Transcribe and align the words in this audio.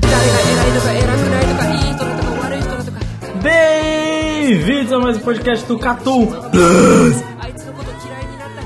Plus. 0.00 0.10
Bem-vindos 3.42 4.92
a 4.92 4.98
mais 4.98 5.16
um 5.16 5.20
podcast 5.20 5.64
do 5.66 5.78
Catum 5.78 6.26
Plus. 6.26 7.16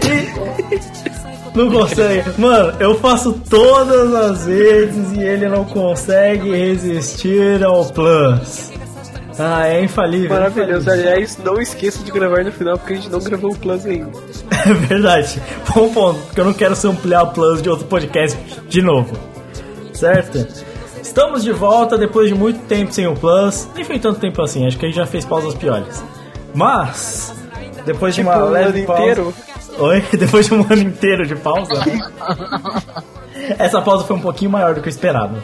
E- 0.05 1.53
Não 1.55 1.71
consegue. 1.71 2.25
Mano, 2.39 2.75
eu 2.81 2.99
faço 2.99 3.33
todas 3.49 4.15
as 4.15 4.47
vezes 4.47 5.13
e 5.13 5.21
ele 5.21 5.49
não 5.49 5.65
consegue 5.65 6.51
resistir 6.51 7.63
ao 7.65 7.85
Plus. 7.87 8.72
Ah, 9.39 9.67
é 9.67 9.83
infalível. 9.83 10.31
Maravilhoso. 10.31 10.91
Aliás, 10.91 11.39
não 11.39 11.61
esqueça 11.61 12.03
de 12.05 12.11
gravar 12.11 12.45
no 12.45 12.53
final, 12.53 12.77
porque 12.79 12.93
a 12.93 12.97
gente 12.97 13.09
não 13.11 13.19
gravou 13.21 13.53
o 13.53 13.57
Plus 13.57 13.87
ainda. 13.87 14.11
É 14.65 14.73
verdade. 14.75 15.43
Bom 15.75 15.93
ponto, 15.93 16.21
porque 16.21 16.41
eu 16.41 16.45
não 16.45 16.53
quero 16.53 16.75
ampliar 16.89 17.23
o 17.25 17.27
Plus 17.33 17.61
de 17.61 17.69
outro 17.69 17.85
podcast 17.87 18.39
de 18.69 18.81
novo. 18.81 19.17
Certo? 19.93 20.47
Estamos 21.03 21.43
de 21.43 21.51
volta 21.51 21.99
depois 21.99 22.29
de 22.29 22.35
muito 22.35 22.61
tempo 22.67 22.93
sem 22.93 23.09
o 23.09 23.15
Plus. 23.15 23.69
Nem 23.75 23.85
foi 23.85 23.99
tanto 23.99 24.21
tempo 24.21 24.41
assim, 24.41 24.65
acho 24.67 24.79
que 24.79 24.85
a 24.87 24.89
gente 24.89 24.97
já 24.97 25.07
fez 25.07 25.25
pausas 25.25 25.55
piores. 25.55 26.05
Mas, 26.55 27.35
depois 27.85 28.15
de 28.15 28.23
Tipo, 28.23 28.33
uma 28.37 28.45
um 28.45 28.51
leve 28.51 28.79
ano 28.79 28.87
pausa... 28.87 29.03
inteiro. 29.03 29.35
Oi? 29.79 30.05
Depois 30.19 30.47
de 30.47 30.55
um 30.55 30.61
ano 30.61 30.83
inteiro 30.83 31.27
de 31.27 31.35
pausa? 31.35 31.73
Essa 33.59 33.81
pausa 33.81 34.05
foi 34.05 34.17
um 34.17 34.21
pouquinho 34.21 34.51
maior 34.51 34.75
do 34.75 34.83
que 34.83 34.89
eu 34.89 34.91
esperava. 34.91 35.43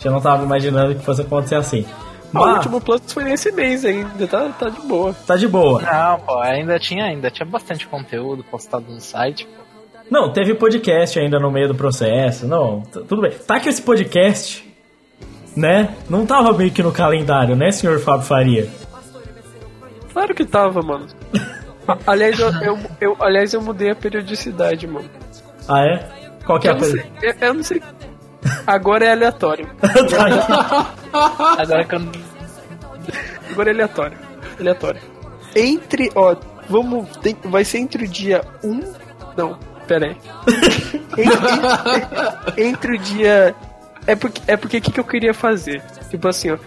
Já 0.00 0.10
não 0.10 0.20
tava 0.20 0.42
imaginando 0.44 0.94
que 0.96 1.04
fosse 1.04 1.22
acontecer 1.22 1.54
assim. 1.54 1.86
Ah, 2.34 2.40
o 2.40 2.44
Mas, 2.46 2.56
último 2.58 2.80
Plus 2.80 3.00
foi 3.12 3.24
nesse 3.24 3.50
mês 3.52 3.84
ainda, 3.84 4.26
tá, 4.26 4.48
tá 4.50 4.68
de 4.68 4.80
boa. 4.82 5.14
tá 5.26 5.36
de 5.36 5.48
boa. 5.48 5.80
Não, 5.82 6.20
pô, 6.20 6.38
ainda 6.40 6.78
tinha, 6.78 7.04
ainda 7.04 7.30
tinha 7.30 7.46
bastante 7.46 7.86
conteúdo 7.86 8.44
postado 8.44 8.84
no 8.92 9.00
site. 9.00 9.46
pô. 9.46 9.62
Não, 10.10 10.32
teve 10.32 10.54
podcast 10.54 11.18
ainda 11.18 11.38
no 11.38 11.50
meio 11.50 11.68
do 11.68 11.74
processo. 11.74 12.46
Não, 12.46 12.82
tudo 12.82 13.20
bem. 13.22 13.30
Tá 13.32 13.58
que 13.60 13.68
esse 13.68 13.80
podcast, 13.82 14.66
né? 15.56 15.94
Não 16.08 16.24
tava 16.26 16.52
meio 16.52 16.70
que 16.70 16.82
no 16.82 16.92
calendário, 16.92 17.54
né, 17.56 17.70
senhor 17.70 17.98
Fábio 18.00 18.26
Faria? 18.26 18.68
Claro 20.12 20.34
que 20.34 20.44
tava, 20.44 20.80
mano. 20.82 21.06
Aliás, 22.06 22.38
eu, 22.38 22.50
eu, 22.62 22.78
eu- 23.00 23.16
aliás, 23.20 23.54
eu 23.54 23.62
mudei 23.62 23.90
a 23.90 23.94
periodicidade, 23.94 24.86
mano. 24.86 25.08
Ah, 25.66 25.80
é? 25.86 26.08
Qual 26.44 26.58
que 26.60 26.68
é 26.68 26.72
Eu 26.72 26.76
a 26.76 26.80
sei. 26.80 27.04
Eu, 27.22 27.34
eu 27.40 27.54
não 27.54 27.62
sei. 27.62 27.82
Agora 28.66 29.04
é 29.04 29.12
aleatório. 29.12 29.68
Agora 31.58 31.84
que 31.84 31.94
eu 31.94 31.98
não 31.98 32.12
Agora 33.50 33.70
é 33.70 33.72
aleatório. 33.72 34.18
Aleatório. 34.60 35.00
Entre, 35.56 36.10
ó, 36.14 36.36
vamos. 36.68 37.08
tem- 37.18 37.36
vai 37.44 37.64
ser 37.64 37.78
entre 37.78 38.04
o 38.04 38.08
dia 38.08 38.44
1. 38.62 38.80
Não, 39.36 39.58
pera 39.86 40.06
aí. 40.08 40.16
entre, 42.56 42.62
entre 42.68 42.96
o 42.96 42.98
dia. 42.98 43.54
É 44.06 44.14
porque 44.14 44.40
é 44.46 44.56
porque 44.56 44.78
o 44.78 44.80
que, 44.82 44.92
que 44.92 45.00
eu 45.00 45.04
queria 45.04 45.34
fazer? 45.34 45.82
Tipo 46.10 46.28
assim, 46.28 46.50
ó. 46.50 46.58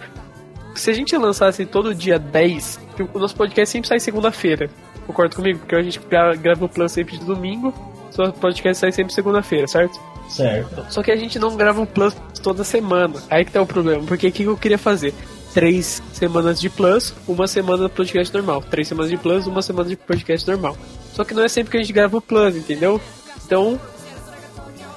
Se 0.74 0.90
a 0.90 0.94
gente 0.94 1.16
lançasse 1.16 1.66
todo 1.66 1.94
dia 1.94 2.18
10, 2.18 2.80
o 3.12 3.18
nosso 3.18 3.36
podcast 3.36 3.70
sempre 3.72 3.88
sai 3.88 4.00
segunda-feira. 4.00 4.70
Concorda 5.06 5.34
comigo? 5.36 5.58
Porque 5.60 5.74
a 5.74 5.82
gente 5.82 5.98
gra- 6.00 6.34
grava 6.34 6.64
o 6.64 6.68
plano 6.68 6.88
sempre 6.88 7.18
de 7.18 7.24
domingo, 7.24 7.74
só 8.10 8.24
o 8.24 8.32
podcast 8.32 8.78
sai 8.80 8.92
sempre 8.92 9.12
segunda-feira, 9.12 9.66
certo? 9.66 9.98
Certo. 10.28 10.86
Só 10.90 11.02
que 11.02 11.10
a 11.10 11.16
gente 11.16 11.38
não 11.38 11.56
grava 11.56 11.80
um 11.80 11.86
plus 11.86 12.14
toda 12.42 12.64
semana. 12.64 13.14
Aí 13.30 13.44
que 13.44 13.52
tá 13.52 13.60
o 13.60 13.66
problema. 13.66 14.02
Porque 14.04 14.28
o 14.28 14.32
que 14.32 14.42
eu 14.44 14.56
queria 14.56 14.78
fazer? 14.78 15.14
Três 15.52 16.02
semanas 16.12 16.60
de 16.60 16.70
plus, 16.70 17.14
uma 17.28 17.46
semana 17.46 17.88
de 17.88 17.94
podcast 17.94 18.32
normal. 18.32 18.62
Três 18.62 18.88
semanas 18.88 19.10
de 19.10 19.18
plus, 19.18 19.46
uma 19.46 19.60
semana 19.60 19.88
de 19.88 19.96
podcast 19.96 20.48
normal. 20.48 20.76
Só 21.12 21.24
que 21.24 21.34
não 21.34 21.44
é 21.44 21.48
sempre 21.48 21.70
que 21.70 21.76
a 21.76 21.80
gente 21.80 21.92
grava 21.92 22.16
o 22.16 22.20
plus, 22.20 22.56
entendeu? 22.56 23.00
Então. 23.44 23.78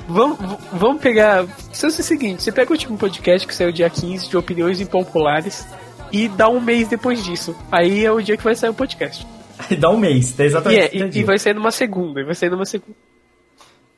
Vamos, 0.07 0.37
vamos 0.71 1.01
pegar. 1.01 1.45
Se 1.73 1.85
é 1.85 1.89
o 1.89 1.91
seguinte, 1.91 2.43
você 2.43 2.51
pega 2.51 2.69
o 2.69 2.73
último 2.73 2.95
podcast 2.95 3.47
que 3.47 3.55
saiu 3.55 3.71
dia 3.71 3.89
15 3.89 4.29
de 4.29 4.37
opiniões 4.37 4.79
impopulares 4.79 5.65
e 6.11 6.27
dá 6.27 6.47
um 6.47 6.61
mês 6.61 6.87
depois 6.87 7.23
disso. 7.23 7.55
Aí 7.71 8.05
é 8.05 8.11
o 8.11 8.21
dia 8.21 8.37
que 8.37 8.43
vai 8.43 8.55
sair 8.55 8.69
o 8.69 8.73
podcast. 8.73 9.25
Dá 9.79 9.89
um 9.89 9.97
mês, 9.97 10.37
E, 10.37 10.43
exatamente 10.43 10.81
é, 10.81 10.87
30 10.89 11.17
e, 11.17 11.21
e 11.21 11.23
vai 11.23 11.39
sair 11.39 11.53
numa 11.53 11.71
segunda, 11.71 12.19
e 12.19 12.23
vai 12.23 12.35
sair 12.35 12.49
numa 12.49 12.65
segunda. 12.65 12.95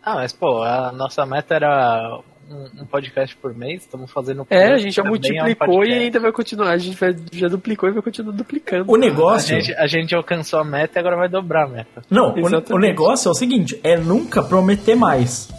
Ah, 0.10 0.16
mas 0.16 0.32
pô, 0.32 0.64
a 0.64 0.90
nossa 0.94 1.26
meta 1.26 1.54
era 1.56 2.20
um, 2.50 2.82
um 2.84 2.86
podcast 2.86 3.36
por 3.36 3.54
mês, 3.54 3.82
estamos 3.82 4.10
fazendo. 4.10 4.48
É, 4.50 4.72
a 4.72 4.78
gente 4.78 4.96
já 4.96 5.04
também 5.04 5.20
é 5.38 5.42
um 5.42 5.46
multiplicou 5.46 5.84
e 5.84 5.94
ainda 5.94 6.20
vai 6.22 6.32
continuar. 6.32 6.70
A 6.72 6.78
gente 6.78 6.96
vai, 6.98 7.14
já 7.34 7.50
duplicou 7.50 7.90
e 7.90 7.92
vai 7.92 8.02
continuar 8.02 8.32
duplicando. 8.32 8.90
O 8.90 8.96
A 8.96 8.98
negócio... 8.98 9.54
gente, 9.60 9.74
a 9.76 9.86
gente 9.86 10.16
alcançou 10.16 10.60
a 10.60 10.64
meta 10.64 10.98
e 10.98 11.00
agora 11.02 11.18
vai 11.18 11.28
dobrar 11.28 11.66
a 11.66 11.68
meta. 11.68 12.02
Não, 12.10 12.34
o, 12.34 12.76
o 12.76 12.80
negócio 12.80 13.28
é 13.28 13.32
o 13.32 13.34
seguinte, 13.34 13.78
é 13.84 13.98
nunca 13.98 14.42
prometer 14.42 14.96
mais. 14.96 15.50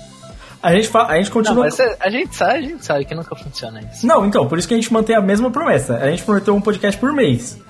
A 0.63 0.73
gente, 0.73 0.89
fa- 0.89 1.07
a 1.09 1.17
gente 1.19 1.27
Não, 1.27 1.33
continua... 1.35 1.65
mas 1.65 1.79
é- 1.79 1.97
a 2.01 2.09
gente 2.09 2.35
sabe, 2.35 2.53
a 2.59 2.63
gente 2.63 2.85
sabe 2.87 3.05
que 3.05 3.15
nunca 3.15 3.37
funciona 3.37 3.81
isso. 3.83 4.07
Não, 4.07 4.25
então, 4.25 4.49
por 4.49 4.59
isso 4.59 4.67
que 4.67 4.73
a 4.73 4.77
gente 4.79 4.91
mantém 4.91 5.15
a 5.15 5.21
mesma 5.21 5.51
promessa. 5.51 5.99
A 5.99 6.09
gente 6.11 6.23
prometeu 6.25 6.55
um 6.55 6.61
podcast 6.61 6.99
por 6.99 7.13
mês. 7.13 7.63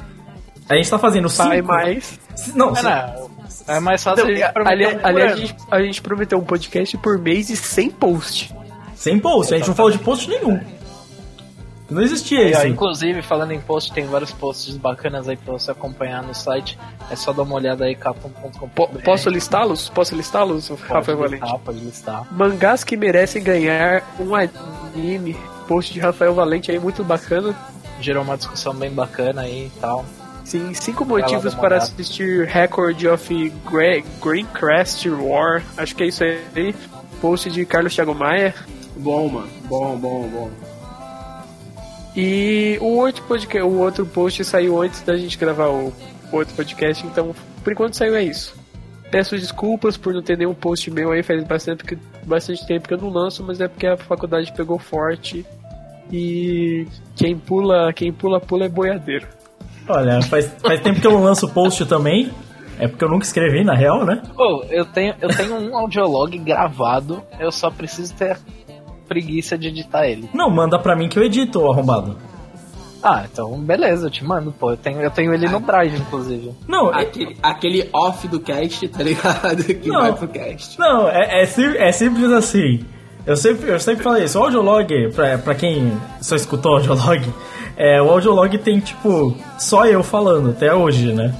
A 0.68 0.76
gente 0.76 0.88
tá 0.88 0.98
fazendo 0.98 1.28
cinco... 1.28 1.48
Sai 1.48 1.60
mais. 1.60 2.20
Não, 2.54 2.74
É, 2.76 2.82
não, 2.82 3.30
é 3.68 3.80
mais 3.80 4.02
fácil 4.02 4.24
a 4.24 4.28
gente 4.34 4.52
prometer 4.52 4.72
Ali, 4.86 4.86
um 4.96 5.00
aliás, 5.06 5.32
a 5.32 5.36
gente, 5.36 5.56
a 5.70 5.82
gente 5.82 6.02
prometeu 6.02 6.38
um 6.38 6.44
podcast 6.44 6.96
por 6.98 7.18
mês 7.18 7.50
e 7.50 7.56
sem 7.56 7.90
post. 7.90 8.54
sem 8.96 9.18
post. 9.18 9.54
A 9.54 9.58
gente 9.58 9.68
não 9.68 9.74
falou 9.74 9.90
de 9.92 9.98
post 9.98 10.28
nenhum. 10.28 10.60
Não 11.90 12.02
existia 12.02 12.50
isso. 12.50 12.66
inclusive, 12.66 13.22
falando 13.22 13.52
em 13.52 13.60
post, 13.60 13.90
tem 13.94 14.04
vários 14.06 14.30
posts 14.30 14.76
bacanas 14.76 15.26
aí 15.26 15.38
pra 15.38 15.54
você 15.54 15.70
acompanhar 15.70 16.22
no 16.22 16.34
site. 16.34 16.78
É 17.10 17.16
só 17.16 17.32
dar 17.32 17.44
uma 17.44 17.54
olhada 17.54 17.86
aí, 17.86 17.94
capom.com. 17.94 18.68
Po- 18.68 18.88
posso 19.02 19.30
listá-los? 19.30 19.88
Posso 19.88 20.14
listá-los, 20.14 20.68
Rafael 20.68 21.16
Valente? 21.16 21.40
listar, 21.42 21.58
pode 21.60 21.78
listar. 21.78 22.26
Mangás 22.30 22.84
que 22.84 22.94
merecem 22.94 23.42
ganhar 23.42 24.02
um 24.20 24.34
anime. 24.34 25.34
Post 25.66 25.94
de 25.94 26.00
Rafael 26.00 26.34
Valente 26.34 26.70
aí, 26.70 26.78
muito 26.78 27.02
bacana. 27.02 27.56
Gerou 28.00 28.22
uma 28.22 28.36
discussão 28.36 28.74
bem 28.74 28.90
bacana 28.90 29.42
aí 29.42 29.70
e 29.74 29.80
tal. 29.80 30.04
Sim, 30.48 30.72
cinco 30.72 31.04
motivos 31.04 31.54
para 31.54 31.76
assistir 31.76 32.46
Record 32.46 33.04
of 33.04 33.52
Gre 33.70 34.02
Greencrest 34.18 35.04
War. 35.06 35.62
Acho 35.76 35.94
que 35.94 36.04
é 36.04 36.06
isso 36.06 36.24
aí. 36.24 36.74
Post 37.20 37.50
de 37.50 37.66
Carlos 37.66 37.94
Thiago 37.94 38.14
Maia. 38.14 38.54
Bom, 38.96 39.28
mano. 39.28 39.48
Bom, 39.64 39.94
bom, 39.98 40.26
bom. 40.26 40.50
E 42.16 42.78
o 42.80 42.96
outro, 42.96 43.22
podcast, 43.24 43.62
o 43.68 43.78
outro 43.78 44.06
post 44.06 44.42
saiu 44.42 44.80
antes 44.80 45.02
da 45.02 45.18
gente 45.18 45.36
gravar 45.36 45.68
o 45.68 45.92
outro 46.32 46.54
podcast, 46.54 47.06
então 47.06 47.34
por 47.62 47.70
enquanto 47.70 47.94
saiu 47.94 48.16
é 48.16 48.22
isso. 48.24 48.56
Peço 49.10 49.36
desculpas 49.36 49.98
por 49.98 50.14
não 50.14 50.22
ter 50.22 50.38
nenhum 50.38 50.54
post 50.54 50.90
meu 50.90 51.12
aí, 51.12 51.22
faz 51.22 51.44
bastante, 51.44 51.84
que- 51.84 51.98
bastante 52.24 52.66
tempo 52.66 52.88
que 52.88 52.94
eu 52.94 52.98
não 52.98 53.10
lanço, 53.10 53.44
mas 53.44 53.60
é 53.60 53.68
porque 53.68 53.86
a 53.86 53.98
faculdade 53.98 54.50
pegou 54.52 54.78
forte 54.78 55.44
e 56.10 56.86
quem 57.14 57.36
pula, 57.36 57.92
quem 57.92 58.10
pula, 58.14 58.40
pula 58.40 58.64
é 58.64 58.68
boiadeiro. 58.70 59.26
Olha, 59.88 60.20
faz, 60.22 60.54
faz 60.62 60.80
tempo 60.80 61.00
que 61.00 61.06
eu 61.06 61.12
não 61.12 61.22
lanço 61.24 61.48
post 61.48 61.84
também. 61.86 62.30
É 62.78 62.86
porque 62.86 63.04
eu 63.04 63.08
nunca 63.08 63.24
escrevi, 63.24 63.64
na 63.64 63.74
real, 63.74 64.04
né? 64.04 64.22
Pô, 64.36 64.64
eu 64.70 64.84
tenho, 64.84 65.14
eu 65.20 65.28
tenho 65.30 65.54
um 65.56 65.76
audiolog 65.76 66.36
gravado, 66.38 67.22
eu 67.40 67.50
só 67.50 67.70
preciso 67.70 68.14
ter 68.14 68.38
preguiça 69.08 69.58
de 69.58 69.68
editar 69.68 70.06
ele. 70.06 70.28
Não, 70.32 70.48
manda 70.48 70.78
pra 70.78 70.94
mim 70.94 71.08
que 71.08 71.18
eu 71.18 71.24
edito, 71.24 71.60
ô 71.60 71.72
arrombado. 71.72 72.16
Ah, 73.02 73.24
então 73.30 73.58
beleza, 73.60 74.06
eu 74.06 74.10
te 74.10 74.24
mando, 74.24 74.52
pô. 74.52 74.70
Eu 74.72 74.76
tenho, 74.76 75.00
eu 75.00 75.10
tenho 75.10 75.32
ele 75.32 75.48
no 75.48 75.60
Drive, 75.60 75.96
inclusive. 75.96 76.52
Não, 76.68 76.92
é, 76.94 77.02
Aquele, 77.02 77.36
aquele 77.42 77.88
off 77.92 78.26
do 78.28 78.40
cast, 78.40 78.86
tá 78.88 79.02
ligado? 79.02 79.64
Que 79.74 79.88
Não. 79.88 80.00
vai 80.00 80.12
pro 80.12 80.28
cast. 80.28 80.78
não 80.78 81.08
é, 81.08 81.40
é, 81.40 81.42
é 81.42 81.92
simples 81.92 82.30
assim. 82.32 82.84
Eu 83.26 83.36
sempre, 83.36 83.70
eu 83.70 83.78
sempre 83.78 84.02
falei 84.02 84.24
isso. 84.24 84.38
O 84.38 84.44
audiolog, 84.44 85.12
pra, 85.14 85.36
pra 85.38 85.54
quem 85.54 85.92
só 86.20 86.34
escutou 86.34 86.72
o 86.72 86.74
audiolog, 86.76 87.22
é, 87.78 88.02
o 88.02 88.10
audiolog 88.10 88.58
tem, 88.58 88.80
tipo, 88.80 89.36
só 89.56 89.86
eu 89.86 90.02
falando 90.02 90.50
até 90.50 90.74
hoje, 90.74 91.12
né? 91.12 91.32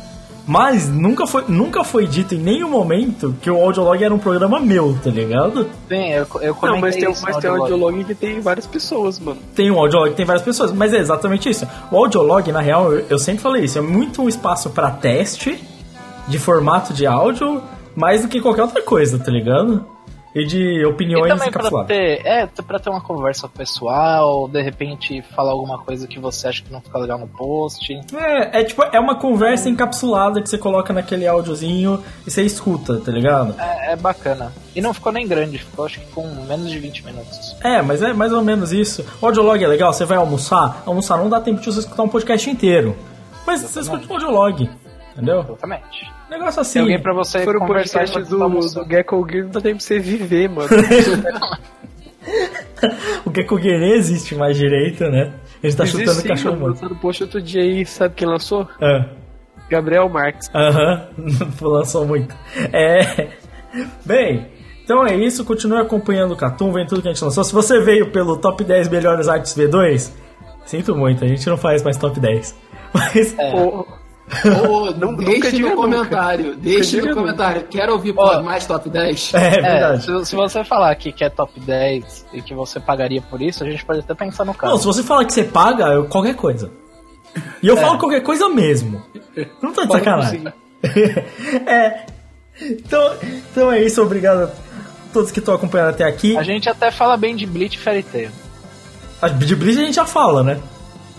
Mas 0.46 0.88
nunca 0.88 1.26
foi, 1.26 1.44
nunca 1.46 1.84
foi 1.84 2.06
dito 2.06 2.34
em 2.34 2.38
nenhum 2.38 2.70
momento 2.70 3.36
que 3.42 3.50
o 3.50 3.56
Audiolog 3.62 4.02
era 4.02 4.14
um 4.14 4.18
programa 4.18 4.58
meu, 4.58 4.96
tá 5.04 5.10
ligado? 5.10 5.68
Bem, 5.86 6.12
eu, 6.12 6.26
eu 6.40 6.54
comentei 6.54 6.70
Não, 6.70 6.78
mas 6.78 6.96
tem, 6.96 7.10
isso 7.10 7.22
mas 7.22 7.36
tem 7.36 7.50
um 7.50 7.54
audiolog. 7.54 7.84
audiolog 7.84 8.04
que 8.04 8.14
tem 8.14 8.40
várias 8.40 8.66
pessoas, 8.66 9.20
mano. 9.20 9.38
Tem 9.54 9.70
um 9.70 9.78
audiolog 9.78 10.08
que 10.08 10.16
tem 10.16 10.24
várias 10.24 10.42
pessoas, 10.42 10.72
mas 10.72 10.94
é 10.94 10.98
exatamente 10.98 11.50
isso. 11.50 11.68
O 11.90 11.96
audiolog, 11.98 12.50
na 12.50 12.62
real, 12.62 12.90
eu, 12.94 13.04
eu 13.10 13.18
sempre 13.18 13.42
falei 13.42 13.64
isso, 13.64 13.76
é 13.76 13.82
muito 13.82 14.22
um 14.22 14.28
espaço 14.28 14.70
pra 14.70 14.90
teste 14.90 15.62
de 16.26 16.38
formato 16.38 16.94
de 16.94 17.04
áudio, 17.04 17.60
mais 17.94 18.22
do 18.22 18.28
que 18.28 18.40
qualquer 18.40 18.62
outra 18.62 18.80
coisa, 18.80 19.18
tá 19.18 19.30
ligado? 19.30 19.84
E 20.38 20.46
de 20.46 20.58
E 20.58 20.84
opiniões 20.84 21.32
também 21.32 21.50
pra 21.50 21.84
ter, 21.84 22.24
é, 22.24 22.46
pra 22.46 22.78
ter 22.78 22.90
uma 22.90 23.00
conversa 23.00 23.48
pessoal, 23.48 24.48
de 24.48 24.62
repente 24.62 25.20
falar 25.34 25.52
alguma 25.52 25.78
coisa 25.78 26.06
que 26.06 26.18
você 26.18 26.48
acha 26.48 26.62
que 26.62 26.72
não 26.72 26.80
fica 26.80 26.98
legal 26.98 27.18
no 27.18 27.26
post. 27.26 27.92
É, 28.14 28.60
é 28.60 28.64
tipo, 28.64 28.82
é 28.84 29.00
uma 29.00 29.16
conversa 29.16 29.68
encapsulada 29.68 30.40
que 30.40 30.48
você 30.48 30.58
coloca 30.58 30.92
naquele 30.92 31.26
áudiozinho 31.26 32.02
e 32.26 32.30
você 32.30 32.42
escuta, 32.42 33.00
tá 33.00 33.10
ligado? 33.10 33.54
É, 33.58 33.92
é 33.92 33.96
bacana. 33.96 34.52
E 34.74 34.80
não 34.80 34.94
ficou 34.94 35.10
nem 35.10 35.26
grande, 35.26 35.58
ficou 35.58 35.86
acho 35.86 35.98
que 36.00 36.06
com 36.12 36.26
menos 36.46 36.70
de 36.70 36.78
20 36.78 37.04
minutos. 37.04 37.56
É, 37.62 37.82
mas 37.82 38.02
é 38.02 38.12
mais 38.12 38.32
ou 38.32 38.42
menos 38.42 38.72
isso. 38.72 39.04
O 39.20 39.26
audiolog 39.26 39.62
é 39.62 39.66
legal, 39.66 39.92
você 39.92 40.04
vai 40.04 40.18
almoçar, 40.18 40.82
almoçar 40.86 41.18
não 41.18 41.28
dá 41.28 41.40
tempo 41.40 41.60
de 41.60 41.66
você 41.66 41.80
escutar 41.80 42.02
um 42.02 42.08
podcast 42.08 42.48
inteiro. 42.48 42.96
Mas 43.46 43.62
você 43.62 43.80
escuta 43.80 44.06
um 44.08 44.12
audiolog, 44.12 44.68
entendeu? 45.18 45.40
Exatamente. 45.40 46.12
Negócio 46.30 46.60
assim. 46.60 46.72
Tem 46.74 46.82
alguém 46.82 47.02
pra 47.02 47.12
você 47.12 47.38
Se 47.40 47.44
for 47.44 47.58
conversar 47.58 48.00
podcast 48.00 48.30
tá 48.30 48.36
do, 48.36 48.84
do 48.84 48.90
Gecko 48.90 49.26
Gear, 49.30 49.44
não 49.44 49.50
dá 49.50 49.60
tempo 49.60 49.76
pra 49.76 49.86
você 49.86 49.98
viver, 49.98 50.48
mano. 50.48 50.68
o 53.24 53.34
Gecko 53.34 53.60
Gear 53.60 53.80
nem 53.80 53.92
existe 53.92 54.34
mais 54.34 54.56
direito, 54.56 55.04
né? 55.04 55.32
Ele 55.62 55.74
tá 55.74 55.84
Existe 55.84 56.00
chutando 56.00 56.20
sim, 56.20 56.28
cachorro 56.28 56.54
mano. 56.54 56.66
morto. 56.66 56.82
Lançaram 56.82 56.96
post 57.00 57.22
outro 57.24 57.42
dia 57.42 57.62
aí, 57.62 57.84
sabe 57.84 58.14
quem 58.14 58.28
lançou? 58.28 58.68
Ah, 58.80 59.06
Gabriel 59.68 60.08
Marques. 60.08 60.48
Aham, 60.54 61.08
lançou 61.60 62.06
muito. 62.06 62.34
É. 62.72 63.28
Bem, 64.04 64.46
então 64.84 65.06
é 65.06 65.14
isso. 65.16 65.44
Continue 65.44 65.78
acompanhando 65.80 66.32
o 66.32 66.36
Catum, 66.36 66.72
vendo 66.72 66.88
tudo 66.88 67.02
que 67.02 67.08
a 67.08 67.12
gente 67.12 67.22
lançou. 67.22 67.44
Se 67.44 67.52
você 67.52 67.80
veio 67.80 68.10
pelo 68.10 68.36
top 68.38 68.64
10 68.64 68.88
melhores 68.88 69.28
artes 69.28 69.54
V2, 69.54 70.10
sinto 70.64 70.94
muito, 70.94 71.24
a 71.24 71.28
gente 71.28 71.46
não 71.48 71.56
faz 71.56 71.82
mais 71.82 71.96
top 71.96 72.18
10. 72.18 72.56
Mas. 72.94 73.36
Ô, 73.54 73.86
Ô, 74.68 74.90
nunca 74.96 75.24
deixe 75.24 75.58
no 75.58 75.68
nunca. 75.70 75.76
comentário. 75.76 76.56
Deixe 76.56 76.90
diga 76.90 77.02
no 77.02 77.08
nunca. 77.08 77.20
comentário. 77.22 77.64
Quero 77.70 77.92
ouvir 77.92 78.12
pô, 78.12 78.42
mais 78.42 78.66
top 78.66 78.88
10. 78.90 79.32
É, 79.34 79.46
É, 79.46 79.50
verdade. 79.60 80.04
se, 80.04 80.24
se 80.26 80.36
você 80.36 80.64
falar 80.64 80.90
aqui 80.90 81.12
que 81.12 81.24
é 81.24 81.30
top 81.30 81.58
10 81.60 82.26
e 82.32 82.42
que 82.42 82.54
você 82.54 82.78
pagaria 82.80 83.22
por 83.22 83.40
isso, 83.40 83.64
a 83.64 83.70
gente 83.70 83.84
pode 83.84 84.00
até 84.00 84.14
pensar 84.14 84.44
no 84.44 84.52
Não, 84.52 84.58
caso. 84.58 84.78
se 84.78 84.86
você 84.86 85.02
falar 85.02 85.24
que 85.24 85.32
você 85.32 85.44
paga, 85.44 85.86
eu 85.86 86.04
qualquer 86.06 86.34
coisa. 86.34 86.70
E 87.62 87.68
eu 87.68 87.76
falo 87.76 87.98
qualquer 87.98 88.22
coisa 88.22 88.48
mesmo. 88.48 89.02
Não 89.62 89.72
tô 89.72 89.82
de 89.82 89.88
Pode 89.88 90.04
sacanagem. 90.04 90.44
é. 91.66 92.06
Então, 92.60 93.12
então 93.22 93.70
é 93.72 93.82
isso, 93.82 94.02
obrigado 94.02 94.44
a 94.44 94.50
todos 95.12 95.30
que 95.30 95.38
estão 95.38 95.54
acompanhando 95.54 95.90
até 95.90 96.04
aqui. 96.04 96.36
A 96.36 96.42
gente 96.42 96.68
até 96.68 96.90
fala 96.90 97.16
bem 97.16 97.36
de 97.36 97.46
Bleach 97.46 97.76
e 97.76 97.78
Fairy 97.78 98.02
Tail. 98.02 98.30
De 99.36 99.54
Bleach 99.56 99.78
a 99.80 99.84
gente 99.84 99.94
já 99.94 100.04
fala, 100.06 100.42
né? 100.42 100.58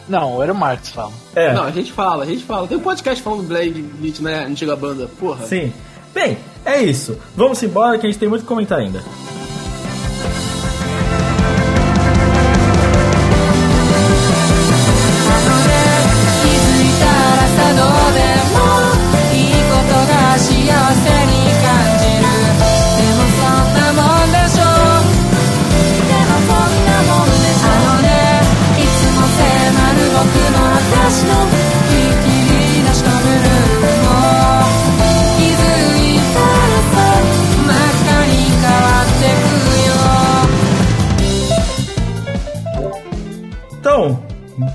Não, 0.10 0.40
o 0.40 0.56
Marx 0.56 0.90
fala. 0.90 1.14
É. 1.36 1.54
Não, 1.54 1.64
a 1.64 1.72
gente 1.72 1.92
fala, 1.92 2.24
a 2.24 2.28
gente 2.28 2.44
fala. 2.44 2.68
Tem 2.68 2.78
um 2.78 2.82
podcast 2.82 3.22
falando 3.22 3.44
do 3.44 3.48
Blade 3.48 3.82
Bleach, 3.82 4.24
né? 4.24 4.44
Antiga 4.46 4.76
banda. 4.76 5.08
Porra. 5.20 5.46
Sim. 5.46 5.72
Bem, 6.14 6.38
é 6.66 6.82
isso. 6.82 7.18
Vamos 7.36 7.62
embora 7.62 7.98
que 8.00 8.08
a 8.08 8.10
gente 8.10 8.20
tem 8.20 8.28
muito 8.28 8.42
que 8.42 8.48
comentar 8.48 8.80
ainda. 8.80 9.04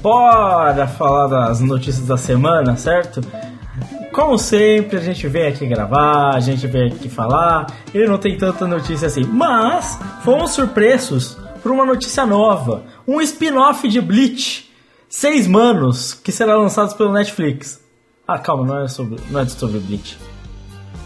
Bora 0.04 0.86
falar 0.86 1.28
das 1.28 1.60
notícias 1.60 2.06
da 2.06 2.18
semana, 2.18 2.76
certo? 2.76 3.22
Como 4.12 4.36
sempre, 4.36 4.98
a 4.98 5.00
gente 5.00 5.26
vem 5.26 5.46
aqui 5.46 5.66
gravar, 5.66 6.34
a 6.34 6.40
gente 6.40 6.66
vem 6.66 6.92
aqui 6.92 7.08
falar, 7.08 7.66
e 7.92 8.06
não 8.06 8.18
tem 8.18 8.36
tanta 8.36 8.66
notícia 8.66 9.08
assim. 9.08 9.24
Mas, 9.24 9.98
fomos 10.22 10.50
surpresos 10.50 11.38
por 11.62 11.72
uma 11.72 11.86
notícia 11.86 12.26
nova: 12.26 12.82
um 13.08 13.18
spin-off 13.22 13.88
de 13.88 13.98
Bleach, 14.02 14.70
Seis 15.08 15.46
Manos, 15.48 16.12
que 16.12 16.30
será 16.30 16.54
lançado 16.54 16.94
pelo 16.96 17.10
Netflix. 17.10 17.82
Ah, 18.28 18.38
calma, 18.38 18.66
não 18.66 18.84
é 18.84 18.88
sobre, 18.88 19.16
não 19.30 19.40
é 19.40 19.46
sobre 19.46 19.78
Bleach. 19.78 20.18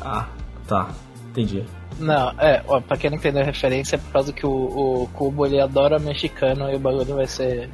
Ah, 0.03 0.27
tá, 0.67 0.89
entendi. 1.39 1.65
Não, 1.99 2.31
é, 2.39 2.63
ó, 2.69 2.81
pra 2.81 2.97
quem 2.97 3.11
não 3.11 3.17
entendeu 3.17 3.43
a 3.43 3.45
referência, 3.45 3.97
é 3.97 3.99
por 3.99 4.13
causa 4.13 4.33
que 4.33 4.47
o, 4.47 4.51
o 4.51 5.09
Cubo 5.15 5.45
ele 5.45 5.61
adora 5.61 5.99
mexicano 5.99 6.71
e 6.71 6.77
o 6.77 6.79
bagulho 6.79 7.17
vai 7.17 7.27
ser. 7.27 7.69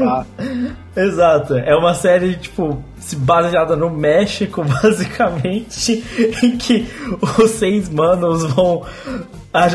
Ah, 0.00 0.24
Exato, 0.96 1.54
é 1.56 1.74
uma 1.74 1.94
série, 1.94 2.36
tipo, 2.36 2.82
se 2.96 3.16
baseada 3.16 3.76
no 3.76 3.90
México, 3.90 4.64
basicamente, 4.82 6.02
em 6.42 6.56
que 6.56 6.86
os 7.38 7.50
seis 7.50 7.90
manos 7.90 8.44
vão, 8.54 8.82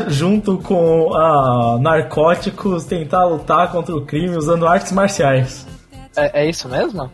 junto 0.07 0.57
com 0.57 1.13
ah, 1.13 1.77
narcóticos, 1.79 2.85
tentar 2.85 3.25
lutar 3.25 3.71
contra 3.71 3.95
o 3.95 4.03
crime 4.03 4.35
usando 4.35 4.67
artes 4.67 4.91
marciais. 4.91 5.67
é, 6.15 6.41
é 6.43 6.49
isso 6.49 6.67
mesmo? 6.67 7.11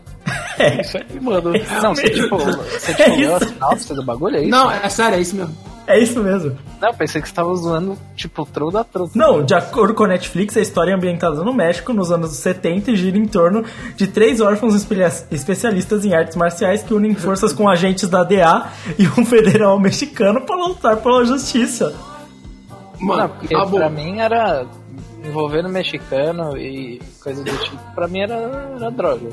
É, 0.63 0.81
Isso 0.81 0.97
aí, 0.97 1.19
mano. 1.21 1.51
Não, 1.81 1.95
você 1.95 2.09
tipo, 2.09 2.37
você 2.37 2.93
tipo, 2.93 3.01
É 3.11 3.15
leu 3.15 3.35
a 3.35 3.37
isso. 3.37 3.47
sinopse 3.49 3.93
do 3.93 4.03
bagulho, 4.03 4.37
é 4.37 4.41
isso? 4.41 4.49
Não, 4.49 4.71
é 4.71 4.89
sério, 4.89 5.17
é 5.17 5.21
isso 5.21 5.35
mesmo. 5.35 5.55
é 5.87 5.99
isso 5.99 6.23
mesmo. 6.23 6.57
Não, 6.81 6.93
pensei 6.93 7.21
que 7.21 7.27
você 7.29 7.33
tava 7.33 7.53
zoando, 7.55 7.97
tipo, 8.15 8.45
truda 8.45 8.83
truda. 8.83 9.11
Não, 9.15 9.43
de 9.43 9.53
acordo 9.53 9.93
com 9.93 10.03
a 10.03 10.07
Netflix, 10.07 10.55
a 10.57 10.61
história 10.61 10.91
é 10.91 10.95
ambientada 10.95 11.43
no 11.43 11.53
México 11.53 11.93
nos 11.93 12.11
anos 12.11 12.31
70 12.31 12.91
e 12.91 12.95
gira 12.95 13.17
em 13.17 13.25
torno 13.25 13.63
de 13.95 14.07
três 14.07 14.39
órfãos 14.41 14.75
espe- 14.75 14.95
especialistas 15.31 16.03
em 16.05 16.13
artes 16.13 16.35
marciais 16.35 16.83
que 16.83 16.93
unem 16.93 17.13
forças 17.15 17.53
com 17.53 17.67
agentes 17.69 18.07
da 18.09 18.23
DA 18.23 18.67
e 18.99 19.07
um 19.07 19.25
federal 19.25 19.79
mexicano 19.79 20.41
para 20.41 20.55
lutar 20.55 20.97
pela 20.97 21.25
justiça. 21.25 21.93
Mano, 22.99 23.21
Não, 23.23 23.29
porque 23.29 23.53
tá 23.55 23.65
pra 23.65 23.89
mim 23.89 24.19
era 24.19 24.65
envolvendo 25.25 25.69
mexicano 25.69 26.57
e 26.57 27.01
coisa 27.21 27.43
do 27.43 27.51
tipo, 27.59 27.77
pra 27.95 28.07
mim 28.09 28.19
era, 28.19 28.35
era 28.75 28.91
droga. 28.91 29.29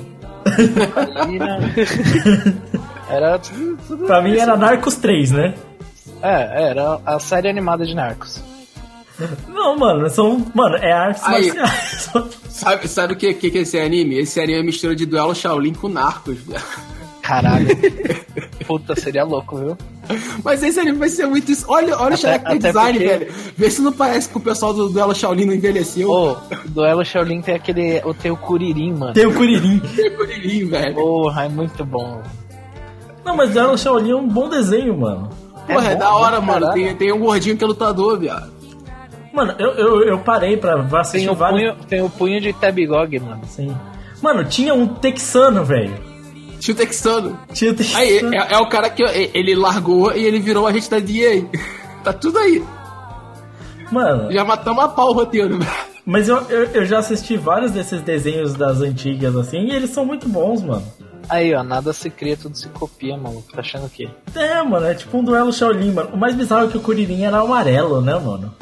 Era 3.09 3.38
tudo, 3.38 3.78
tudo 3.87 4.07
Pra 4.07 4.23
mim 4.23 4.37
era 4.37 4.57
Narcos 4.57 4.97
3, 4.97 5.33
né? 5.33 5.54
É, 6.23 6.71
era 6.71 7.00
a 7.04 7.19
série 7.19 7.49
animada 7.49 7.85
de 7.85 7.95
Narcos. 7.95 8.42
Não, 9.49 9.78
mano, 9.78 10.09
são. 10.09 10.47
Mano, 10.54 10.76
é 10.76 10.92
artes 10.92 11.23
Aí. 11.25 11.52
marciais. 11.52 12.11
Sabe, 12.50 12.88
sabe 12.88 13.12
o 13.14 13.16
que, 13.16 13.33
que, 13.33 13.50
que 13.50 13.59
é 13.59 13.61
esse 13.62 13.78
anime? 13.78 14.19
Esse 14.19 14.38
anime 14.38 14.59
é 14.59 14.62
mistura 14.62 14.95
de 14.95 15.07
duelo 15.07 15.35
Shaolin 15.35 15.73
com 15.73 15.88
Narcos, 15.88 16.38
velho. 16.40 16.62
Caralho. 17.23 17.69
Puta, 18.66 18.94
seria 18.94 19.24
louco, 19.24 19.56
viu? 19.56 19.76
Mas 20.44 20.62
esse 20.62 20.78
anime 20.80 20.98
vai 20.98 21.08
ser 21.08 21.26
muito 21.26 21.50
isso. 21.50 21.64
Olha, 21.68 21.94
olha 21.96 22.02
o 22.02 22.06
Até- 22.14 22.16
character 22.16 22.50
até 22.56 22.68
design, 22.68 22.98
porque- 22.98 23.08
velho. 23.18 23.32
Vê 23.56 23.70
se 23.70 23.80
não 23.82 23.92
parece 23.92 24.28
que 24.28 24.36
o 24.36 24.40
pessoal 24.40 24.72
do 24.74 24.88
duelo 24.88 25.14
Shaolin 25.14 25.46
não 25.46 25.54
envelheceu. 25.54 26.10
Ô, 26.10 26.36
Duelo 26.68 27.04
Shaolin 27.04 27.40
tem 27.40 27.54
aquele. 27.54 28.00
O 28.04 28.12
tem 28.14 28.30
o 28.30 28.36
Kuririn, 28.36 28.92
mano. 28.94 29.12
Tem 29.14 29.26
o 29.26 29.34
Kuririn. 29.34 29.78
Tem 29.96 30.10
Kuririn, 30.16 30.66
velho. 30.66 30.94
Porra, 30.94 31.44
é 31.44 31.48
muito 31.48 31.84
bom. 31.84 32.22
Não, 33.24 33.36
mas 33.36 33.50
Dragon 33.50 33.76
Shaolin 33.76 34.10
é 34.12 34.16
um 34.16 34.28
bom 34.28 34.48
desenho, 34.48 34.98
mano. 34.98 35.28
Porra, 35.66 35.90
é, 35.90 35.94
bom, 35.94 36.00
da 36.00 36.14
hora, 36.14 36.40
mano. 36.40 36.60
caralho. 36.66 36.72
Tem, 36.86 36.96
tem 36.96 37.12
um 37.12 37.18
gordinho 37.20 37.56
que 37.56 37.62
é 37.64 37.66
lutador, 37.66 38.18
viado. 38.18 38.50
Mano, 39.32 39.54
eu, 39.58 39.70
eu, 39.72 40.02
eu 40.02 40.18
parei 40.18 40.56
pra 40.56 40.82
pra 40.82 41.00
assistir 41.02 41.26
Tem 41.26 41.34
o, 41.34 41.36
vários. 41.38 41.60
punho, 41.60 41.76
tem 41.86 42.02
o 42.02 42.10
punho 42.10 42.40
de 42.40 42.52
Tabigog, 42.52 43.18
mano. 43.20 43.42
Sim. 43.46 43.74
Mano, 44.20 44.44
tinha 44.44 44.74
um 44.74 44.86
texano, 44.88 45.64
velho. 45.64 45.94
Tio 46.60 46.74
Texano. 46.74 47.38
Um 47.48 47.74
texano. 47.74 47.98
Aí, 47.98 48.18
é, 48.18 48.54
é 48.54 48.58
o 48.58 48.68
cara 48.68 48.88
que 48.90 49.02
ele 49.02 49.54
largou 49.54 50.12
e 50.14 50.24
ele 50.24 50.38
virou 50.38 50.66
agente 50.66 50.90
da 50.90 50.98
DA. 50.98 51.44
Tá 52.02 52.14
tudo 52.14 52.38
aí. 52.38 52.64
Mano, 53.92 54.32
Já 54.32 54.42
matamos 54.42 54.82
a 54.82 54.88
pau 54.88 55.10
o 55.10 55.12
roteiro, 55.12 55.58
velho. 55.58 55.70
mas 56.06 56.30
eu, 56.30 56.38
eu, 56.48 56.64
eu 56.72 56.86
já 56.86 56.98
assisti 56.98 57.36
vários 57.36 57.72
desses 57.72 58.00
desenhos 58.00 58.54
das 58.54 58.80
antigas, 58.80 59.36
assim, 59.36 59.66
e 59.66 59.70
eles 59.70 59.90
são 59.90 60.06
muito 60.06 60.26
bons, 60.26 60.62
mano. 60.62 60.82
Aí, 61.28 61.54
ó, 61.54 61.62
nada 61.62 61.92
se 61.92 62.08
cria, 62.08 62.38
tudo 62.38 62.56
se 62.56 62.68
copia, 62.70 63.18
mano. 63.18 63.44
Tá 63.52 63.60
achando 63.60 63.84
o 63.84 63.90
quê? 63.90 64.08
É, 64.34 64.62
mano, 64.62 64.86
é 64.86 64.94
tipo 64.94 65.16
um 65.18 65.22
duelo 65.22 65.52
Shaolin, 65.52 65.92
mano. 65.92 66.10
O 66.14 66.16
mais 66.16 66.34
bizarro 66.34 66.68
é 66.68 66.68
que 66.68 66.78
o 66.78 66.80
Kuririn 66.80 67.24
era 67.24 67.40
amarelo, 67.40 68.00
né, 68.00 68.14
mano? 68.14 68.54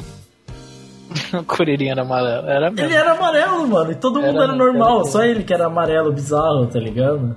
o 1.33 1.43
Kuririn 1.43 1.87
era 1.91 2.01
amarelo. 2.01 2.47
Era 2.47 2.69
mesmo. 2.69 2.85
Ele 2.85 2.93
era 2.93 3.13
amarelo, 3.13 3.67
mano, 3.67 3.91
e 3.91 3.95
todo 3.95 4.21
mundo 4.21 4.35
Era 4.35 4.43
era, 4.43 4.47
mesmo, 4.51 4.65
normal, 4.65 4.95
era 4.97 5.05
só 5.05 5.23
ele 5.23 5.43
que 5.43 5.53
era 5.53 5.67
amarelo 5.67 6.11
bizarro, 6.11 6.67
tá 6.67 6.77
ligado? 6.79 7.35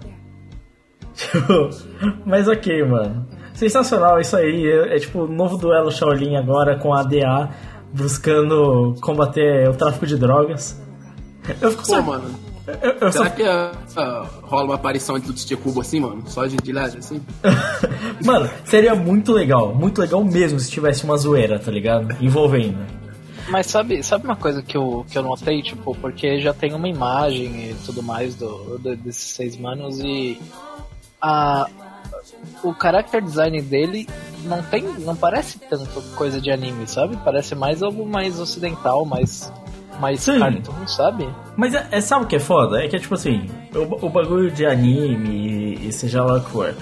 Tipo, 1.14 1.70
Mas 2.26 2.48
ok, 2.48 2.84
mano. 2.84 3.26
Sensacional 3.54 4.18
isso 4.20 4.36
aí. 4.36 4.66
É, 4.66 4.96
é 4.96 4.98
tipo 4.98 5.26
novo 5.26 5.56
duelo 5.56 5.90
Shaolin 5.90 6.36
agora 6.36 6.76
com 6.76 6.92
a 6.94 7.02
DA 7.02 7.50
buscando 7.92 8.94
combater 9.00 9.68
o 9.68 9.74
tráfico 9.74 10.06
de 10.06 10.16
drogas. 10.16 10.80
Eu 11.60 11.70
fico 11.70 11.82
Pô, 11.82 11.88
só. 11.96 12.02
mano. 12.02 12.30
Eu, 12.80 12.90
eu 13.00 13.12
só 13.12 13.24
Será 13.24 13.30
que 13.30 13.42
ah, 13.42 13.72
ah, 13.96 14.26
rola 14.42 14.64
uma 14.64 14.74
aparição 14.76 15.18
de 15.18 15.32
Tite 15.32 15.56
Cubo 15.56 15.80
assim, 15.80 15.98
mano? 16.00 16.22
Só 16.26 16.46
de, 16.46 16.56
de 16.56 16.72
leve, 16.72 16.98
assim? 16.98 17.20
Mano, 18.24 18.48
seria 18.64 18.94
muito 18.94 19.32
legal, 19.32 19.74
muito 19.74 20.00
legal 20.00 20.22
mesmo 20.24 20.60
se 20.60 20.70
tivesse 20.70 21.02
uma 21.02 21.16
zoeira, 21.16 21.58
tá 21.58 21.72
ligado? 21.72 22.16
Envolvendo. 22.24 22.78
Mas 23.48 23.66
sabe, 23.66 24.00
sabe 24.04 24.24
uma 24.24 24.36
coisa 24.36 24.62
que 24.62 24.76
eu, 24.76 25.04
que 25.10 25.18
eu 25.18 25.24
notei, 25.24 25.60
tipo, 25.60 25.92
porque 25.96 26.38
já 26.40 26.54
tem 26.54 26.72
uma 26.72 26.88
imagem 26.88 27.70
e 27.70 27.76
tudo 27.84 28.00
mais 28.00 28.36
do, 28.36 28.78
do- 28.78 28.94
desses 28.96 29.30
seis 29.34 29.56
manos 29.56 29.98
e 29.98 30.40
a, 31.22 31.66
o 32.64 32.74
character 32.74 33.22
design 33.22 33.62
dele 33.62 34.08
não 34.44 34.62
tem, 34.62 34.82
não 34.82 35.14
parece 35.14 35.58
tanto 35.58 36.02
coisa 36.16 36.40
de 36.40 36.50
anime, 36.50 36.86
sabe? 36.86 37.16
Parece 37.24 37.54
mais 37.54 37.82
algo 37.82 38.04
mais 38.04 38.40
ocidental, 38.40 39.04
mais 39.04 39.52
mais 40.00 40.20
Sim. 40.20 40.38
cartoon, 40.40 40.86
sabe? 40.88 41.28
Mas 41.56 41.74
é, 41.74 41.86
é- 41.92 42.00
sabe 42.00 42.24
o 42.24 42.26
que 42.26 42.36
é 42.36 42.40
foda? 42.40 42.82
É 42.82 42.88
que 42.88 42.96
é 42.96 42.98
tipo 42.98 43.14
assim, 43.14 43.48
o, 43.74 44.06
o 44.06 44.08
bagulho 44.08 44.50
de 44.50 44.66
anime 44.66 45.28
e, 45.28 45.88
e 45.88 45.92
seja 45.92 46.24
lá 46.24 46.38
o 46.38 46.40
que 46.40 46.50
for. 46.50 46.74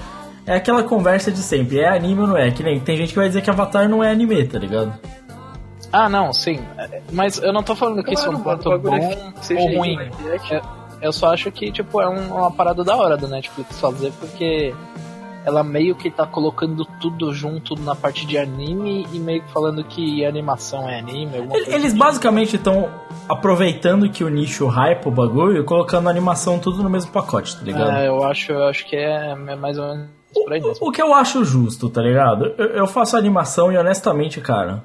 É 0.46 0.54
aquela 0.54 0.82
conversa 0.82 1.30
de 1.30 1.38
sempre, 1.38 1.80
é 1.80 1.88
anime 1.88 2.22
ou 2.22 2.26
não 2.28 2.36
é? 2.36 2.50
Que 2.50 2.62
nem 2.62 2.80
tem 2.80 2.96
gente 2.96 3.10
que 3.10 3.16
vai 3.18 3.28
dizer 3.28 3.42
que 3.42 3.50
Avatar 3.50 3.88
não 3.88 4.02
é 4.02 4.10
anime, 4.10 4.42
tá 4.46 4.58
ligado? 4.58 4.92
Ah, 5.92 6.08
não, 6.08 6.32
sim. 6.32 6.60
Mas 7.12 7.38
eu 7.38 7.52
não 7.52 7.62
tô 7.62 7.74
falando 7.74 8.02
que 8.02 8.14
isso 8.14 8.26
é 8.26 8.30
um 8.30 8.40
ponto 8.40 8.78
bom 8.78 8.94
é 8.94 9.32
CGI, 9.40 9.56
ou 9.56 9.76
ruim. 9.78 9.98
É, 10.50 10.62
Eu, 11.00 11.12
só 11.12 11.32
acho 11.32 11.50
que, 11.50 11.70
tipo, 11.72 12.00
é 12.00 12.08
um- 12.08 12.36
uma 12.38 12.50
parada 12.50 12.84
da 12.84 12.96
hora 12.96 13.16
do 13.16 13.26
Netflix 13.28 13.80
fazer, 13.80 14.12
porque 14.20 14.74
ela 15.44 15.64
meio 15.64 15.94
que 15.94 16.10
tá 16.10 16.26
colocando 16.26 16.84
tudo 17.00 17.32
junto 17.32 17.74
na 17.80 17.94
parte 17.94 18.26
de 18.26 18.36
anime 18.36 19.06
e 19.12 19.18
meio 19.18 19.42
que 19.42 19.50
falando 19.50 19.82
que 19.82 20.24
animação 20.24 20.88
é 20.88 20.98
anime. 20.98 21.32
Eles 21.66 21.86
assim. 21.86 21.96
basicamente 21.98 22.56
estão 22.56 22.88
aproveitando 23.28 24.08
que 24.10 24.22
o 24.22 24.28
nicho 24.28 24.66
hype 24.66 25.06
o 25.06 25.10
bagulho 25.10 25.60
e 25.62 25.64
colocando 25.64 26.08
animação 26.08 26.58
tudo 26.58 26.82
no 26.82 26.90
mesmo 26.90 27.10
pacote, 27.12 27.56
tá 27.56 27.62
ligado? 27.64 27.90
É, 27.90 28.08
eu 28.08 28.22
acho, 28.24 28.52
eu 28.52 28.64
acho 28.66 28.86
que 28.86 28.96
é, 28.96 29.30
é 29.30 29.56
mais 29.56 29.78
ou 29.78 29.86
menos 29.88 30.08
mesmo. 30.48 30.74
O 30.80 30.92
que 30.92 31.00
eu 31.00 31.14
acho 31.14 31.44
justo, 31.44 31.88
tá 31.88 32.02
ligado? 32.02 32.52
Eu, 32.58 32.66
eu 32.68 32.86
faço 32.86 33.16
animação 33.16 33.72
e 33.72 33.76
honestamente, 33.78 34.40
cara, 34.40 34.84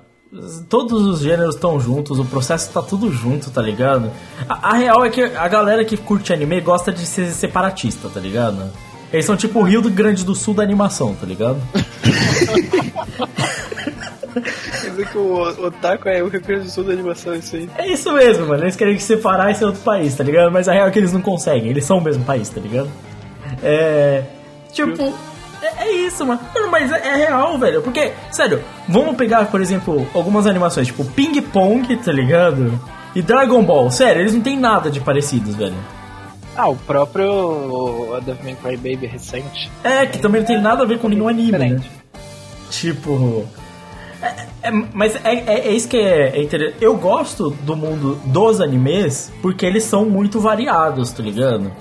todos 0.70 1.04
os 1.04 1.20
gêneros 1.22 1.56
estão 1.56 1.80
juntos, 1.80 2.20
o 2.20 2.26
processo 2.26 2.72
tá 2.72 2.82
tudo 2.82 3.12
junto, 3.12 3.50
tá 3.52 3.62
ligado? 3.62 4.12
A, 4.48 4.72
a 4.72 4.74
real 4.74 5.06
é 5.06 5.10
que 5.10 5.22
a 5.22 5.48
galera 5.48 5.86
que 5.86 5.96
curte 5.98 6.34
anime 6.34 6.60
gosta 6.62 6.92
de 6.92 7.06
ser 7.06 7.32
separatista, 7.32 8.10
tá 8.10 8.20
ligado? 8.20 8.72
Eles 9.14 9.26
são 9.26 9.38
tipo 9.38 9.60
o 9.60 9.64
Rio 9.64 9.82
do 9.82 9.90
Grande 9.90 10.26
do 10.26 10.36
Sul 10.36 10.54
da 10.54 10.64
animação, 10.64 11.16
tá 11.16 11.26
ligado? 11.26 11.62
Quer 14.82 14.90
dizer 14.90 15.10
que 15.10 15.18
o 15.18 15.42
Otaku 15.66 16.10
é 16.10 16.22
o 16.22 16.28
Rio 16.28 16.42
Grande 16.42 16.66
do 16.66 16.70
Sul 16.70 16.84
da 16.84 16.92
animação, 16.92 17.34
isso 17.36 17.56
aí. 17.56 17.70
É 17.78 17.88
isso 17.88 18.12
mesmo, 18.12 18.48
mano. 18.48 18.64
Eles 18.64 18.76
querem 18.76 19.00
separar 19.00 19.52
e 19.52 19.56
ser 19.56 19.66
outro 19.66 19.82
país, 19.82 20.16
tá 20.16 20.24
ligado? 20.24 20.52
Mas 20.52 20.68
a 20.68 20.74
real 20.74 20.88
é 20.88 20.92
que 20.92 21.00
eles 21.00 21.14
não 21.14 21.22
conseguem, 21.22 21.70
eles 21.70 21.86
são 21.86 22.00
o 22.00 22.02
mesmo 22.02 22.26
país, 22.26 22.50
tá 22.50 22.60
ligado? 22.60 22.90
É. 23.64 24.24
Tipo. 24.74 25.14
É, 25.78 25.92
isso, 25.92 26.26
mano. 26.26 26.40
Mano, 26.54 26.72
Mas 26.72 26.92
é, 26.92 27.08
é 27.08 27.16
real, 27.28 27.58
velho. 27.58 27.82
Porque, 27.82 28.14
sério, 28.32 28.62
vamos 28.88 29.16
pegar, 29.16 29.46
por 29.46 29.62
exemplo, 29.62 30.08
algumas 30.14 30.48
animações, 30.48 30.88
tipo 30.88 31.04
Ping 31.06 31.42
Pong, 31.42 31.96
tá 31.98 32.12
ligado? 32.12 32.80
E 33.16 33.22
Dragon 33.22 33.64
Ball. 33.64 33.90
Sério, 33.92 34.22
eles 34.22 34.34
não 34.34 34.42
têm 34.42 34.58
nada 34.60 34.90
de 34.90 35.00
parecidos, 35.00 35.56
velho. 35.56 35.76
Ah, 36.58 36.70
o 36.70 36.76
próprio 36.76 38.18
Devil 38.26 38.56
Cry 38.64 38.78
Baby 38.78 39.08
recente. 39.08 39.70
É, 39.84 40.06
que 40.06 40.20
também 40.20 40.42
não 40.42 40.48
tem 40.48 40.62
nada 40.62 40.84
a 40.84 40.86
ver 40.86 41.00
com 41.00 41.10
nenhum 41.10 41.28
anime, 41.28 41.58
né? 41.58 41.82
Tipo. 42.70 43.46
é- 44.22 44.46
é- 44.64 44.72
mas 44.94 45.16
é, 45.18 45.34
é- 45.34 45.68
é 45.68 45.72
isso 45.72 45.88
que 45.88 45.98
é, 45.98 46.38
é 46.38 46.42
interessante. 46.44 46.78
Eu 46.82 46.96
gosto 46.96 47.50
do 47.50 47.76
mundo 47.76 48.20
dos 48.26 48.60
animes 48.62 49.32
porque 49.42 49.66
eles 49.66 49.84
são 49.84 50.06
muito 50.06 50.40
variados, 50.40 51.12
tá 51.12 51.22
ligado? 51.22 51.72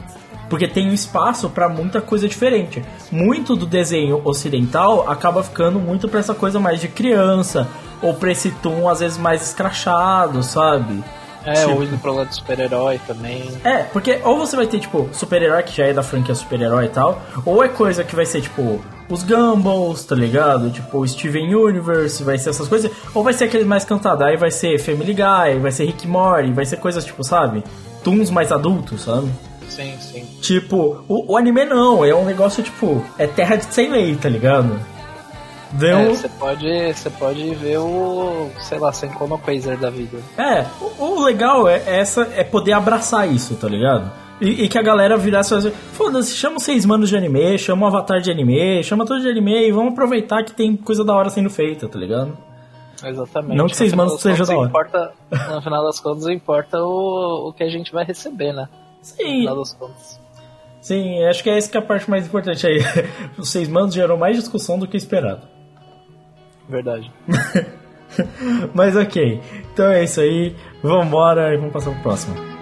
Porque 0.48 0.68
tem 0.68 0.88
um 0.90 0.92
espaço 0.92 1.48
pra 1.48 1.68
muita 1.68 2.00
coisa 2.00 2.28
diferente. 2.28 2.84
Muito 3.10 3.56
do 3.56 3.66
desenho 3.66 4.20
ocidental 4.24 5.10
acaba 5.10 5.42
ficando 5.42 5.78
muito 5.78 6.08
pra 6.08 6.20
essa 6.20 6.34
coisa 6.34 6.60
mais 6.60 6.80
de 6.80 6.88
criança, 6.88 7.66
ou 8.02 8.14
pra 8.14 8.30
esse 8.30 8.50
tom 8.50 8.88
às 8.88 9.00
vezes 9.00 9.16
mais 9.18 9.42
escrachado, 9.42 10.42
sabe? 10.42 11.02
É, 11.46 11.52
Tipo- 11.54 11.72
ou 11.72 11.84
indo 11.84 11.98
pro 11.98 12.14
lado 12.14 12.28
do 12.28 12.34
super-herói 12.34 12.98
também. 13.06 13.50
É, 13.64 13.82
porque 13.82 14.18
ou 14.24 14.38
você 14.38 14.56
vai 14.56 14.66
ter, 14.66 14.80
tipo, 14.80 15.08
super-herói 15.12 15.62
que 15.62 15.76
já 15.76 15.84
é 15.86 15.92
da 15.92 16.02
franquia 16.02 16.34
super-herói 16.34 16.86
e 16.86 16.88
tal, 16.88 17.20
ou 17.44 17.62
é 17.62 17.68
coisa 17.68 18.02
que 18.02 18.16
vai 18.16 18.24
ser, 18.24 18.40
tipo, 18.40 18.80
os 19.10 19.22
Gumball, 19.22 19.94
tá 19.94 20.14
ligado? 20.14 20.70
Tipo, 20.70 21.00
o 21.00 21.06
Steven 21.08 21.54
Universe, 21.54 22.22
vai 22.24 22.38
ser 22.38 22.48
essas 22.48 22.66
coisas, 22.66 22.90
ou 23.14 23.22
vai 23.22 23.34
ser 23.34 23.44
aqueles 23.44 23.66
mais 23.66 23.84
cantados, 23.84 24.22
aí 24.26 24.38
vai 24.38 24.50
ser 24.50 24.78
Family 24.78 25.12
Guy, 25.12 25.58
vai 25.60 25.70
ser 25.70 25.84
Rick 25.84 26.06
Morty, 26.08 26.50
vai 26.52 26.64
ser 26.64 26.78
coisas, 26.78 27.04
tipo, 27.04 27.22
sabe? 27.22 27.62
Toons 28.02 28.30
mais 28.30 28.50
adultos, 28.50 29.02
sabe? 29.02 29.30
Sim, 29.68 29.96
sim. 29.98 30.26
Tipo, 30.40 31.04
o, 31.08 31.32
o 31.32 31.36
anime 31.36 31.64
não, 31.64 32.04
é 32.04 32.14
um 32.14 32.24
negócio, 32.24 32.62
tipo, 32.62 33.04
é 33.18 33.26
terra 33.26 33.56
de 33.56 33.64
sem 33.66 33.90
lei, 33.90 34.14
tá 34.16 34.28
ligado? 34.28 34.78
Deu... 35.72 35.98
É, 35.98 36.08
você 36.10 36.28
pode, 36.28 36.92
você 36.92 37.10
pode 37.10 37.54
ver 37.56 37.78
o, 37.78 38.48
sei 38.60 38.78
lá, 38.78 38.92
sem 38.92 39.10
no 39.10 39.38
Quasar 39.38 39.76
da 39.76 39.90
vida. 39.90 40.18
É, 40.38 40.64
o, 40.80 41.04
o 41.04 41.24
legal 41.24 41.68
é 41.68 41.82
essa 41.86 42.28
é 42.36 42.44
poder 42.44 42.72
abraçar 42.72 43.28
isso, 43.28 43.56
tá 43.56 43.68
ligado? 43.68 44.10
E, 44.40 44.64
e 44.64 44.68
que 44.68 44.78
a 44.78 44.82
galera 44.82 45.16
virasse 45.16 45.48
e 45.48 45.50
falasse, 45.50 45.70
foda-se, 45.92 46.34
chama 46.36 46.56
os 46.56 46.62
seis 46.62 46.84
manos 46.84 47.08
de 47.08 47.16
anime, 47.16 47.58
chama 47.58 47.86
o 47.86 47.88
avatar 47.88 48.20
de 48.20 48.30
anime, 48.30 48.82
chama 48.84 49.04
tudo 49.04 49.20
de 49.20 49.28
anime 49.28 49.68
e 49.68 49.72
vamos 49.72 49.92
aproveitar 49.92 50.44
que 50.44 50.52
tem 50.52 50.76
coisa 50.76 51.04
da 51.04 51.14
hora 51.14 51.30
sendo 51.30 51.50
feita, 51.50 51.88
tá 51.88 51.98
ligado? 51.98 52.36
Exatamente. 53.04 53.56
Não 53.56 53.66
que 53.66 53.76
seis 53.76 53.92
manos 53.92 54.20
seja 54.20 54.44
da 54.44 54.56
hora. 54.56 54.68
Importa, 54.68 55.12
no 55.50 55.62
final 55.62 55.84
das 55.84 55.98
contas, 55.98 56.26
importa 56.28 56.78
o, 56.80 57.48
o 57.48 57.52
que 57.52 57.64
a 57.64 57.68
gente 57.68 57.92
vai 57.92 58.04
receber, 58.04 58.52
né? 58.52 58.68
Sim, 59.04 59.46
sim, 60.80 61.24
acho 61.24 61.42
que 61.42 61.50
é 61.50 61.58
essa 61.58 61.70
que 61.70 61.76
é 61.76 61.80
a 61.80 61.84
parte 61.84 62.08
mais 62.10 62.26
importante 62.26 62.66
aí. 62.66 62.78
Os 63.38 63.50
seis 63.50 63.68
manos 63.68 63.94
gerou 63.94 64.16
mais 64.16 64.36
discussão 64.36 64.78
do 64.78 64.88
que 64.88 64.96
esperado. 64.96 65.42
Verdade. 66.68 67.12
Mas 68.74 68.96
ok, 68.96 69.40
então 69.72 69.86
é 69.86 70.04
isso 70.04 70.20
aí, 70.20 70.54
vambora 70.82 71.52
e 71.52 71.56
vamos 71.56 71.72
passar 71.72 71.90
pro 71.90 72.02
próximo. 72.02 72.53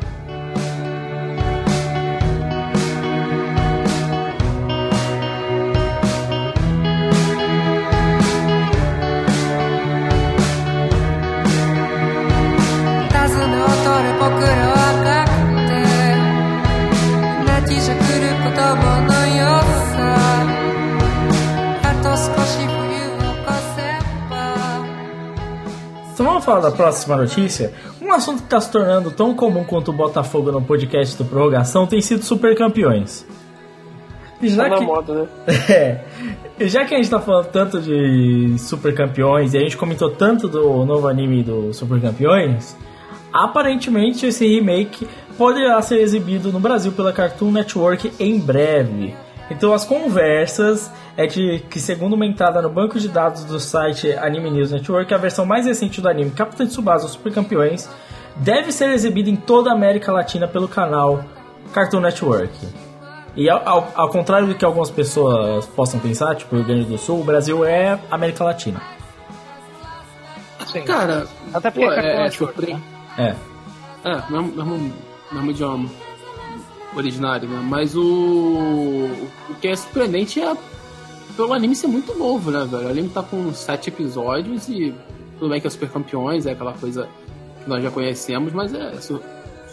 Próxima 26.92 27.16
notícia. 27.16 27.72
Um 28.00 28.12
assunto 28.12 28.38
que 28.38 28.44
está 28.44 28.60
se 28.60 28.70
tornando 28.70 29.10
tão 29.10 29.34
comum 29.34 29.64
quanto 29.64 29.88
o 29.90 29.92
Botafogo 29.92 30.52
no 30.52 30.60
podcast 30.60 31.16
do 31.16 31.24
Prorrogação 31.24 31.86
tem 31.86 32.00
sido 32.00 32.22
super 32.22 32.54
campeões. 32.56 33.26
Tá 34.40 34.46
Já 34.46 34.68
na 34.68 34.76
que, 34.76 34.84
moda, 34.84 35.14
né? 35.14 35.28
é, 36.58 36.68
já 36.68 36.84
que 36.84 36.94
a 36.94 36.98
gente 36.98 37.08
tá 37.08 37.20
falando 37.20 37.46
tanto 37.46 37.80
de 37.80 38.56
super 38.58 38.94
campeões 38.94 39.54
e 39.54 39.56
a 39.56 39.60
gente 39.60 39.76
comentou 39.76 40.10
tanto 40.10 40.48
do 40.48 40.84
novo 40.84 41.08
anime 41.08 41.42
do 41.42 41.72
Super 41.72 42.00
Campeões, 42.00 42.76
aparentemente 43.32 44.26
esse 44.26 44.46
remake 44.46 45.06
poderá 45.38 45.80
ser 45.80 46.00
exibido 46.00 46.52
no 46.52 46.58
Brasil 46.60 46.92
pela 46.92 47.12
Cartoon 47.12 47.52
Network 47.52 48.12
em 48.18 48.38
breve. 48.38 49.14
Então 49.50 49.72
as 49.72 49.84
conversas 49.84 50.90
é 51.16 51.26
de 51.26 51.58
que, 51.70 51.78
segundo 51.78 52.14
uma 52.14 52.24
entrada 52.24 52.62
no 52.62 52.70
banco 52.70 52.98
de 52.98 53.08
dados 53.08 53.44
do 53.44 53.60
site 53.60 54.12
Anime 54.12 54.50
News 54.50 54.72
Network, 54.72 55.12
a 55.12 55.18
versão 55.18 55.44
mais 55.44 55.66
recente 55.66 56.00
do 56.00 56.08
anime 56.08 56.30
Capitão 56.30 56.66
Tsubasa 56.66 57.08
Super 57.08 57.32
Campeões 57.32 57.88
deve 58.36 58.72
ser 58.72 58.90
exibida 58.90 59.28
em 59.28 59.36
toda 59.36 59.70
a 59.70 59.74
América 59.74 60.10
Latina 60.10 60.48
pelo 60.48 60.66
canal 60.68 61.24
Cartoon 61.72 62.00
Network. 62.00 62.52
E 63.34 63.48
ao, 63.48 63.66
ao, 63.66 63.92
ao 63.94 64.08
contrário 64.10 64.46
do 64.46 64.54
que 64.54 64.64
algumas 64.64 64.90
pessoas 64.90 65.66
possam 65.66 65.98
pensar, 66.00 66.34
tipo 66.34 66.54
Rio 66.54 66.64
Grande 66.64 66.84
do 66.84 66.98
Sul, 66.98 67.20
o 67.20 67.24
Brasil 67.24 67.64
é 67.64 67.98
América 68.10 68.44
Latina. 68.44 68.80
Sim. 70.66 70.82
Cara, 70.82 71.26
Até 71.52 71.70
porque 71.70 71.86
pô, 71.86 71.92
é 71.92 72.00
é, 72.00 72.14
é. 72.14 72.22
Network, 72.22 72.76
É. 73.18 73.34
É, 74.04 74.22
mesmo, 74.30 74.48
mesmo, 74.48 74.92
mesmo 75.30 75.50
idioma 75.50 75.88
originário, 76.94 77.48
né? 77.48 77.60
Mas 77.62 77.94
o. 77.96 78.02
O 79.50 79.54
que 79.60 79.68
é 79.68 79.76
surpreendente 79.76 80.40
é 80.40 80.54
pelo 81.36 81.52
anime 81.52 81.74
ser 81.74 81.86
muito 81.86 82.14
novo, 82.14 82.50
né, 82.50 82.66
velho? 82.70 82.86
O 82.86 82.90
anime 82.90 83.08
tá 83.08 83.22
com 83.22 83.52
sete 83.54 83.88
episódios 83.88 84.68
e 84.68 84.94
tudo 85.38 85.50
bem 85.50 85.60
que 85.60 85.66
é 85.66 85.70
super 85.70 85.88
campeões, 85.88 86.46
é 86.46 86.52
aquela 86.52 86.72
coisa 86.74 87.08
que 87.62 87.68
nós 87.68 87.82
já 87.82 87.90
conhecemos, 87.90 88.52
mas 88.52 88.72
é 88.74 88.92
sur- 89.00 89.22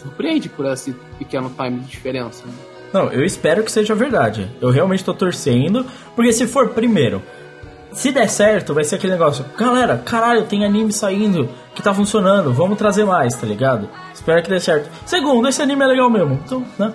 surpreende 0.00 0.48
por 0.48 0.64
esse 0.66 0.92
pequeno 1.18 1.50
time 1.56 1.80
de 1.80 1.86
diferença. 1.86 2.44
Né? 2.46 2.52
Não, 2.92 3.12
eu 3.12 3.24
espero 3.24 3.62
que 3.62 3.70
seja 3.70 3.94
verdade. 3.94 4.50
Eu 4.60 4.70
realmente 4.70 5.04
tô 5.04 5.12
torcendo, 5.14 5.84
porque 6.16 6.32
se 6.32 6.46
for 6.46 6.70
primeiro, 6.70 7.22
se 7.92 8.10
der 8.10 8.28
certo, 8.28 8.72
vai 8.72 8.82
ser 8.84 8.96
aquele 8.96 9.12
negócio, 9.12 9.44
galera, 9.58 9.98
caralho, 9.98 10.46
tem 10.46 10.64
anime 10.64 10.92
saindo 10.92 11.48
que 11.74 11.82
tá 11.82 11.92
funcionando, 11.92 12.52
vamos 12.52 12.78
trazer 12.78 13.04
mais, 13.04 13.34
tá 13.34 13.46
ligado? 13.46 13.88
Espero 14.14 14.42
que 14.42 14.48
dê 14.48 14.58
certo. 14.60 14.88
Segundo, 15.06 15.46
esse 15.48 15.60
anime 15.60 15.82
é 15.84 15.86
legal 15.88 16.08
mesmo, 16.10 16.40
então, 16.44 16.64
né? 16.78 16.92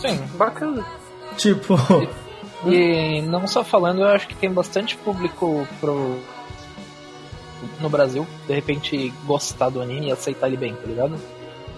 Sim. 0.00 0.18
Bacana. 0.36 0.84
Tipo, 1.36 1.76
E 2.66 3.22
não 3.22 3.46
só 3.46 3.64
falando, 3.64 4.02
eu 4.02 4.08
acho 4.08 4.28
que 4.28 4.34
tem 4.34 4.52
bastante 4.52 4.96
público 4.96 5.66
pro. 5.80 6.18
no 7.80 7.88
Brasil, 7.88 8.26
de 8.46 8.54
repente 8.54 9.12
gostar 9.24 9.70
do 9.70 9.80
anime 9.80 10.08
e 10.08 10.12
aceitar 10.12 10.48
ele 10.48 10.56
bem, 10.56 10.74
tá 10.74 10.86
ligado? 10.86 11.16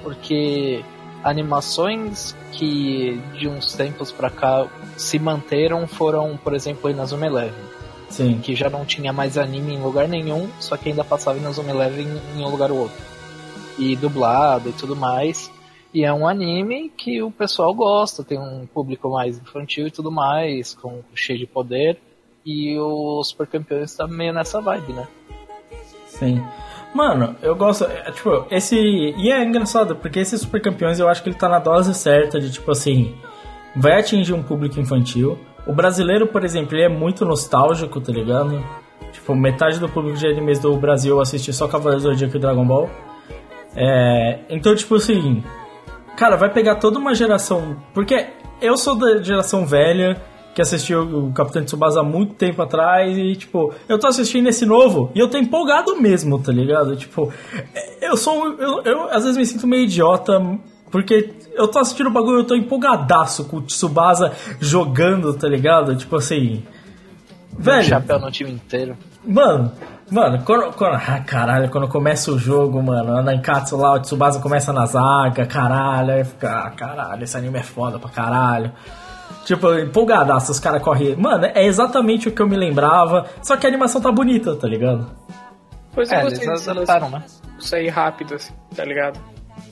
Porque 0.02 0.84
animações 1.22 2.34
que 2.50 3.20
de 3.38 3.46
uns 3.46 3.74
tempos 3.74 4.10
pra 4.10 4.28
cá 4.28 4.66
se 4.96 5.20
manteram 5.20 5.86
foram, 5.86 6.36
por 6.36 6.52
exemplo, 6.52 6.90
Inazuma 6.90 7.26
Eleven, 7.26 7.54
sim. 8.08 8.40
que 8.40 8.56
já 8.56 8.68
não 8.68 8.84
tinha 8.84 9.12
mais 9.12 9.38
anime 9.38 9.74
em 9.74 9.80
lugar 9.80 10.08
nenhum, 10.08 10.48
só 10.58 10.76
que 10.76 10.88
ainda 10.88 11.04
passava 11.04 11.38
Inazuma 11.38 11.70
Eleven 11.70 12.08
em 12.36 12.44
um 12.44 12.48
lugar 12.48 12.72
ou 12.72 12.78
outro. 12.78 13.12
E 13.78 13.94
dublado 13.94 14.68
e 14.68 14.72
tudo 14.72 14.96
mais. 14.96 15.50
E 15.94 16.04
é 16.04 16.12
um 16.12 16.26
anime 16.26 16.90
que 16.96 17.22
o 17.22 17.30
pessoal 17.30 17.74
gosta, 17.74 18.24
tem 18.24 18.38
um 18.38 18.66
público 18.66 19.10
mais 19.10 19.38
infantil 19.38 19.86
e 19.86 19.90
tudo 19.90 20.10
mais, 20.10 20.74
com 20.74 21.02
cheio 21.14 21.38
de 21.38 21.46
poder. 21.46 21.98
E 22.44 22.78
o 22.78 23.22
Super 23.22 23.46
Campeões 23.46 23.94
tá 23.94 24.06
meio 24.06 24.32
nessa 24.32 24.60
vibe, 24.60 24.94
né? 24.94 25.06
Sim. 26.06 26.42
Mano, 26.94 27.36
eu 27.42 27.54
gosto. 27.54 27.84
é, 27.84 28.10
tipo, 28.10 28.46
esse. 28.50 28.76
E 28.76 29.30
é 29.30 29.42
engraçado, 29.42 29.96
porque 29.96 30.20
esse 30.20 30.38
Super 30.38 30.60
Campeões 30.60 30.98
eu 30.98 31.08
acho 31.08 31.22
que 31.22 31.28
ele 31.28 31.36
tá 31.36 31.48
na 31.48 31.58
dose 31.58 31.94
certa 31.94 32.40
de, 32.40 32.50
tipo 32.50 32.70
assim. 32.70 33.14
Vai 33.74 33.98
atingir 33.98 34.34
um 34.34 34.42
público 34.42 34.78
infantil. 34.78 35.38
O 35.66 35.72
brasileiro, 35.72 36.26
por 36.26 36.44
exemplo, 36.44 36.76
ele 36.76 36.84
é 36.84 36.88
muito 36.88 37.24
nostálgico, 37.24 38.00
tá 38.00 38.12
ligado? 38.12 38.62
Tipo, 39.12 39.34
metade 39.34 39.78
do 39.78 39.88
público 39.88 40.18
de 40.18 40.26
animes 40.26 40.58
do 40.58 40.76
Brasil 40.76 41.20
assiste 41.20 41.52
só 41.52 41.68
Cavaleiros 41.68 42.02
do 42.02 42.10
Zodíaco 42.10 42.36
e 42.36 42.40
Dragon 42.40 42.66
Ball. 42.66 42.90
É, 43.74 44.40
então, 44.50 44.74
tipo 44.74 44.96
assim. 44.96 45.42
Cara, 46.16 46.36
vai 46.36 46.50
pegar 46.52 46.76
toda 46.76 46.98
uma 46.98 47.14
geração. 47.14 47.76
Porque 47.94 48.26
eu 48.60 48.76
sou 48.76 48.94
da 48.94 49.22
geração 49.22 49.66
velha 49.66 50.20
que 50.54 50.60
assistiu 50.60 51.00
o 51.02 51.32
Capitão 51.32 51.64
Tsubasa 51.64 52.00
há 52.00 52.02
muito 52.04 52.34
tempo 52.34 52.60
atrás 52.60 53.16
e, 53.16 53.34
tipo, 53.36 53.72
eu 53.88 53.98
tô 53.98 54.06
assistindo 54.06 54.48
esse 54.48 54.66
novo 54.66 55.10
e 55.14 55.18
eu 55.18 55.28
tô 55.28 55.38
empolgado 55.38 55.96
mesmo, 56.00 56.38
tá 56.38 56.52
ligado? 56.52 56.94
Tipo, 56.96 57.32
eu 58.02 58.16
sou. 58.16 58.34
um- 58.48 58.54
Eu, 58.60 58.82
eu 58.82 59.02
às 59.10 59.22
vezes 59.24 59.36
me 59.38 59.46
sinto 59.46 59.66
meio 59.66 59.84
idiota 59.84 60.40
porque 60.90 61.32
eu 61.54 61.66
tô 61.68 61.78
assistindo 61.78 62.08
o 62.08 62.10
bagulho 62.10 62.36
e 62.36 62.40
eu 62.40 62.46
tô 62.46 62.54
empolgadaço 62.54 63.46
com 63.46 63.56
o 63.56 63.62
Tsubasa 63.62 64.32
jogando, 64.60 65.32
tá 65.32 65.48
ligado? 65.48 65.96
Tipo 65.96 66.16
assim. 66.16 66.62
Velho, 67.58 67.84
Chapéu 67.84 68.18
no 68.20 68.30
time 68.30 68.50
inteiro. 68.52 68.96
Mano, 69.24 69.72
mano, 70.10 70.42
quando, 70.44 70.72
quando- 70.74 70.94
ah, 70.94 71.20
caralho, 71.26 71.70
quando 71.70 71.88
começa 71.88 72.30
o 72.30 72.38
jogo, 72.38 72.82
mano, 72.82 73.16
a 73.16 73.22
Nankatsu 73.22 73.76
lá, 73.76 73.94
o 73.94 74.00
Tsubasa 74.00 74.40
começa 74.40 74.72
na 74.72 74.86
zaga, 74.86 75.46
caralho, 75.46 76.12
aí 76.14 76.24
fica, 76.24 76.50
ah, 76.66 76.70
caralho, 76.70 77.22
esse 77.24 77.36
anime 77.36 77.58
é 77.58 77.62
foda 77.62 77.98
pra 77.98 78.10
caralho. 78.10 78.72
Tipo, 79.44 79.74
empolgadaço, 79.78 80.52
os 80.52 80.60
caras 80.60 80.82
correm. 80.82 81.16
Mano, 81.16 81.46
é 81.46 81.64
exatamente 81.64 82.28
o 82.28 82.32
que 82.32 82.40
eu 82.40 82.46
me 82.46 82.56
lembrava, 82.56 83.26
só 83.42 83.56
que 83.56 83.66
a 83.66 83.68
animação 83.68 84.00
tá 84.00 84.12
bonita, 84.12 84.54
tá 84.54 84.68
ligado? 84.68 85.06
Pois 85.94 86.10
eu 86.10 86.18
É, 86.18 86.22
gostei 86.22 86.48
eles 86.48 86.68
adaptaram, 86.68 87.10
né? 87.10 87.22
sair 87.58 87.88
rápido, 87.88 88.34
assim, 88.34 88.52
tá 88.74 88.84
ligado? 88.84 89.18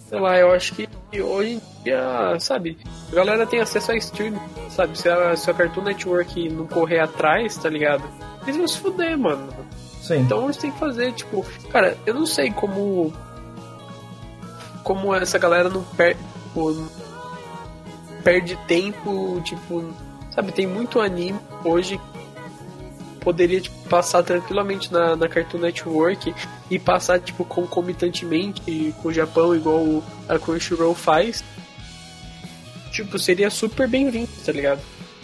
Sei 0.09 0.19
lá, 0.19 0.37
eu 0.37 0.53
acho 0.53 0.75
que 0.75 0.89
hoje 1.21 1.53
em 1.55 1.83
dia, 1.85 2.37
sabe, 2.41 2.79
a 3.13 3.15
galera 3.15 3.47
tem 3.47 3.61
acesso 3.61 3.93
a 3.93 3.97
streaming, 3.97 4.41
sabe? 4.69 4.99
Se 4.99 5.09
a, 5.09 5.37
se 5.37 5.49
a 5.51 5.55
Cartoon 5.55 5.83
Network 5.83 6.49
não 6.49 6.67
correr 6.67 6.99
atrás, 7.01 7.57
tá 7.57 7.69
ligado? 7.69 8.03
Eles 8.43 8.57
vão 8.57 8.67
se 8.67 8.79
fuder, 8.79 9.17
mano. 9.17 9.49
Sim. 10.11 10.23
Então 10.23 10.45
eles 10.45 10.57
têm 10.57 10.73
que 10.73 10.79
fazer, 10.79 11.13
tipo, 11.13 11.47
cara, 11.71 11.97
eu 12.05 12.13
não 12.13 12.27
sei 12.27 12.51
como. 12.51 13.13
Como 14.83 15.15
essa 15.15 15.39
galera 15.39 15.69
não 15.69 15.85
perde. 15.85 16.21
Tipo, 16.49 16.75
perde 18.25 18.57
tempo, 18.67 19.41
tipo. 19.45 19.95
Sabe, 20.33 20.51
tem 20.51 20.67
muito 20.67 21.01
anime 21.01 21.39
hoje 21.65 22.01
poderia 23.21 23.61
tipo, 23.61 23.77
passar 23.89 24.23
tranquilamente 24.23 24.91
na, 24.91 25.15
na 25.15 25.29
Cartoon 25.29 25.59
Network 25.59 26.35
e 26.71 26.79
passar, 26.79 27.21
tipo, 27.21 27.45
concomitantemente 27.45 28.95
com 29.03 29.09
o 29.09 29.13
Japão, 29.13 29.55
igual 29.55 30.03
a 30.27 30.39
Crunchyroll 30.39 30.95
faz. 30.95 31.45
Tipo, 32.91 33.19
seria 33.19 33.51
super 33.51 33.87
bem-vindo, 33.87 34.31
tá 34.45 34.51
ligado? 34.51 34.81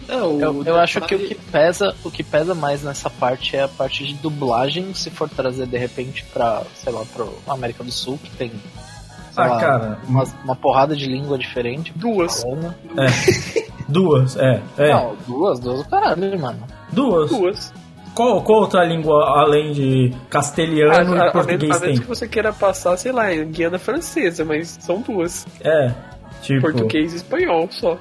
É, 0.09 0.17
o 0.17 0.41
Eu, 0.41 0.65
eu 0.65 0.77
acho 0.77 1.01
que 1.01 1.15
o 1.15 1.19
que 1.19 1.35
pesa, 1.35 1.95
o 2.05 2.11
que 2.11 2.23
pesa 2.23 2.55
mais 2.55 2.83
nessa 2.83 3.11
parte 3.11 3.57
é 3.57 3.63
a 3.63 3.69
parte 3.69 4.05
de 4.05 4.15
dublagem, 4.15 4.95
se 4.95 5.11
for 5.11 5.29
trazer 5.29 5.67
de 5.67 5.77
repente 5.79 6.25
pra, 6.33 6.63
sei 6.75 6.93
lá, 6.93 7.03
pro 7.15 7.33
América 7.49 7.83
do 7.83 7.91
Sul, 7.91 8.19
que 8.23 8.31
tem 8.31 8.51
sei 8.51 9.45
Ah, 9.45 9.47
lá, 9.49 9.61
cara. 9.61 9.99
uma, 10.09 10.25
uma 10.45 10.57
porrada 10.57 10.95
de 10.97 11.07
língua 11.07 11.37
diferente. 11.37 11.93
Duas. 11.97 12.43
falando. 12.43 12.75
É. 12.97 13.67
Duas, 13.89 14.37
é, 14.37 14.61
é. 14.79 14.93
Não, 14.93 15.17
duas, 15.27 15.61
duas, 15.61 15.87
caralho, 15.87 16.39
mano. 16.41 16.59
Duas. 16.91 17.31
Duas. 17.31 17.73
Qual, 18.15 18.43
qual 18.43 18.61
outra 18.61 18.83
língua 18.83 19.23
além 19.43 19.73
de 19.73 20.11
castelhano 20.31 21.13
a, 21.13 21.17
e 21.17 21.21
a, 21.21 21.29
a, 21.29 21.31
português 21.33 21.77
a 21.77 21.81
menos 21.81 21.81
tem? 21.81 21.97
que 21.99 22.09
você 22.09 22.27
queira 22.27 22.51
passar, 22.53 22.97
sei 22.97 23.13
lá, 23.13 23.33
em 23.33 23.47
Guiana 23.51 23.79
Francesa, 23.79 24.43
mas 24.45 24.79
são 24.81 25.03
duas. 25.03 25.47
É, 25.61 25.93
tipo. 26.41 26.63
Português 26.63 27.13
e 27.13 27.17
espanhol 27.17 27.69
só. 27.71 27.99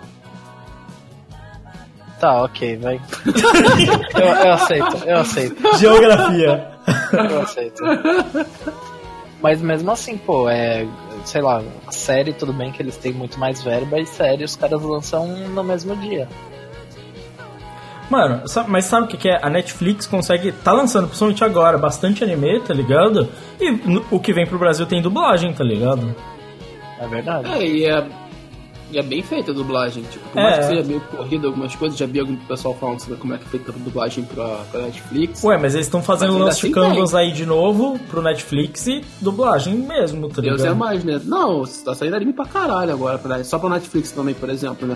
Tá, 2.20 2.44
ok, 2.44 2.78
vai. 2.78 2.96
eu, 4.16 4.26
eu 4.26 4.54
aceito, 4.54 4.98
eu 5.06 5.18
aceito, 5.18 5.78
Geografia. 5.78 6.68
eu 7.12 7.42
aceito. 7.42 7.84
Mas 9.42 9.62
mesmo 9.62 9.92
assim, 9.92 10.18
pô, 10.18 10.50
é. 10.50 10.88
Sei 11.26 11.42
lá, 11.42 11.62
série, 11.90 12.34
tudo 12.34 12.54
bem 12.54 12.72
que 12.72 12.82
eles 12.82 12.98
têm 12.98 13.12
muito 13.12 13.40
mais 13.40 13.62
verba, 13.64 14.00
e 14.00 14.06
série 14.06 14.44
os 14.44 14.56
caras 14.56 14.82
lançam 14.82 15.28
no 15.28 15.64
mesmo 15.64 15.96
dia. 15.98 16.28
Mano, 18.10 18.44
mas 18.68 18.86
sabe 18.86 19.06
o 19.06 19.08
que, 19.08 19.18
que 19.18 19.30
é? 19.30 19.40
A 19.42 19.50
Netflix 19.50 20.06
consegue. 20.06 20.52
Tá 20.52 20.72
lançando, 20.72 21.08
principalmente 21.08 21.44
agora, 21.44 21.78
bastante 21.78 22.24
anime, 22.24 22.60
tá 22.62 22.74
ligado? 22.74 23.30
E 23.60 23.72
o 24.12 24.20
que 24.20 24.34
vem 24.34 24.46
pro 24.46 24.60
Brasil 24.60 24.86
tem 24.86 25.02
dublagem, 25.02 25.52
tá 25.54 25.64
ligado? 25.64 26.16
É 27.00 27.08
verdade. 27.08 27.52
É, 27.52 27.66
e 27.66 27.86
é, 27.86 28.08
e 28.96 29.00
é 29.00 29.04
bem 29.04 29.22
feita 29.22 29.52
a 29.52 29.54
dublagem. 29.54 30.04
Tipo, 30.04 30.28
por 30.30 30.40
É. 30.40 30.44
mais 30.44 30.58
que 30.60 30.64
seja 30.68 30.84
meio 30.84 31.02
corrida 31.02 31.48
algumas 31.48 31.76
coisas, 31.76 31.98
já 31.98 32.06
vi 32.06 32.20
algum 32.20 32.36
pessoal 32.36 32.74
falando 32.76 33.00
sobre 33.02 33.18
como 33.18 33.34
é 33.34 33.38
que 33.38 33.44
é 33.44 33.48
feita 33.48 33.72
a 33.72 33.76
dublagem 33.76 34.24
pra, 34.24 34.48
pra 34.72 34.82
Netflix. 34.84 35.44
Ué, 35.44 35.58
mas 35.58 35.74
eles 35.76 35.86
estão 35.88 36.02
fazendo 36.02 36.42
de 36.44 36.50
assim 36.50 36.72
canvas 36.72 37.14
aí 37.14 37.32
de 37.32 37.46
novo 37.46 38.00
pro 38.10 38.22
Netflix 38.22 38.88
e 38.88 39.04
dublagem 39.22 39.76
mesmo, 39.76 40.30
tá 40.30 40.42
Deus 40.42 40.62
é 40.62 40.64
ligado? 40.64 40.78
mais, 40.78 41.04
né? 41.04 41.22
Não, 41.26 41.64
tá 41.64 41.94
saindo 41.94 42.16
anime 42.16 42.32
pra 42.34 42.46
caralho 42.46 42.94
agora, 42.94 43.18
pra- 43.18 43.44
só 43.44 43.60
pra 43.60 43.70
Netflix 43.70 44.12
também, 44.12 44.34
por 44.34 44.50
exemplo, 44.50 44.88
né? 44.88 44.96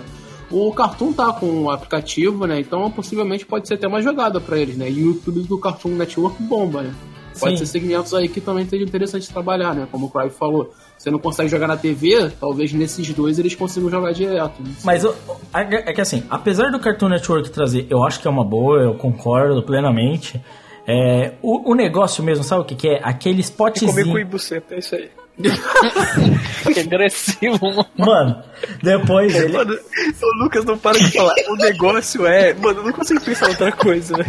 O 0.50 0.72
Cartoon 0.72 1.12
tá 1.12 1.32
com 1.32 1.46
um 1.46 1.70
aplicativo, 1.70 2.46
né? 2.46 2.58
Então 2.58 2.90
possivelmente 2.90 3.46
pode 3.46 3.68
ser 3.68 3.74
até 3.74 3.86
uma 3.86 4.02
jogada 4.02 4.40
pra 4.40 4.58
eles, 4.58 4.76
né? 4.76 4.90
E 4.90 4.94
o 5.02 5.06
YouTube 5.14 5.42
do 5.42 5.58
Cartoon 5.58 5.90
Network 5.90 6.42
bomba, 6.42 6.82
né? 6.82 6.94
Pode 7.38 7.52
Sim. 7.58 7.64
ser 7.64 7.70
segmentos 7.70 8.12
aí 8.12 8.28
que 8.28 8.40
também 8.40 8.66
seria 8.68 8.84
interessante 8.84 9.28
trabalhar, 9.32 9.74
né? 9.74 9.86
Como 9.92 10.06
o 10.06 10.10
Cry 10.10 10.28
falou. 10.30 10.72
Você 11.00 11.10
não 11.10 11.18
consegue 11.18 11.48
jogar 11.48 11.66
na 11.66 11.78
TV, 11.78 12.30
talvez 12.38 12.74
nesses 12.74 13.08
dois 13.14 13.38
eles 13.38 13.54
consigam 13.54 13.88
jogar 13.88 14.12
direto. 14.12 14.62
né? 14.62 14.70
Mas 14.84 15.02
é 15.50 15.94
que 15.94 16.00
assim, 16.02 16.24
apesar 16.28 16.70
do 16.70 16.78
Cartoon 16.78 17.08
Network 17.08 17.48
trazer, 17.48 17.86
eu 17.88 18.04
acho 18.04 18.20
que 18.20 18.28
é 18.28 18.30
uma 18.30 18.44
boa, 18.44 18.82
eu 18.82 18.92
concordo 18.92 19.62
plenamente. 19.62 20.38
É, 20.86 21.32
o, 21.40 21.70
o 21.70 21.74
negócio 21.74 22.22
mesmo, 22.22 22.44
sabe 22.44 22.60
o 22.60 22.64
que, 22.66 22.74
que 22.74 22.86
é? 22.86 23.00
Aquele 23.02 23.40
E 23.40 23.44
comer 23.44 24.02
spotzinho. 24.02 24.26
buceta, 24.26 24.74
é 24.74 24.78
isso 24.78 24.94
aí. 24.94 25.08
Que 26.74 26.80
agressivo, 26.80 27.58
mano. 27.62 27.86
Mano, 27.96 28.42
depois 28.82 29.34
ele. 29.34 29.54
Mano, 29.54 29.72
o 29.72 30.44
Lucas 30.44 30.66
não 30.66 30.76
para 30.76 30.98
de 30.98 31.12
falar. 31.12 31.34
O 31.48 31.56
negócio 31.56 32.26
é. 32.26 32.52
Mano, 32.52 32.80
eu 32.80 32.84
não 32.84 32.92
consigo 32.92 33.22
pensar 33.22 33.48
outra 33.48 33.72
coisa, 33.72 34.18
né? 34.18 34.26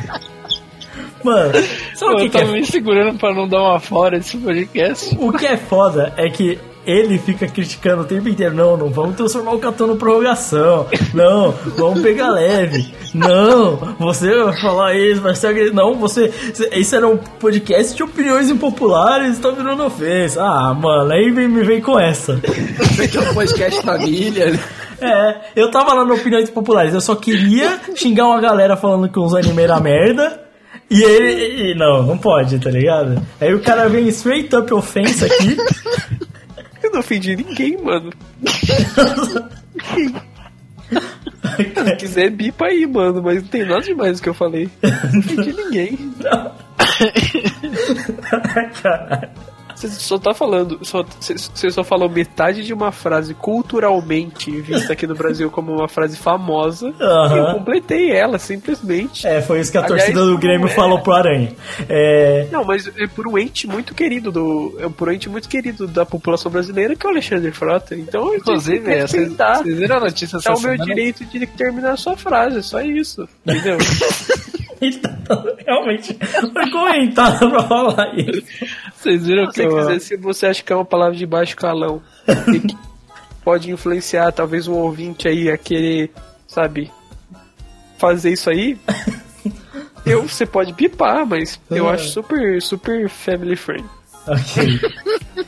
Mano, 1.23 1.53
sabe 1.95 2.13
o 2.13 2.17
que, 2.17 2.23
Eu 2.25 2.29
que 2.29 2.37
é 2.37 2.45
me 2.45 2.65
segurando 2.65 3.17
pra 3.17 3.33
não 3.33 3.47
dar 3.47 3.61
uma 3.61 3.79
fora 3.79 4.17
desse 4.17 4.37
podcast. 4.37 5.15
O 5.19 5.31
que 5.31 5.45
é 5.45 5.57
foda 5.57 6.13
é 6.17 6.29
que 6.29 6.59
ele 6.85 7.17
fica 7.19 7.47
criticando 7.47 8.01
o 8.01 8.05
tempo 8.05 8.27
inteiro. 8.27 8.55
Não, 8.55 8.75
não 8.75 8.89
vamos 8.89 9.15
transformar 9.15 9.53
o 9.53 9.59
Catão 9.59 9.87
no 9.87 9.97
prorrogação. 9.97 10.87
Não, 11.13 11.51
vamos 11.77 12.01
pegar 12.01 12.29
leve. 12.29 12.93
Não, 13.13 13.77
você 13.99 14.33
vai 14.43 14.59
falar 14.59 14.95
isso, 14.95 15.21
vai 15.21 15.35
ser 15.35 15.47
agressivo. 15.47 15.75
Não, 15.75 15.95
você. 15.95 16.33
Isso 16.73 16.95
era 16.95 17.07
um 17.07 17.17
podcast 17.17 17.95
de 17.95 18.03
opiniões 18.03 18.49
impopulares, 18.49 19.37
tá 19.39 19.51
virando 19.51 19.83
ofensa. 19.83 20.41
Ah, 20.41 20.73
mano, 20.73 21.11
aí 21.11 21.29
vem, 21.31 21.47
me 21.47 21.63
vem 21.63 21.81
com 21.81 21.99
essa. 21.99 22.33
Aqui 23.03 23.17
é 23.17 23.21
um 23.21 23.33
podcast 23.33 23.81
família, 23.81 24.51
né? 24.51 24.59
É, 25.01 25.35
eu 25.55 25.71
tava 25.71 25.93
lá 25.93 26.05
no 26.05 26.13
Opiniões 26.13 26.49
Populares, 26.51 26.93
eu 26.93 27.01
só 27.01 27.15
queria 27.15 27.79
xingar 27.95 28.27
uma 28.27 28.39
galera 28.39 28.77
falando 28.77 29.09
que 29.09 29.19
os 29.19 29.33
anime 29.33 29.63
era 29.63 29.79
merda. 29.79 30.50
E 30.91 31.01
ele. 31.03 31.71
e- 31.71 31.75
não, 31.75 32.03
não 32.03 32.17
pode, 32.17 32.59
tá 32.59 32.69
ligado? 32.69 33.25
Aí 33.39 33.53
o 33.53 33.61
cara 33.61 33.87
vem 33.87 34.07
straight 34.09 34.53
up 34.55 34.73
ofensa 34.73 35.25
aqui. 35.25 35.55
Eu 36.83 36.91
não 36.91 36.99
ofendi 36.99 37.35
ninguém, 37.35 37.77
mano. 37.81 38.11
Se 41.55 41.95
quiser, 41.95 42.29
bipa 42.31 42.65
aí, 42.65 42.85
mano, 42.87 43.21
mas 43.23 43.41
não 43.41 43.47
tem 43.49 43.63
nada 43.65 43.81
demais 43.81 44.19
do 44.19 44.23
que 44.23 44.29
eu 44.29 44.33
falei. 44.33 44.69
Não 44.81 45.19
ofendi 45.19 45.53
ninguém. 45.53 45.97
Caralho. 48.81 49.29
Você 49.87 49.99
só 49.99 50.19
tá 50.19 50.33
falando, 50.33 50.79
só- 50.83 51.03
você 51.19 51.71
só 51.71 51.83
falou 51.83 52.07
metade 52.09 52.63
de 52.63 52.73
uma 52.73 52.91
frase 52.91 53.33
culturalmente 53.33 54.51
vista 54.61 54.93
aqui 54.93 55.07
no 55.07 55.15
Brasil 55.15 55.49
como 55.49 55.71
uma 55.73 55.87
frase 55.87 56.17
famosa. 56.17 56.93
E 56.99 57.37
eu 57.37 57.53
completei 57.55 58.11
ela, 58.11 58.37
simplesmente. 58.37 59.25
É, 59.25 59.41
foi 59.41 59.59
isso 59.59 59.71
que 59.71 59.77
a 59.77 59.81
Aliás, 59.85 60.03
torcida 60.03 60.25
do 60.25 60.37
Grêmio 60.37 60.67
é. 60.67 60.69
falou 60.69 60.99
pro 60.99 61.13
Aranha. 61.13 61.53
É. 61.89 62.47
Não, 62.51 62.63
mas 62.63 62.87
é 62.97 63.07
por 63.07 63.27
um 63.27 63.37
ente 63.37 63.67
muito 63.67 63.93
querido 63.95 64.31
do. 64.31 64.75
É 64.79 64.87
por 64.89 65.09
um 65.09 65.11
ente 65.11 65.29
muito 65.29 65.49
querido 65.49 65.87
da 65.87 66.05
população 66.05 66.51
brasileira 66.51 66.95
que 66.95 67.05
é 67.05 67.09
o 67.09 67.11
Alexandre 67.11 67.51
Frota. 67.51 67.95
Então, 67.95 68.27
eu 68.33 68.37
Inclusive, 68.37 68.79
que 68.83 69.07
vocês, 69.07 69.33
viram 69.65 69.97
a 69.97 69.99
notícia 70.01 70.37
É 70.37 70.49
o 70.49 70.53
meu 70.53 70.57
semana? 70.57 70.85
direito 70.85 71.25
de 71.25 71.45
terminar 71.47 71.93
a 71.93 71.97
sua 71.97 72.15
frase, 72.15 72.61
só 72.63 72.81
isso. 72.81 73.27
Entendeu? 73.45 73.77
Ele 74.81 74.97
tá 74.97 75.15
realmente 75.63 76.17
foi 76.53 76.71
comentado 76.71 77.51
pra 77.51 77.63
falar 77.67 78.13
isso. 78.17 78.41
Vocês 79.01 79.25
viram 79.25 79.45
Se 79.47 79.53
que 79.53 79.63
você 79.63 79.67
eu... 79.67 79.77
quiser, 79.87 79.99
se 79.99 80.17
você 80.17 80.45
acha 80.47 80.63
que 80.63 80.71
é 80.71 80.75
uma 80.75 80.85
palavra 80.85 81.15
de 81.15 81.25
baixo 81.25 81.55
calão 81.55 82.01
e 82.53 82.59
que 82.59 82.77
pode 83.43 83.71
influenciar 83.71 84.31
talvez 84.31 84.67
um 84.67 84.73
ouvinte 84.73 85.27
aí 85.27 85.49
a 85.49 85.57
querer, 85.57 86.11
sabe, 86.47 86.91
fazer 87.97 88.31
isso 88.33 88.49
aí, 88.49 88.77
eu, 90.05 90.23
você 90.27 90.45
pode 90.45 90.73
bipar, 90.73 91.25
mas 91.25 91.59
eu 91.69 91.89
É. 91.89 91.93
acho 91.93 92.09
super, 92.09 92.61
super 92.61 93.09
family 93.09 93.55
friend. 93.55 93.85
Ok. 94.27 94.79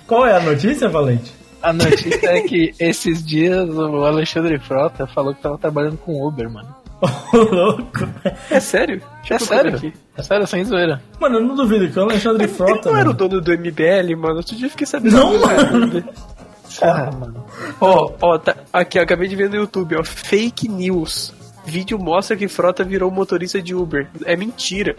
Qual 0.07 0.25
é 0.25 0.35
a 0.35 0.39
notícia, 0.39 0.89
Valente? 0.89 1.31
A 1.61 1.71
notícia 1.71 2.25
é 2.27 2.41
que 2.41 2.73
esses 2.79 3.23
dias 3.25 3.69
o 3.69 4.03
Alexandre 4.03 4.57
Frota 4.59 5.05
falou 5.07 5.33
que 5.33 5.41
tava 5.41 5.57
trabalhando 5.57 5.97
com 5.97 6.25
Uber, 6.27 6.49
mano. 6.51 6.75
Ô, 7.33 7.37
louco. 7.37 8.07
É 8.49 8.59
sério? 8.59 9.01
Deixa 9.27 9.35
É 9.35 9.39
sério? 9.39 9.75
aqui. 9.75 9.93
É 10.17 10.23
sério, 10.23 10.47
sem 10.47 10.63
zoeira. 10.63 11.01
Mano, 11.19 11.37
eu 11.37 11.41
não 11.43 11.55
duvido 11.55 11.89
que 11.89 11.99
o 11.99 12.03
Alexandre 12.03 12.43
Ele 12.45 12.53
Frota. 12.53 12.89
não 12.91 12.97
era 12.97 13.09
o 13.09 13.13
dono 13.13 13.41
do 13.41 13.51
MBL, 13.51 14.15
mano. 14.17 14.37
Outro 14.37 14.55
dia 14.55 14.67
eu 14.67 14.69
fiquei 14.71 14.87
sabendo. 14.87 15.15
Não, 15.17 15.33
ele 15.33 15.41
mano. 15.71 16.03
Porra, 16.79 17.11
mano. 17.11 17.45
Ó, 17.81 18.11
ó, 18.21 18.37
tá, 18.37 18.55
aqui, 18.71 18.97
ó, 18.99 19.03
acabei 19.03 19.27
de 19.27 19.35
ver 19.35 19.49
no 19.49 19.55
YouTube, 19.55 19.95
ó. 19.97 20.03
Fake 20.03 20.67
news. 20.69 21.33
Vídeo 21.65 21.97
mostra 21.99 22.35
que 22.35 22.47
Frota 22.47 22.83
virou 22.83 23.09
motorista 23.11 23.61
de 23.61 23.73
Uber. 23.75 24.07
É 24.25 24.35
mentira. 24.35 24.95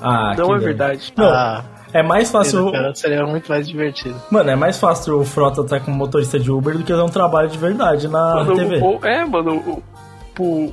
Ah, 0.00 0.34
não 0.36 0.48
que 0.48 0.54
é 0.54 0.58
verdade. 0.58 1.12
Não, 1.16 1.26
Ah, 1.26 1.64
é 1.92 2.02
mais 2.02 2.30
fácil. 2.30 2.70
cara, 2.72 2.94
seria 2.94 3.24
muito 3.26 3.48
mais 3.48 3.66
divertido. 3.68 4.14
Mano, 4.30 4.50
é 4.50 4.56
mais 4.56 4.78
fácil 4.78 5.18
o 5.18 5.24
Frota 5.24 5.62
estar 5.62 5.80
como 5.80 5.96
motorista 5.96 6.38
de 6.38 6.50
Uber 6.50 6.76
do 6.78 6.84
que 6.84 6.92
dar 6.92 7.04
um 7.04 7.08
trabalho 7.08 7.48
de 7.48 7.58
verdade 7.58 8.08
na 8.08 8.34
Mano, 8.36 8.54
TV. 8.54 8.78
o- 8.78 8.98
o- 8.98 9.06
é, 9.06 9.24
mano, 9.24 9.82
o, 10.38 10.42
o 10.42 10.72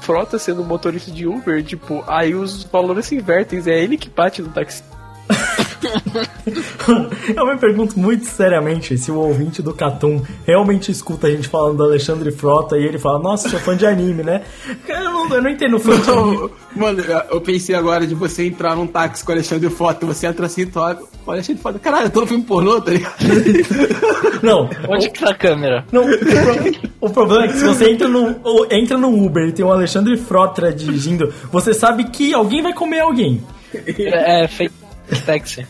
Frota 0.00 0.38
sendo 0.38 0.64
motorista 0.64 1.10
de 1.10 1.26
Uber, 1.26 1.62
tipo, 1.62 2.02
aí 2.06 2.34
os 2.34 2.64
valores 2.64 3.06
se 3.06 3.16
invertem, 3.16 3.62
é 3.66 3.82
ele 3.82 3.96
que 3.96 4.08
bate 4.08 4.42
no 4.42 4.48
táxi. 4.48 4.82
Eu 7.34 7.46
me 7.46 7.56
pergunto 7.56 7.98
muito 7.98 8.24
seriamente 8.26 8.96
se 8.98 9.10
o 9.10 9.16
ouvinte 9.16 9.62
do 9.62 9.72
Catum 9.72 10.22
realmente 10.46 10.90
escuta 10.90 11.26
a 11.26 11.30
gente 11.30 11.48
falando 11.48 11.78
do 11.78 11.84
Alexandre 11.84 12.30
Frota 12.30 12.76
e 12.76 12.84
ele 12.84 12.98
fala, 12.98 13.18
nossa, 13.18 13.48
sou 13.48 13.58
fã 13.60 13.76
de 13.76 13.86
anime, 13.86 14.22
né? 14.22 14.42
Eu 14.88 15.04
não, 15.04 15.28
eu 15.28 15.42
não 15.42 15.50
entendo 15.50 15.78
fã 15.78 15.98
de 15.98 16.10
anime. 16.10 16.50
Mano, 16.74 17.02
eu 17.30 17.40
pensei 17.40 17.74
agora 17.74 18.06
de 18.06 18.14
você 18.14 18.46
entrar 18.46 18.76
num 18.76 18.86
táxi 18.86 19.24
com 19.24 19.32
o 19.32 19.34
Alexandre 19.34 19.70
Foto, 19.70 20.06
você 20.06 20.26
entra 20.26 20.46
assim 20.46 20.62
e 20.62 20.66
tu 20.66 20.78
olha, 20.80 20.98
o 21.26 21.30
Alexandre 21.30 21.62
Foto, 21.62 21.78
caralho, 21.78 22.06
eu 22.06 22.10
tô 22.10 22.20
no 22.20 22.26
filme 22.26 22.44
pornô, 22.44 22.80
tá 22.80 22.90
ligado? 22.90 23.16
Não, 24.42 24.70
Onde 24.88 25.10
que 25.10 25.20
tá 25.20 25.30
a 25.30 25.34
câmera? 25.34 25.84
não 25.92 26.04
o, 26.04 27.06
o 27.06 27.10
problema 27.10 27.44
é 27.44 27.48
que 27.48 27.58
se 27.58 27.64
você 27.64 27.90
entra 27.90 28.08
no, 28.08 28.36
ou 28.42 28.66
entra 28.70 28.96
no 28.96 29.08
Uber 29.08 29.48
e 29.48 29.52
tem 29.52 29.64
o 29.64 29.70
Alexandre 29.70 30.16
Frota 30.16 30.72
dirigindo, 30.72 31.32
você 31.52 31.74
sabe 31.74 32.04
que 32.04 32.32
alguém 32.32 32.62
vai 32.62 32.72
comer 32.72 33.00
alguém. 33.00 33.42
É, 33.74 34.44
é 34.44 34.48
fake 34.48 34.79
taxi. 35.16 35.66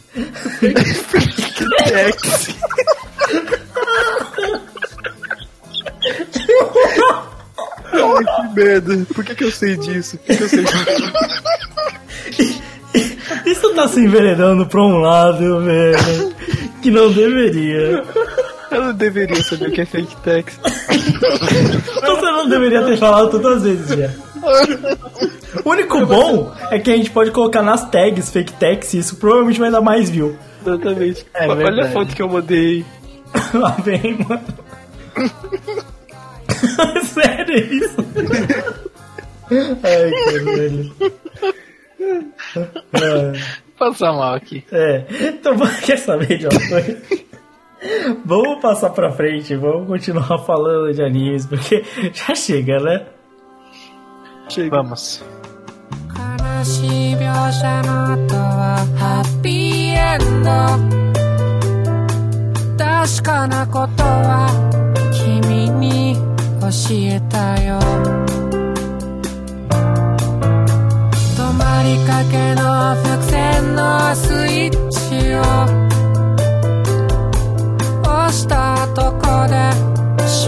Ai, 7.92 8.24
que 8.24 8.54
merda. 8.54 9.06
Por 9.14 9.24
que, 9.24 9.34
que 9.34 9.44
eu 9.44 9.50
sei 9.52 9.76
disso? 9.76 10.18
Por 10.18 10.26
que, 10.26 10.36
que 10.36 10.42
eu 10.42 10.48
sei 10.48 10.64
disso? 10.64 11.12
Isso 13.46 13.74
tá 13.74 13.88
se 13.88 14.00
enveredando 14.00 14.66
pra 14.66 14.82
um 14.82 14.98
lado, 14.98 15.60
velho, 15.64 16.34
que 16.82 16.90
não 16.90 17.12
deveria. 17.12 18.04
Eu 18.70 18.84
não 18.84 18.94
deveria 18.94 19.42
saber 19.42 19.68
o 19.68 19.72
que 19.72 19.80
é 19.80 19.86
fake 19.86 20.16
taxi. 20.16 20.58
Você 20.60 22.22
não 22.22 22.48
deveria 22.48 22.82
ter 22.84 22.96
falado 22.96 23.30
tantas 23.30 23.62
vezes 23.62 23.88
já. 23.88 24.10
O 25.64 25.70
único 25.70 26.06
bom 26.06 26.52
é 26.70 26.78
que 26.78 26.90
a 26.90 26.96
gente 26.96 27.10
pode 27.10 27.30
colocar 27.32 27.60
nas 27.62 27.88
tags 27.90 28.30
fake 28.30 28.52
taxi, 28.54 28.98
isso 28.98 29.16
provavelmente 29.16 29.58
vai 29.58 29.70
dar 29.70 29.80
mais 29.80 30.08
view. 30.08 30.36
Exatamente. 30.64 31.26
É 31.34 31.48
Olha 31.48 31.56
verdade. 31.56 31.88
a 31.88 31.90
foto 31.92 32.14
que 32.14 32.22
eu 32.22 32.28
mandei. 32.28 32.84
Lá 33.54 33.70
vem, 33.82 34.18
mano. 34.18 34.42
Sério 37.04 37.56
isso? 37.56 37.96
Ai, 39.82 40.10
que 40.10 40.38
velho. 40.44 40.92
Passar 43.78 44.12
mal 44.12 44.34
aqui. 44.34 44.64
É, 44.70 45.04
então 45.20 45.56
quer 45.84 45.98
saber 45.98 46.38
de 46.38 46.46
uma 46.46 46.68
coisa? 46.68 47.02
Vamos 48.24 48.60
passar 48.60 48.90
pra 48.90 49.10
frente, 49.10 49.56
vamos 49.56 49.88
continuar 49.88 50.38
falando 50.44 50.92
de 50.92 51.02
animes, 51.02 51.46
porque 51.46 51.82
já 52.12 52.34
chega, 52.34 52.78
né? 52.78 53.06
Chega. 54.50 54.82
Vamos. 54.82 55.22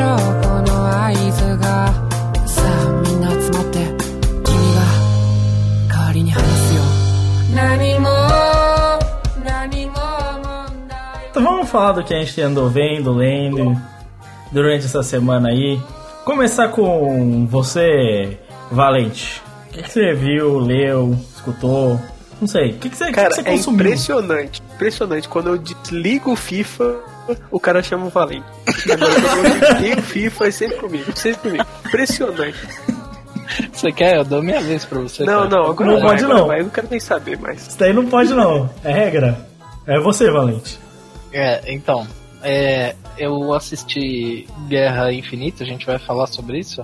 悲 0.02 0.31
falar 11.72 11.92
do 11.92 12.04
que 12.04 12.14
a 12.14 12.18
gente 12.18 12.40
andou 12.40 12.68
vendo, 12.68 13.12
lendo 13.12 13.76
durante 14.52 14.84
essa 14.84 15.02
semana 15.02 15.48
aí. 15.48 15.80
Começar 16.24 16.68
com 16.68 17.46
você, 17.46 18.38
Valente. 18.70 19.42
O 19.68 19.72
que, 19.72 19.82
que 19.82 19.90
você 19.90 20.12
viu, 20.12 20.58
leu, 20.58 21.16
escutou? 21.34 21.98
Não 22.40 22.46
sei. 22.46 22.72
O 22.72 22.74
que, 22.74 22.90
que 22.90 22.96
você, 22.96 23.06
que 23.06 23.12
Cara, 23.12 23.28
que 23.30 23.34
você 23.36 23.40
é 23.40 23.44
consumiu? 23.44 23.80
impressionante. 23.80 24.62
Impressionante. 24.74 25.28
Quando 25.28 25.48
eu 25.48 25.58
desligo 25.58 26.32
o 26.32 26.36
FIFA, 26.36 26.96
o 27.50 27.58
cara 27.58 27.82
chama 27.82 28.06
o 28.06 28.10
Valente. 28.10 28.44
Agora, 28.92 29.12
quando 29.14 29.84
eu 29.86 29.98
o 29.98 30.02
FIFA, 30.02 30.46
é 30.46 30.50
sempre 30.50 30.76
comigo. 30.76 31.16
Sempre 31.16 31.40
comigo. 31.50 31.64
Impressionante. 31.86 32.58
Você 33.72 33.92
quer? 33.92 34.16
Eu 34.16 34.24
dou 34.24 34.42
minha 34.42 34.60
vez 34.60 34.84
pra 34.84 34.98
você. 35.00 35.24
Não, 35.24 35.48
cara. 35.48 35.50
não, 35.50 35.70
agora 35.70 35.90
Não 35.90 36.00
vai, 36.00 36.08
pode 36.10 36.24
agora 36.24 36.38
não. 36.40 36.46
vai. 36.48 36.60
Eu 36.60 36.64
não 36.64 36.70
quero 36.70 36.88
nem 36.90 37.00
saber 37.00 37.38
mais. 37.38 37.66
Isso 37.68 37.78
daí 37.78 37.92
não 37.92 38.06
pode 38.06 38.32
não. 38.34 38.68
É 38.84 38.92
regra. 38.92 39.46
É 39.86 39.98
você, 40.00 40.30
Valente. 40.30 40.78
É, 41.32 41.72
então. 41.72 42.06
É, 42.42 42.96
eu 43.16 43.52
assisti 43.54 44.48
Guerra 44.68 45.12
Infinita, 45.12 45.62
a 45.62 45.66
gente 45.66 45.86
vai 45.86 45.98
falar 45.98 46.26
sobre 46.26 46.58
isso? 46.58 46.82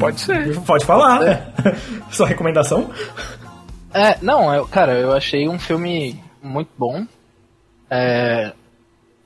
Pode 0.00 0.20
ser. 0.20 0.58
Pode 0.62 0.84
falar. 0.86 1.52
Sua 2.10 2.26
recomendação? 2.26 2.90
É, 3.92 4.16
não, 4.22 4.52
eu, 4.54 4.66
cara, 4.66 4.92
eu 4.98 5.12
achei 5.12 5.48
um 5.48 5.58
filme 5.58 6.18
muito 6.42 6.70
bom. 6.78 7.06
É, 7.90 8.52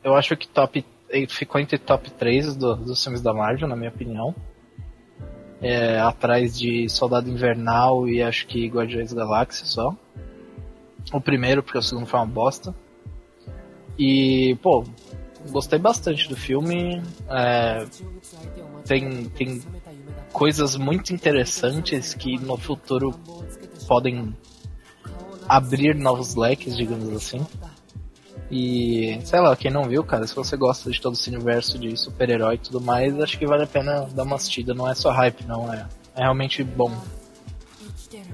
eu 0.03 0.15
acho 0.17 0.37
que 0.37 0.47
top 0.49 0.85
ficou 1.29 1.61
entre 1.61 1.79
top 1.79 2.11
3 2.11 2.57
do- 2.57 2.75
dos 2.77 3.03
filmes 3.03 3.21
da 3.23 3.33
Marvel, 3.33 3.69
na 3.69 3.77
minha 3.77 3.91
opinião. 3.91 4.35
É, 5.61 6.01
atrás 6.01 6.59
de 6.59 6.89
Soldado 6.89 7.31
Invernal 7.31 8.09
e 8.09 8.21
acho 8.23 8.47
que 8.49 8.67
Guardiões 8.67 9.13
da 9.15 9.23
Galáxia 9.25 9.65
só. 9.65 9.95
O 11.13 11.21
primeiro, 11.21 11.63
porque 11.63 11.79
o 11.79 11.83
segundo 11.83 12.07
foi 12.07 12.19
uma 12.19 12.27
bosta. 12.27 12.75
E, 13.99 14.57
pô, 14.63 14.85
gostei 15.51 15.79
bastante 15.79 16.29
do 16.29 16.37
filme. 16.37 17.03
É, 17.29 17.87
tem, 18.85 19.25
tem 19.31 19.63
coisas 20.33 20.77
muito 20.77 21.13
interessantes 21.13 22.15
que 22.15 22.39
no 22.39 22.57
futuro 22.57 23.15
podem 23.87 24.35
abrir 25.49 25.95
novos 25.95 26.35
leques, 26.35 26.77
digamos 26.77 27.13
assim. 27.15 27.45
E, 28.51 29.19
sei 29.25 29.41
lá, 29.41 29.57
quem 29.57 29.71
não 29.71 29.85
viu, 29.85 30.05
cara, 30.05 30.27
se 30.27 30.35
você 30.35 30.57
gosta 30.57 30.91
de 30.91 31.01
todo 31.01 31.15
esse 31.15 31.31
universo 31.31 31.79
de 31.79 31.97
super-herói 31.97 32.57
e 32.57 32.59
tudo 32.59 32.83
mais, 32.83 33.19
acho 33.19 33.39
que 33.39 33.47
vale 33.47 33.65
a 33.65 33.67
pena 33.67 34.07
dar 34.15 34.25
uma 34.25 34.37
assistida. 34.37 34.75
Não 34.75 34.89
é 34.89 34.95
só 34.95 35.11
hype, 35.11 35.47
não, 35.47 35.73
é, 35.73 35.87
é 36.15 36.23
realmente 36.23 36.63
bom. 36.63 36.93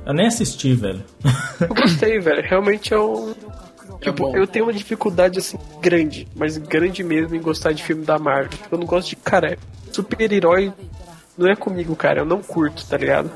Eu 0.05 0.13
nem 0.13 0.27
assisti, 0.27 0.75
velho. 0.75 1.05
Eu 1.61 1.75
gostei, 1.75 2.19
velho. 2.19 2.43
Realmente 2.43 2.93
é 2.93 2.99
um. 2.99 3.35
Tipo, 4.01 4.31
bom. 4.31 4.37
eu 4.37 4.47
tenho 4.47 4.65
uma 4.67 4.73
dificuldade 4.73 5.39
assim 5.39 5.59
grande, 5.81 6.29
mas 6.37 6.57
grande 6.57 7.03
mesmo 7.03 7.35
em 7.35 7.41
gostar 7.41 7.73
de 7.73 7.83
filme 7.83 8.05
da 8.05 8.19
Marvel. 8.19 8.51
Tipo, 8.51 8.75
eu 8.75 8.79
não 8.79 8.87
gosto 8.87 9.09
de. 9.09 9.17
Cara, 9.17 9.59
super-herói 9.93 10.73
não 11.37 11.49
é 11.51 11.57
comigo, 11.57 11.95
cara. 11.97 12.21
Eu 12.21 12.25
não 12.25 12.43
curto, 12.43 12.87
tá 12.87 12.97
ligado? 12.97 13.31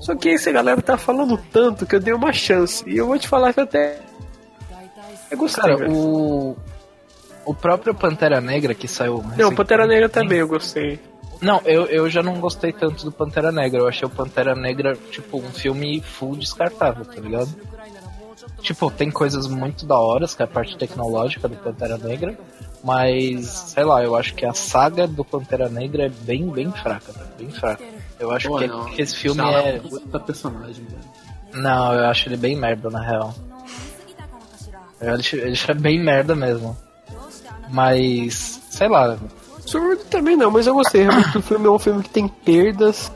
Só 0.00 0.14
que 0.14 0.30
essa 0.30 0.50
galera 0.50 0.80
tá 0.80 0.96
falando 0.96 1.38
tanto 1.52 1.86
que 1.86 1.94
eu 1.94 2.00
dei 2.00 2.12
uma 2.12 2.32
chance. 2.32 2.82
E 2.88 2.96
eu 2.96 3.06
vou 3.06 3.18
te 3.18 3.28
falar 3.28 3.52
que 3.52 3.60
até. 3.60 4.00
Eu 5.30 5.38
gostei, 5.38 5.62
Cara, 5.62 5.76
velho. 5.76 5.92
o. 5.92 6.56
O 7.44 7.54
próprio 7.54 7.94
Pantera 7.94 8.40
Negra 8.40 8.74
que 8.74 8.86
saiu. 8.86 9.24
Não, 9.36 9.54
Pantera 9.54 9.86
Negra 9.86 10.08
também 10.08 10.38
eu 10.38 10.46
gostei. 10.46 11.00
Não, 11.40 11.60
eu, 11.64 11.86
eu 11.86 12.08
já 12.08 12.22
não 12.22 12.38
gostei 12.38 12.70
tanto 12.70 13.04
do 13.04 13.10
Pantera 13.10 13.50
Negra. 13.50 13.80
Eu 13.80 13.88
achei 13.88 14.06
o 14.06 14.10
Pantera 14.10 14.54
Negra, 14.54 14.94
tipo, 15.10 15.38
um 15.38 15.50
filme 15.50 16.02
full 16.02 16.36
descartável, 16.36 17.04
tá 17.04 17.18
ligado? 17.18 17.48
Tipo, 18.60 18.90
tem 18.90 19.10
coisas 19.10 19.46
muito 19.46 19.86
da 19.86 19.98
hora, 19.98 20.26
que 20.26 20.42
é 20.42 20.44
a 20.44 20.48
parte 20.48 20.76
tecnológica 20.76 21.48
do 21.48 21.56
Pantera 21.56 21.98
Negra. 21.98 22.38
Mas, 22.82 23.46
sei 23.46 23.84
lá, 23.84 24.02
eu 24.02 24.16
acho 24.16 24.34
que 24.34 24.44
a 24.46 24.54
saga 24.54 25.06
do 25.06 25.24
Pantera 25.24 25.68
Negra 25.68 26.06
é 26.06 26.08
bem, 26.08 26.48
bem 26.48 26.70
fraca, 26.72 27.12
velho, 27.12 27.30
bem 27.38 27.50
fraca. 27.50 27.84
Eu 28.18 28.30
acho 28.30 28.48
Pô, 28.48 28.58
que, 28.58 28.66
não. 28.66 28.84
que 28.86 29.02
esse 29.02 29.16
filme 29.16 29.40
Chala, 29.40 29.58
é. 29.58 29.78
Puta 29.78 30.20
personagem, 30.20 30.84
velho. 30.84 31.62
Não, 31.62 31.92
eu 31.94 32.06
acho 32.06 32.28
ele 32.28 32.36
bem 32.36 32.56
merda, 32.56 32.88
na 32.90 33.00
real. 33.00 33.34
Eu 35.00 35.14
acho 35.14 35.36
ele 35.36 35.58
é 35.68 35.74
bem 35.74 35.98
merda 35.98 36.34
mesmo. 36.34 36.76
Mas, 37.70 38.60
sei 38.70 38.88
lá, 38.88 39.18
Surdo 39.70 40.04
também 40.06 40.36
não, 40.36 40.50
mas 40.50 40.66
eu 40.66 40.74
gostei. 40.74 41.02
Realmente 41.02 41.38
o 41.38 41.42
filme 41.42 41.66
é 41.66 41.70
um 41.70 41.78
filme 41.78 42.02
que 42.02 42.10
tem 42.10 42.26
perdas. 42.26 43.12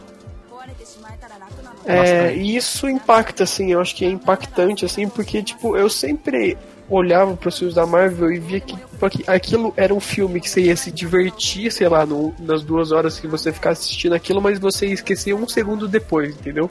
É, 1.87 2.35
e 2.35 2.57
isso 2.57 2.89
impacta, 2.89 3.45
assim, 3.45 3.73
eu 3.73 3.81
acho 3.81 3.95
que 3.95 4.05
é 4.05 4.09
impactante, 4.09 4.85
assim, 4.85 5.09
porque, 5.09 5.43
tipo, 5.43 5.77
eu 5.77 5.89
sempre 5.91 6.57
olhava 6.89 7.35
para 7.37 7.49
os 7.49 7.59
filmes 7.59 7.75
da 7.75 7.87
Marvel 7.87 8.31
e 8.33 8.39
via 8.39 8.61
que 8.61 8.77
tipo, 8.77 9.07
aqui- 9.07 9.25
aquilo 9.27 9.73
era 9.77 9.93
um 9.95 10.01
filme 10.01 10.41
que 10.41 10.49
você 10.51 10.63
ia 10.63 10.77
se 10.77 10.91
divertir, 10.91 11.73
sei 11.73 11.89
lá, 11.89 12.05
no- 12.05 12.35
nas 12.39 12.63
duas 12.63 12.93
horas 12.93 13.19
que 13.19 13.27
você 13.27 13.53
ficar 13.53 13.71
assistindo 13.71 14.15
aquilo, 14.15 14.41
mas 14.41 14.59
você 14.59 14.87
ia 14.89 14.95
esquecer 14.95 15.35
um 15.35 15.49
segundo 15.49 15.89
depois, 15.89 16.35
entendeu? 16.35 16.71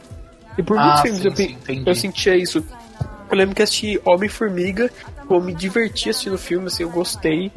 E 0.58 0.62
por 0.62 0.78
Ah, 0.78 0.84
muitos 0.84 1.02
filmes 1.02 1.22
sim, 1.22 1.28
eu, 1.68 1.76
sim, 1.76 1.84
eu 1.86 1.96
sentia 1.96 2.36
isso. 2.36 2.64
Eu 3.30 3.38
lembro 3.38 3.56
que 3.56 3.64
assisti 3.64 4.00
Homem-Formiga, 4.06 4.92
eu 5.30 5.42
me 5.42 5.54
diverti 5.54 6.10
assistindo 6.12 6.36
o 6.36 6.38
filme, 6.38 6.68
assim, 6.68 6.84
eu 6.84 6.90
gostei. 6.92 7.52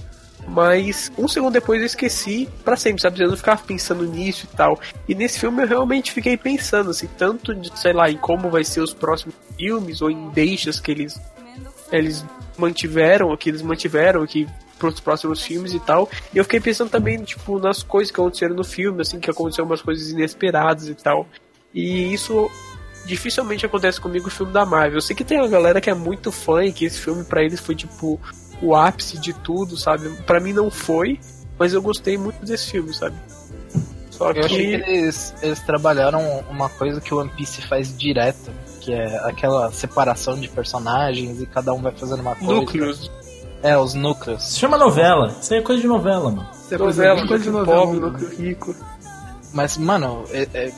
Mas 0.48 1.10
um 1.18 1.26
segundo 1.26 1.52
depois 1.52 1.80
eu 1.80 1.86
esqueci 1.86 2.48
pra 2.64 2.76
sempre, 2.76 3.02
sabe? 3.02 3.20
Eu 3.20 3.28
não 3.28 3.36
ficava 3.36 3.60
pensando 3.62 4.04
nisso 4.06 4.46
e 4.50 4.56
tal. 4.56 4.80
E 5.08 5.14
nesse 5.14 5.40
filme 5.40 5.62
eu 5.62 5.66
realmente 5.66 6.12
fiquei 6.12 6.36
pensando, 6.36 6.90
assim, 6.90 7.08
tanto 7.18 7.54
de, 7.54 7.76
sei 7.78 7.92
lá, 7.92 8.10
em 8.10 8.16
como 8.16 8.48
vai 8.48 8.62
ser 8.62 8.80
os 8.80 8.94
próximos 8.94 9.34
filmes, 9.56 10.00
ou 10.00 10.10
em 10.10 10.28
deixas 10.30 10.78
que 10.78 10.90
eles, 10.90 11.20
eles 11.90 12.24
mantiveram, 12.56 13.36
que 13.36 13.50
eles 13.50 13.62
mantiveram 13.62 14.22
aqui 14.22 14.46
pros 14.78 15.00
próximos 15.00 15.42
filmes 15.42 15.72
e 15.72 15.80
tal. 15.80 16.08
E 16.32 16.38
eu 16.38 16.44
fiquei 16.44 16.60
pensando 16.60 16.90
também, 16.90 17.22
tipo, 17.24 17.58
nas 17.58 17.82
coisas 17.82 18.12
que 18.12 18.20
aconteceram 18.20 18.54
no 18.54 18.64
filme, 18.64 19.02
assim, 19.02 19.18
que 19.18 19.30
aconteceram 19.30 19.66
umas 19.66 19.82
coisas 19.82 20.10
inesperadas 20.10 20.88
e 20.88 20.94
tal. 20.94 21.26
E 21.74 22.12
isso 22.12 22.48
dificilmente 23.04 23.64
acontece 23.64 24.00
comigo 24.00 24.26
no 24.26 24.30
filme 24.30 24.52
da 24.52 24.66
Marvel. 24.66 24.98
Eu 24.98 25.00
sei 25.00 25.14
que 25.14 25.24
tem 25.24 25.38
uma 25.38 25.48
galera 25.48 25.80
que 25.80 25.88
é 25.90 25.94
muito 25.94 26.32
fã 26.32 26.64
e 26.64 26.72
que 26.72 26.84
esse 26.84 27.00
filme 27.00 27.24
pra 27.24 27.42
eles 27.42 27.60
foi 27.60 27.74
tipo 27.74 28.20
o 28.62 28.74
ápice 28.74 29.18
de 29.18 29.32
tudo, 29.32 29.76
sabe? 29.76 30.08
Pra 30.26 30.40
mim 30.40 30.52
não 30.52 30.70
foi, 30.70 31.18
mas 31.58 31.72
eu 31.72 31.82
gostei 31.82 32.16
muito 32.18 32.44
desse 32.44 32.70
filme, 32.70 32.92
sabe? 32.94 33.16
Só 34.10 34.30
Eu 34.32 34.44
achei 34.46 34.78
que 34.78 34.82
que 34.84 34.90
eles, 34.90 35.34
eles 35.42 35.60
trabalharam 35.60 36.20
uma 36.50 36.68
coisa 36.70 37.00
que 37.00 37.12
o 37.12 37.18
One 37.18 37.30
Piece 37.36 37.60
faz 37.62 37.96
direto, 37.96 38.50
que 38.80 38.92
é 38.92 39.18
aquela 39.24 39.70
separação 39.72 40.38
de 40.40 40.48
personagens 40.48 41.40
e 41.40 41.46
cada 41.46 41.72
um 41.74 41.82
vai 41.82 41.92
fazendo 41.92 42.20
uma 42.20 42.34
coisa. 42.34 42.54
núcleos, 42.54 43.10
É, 43.62 43.76
os 43.76 43.92
núcleos. 43.94 44.42
Se 44.44 44.58
chama 44.60 44.78
novela. 44.78 45.34
Isso 45.40 45.52
aí 45.52 45.60
é 45.60 45.62
coisa 45.62 45.82
de 45.82 45.88
novela, 45.88 46.30
mano. 46.30 46.48
novela, 46.78 47.16
bem 47.16 47.26
coisa 47.26 47.44
de 47.44 47.50
novela, 47.50 47.80
pobre, 47.80 48.00
mano. 48.00 48.12
núcleo 48.12 48.30
rico. 48.38 48.74
Mas, 49.56 49.78
mano, 49.78 50.22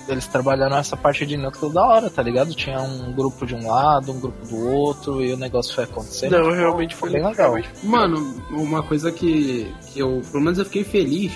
eles 0.06 0.28
trabalharam 0.28 0.76
essa 0.76 0.96
parte 0.96 1.26
de 1.26 1.36
núcleo 1.36 1.68
da 1.72 1.84
hora, 1.84 2.08
tá 2.08 2.22
ligado? 2.22 2.54
Tinha 2.54 2.80
um 2.80 3.12
grupo 3.12 3.44
de 3.44 3.52
um 3.52 3.66
lado, 3.66 4.12
um 4.12 4.20
grupo 4.20 4.46
do 4.46 4.68
outro, 4.68 5.20
e 5.20 5.32
o 5.32 5.36
negócio 5.36 5.74
foi 5.74 5.82
acontecendo. 5.82 6.38
Não, 6.38 6.52
realmente 6.52 6.94
foi 6.94 7.10
bem 7.10 7.26
legal. 7.26 7.56
Mano, 7.82 8.40
uma 8.52 8.80
coisa 8.80 9.10
que, 9.10 9.74
que 9.88 9.98
eu, 9.98 10.22
pelo 10.30 10.44
menos 10.44 10.60
eu 10.60 10.64
fiquei 10.64 10.84
feliz. 10.84 11.32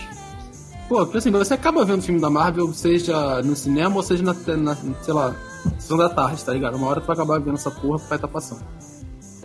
Pô, 0.89 0.99
porque 1.05 1.19
assim, 1.19 1.33
você 1.33 1.55
acaba 1.55 1.85
vendo 1.85 2.01
filme 2.01 2.21
da 2.21 2.31
Marvel, 2.31 2.73
seja 2.73 3.43
no 3.43 3.57
cinema 3.57 3.97
ou 3.97 4.05
seja 4.05 4.23
na, 4.23 4.35
na 4.57 4.77
sei 5.03 5.13
lá, 5.13 5.35
sessão 5.81 5.97
da 5.97 6.09
tarde, 6.09 6.45
tá 6.45 6.53
ligado? 6.53 6.77
Uma 6.77 6.87
hora 6.87 7.01
tu 7.01 7.09
vai 7.09 7.15
acabar 7.15 7.41
vendo 7.41 7.55
essa 7.55 7.73
porra 7.73 7.99
porque 7.99 8.09
vai 8.09 8.19
estar 8.19 8.29
passando. 8.29 8.65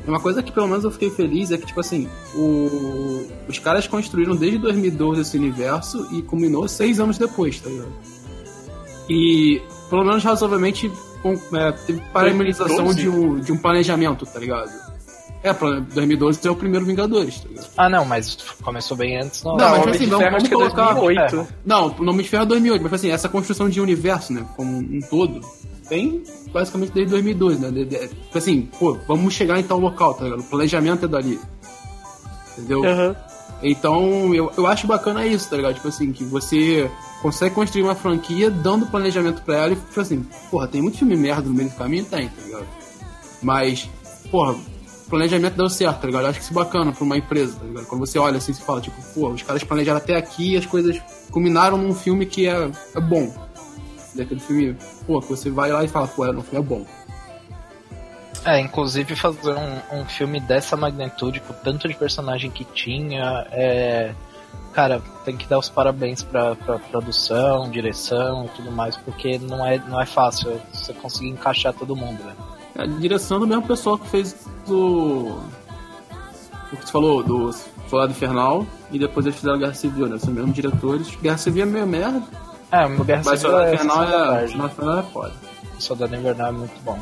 Uma 0.07 0.19
coisa 0.19 0.41
que 0.41 0.51
pelo 0.51 0.67
menos 0.67 0.83
eu 0.83 0.91
fiquei 0.91 1.09
feliz 1.09 1.51
é 1.51 1.57
que, 1.57 1.65
tipo 1.65 1.79
assim, 1.79 2.09
o, 2.33 3.27
os 3.47 3.59
caras 3.59 3.87
construíram 3.87 4.35
desde 4.35 4.57
2012 4.57 5.21
esse 5.21 5.37
universo 5.37 6.07
e 6.13 6.21
culminou 6.21 6.67
seis 6.67 6.99
anos 6.99 7.17
depois, 7.17 7.59
tá 7.59 7.69
ligado? 7.69 7.91
E 9.09 9.61
pelo 9.89 10.05
menos 10.05 10.23
razoavelmente 10.23 10.91
com, 11.21 11.33
é, 11.55 11.71
teve 11.71 12.01
parametrização 12.13 12.85
2012? 12.85 13.01
de 13.01 13.09
um, 13.09 13.39
de 13.39 13.51
um 13.51 13.57
planejamento, 13.57 14.25
tá 14.25 14.39
ligado? 14.39 14.71
É, 15.43 15.53
pra- 15.53 15.79
2012 15.79 16.39
é 16.47 16.51
o 16.51 16.55
primeiro 16.55 16.85
Vingadores, 16.85 17.39
tá 17.41 17.47
ligado? 17.49 17.67
Ah, 17.77 17.89
não, 17.89 18.03
mas 18.05 18.37
começou 18.61 18.97
bem 18.97 19.17
antes, 19.21 19.43
não. 19.43 19.55
Não, 19.55 19.69
mas 19.69 19.79
Homem 19.81 19.95
assim, 19.95 20.05
vamos, 20.07 20.25
vamos 20.25 20.43
é 20.43 20.49
colocar. 20.49 20.93
2008. 20.93 21.47
Não, 21.65 21.95
o 21.99 22.03
Nome 22.03 22.23
de 22.23 22.29
Ferro 22.29 22.43
é 22.43 22.47
2008, 22.47 22.81
mas 22.83 22.93
assim, 22.93 23.11
essa 23.11 23.29
construção 23.29 23.69
de 23.69 23.79
universo, 23.79 24.33
né, 24.33 24.45
como 24.55 24.77
um 24.77 24.99
todo, 25.09 25.39
vem 25.89 26.23
basicamente 26.51 26.91
desde 26.91 27.11
2012, 27.11 27.59
né? 27.59 27.71
de- 27.71 27.85
de- 27.85 28.07
tipo 28.07 28.37
assim, 28.37 28.61
pô, 28.79 28.97
vamos 29.07 29.33
chegar 29.33 29.59
em 29.59 29.63
tal 29.63 29.79
local, 29.79 30.13
tá 30.13 30.23
ligado? 30.25 30.39
O 30.41 30.43
planejamento 30.43 31.05
é 31.05 31.07
dali. 31.07 31.39
Entendeu? 32.57 32.83
Aham. 32.85 33.15
Então, 33.63 34.33
eu, 34.35 34.51
eu 34.55 34.67
acho 34.67 34.85
bacana 34.85 35.25
isso, 35.25 35.49
tá 35.49 35.55
ligado? 35.55 35.75
Tipo 35.75 35.87
assim, 35.87 36.11
que 36.11 36.23
você 36.23 36.89
consegue 37.21 37.55
construir 37.55 37.81
uma 37.83 37.95
franquia 37.95 38.51
dando 38.51 38.85
planejamento 38.85 39.41
pra 39.41 39.57
ela 39.57 39.73
e, 39.73 39.75
tipo 39.75 39.99
assim, 39.99 40.25
porra, 40.51 40.67
tem 40.67 40.81
muito 40.81 40.97
filme 40.99 41.15
merda 41.15 41.47
no 41.49 41.55
meio 41.55 41.69
do 41.69 41.75
caminho? 41.75 42.05
Tem, 42.05 42.27
tá 42.29 42.41
ligado? 42.45 42.67
Mas, 43.41 43.89
porra, 44.29 44.55
planejamento 45.09 45.55
deu 45.55 45.69
certo, 45.69 46.01
tá 46.01 46.05
ligado? 46.07 46.23
Eu 46.25 46.29
acho 46.29 46.39
que 46.39 46.45
isso 46.45 46.53
é 46.53 46.55
bacana 46.55 46.91
pra 46.91 47.03
uma 47.03 47.17
empresa, 47.17 47.55
tá 47.59 47.65
ligado? 47.65 47.85
Quando 47.87 48.05
você 48.05 48.19
olha 48.19 48.37
assim, 48.37 48.53
você 48.53 48.61
fala, 48.61 48.79
tipo, 48.79 48.95
pô, 49.15 49.29
os 49.29 49.41
caras 49.41 49.63
planejaram 49.63 49.97
até 49.97 50.15
aqui 50.15 50.53
e 50.53 50.57
as 50.57 50.65
coisas 50.67 51.01
culminaram 51.31 51.77
num 51.79 51.95
filme 51.95 52.25
que 52.27 52.47
é, 52.47 52.69
é 52.95 52.99
bom. 53.01 53.33
Daquele 54.17 54.39
filme, 54.39 54.75
pô, 55.05 55.21
que 55.21 55.29
você 55.29 55.49
vai 55.49 55.71
lá 55.71 55.83
e 55.83 55.87
fala, 55.87 56.07
pô, 56.07 56.25
é, 56.25 56.29
filme 56.29 56.45
é 56.53 56.61
bom. 56.61 56.85
É, 58.45 58.59
inclusive 58.61 59.15
fazer 59.15 59.53
um, 59.53 59.99
um 59.99 60.05
filme 60.05 60.39
dessa 60.39 60.77
magnitude, 60.77 61.41
com 61.41 61.53
tanto 61.53 61.87
de 61.87 61.93
personagem 61.93 62.49
que 62.49 62.63
tinha, 62.63 63.45
é. 63.51 64.13
Cara, 64.73 65.01
tem 65.25 65.35
que 65.35 65.47
dar 65.47 65.57
os 65.57 65.69
parabéns 65.69 66.21
pra, 66.21 66.55
pra 66.55 66.77
produção, 66.77 67.69
direção 67.69 68.45
e 68.45 68.49
tudo 68.49 68.71
mais, 68.71 68.95
porque 68.95 69.39
não 69.39 69.65
é, 69.65 69.79
não 69.79 69.99
é 69.99 70.05
fácil 70.05 70.61
você 70.71 70.93
conseguir 70.93 71.29
encaixar 71.29 71.73
todo 71.73 71.95
mundo, 71.95 72.23
né? 72.23 72.33
É 72.75 72.83
a 72.83 72.85
direção 72.85 73.39
do 73.39 73.47
mesmo 73.47 73.63
pessoal 73.63 73.97
que 73.97 74.07
fez 74.07 74.35
o. 74.67 75.39
O 76.71 76.77
que 76.77 76.85
você 76.85 76.91
falou, 76.91 77.23
do 77.23 77.51
Soldado 77.89 78.11
Infernal, 78.11 78.65
e 78.91 78.99
depois 78.99 79.25
eles 79.25 79.37
fizeram 79.37 79.57
Guerra 79.57 79.73
Civil, 79.73 80.07
né? 80.07 80.19
São 80.19 80.29
os 80.29 80.35
mesmos 80.35 80.53
diretores. 80.53 81.15
Guerra 81.15 81.37
Civil 81.37 81.63
é 81.63 81.65
meio 81.65 81.87
merda, 81.87 82.21
É, 82.71 82.85
o 82.85 83.03
Guerra 83.03 83.21
mas 83.25 83.39
Civil 83.39 83.51
Soldado 83.57 83.67
é 83.67 83.71
da 83.77 84.41
é. 84.43 84.47
Soldado 84.47 84.99
é 84.99 85.03
foda. 85.03 85.33
Soldado 85.79 86.15
Invernal 86.15 86.47
é 86.47 86.51
muito 86.51 86.73
bom. 86.83 86.99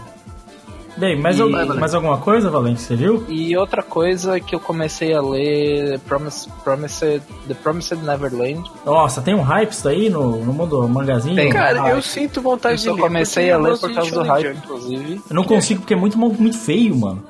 Bem, 0.98 1.20
mais, 1.20 1.38
E- 1.38 1.42
al- 1.42 1.50
mais 1.76 1.94
alguma 1.94 2.18
coisa, 2.20 2.50
Valente? 2.50 2.80
Você 2.82 2.96
viu? 2.96 3.26
E 3.28 3.58
outra 3.58 3.84
coisa 3.84 4.40
que 4.40 4.56
eu 4.56 4.62
comecei 4.62 5.14
a 5.14 5.22
ler, 5.22 6.00
Promise, 6.02 6.48
Promised, 6.64 7.22
The 7.50 7.54
Promised 7.56 8.02
Neverland. 8.02 8.64
Nossa, 8.86 9.22
tem 9.22 9.34
um 9.36 9.42
hype 9.42 9.72
isso 9.72 9.90
aí 9.90 10.10
no, 10.10 10.38
no 10.46 10.54
mundo 10.54 10.88
magazine? 10.88 11.36
Tem. 11.36 11.52
Cara, 11.52 11.84
Ah, 11.84 11.90
eu 11.90 12.02
sinto 12.02 12.42
vontade 12.42 12.88
Eu 12.88 12.94
de 12.94 13.02
ler. 13.02 13.08
comecei 13.08 13.52
porque 13.52 13.52
a 13.52 13.56
eu 13.58 13.74
ler 13.74 13.80
por 13.80 13.94
causa 13.94 14.12
do 14.12 14.22
hype, 14.24 14.48
Jump. 14.48 14.58
inclusive. 14.60 15.22
Eu 15.30 15.36
não 15.36 15.44
consigo 15.44 15.82
porque 15.82 15.94
é 15.94 15.98
muito, 15.98 16.18
muito 16.18 16.58
feio, 16.58 16.96
mano. 16.96 17.22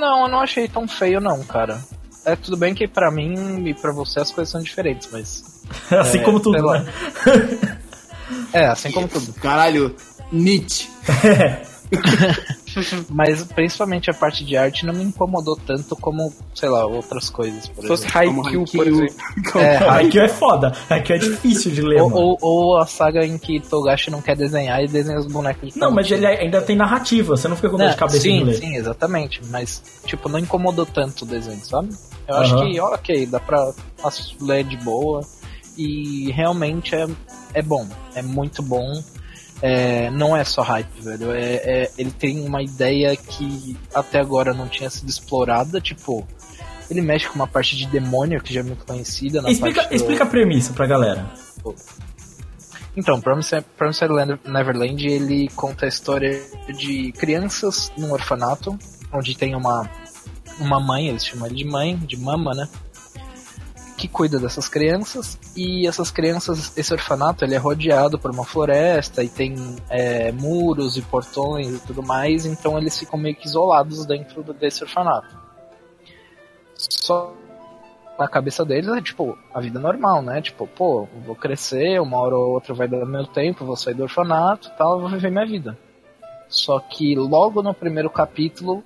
Não, 0.00 0.22
eu 0.22 0.28
não 0.28 0.40
achei 0.40 0.66
tão 0.68 0.88
feio 0.88 1.20
não, 1.20 1.42
cara. 1.44 1.80
É 2.24 2.34
tudo 2.34 2.56
bem 2.56 2.72
que 2.74 2.88
pra 2.88 3.10
mim 3.10 3.66
e 3.66 3.74
pra 3.74 3.92
você 3.92 4.20
as 4.20 4.30
coisas 4.30 4.50
são 4.52 4.62
diferentes, 4.62 5.08
mas. 5.12 5.51
assim 6.00 6.18
É, 6.18 6.22
como 6.22 6.40
tudo, 6.40 6.62
né? 6.72 6.84
É, 8.52 8.66
assim 8.66 8.90
como 8.92 9.08
tudo. 9.08 9.32
Caralho, 9.34 9.94
Nietzsche. 10.30 10.88
Mas 13.10 13.42
principalmente 13.44 14.10
a 14.10 14.14
parte 14.14 14.44
de 14.44 14.56
arte 14.56 14.86
não 14.86 14.94
me 14.94 15.02
incomodou 15.04 15.56
tanto 15.56 15.94
como, 15.96 16.32
sei 16.54 16.68
lá, 16.70 16.86
outras 16.86 17.28
coisas, 17.28 17.68
por 17.68 17.82
Se 17.82 17.88
fosse 17.88 18.06
exemplo. 18.06 18.42
Haikyuu, 18.46 18.64
por 18.72 18.86
exemplo. 18.88 19.14
É, 19.56 19.76
Haikyuu 19.76 20.24
é 20.24 20.28
foda. 20.28 20.72
Haikyuu 20.88 21.16
é 21.16 21.18
difícil 21.18 21.70
de 21.72 21.82
ler, 21.82 22.00
Ou, 22.00 22.10
ou, 22.12 22.38
ou 22.40 22.78
a 22.78 22.86
saga 22.86 23.26
em 23.26 23.36
que 23.36 23.60
Togashi 23.60 24.10
não 24.10 24.22
quer 24.22 24.36
desenhar 24.36 24.82
e 24.82 24.88
desenha 24.88 25.18
os 25.18 25.26
bonecos 25.26 25.72
de 25.74 25.78
Não, 25.78 25.90
mas 25.90 26.10
ele 26.10 26.26
ainda 26.26 26.62
tem 26.62 26.76
narrativa, 26.76 27.36
você 27.36 27.46
não 27.48 27.56
fica 27.56 27.68
com 27.68 27.76
dor 27.76 27.84
Não, 27.84 27.90
de 27.90 27.96
cabeça 27.98 28.20
sim, 28.20 28.38
de 28.38 28.44
ler. 28.44 28.54
sim, 28.56 28.74
exatamente. 28.76 29.40
Mas, 29.50 29.82
tipo, 30.06 30.28
não 30.30 30.38
incomodou 30.38 30.86
tanto 30.86 31.22
o 31.22 31.28
desenho, 31.28 31.62
sabe? 31.64 31.90
Eu 32.26 32.36
acho 32.36 32.54
Aham. 32.54 32.70
que, 32.70 32.80
ok, 32.80 33.26
dá 33.26 33.40
pra 33.40 33.72
ler 34.40 34.64
de 34.64 34.76
boa. 34.78 35.20
E 35.76 36.30
realmente 36.32 36.94
é, 36.94 37.06
é 37.54 37.62
bom. 37.62 37.86
É 38.14 38.22
muito 38.22 38.62
bom. 38.62 39.02
É, 39.60 40.10
não 40.10 40.36
é 40.36 40.42
só 40.44 40.62
hype, 40.62 41.00
velho. 41.00 41.30
É, 41.32 41.54
é- 41.54 41.90
ele 41.96 42.10
tem 42.10 42.40
uma 42.44 42.62
ideia 42.62 43.14
que 43.16 43.76
até 43.94 44.18
agora 44.20 44.52
não 44.52 44.68
tinha 44.68 44.90
sido 44.90 45.08
explorada. 45.08 45.80
Tipo, 45.80 46.26
ele 46.90 47.00
mexe 47.00 47.28
com 47.28 47.34
uma 47.36 47.46
parte 47.46 47.76
de 47.76 47.86
demônio 47.86 48.40
que 48.42 48.52
já 48.52 48.60
é 48.60 48.62
muito 48.64 48.84
conhecida. 48.84 49.40
Na 49.40 49.50
Explica, 49.50 49.80
parte 49.82 49.90
do- 49.90 49.96
explica 49.96 50.24
a 50.24 50.26
premissa 50.26 50.72
pra 50.72 50.86
galera. 50.86 51.30
Então, 52.96 53.20
Promised, 53.20 53.64
Promised 53.76 54.10
Land- 54.10 54.40
Neverland, 54.44 55.06
ele 55.06 55.48
conta 55.56 55.86
a 55.86 55.88
história 55.88 56.42
de 56.76 57.10
crianças 57.12 57.90
num 57.96 58.12
orfanato, 58.12 58.78
onde 59.12 59.34
tem 59.36 59.54
uma, 59.54 59.88
uma 60.58 60.78
mãe, 60.78 61.08
eles 61.08 61.24
chamam 61.24 61.46
ele 61.46 61.54
de 61.56 61.64
mãe, 61.64 61.96
de 61.96 62.16
mama, 62.18 62.52
né? 62.54 62.68
Que 64.02 64.08
cuida 64.08 64.36
dessas 64.36 64.68
crianças, 64.68 65.38
e 65.56 65.86
essas 65.86 66.10
crianças, 66.10 66.76
esse 66.76 66.92
orfanato, 66.92 67.44
ele 67.44 67.54
é 67.54 67.56
rodeado 67.56 68.18
por 68.18 68.32
uma 68.32 68.44
floresta, 68.44 69.22
e 69.22 69.28
tem 69.28 69.54
é, 69.88 70.32
muros 70.32 70.96
e 70.96 71.02
portões 71.02 71.68
e 71.68 71.78
tudo 71.86 72.02
mais, 72.02 72.44
então 72.44 72.76
eles 72.76 72.98
ficam 72.98 73.16
meio 73.16 73.36
que 73.36 73.46
isolados 73.46 74.04
dentro 74.04 74.42
desse 74.54 74.82
orfanato. 74.82 75.38
Só 76.74 77.32
na 78.18 78.26
cabeça 78.26 78.64
deles 78.64 78.88
é 78.88 79.00
tipo 79.00 79.38
a 79.54 79.60
vida 79.60 79.78
normal, 79.78 80.20
né? 80.20 80.42
Tipo, 80.42 80.66
pô, 80.66 81.06
vou 81.24 81.36
crescer, 81.36 82.00
uma 82.00 82.18
hora 82.18 82.34
ou 82.34 82.54
outra 82.54 82.74
vai 82.74 82.88
dar 82.88 83.06
meu 83.06 83.28
tempo, 83.28 83.64
vou 83.64 83.76
sair 83.76 83.94
do 83.94 84.02
orfanato 84.02 84.68
tal, 84.76 84.98
vou 84.98 85.10
viver 85.10 85.30
minha 85.30 85.46
vida. 85.46 85.78
Só 86.48 86.80
que 86.80 87.14
logo 87.14 87.62
no 87.62 87.72
primeiro 87.72 88.10
capítulo, 88.10 88.82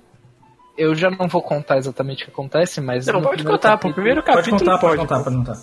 eu 0.77 0.93
já 0.95 1.09
não 1.09 1.27
vou 1.27 1.41
contar 1.41 1.77
exatamente 1.77 2.23
o 2.23 2.25
que 2.27 2.31
acontece, 2.31 2.79
mas. 2.81 3.05
Não, 3.07 3.21
pode 3.21 3.37
primeiro 3.37 3.51
contar, 3.57 3.69
pô. 3.71 3.73
capítulo- 3.89 3.93
Primeiro 3.95 4.23
Pode 4.23 4.37
capítulo 4.37 4.59
contar, 4.59 4.77
pode 4.77 4.95
pode. 4.97 5.07
contar, 5.09 5.23
pode 5.23 5.35
contar. 5.37 5.59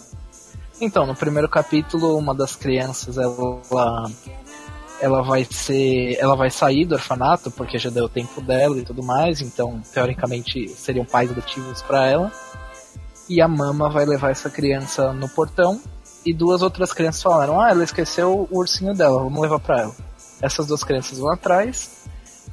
Então, 0.80 1.06
no 1.06 1.14
primeiro 1.14 1.48
capítulo, 1.48 2.16
uma 2.18 2.34
das 2.34 2.56
crianças, 2.56 3.16
ela. 3.16 4.04
Ela 5.00 5.22
vai 5.22 5.44
ser. 5.44 6.16
Ela 6.18 6.34
vai 6.36 6.50
sair 6.50 6.84
do 6.84 6.94
orfanato, 6.94 7.50
porque 7.50 7.78
já 7.78 7.90
deu 7.90 8.04
o 8.04 8.08
tempo 8.08 8.40
dela 8.40 8.78
e 8.78 8.82
tudo 8.82 9.02
mais, 9.02 9.40
então, 9.40 9.80
teoricamente, 9.92 10.68
seriam 10.68 11.04
pais 11.04 11.30
adotivos 11.30 11.82
pra 11.82 12.06
ela. 12.06 12.32
E 13.28 13.40
a 13.40 13.48
mama 13.48 13.88
vai 13.90 14.04
levar 14.04 14.30
essa 14.30 14.48
criança 14.50 15.12
no 15.12 15.28
portão. 15.28 15.80
E 16.24 16.32
duas 16.32 16.62
outras 16.62 16.92
crianças 16.92 17.22
falaram: 17.22 17.60
Ah, 17.60 17.70
ela 17.70 17.84
esqueceu 17.84 18.48
o 18.50 18.58
ursinho 18.58 18.94
dela, 18.94 19.22
vamos 19.22 19.40
levar 19.40 19.58
pra 19.58 19.80
ela. 19.82 19.94
Essas 20.40 20.66
duas 20.66 20.82
crianças 20.84 21.18
vão 21.18 21.30
atrás. 21.30 22.04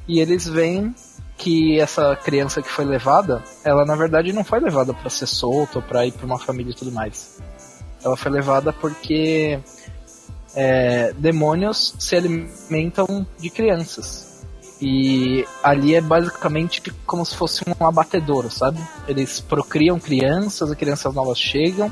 E 0.08 0.20
eles 0.20 0.48
veem 0.48 0.94
que 1.42 1.80
essa 1.80 2.16
criança 2.16 2.62
que 2.62 2.70
foi 2.70 2.86
levada, 2.86 3.44
ela 3.64 3.84
na 3.84 3.96
verdade 3.96 4.32
não 4.32 4.44
foi 4.44 4.60
levada 4.60 4.94
pra 4.94 5.10
ser 5.10 5.26
solta 5.26 5.80
ou 5.80 5.82
pra 5.82 6.06
ir 6.06 6.12
pra 6.12 6.26
uma 6.26 6.38
família 6.38 6.72
e 6.72 6.76
tudo 6.76 6.92
mais. 6.92 7.40
Ela 8.04 8.16
foi 8.16 8.32
levada 8.32 8.72
porque 8.72 9.60
é, 10.56 11.12
demônios 11.18 11.96
se 11.98 12.16
alimentam 12.16 13.26
de 13.40 13.50
crianças. 13.50 14.46
E 14.80 15.46
ali 15.64 15.96
é 15.96 16.02
basicamente 16.02 16.82
como 17.08 17.26
se 17.26 17.36
fosse 17.36 17.64
um 17.68 17.86
abatedouro, 17.86 18.50
sabe? 18.52 18.80
Eles 19.08 19.40
procriam 19.40 20.00
crianças, 20.00 20.70
as 20.70 20.78
crianças 20.78 21.14
novas 21.14 21.40
chegam 21.40 21.92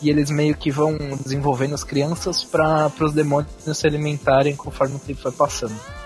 e 0.00 0.08
eles 0.08 0.30
meio 0.30 0.56
que 0.56 0.70
vão 0.70 0.96
desenvolvendo 1.22 1.74
as 1.74 1.84
crianças 1.84 2.44
para 2.44 2.90
os 2.98 3.12
demônios 3.12 3.52
se 3.74 3.86
alimentarem 3.86 4.56
conforme 4.56 4.96
o 4.96 4.98
tempo 4.98 5.20
vai 5.22 5.32
passando. 5.32 5.99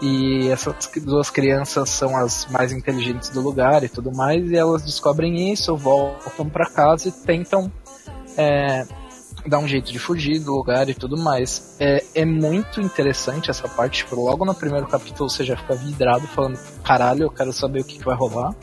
E 0.00 0.48
essas 0.48 0.90
duas 1.04 1.28
crianças 1.28 1.90
são 1.90 2.16
as 2.16 2.46
mais 2.50 2.72
inteligentes 2.72 3.28
do 3.28 3.40
lugar 3.40 3.84
e 3.84 3.88
tudo 3.88 4.10
mais, 4.10 4.50
e 4.50 4.56
elas 4.56 4.82
descobrem 4.82 5.52
isso, 5.52 5.76
voltam 5.76 6.48
para 6.48 6.70
casa 6.70 7.08
e 7.08 7.12
tentam 7.12 7.70
é, 8.36 8.86
dar 9.46 9.58
um 9.58 9.68
jeito 9.68 9.92
de 9.92 9.98
fugir 9.98 10.38
do 10.38 10.54
lugar 10.54 10.88
e 10.88 10.94
tudo 10.94 11.16
mais. 11.18 11.76
É, 11.78 12.02
é 12.14 12.24
muito 12.24 12.80
interessante 12.80 13.50
essa 13.50 13.68
parte, 13.68 14.04
tipo, 14.04 14.16
logo 14.16 14.44
no 14.44 14.54
primeiro 14.54 14.86
capítulo 14.86 15.28
você 15.28 15.44
já 15.44 15.56
fica 15.56 15.74
vidrado 15.74 16.26
falando, 16.28 16.58
caralho, 16.82 17.24
eu 17.24 17.30
quero 17.30 17.52
saber 17.52 17.80
o 17.82 17.84
que, 17.84 17.98
que 17.98 18.04
vai 18.04 18.16
rolar. 18.16 18.54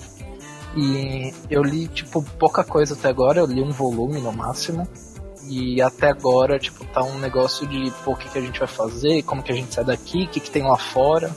E 0.75 1.33
eu 1.49 1.63
li, 1.63 1.87
tipo, 1.87 2.21
pouca 2.21 2.63
coisa 2.63 2.93
até 2.93 3.09
agora, 3.09 3.39
eu 3.39 3.45
li 3.45 3.61
um 3.61 3.71
volume 3.71 4.19
no 4.19 4.31
máximo. 4.31 4.87
E 5.47 5.81
até 5.81 6.09
agora, 6.09 6.59
tipo, 6.59 6.83
tá 6.85 7.01
um 7.03 7.17
negócio 7.19 7.65
de, 7.67 7.91
pô, 8.03 8.11
o 8.11 8.15
que, 8.15 8.29
que 8.29 8.37
a 8.37 8.41
gente 8.41 8.59
vai 8.59 8.67
fazer, 8.67 9.23
como 9.23 9.41
que 9.41 9.51
a 9.51 9.55
gente 9.55 9.73
sai 9.73 9.83
daqui, 9.85 10.23
o 10.23 10.27
que, 10.27 10.39
que 10.39 10.51
tem 10.51 10.63
lá 10.63 10.77
fora. 10.77 11.31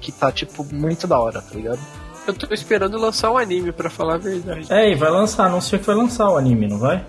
Que 0.00 0.12
tá, 0.12 0.30
tipo, 0.30 0.62
muito 0.72 1.06
da 1.06 1.18
hora, 1.18 1.40
tá 1.40 1.54
ligado? 1.54 1.80
Eu 2.26 2.34
tô 2.34 2.52
esperando 2.52 2.98
lançar 2.98 3.30
um 3.30 3.38
anime, 3.38 3.72
pra 3.72 3.88
falar 3.88 4.14
a 4.14 4.18
verdade. 4.18 4.66
É, 4.72 4.90
e 4.90 4.94
vai 4.94 5.10
lançar, 5.10 5.46
anunciou 5.46 5.80
que 5.80 5.86
vai 5.86 5.96
lançar 5.96 6.28
o 6.30 6.36
anime, 6.36 6.68
não 6.68 6.78
vai? 6.78 7.04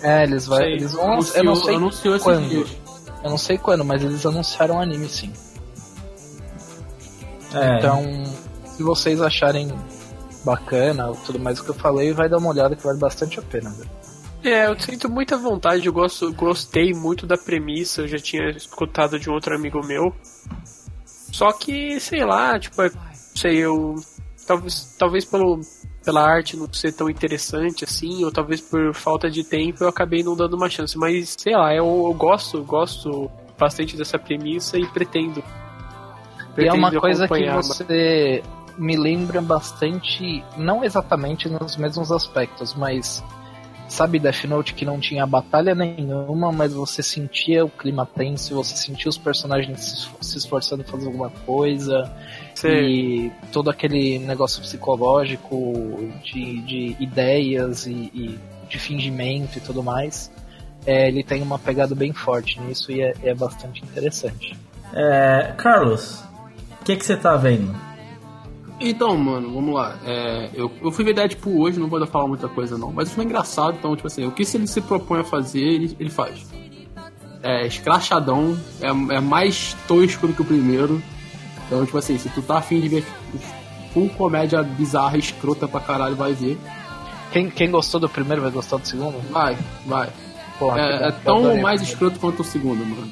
É, 0.00 0.22
eles, 0.22 0.46
vai, 0.46 0.62
Sei, 0.62 0.72
eles 0.74 0.92
vão. 0.92 1.12
Anunciou- 1.12 1.36
eu 1.36 1.44
não 1.44 1.54
sei 1.56 1.74
anunciou 1.76 2.18
quando. 2.20 2.48
dias. 2.48 2.76
Eu 3.22 3.30
não 3.30 3.38
sei 3.38 3.58
quando, 3.58 3.84
mas 3.84 4.02
eles 4.02 4.24
anunciaram 4.24 4.76
o 4.76 4.80
anime 4.80 5.08
sim. 5.08 5.30
É. 7.52 7.78
Então, 7.78 8.02
se 8.64 8.82
vocês 8.82 9.20
acharem 9.20 9.68
bacana, 10.44 11.12
tudo 11.26 11.38
mais 11.38 11.60
que 11.60 11.68
eu 11.68 11.74
falei, 11.74 12.12
vai 12.12 12.28
dar 12.28 12.38
uma 12.38 12.48
olhada 12.48 12.74
que 12.74 12.82
vale 12.82 12.98
bastante 12.98 13.38
a 13.38 13.42
pena, 13.42 13.70
velho. 13.70 13.90
É, 14.42 14.66
eu 14.66 14.78
sinto 14.78 15.08
muita 15.08 15.36
vontade, 15.36 15.86
eu 15.86 15.92
gosto, 15.92 16.32
gostei 16.32 16.94
muito 16.94 17.26
da 17.26 17.36
premissa, 17.36 18.02
eu 18.02 18.08
já 18.08 18.18
tinha 18.18 18.50
escutado 18.50 19.18
de 19.18 19.28
um 19.28 19.34
outro 19.34 19.54
amigo 19.54 19.84
meu. 19.84 20.14
Só 21.04 21.52
que, 21.52 22.00
sei 22.00 22.24
lá, 22.24 22.58
tipo, 22.58 22.80
é- 22.82 22.90
sei, 23.34 23.58
eu. 23.58 23.96
Talvez, 24.46 24.96
talvez 24.98 25.24
pelo, 25.24 25.60
pela 26.04 26.22
arte 26.22 26.56
não 26.56 26.72
ser 26.72 26.92
tão 26.92 27.08
interessante 27.08 27.84
assim, 27.84 28.24
ou 28.24 28.32
talvez 28.32 28.60
por 28.60 28.92
falta 28.94 29.30
de 29.30 29.44
tempo 29.44 29.84
eu 29.84 29.88
acabei 29.88 30.24
não 30.24 30.34
dando 30.34 30.54
uma 30.54 30.68
chance. 30.68 30.98
Mas, 30.98 31.36
sei 31.38 31.54
lá, 31.54 31.72
eu, 31.72 31.84
eu 31.84 32.14
gosto, 32.14 32.62
gosto 32.64 33.30
bastante 33.58 33.96
dessa 33.96 34.18
premissa 34.18 34.78
e 34.78 34.86
pretendo. 34.86 35.44
E 36.58 36.66
é 36.66 36.72
uma 36.72 36.90
pretendo 36.90 37.00
coisa 37.00 37.28
que 37.28 37.50
você 37.50 38.42
me 38.76 38.96
lembra 38.96 39.40
bastante, 39.40 40.42
não 40.56 40.82
exatamente 40.82 41.48
nos 41.48 41.76
mesmos 41.76 42.10
aspectos, 42.10 42.74
mas 42.74 43.22
sabe 43.90 44.18
Death 44.20 44.44
Note 44.44 44.72
que 44.72 44.84
não 44.84 44.98
tinha 45.00 45.26
batalha 45.26 45.74
nenhuma, 45.74 46.52
mas 46.52 46.72
você 46.72 47.02
sentia 47.02 47.64
o 47.64 47.68
clima 47.68 48.06
tenso, 48.06 48.54
você 48.54 48.76
sentia 48.76 49.08
os 49.08 49.18
personagens 49.18 49.80
se 49.80 49.94
esfor- 49.96 50.22
se 50.24 50.38
esforçando 50.38 50.84
pra 50.84 50.92
fazer 50.92 51.06
alguma 51.06 51.28
coisa, 51.44 52.10
Sei. 52.54 53.26
e 53.26 53.32
todo 53.52 53.68
aquele 53.68 54.18
negócio 54.20 54.62
psicológico 54.62 56.08
de, 56.22 56.60
de 56.62 56.96
ideias 57.00 57.86
e, 57.86 58.10
e 58.14 58.38
de 58.68 58.78
fingimento 58.78 59.58
e 59.58 59.60
tudo 59.60 59.82
mais. 59.82 60.30
É, 60.86 61.08
ele 61.08 61.22
tem 61.22 61.42
uma 61.42 61.58
pegada 61.58 61.94
bem 61.94 62.12
forte 62.12 62.58
nisso 62.60 62.90
e 62.90 63.02
é, 63.02 63.12
é 63.24 63.34
bastante 63.34 63.82
interessante. 63.82 64.56
É, 64.94 65.52
Carlos, 65.58 66.22
o 66.80 66.84
que 66.84 66.96
que 66.96 67.04
você 67.04 67.16
tá 67.16 67.36
vendo? 67.36 67.74
Então, 68.80 69.16
mano, 69.16 69.52
vamos 69.52 69.74
lá. 69.74 69.98
É, 70.04 70.48
eu, 70.54 70.72
eu 70.82 70.90
fui 70.90 71.04
ver 71.04 71.12
Deadpool 71.12 71.60
hoje, 71.60 71.78
não 71.78 71.88
vou 71.88 72.00
dar 72.00 72.06
falar 72.06 72.26
muita 72.26 72.48
coisa 72.48 72.78
não, 72.78 72.90
mas 72.90 73.12
foi 73.12 73.24
engraçado, 73.24 73.76
então, 73.78 73.94
tipo 73.94 74.06
assim, 74.08 74.26
o 74.26 74.32
que 74.32 74.44
se 74.44 74.56
ele 74.56 74.66
se 74.66 74.80
propõe 74.80 75.20
a 75.20 75.24
fazer, 75.24 75.60
ele, 75.60 75.96
ele 76.00 76.10
faz. 76.10 76.46
É 77.42 77.66
escrachadão, 77.66 78.58
é, 78.80 78.88
é 78.88 79.20
mais 79.20 79.76
tosco 79.86 80.26
do 80.26 80.32
que 80.32 80.42
o 80.42 80.44
primeiro. 80.44 81.02
Então, 81.66 81.84
tipo 81.84 81.98
assim, 81.98 82.18
se 82.18 82.28
tu 82.30 82.42
tá 82.42 82.58
afim 82.58 82.80
de 82.80 82.88
ver 82.88 83.04
full 83.92 84.08
comédia 84.10 84.62
bizarra, 84.62 85.18
escrota 85.18 85.68
pra 85.68 85.80
caralho, 85.80 86.16
vai 86.16 86.32
ver. 86.32 86.58
Quem, 87.32 87.48
quem 87.48 87.70
gostou 87.70 88.00
do 88.00 88.08
primeiro 88.08 88.42
vai 88.42 88.50
gostar 88.50 88.78
do 88.78 88.86
segundo? 88.86 89.20
Vai, 89.30 89.56
vai. 89.86 90.08
Que 90.58 90.64
É, 90.80 91.08
é 91.08 91.12
tão 91.12 91.56
mais 91.60 91.80
escroto 91.80 92.18
quanto 92.18 92.40
o 92.40 92.44
segundo, 92.44 92.84
mano. 92.84 93.10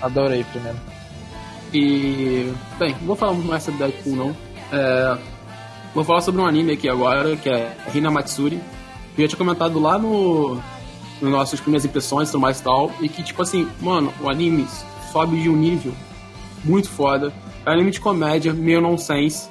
Adorei 0.00 0.44
primeiro. 0.44 0.78
E. 1.72 2.52
Bem, 2.78 2.92
não 3.00 3.08
vou 3.08 3.16
falar 3.16 3.32
muito 3.32 3.48
mais 3.48 3.62
sobre 3.62 3.78
Deadpool, 3.78 4.16
não. 4.16 4.36
É, 4.72 5.18
vou 5.94 6.04
falar 6.04 6.20
sobre 6.20 6.40
um 6.40 6.46
anime 6.46 6.72
aqui 6.72 6.88
agora, 6.88 7.36
que 7.36 7.48
é 7.48 7.76
Hina 7.94 8.10
Matsuri. 8.10 8.60
Que 9.14 9.22
eu 9.22 9.24
já 9.24 9.28
tinha 9.28 9.38
comentado 9.38 9.78
lá 9.78 9.98
no. 9.98 10.60
Nos 11.20 11.30
nossos 11.30 11.60
primeiras 11.60 11.84
impressões 11.84 12.30
tudo 12.30 12.40
mais 12.40 12.60
e 12.60 12.62
tal. 12.62 12.92
E 13.00 13.08
que, 13.08 13.22
tipo 13.22 13.40
assim, 13.42 13.66
mano, 13.80 14.12
o 14.20 14.28
anime 14.28 14.66
sobe 15.10 15.40
de 15.40 15.48
um 15.48 15.56
nível 15.56 15.92
muito 16.62 16.90
foda. 16.90 17.32
É 17.64 17.70
um 17.70 17.72
anime 17.72 17.90
de 17.90 18.00
comédia, 18.00 18.52
meio 18.52 18.80
nonsense. 18.80 19.48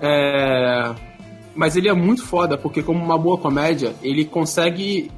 É, 0.00 0.94
mas 1.56 1.74
ele 1.74 1.88
é 1.88 1.92
muito 1.92 2.24
foda, 2.24 2.56
porque 2.56 2.82
como 2.82 3.04
uma 3.04 3.18
boa 3.18 3.36
comédia, 3.36 3.94
ele 4.00 4.24
consegue 4.24 5.10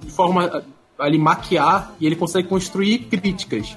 de 0.00 0.10
forma 0.10 0.64
ali 0.98 1.18
maquiar 1.18 1.94
e 2.00 2.06
ele 2.06 2.16
consegue 2.16 2.48
construir 2.48 2.98
críticas 2.98 3.76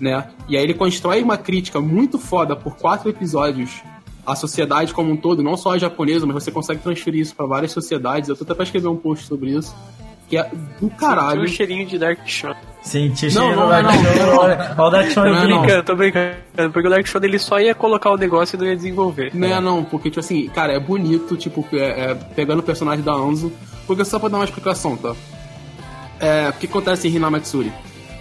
né? 0.00 0.28
E 0.48 0.56
aí 0.56 0.62
ele 0.62 0.74
constrói 0.74 1.22
uma 1.22 1.36
crítica 1.36 1.80
muito 1.80 2.18
foda 2.18 2.54
por 2.54 2.76
quatro 2.76 3.08
episódios 3.10 3.82
a 4.28 4.36
sociedade 4.36 4.92
como 4.92 5.10
um 5.10 5.16
todo, 5.16 5.42
não 5.42 5.56
só 5.56 5.72
a 5.72 5.78
japonesa, 5.78 6.26
mas 6.26 6.34
você 6.44 6.50
consegue 6.50 6.82
transferir 6.82 7.22
isso 7.22 7.34
para 7.34 7.46
várias 7.46 7.72
sociedades. 7.72 8.28
Eu 8.28 8.36
tô 8.36 8.44
até 8.44 8.54
pra 8.54 8.64
escrever 8.64 8.88
um 8.88 8.96
post 8.96 9.26
sobre 9.26 9.50
isso. 9.50 9.74
Que 10.28 10.36
é 10.36 10.50
do 10.78 10.90
caralho. 10.90 11.40
Tinha 11.40 11.44
um 11.44 11.56
cheirinho 11.56 11.86
de 11.86 11.98
Dark 11.98 12.18
Shot. 12.26 12.54
Sim, 12.82 13.10
tinha 13.12 13.30
Não, 13.32 13.46
cheiro 13.46 13.56
não, 13.56 13.64
do 13.64 13.70
Dark 13.70 13.94
Show. 13.94 14.26
não. 14.26 14.38
Olha, 14.38 14.74
o 14.76 14.90
Dark 14.90 15.10
Show 15.10 15.24
não. 15.24 15.62
brincando. 15.62 15.82
Tô 15.82 15.96
brincando. 15.96 16.36
Porque 16.70 16.86
o 16.86 16.90
Dark 16.90 17.06
Shot 17.06 17.24
ele 17.24 17.38
só 17.38 17.58
ia 17.58 17.74
colocar 17.74 18.10
o 18.10 18.18
negócio 18.18 18.56
e 18.56 18.58
não 18.58 18.66
ia 18.66 18.76
desenvolver. 18.76 19.30
Não 19.32 19.48
é 19.48 19.58
não, 19.58 19.82
porque, 19.82 20.10
tipo 20.10 20.20
assim, 20.20 20.46
cara, 20.48 20.74
é 20.74 20.78
bonito, 20.78 21.34
tipo, 21.34 21.66
é, 21.72 22.10
é, 22.10 22.14
pegando 22.14 22.58
o 22.58 22.62
personagem 22.62 23.02
da 23.02 23.14
Anzo. 23.14 23.50
Porque 23.86 24.04
só 24.04 24.18
pra 24.18 24.28
dar 24.28 24.36
uma 24.36 24.44
explicação, 24.44 24.98
tá? 24.98 25.14
É, 26.20 26.50
o 26.50 26.52
que 26.52 26.66
acontece 26.66 27.08
em 27.08 27.16
Hina 27.16 27.30
Matsuri? 27.30 27.72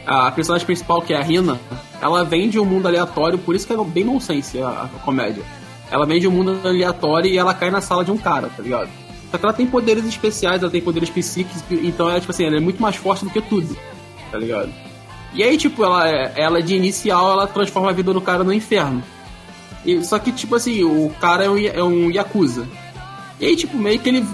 A 0.05 0.31
personagem 0.31 0.65
principal, 0.65 1.01
que 1.01 1.13
é 1.13 1.17
a 1.17 1.21
Rina, 1.21 1.59
ela 2.01 2.23
vem 2.23 2.49
de 2.49 2.57
um 2.57 2.63
mundo 2.63 2.87
aleatório, 2.87 3.37
por 3.37 3.53
isso 3.53 3.67
que 3.67 3.73
é 3.73 3.83
bem 3.83 4.05
nonsense 4.05 4.61
a, 4.61 4.69
a 4.69 4.99
comédia. 5.03 5.43
Ela 5.89 6.05
vem 6.05 6.19
de 6.19 6.27
um 6.27 6.31
mundo 6.31 6.59
aleatório 6.63 7.29
e 7.29 7.38
ela 7.38 7.53
cai 7.53 7.71
na 7.71 7.81
sala 7.81 8.03
de 8.03 8.11
um 8.11 8.17
cara, 8.17 8.49
tá 8.49 8.61
ligado? 8.61 8.89
Só 9.31 9.38
que 9.38 9.45
ela 9.45 9.53
tem 9.53 9.65
poderes 9.65 10.05
especiais, 10.05 10.61
ela 10.61 10.71
tem 10.71 10.81
poderes 10.81 11.09
psíquicos, 11.09 11.61
então 11.69 12.09
é 12.09 12.19
tipo 12.19 12.31
assim, 12.31 12.45
ela 12.45 12.57
é 12.57 12.61
muito 12.61 12.81
mais 12.81 12.95
forte 12.95 13.25
do 13.25 13.31
que 13.31 13.41
tudo, 13.41 13.75
tá 14.31 14.38
ligado? 14.38 14.71
E 15.33 15.43
aí, 15.43 15.57
tipo, 15.57 15.83
ela, 15.83 16.09
ela 16.09 16.61
de 16.61 16.75
inicial, 16.75 17.31
ela 17.31 17.47
transforma 17.47 17.89
a 17.89 17.93
vida 17.93 18.13
do 18.13 18.21
cara 18.21 18.43
no 18.43 18.53
inferno. 18.53 19.03
E, 19.85 20.03
só 20.03 20.17
que, 20.17 20.31
tipo 20.31 20.55
assim, 20.55 20.83
o 20.83 21.09
cara 21.19 21.45
é 21.45 21.49
um, 21.49 21.57
é 21.57 21.83
um 21.83 22.09
Yakuza. 22.09 22.67
E 23.39 23.45
aí, 23.45 23.55
tipo, 23.55 23.77
meio 23.77 23.99
que 23.99 24.09
ele, 24.09 24.25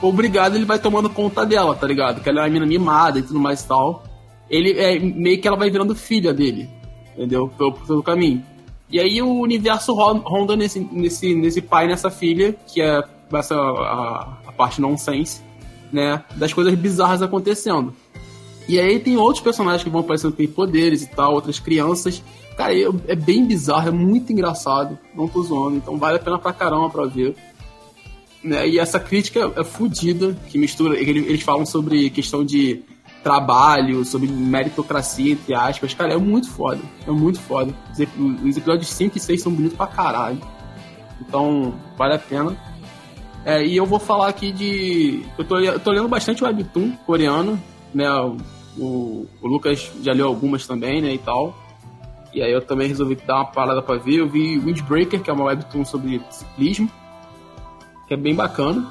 obrigado, 0.00 0.54
ele 0.54 0.64
vai 0.64 0.78
tomando 0.78 1.10
conta 1.10 1.44
dela, 1.44 1.74
tá 1.74 1.86
ligado? 1.86 2.22
Que 2.22 2.28
ela 2.28 2.40
é 2.40 2.42
uma 2.44 2.50
mina 2.50 2.66
mimada 2.66 3.18
e 3.18 3.22
tudo 3.22 3.38
mais 3.38 3.62
e 3.62 3.68
tal. 3.68 4.04
Ele 4.48 4.78
é 4.78 4.98
meio 4.98 5.40
que 5.40 5.46
ela 5.46 5.56
vai 5.56 5.70
virando 5.70 5.94
filha 5.94 6.32
dele, 6.32 6.70
entendeu? 7.14 7.48
Pelo, 7.48 7.72
pelo 7.72 8.02
caminho. 8.02 8.42
E 8.90 8.98
aí 8.98 9.20
o 9.20 9.40
universo 9.40 9.92
ro- 9.94 10.22
ronda 10.24 10.56
nesse, 10.56 10.80
nesse, 10.80 11.34
nesse 11.34 11.60
pai 11.60 11.86
nessa 11.86 12.10
filha, 12.10 12.54
que 12.66 12.80
é 12.80 13.02
essa 13.32 13.54
a, 13.54 14.38
a 14.46 14.52
parte 14.52 14.80
nonsense, 14.80 15.42
né? 15.92 16.24
Das 16.36 16.52
coisas 16.52 16.74
bizarras 16.74 17.20
acontecendo. 17.22 17.92
E 18.68 18.78
aí 18.78 18.98
tem 19.00 19.16
outros 19.16 19.42
personagens 19.42 19.82
que 19.82 19.90
vão 19.90 20.00
aparecendo 20.00 20.30
que 20.32 20.38
têm 20.38 20.48
poderes 20.48 21.02
e 21.02 21.06
tal, 21.08 21.32
outras 21.34 21.58
crianças. 21.58 22.22
Cara, 22.56 22.74
é, 22.74 22.88
é 23.08 23.14
bem 23.14 23.46
bizarro, 23.46 23.88
é 23.88 23.92
muito 23.92 24.32
engraçado. 24.32 24.98
Não 25.14 25.28
tô 25.28 25.42
zoando, 25.42 25.76
então 25.76 25.96
vale 25.98 26.16
a 26.16 26.20
pena 26.20 26.38
pra 26.38 26.52
caramba 26.52 26.88
pra 26.90 27.04
ver. 27.06 27.34
Né? 28.42 28.68
E 28.68 28.78
essa 28.78 28.98
crítica 29.00 29.52
é 29.56 29.64
fodida, 29.64 30.36
que 30.48 30.58
mistura. 30.58 30.98
ele- 30.98 31.20
Eles 31.26 31.42
falam 31.42 31.66
sobre 31.66 32.08
questão 32.10 32.44
de 32.44 32.82
trabalho, 33.28 34.04
sobre 34.04 34.26
meritocracia, 34.28 35.32
entre 35.32 35.54
aspas. 35.54 35.92
Cara, 35.92 36.14
é 36.14 36.16
muito 36.16 36.48
foda. 36.50 36.80
É 37.06 37.10
muito 37.10 37.38
foda. 37.40 37.74
Os 37.92 38.00
ep- 38.00 38.18
Os 38.18 38.56
episódios 38.56 38.88
5 38.88 39.18
e 39.18 39.20
6 39.20 39.42
são 39.42 39.52
bonitos 39.52 39.76
pra 39.76 39.86
caralho. 39.86 40.38
Então, 41.20 41.74
vale 41.96 42.14
a 42.14 42.18
pena. 42.18 42.56
É, 43.44 43.64
e 43.64 43.76
eu 43.76 43.84
vou 43.86 43.98
falar 43.98 44.28
aqui 44.28 44.50
de. 44.52 45.24
Eu 45.36 45.44
tô, 45.44 45.58
eu 45.58 45.78
tô 45.78 45.90
lendo 45.90 46.08
bastante 46.08 46.42
webtoon 46.42 46.92
coreano, 47.06 47.60
né? 47.94 48.10
O, 48.78 49.26
o 49.42 49.46
Lucas 49.46 49.90
já 50.02 50.12
leu 50.12 50.26
algumas 50.26 50.66
também, 50.66 51.02
né? 51.02 51.12
E 51.12 51.18
tal. 51.18 51.54
E 52.32 52.42
aí 52.42 52.52
eu 52.52 52.60
também 52.60 52.88
resolvi 52.88 53.14
dar 53.26 53.36
uma 53.36 53.44
parada 53.46 53.82
pra 53.82 53.96
ver. 53.96 54.16
Eu 54.20 54.28
vi 54.28 54.58
Windbreaker, 54.58 55.20
que 55.22 55.30
é 55.30 55.32
uma 55.32 55.44
webtoon 55.44 55.84
sobre 55.84 56.20
ciclismo, 56.30 56.90
que 58.06 58.14
é 58.14 58.16
bem 58.16 58.34
bacana. 58.34 58.86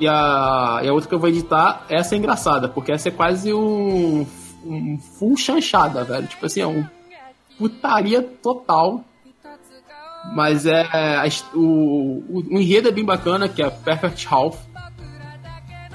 E 0.00 0.06
a, 0.06 0.80
e 0.82 0.88
a 0.88 0.92
outra 0.92 1.08
que 1.08 1.14
eu 1.14 1.18
vou 1.18 1.28
editar, 1.28 1.84
essa 1.88 2.14
é 2.14 2.18
engraçada, 2.18 2.68
porque 2.68 2.92
essa 2.92 3.08
é 3.08 3.12
quase 3.12 3.52
um, 3.54 4.26
um 4.64 4.98
full 4.98 5.36
chanchada, 5.36 6.04
velho. 6.04 6.26
Tipo 6.26 6.46
assim, 6.46 6.60
é 6.60 6.66
um 6.66 6.84
putaria 7.58 8.22
total. 8.22 9.04
Mas 10.34 10.66
é. 10.66 10.86
O, 11.54 11.60
o, 12.28 12.44
o 12.50 12.60
enredo 12.60 12.88
é 12.88 12.92
bem 12.92 13.04
bacana, 13.04 13.48
que 13.48 13.62
é 13.62 13.70
Perfect 13.70 14.26
Half. 14.30 14.58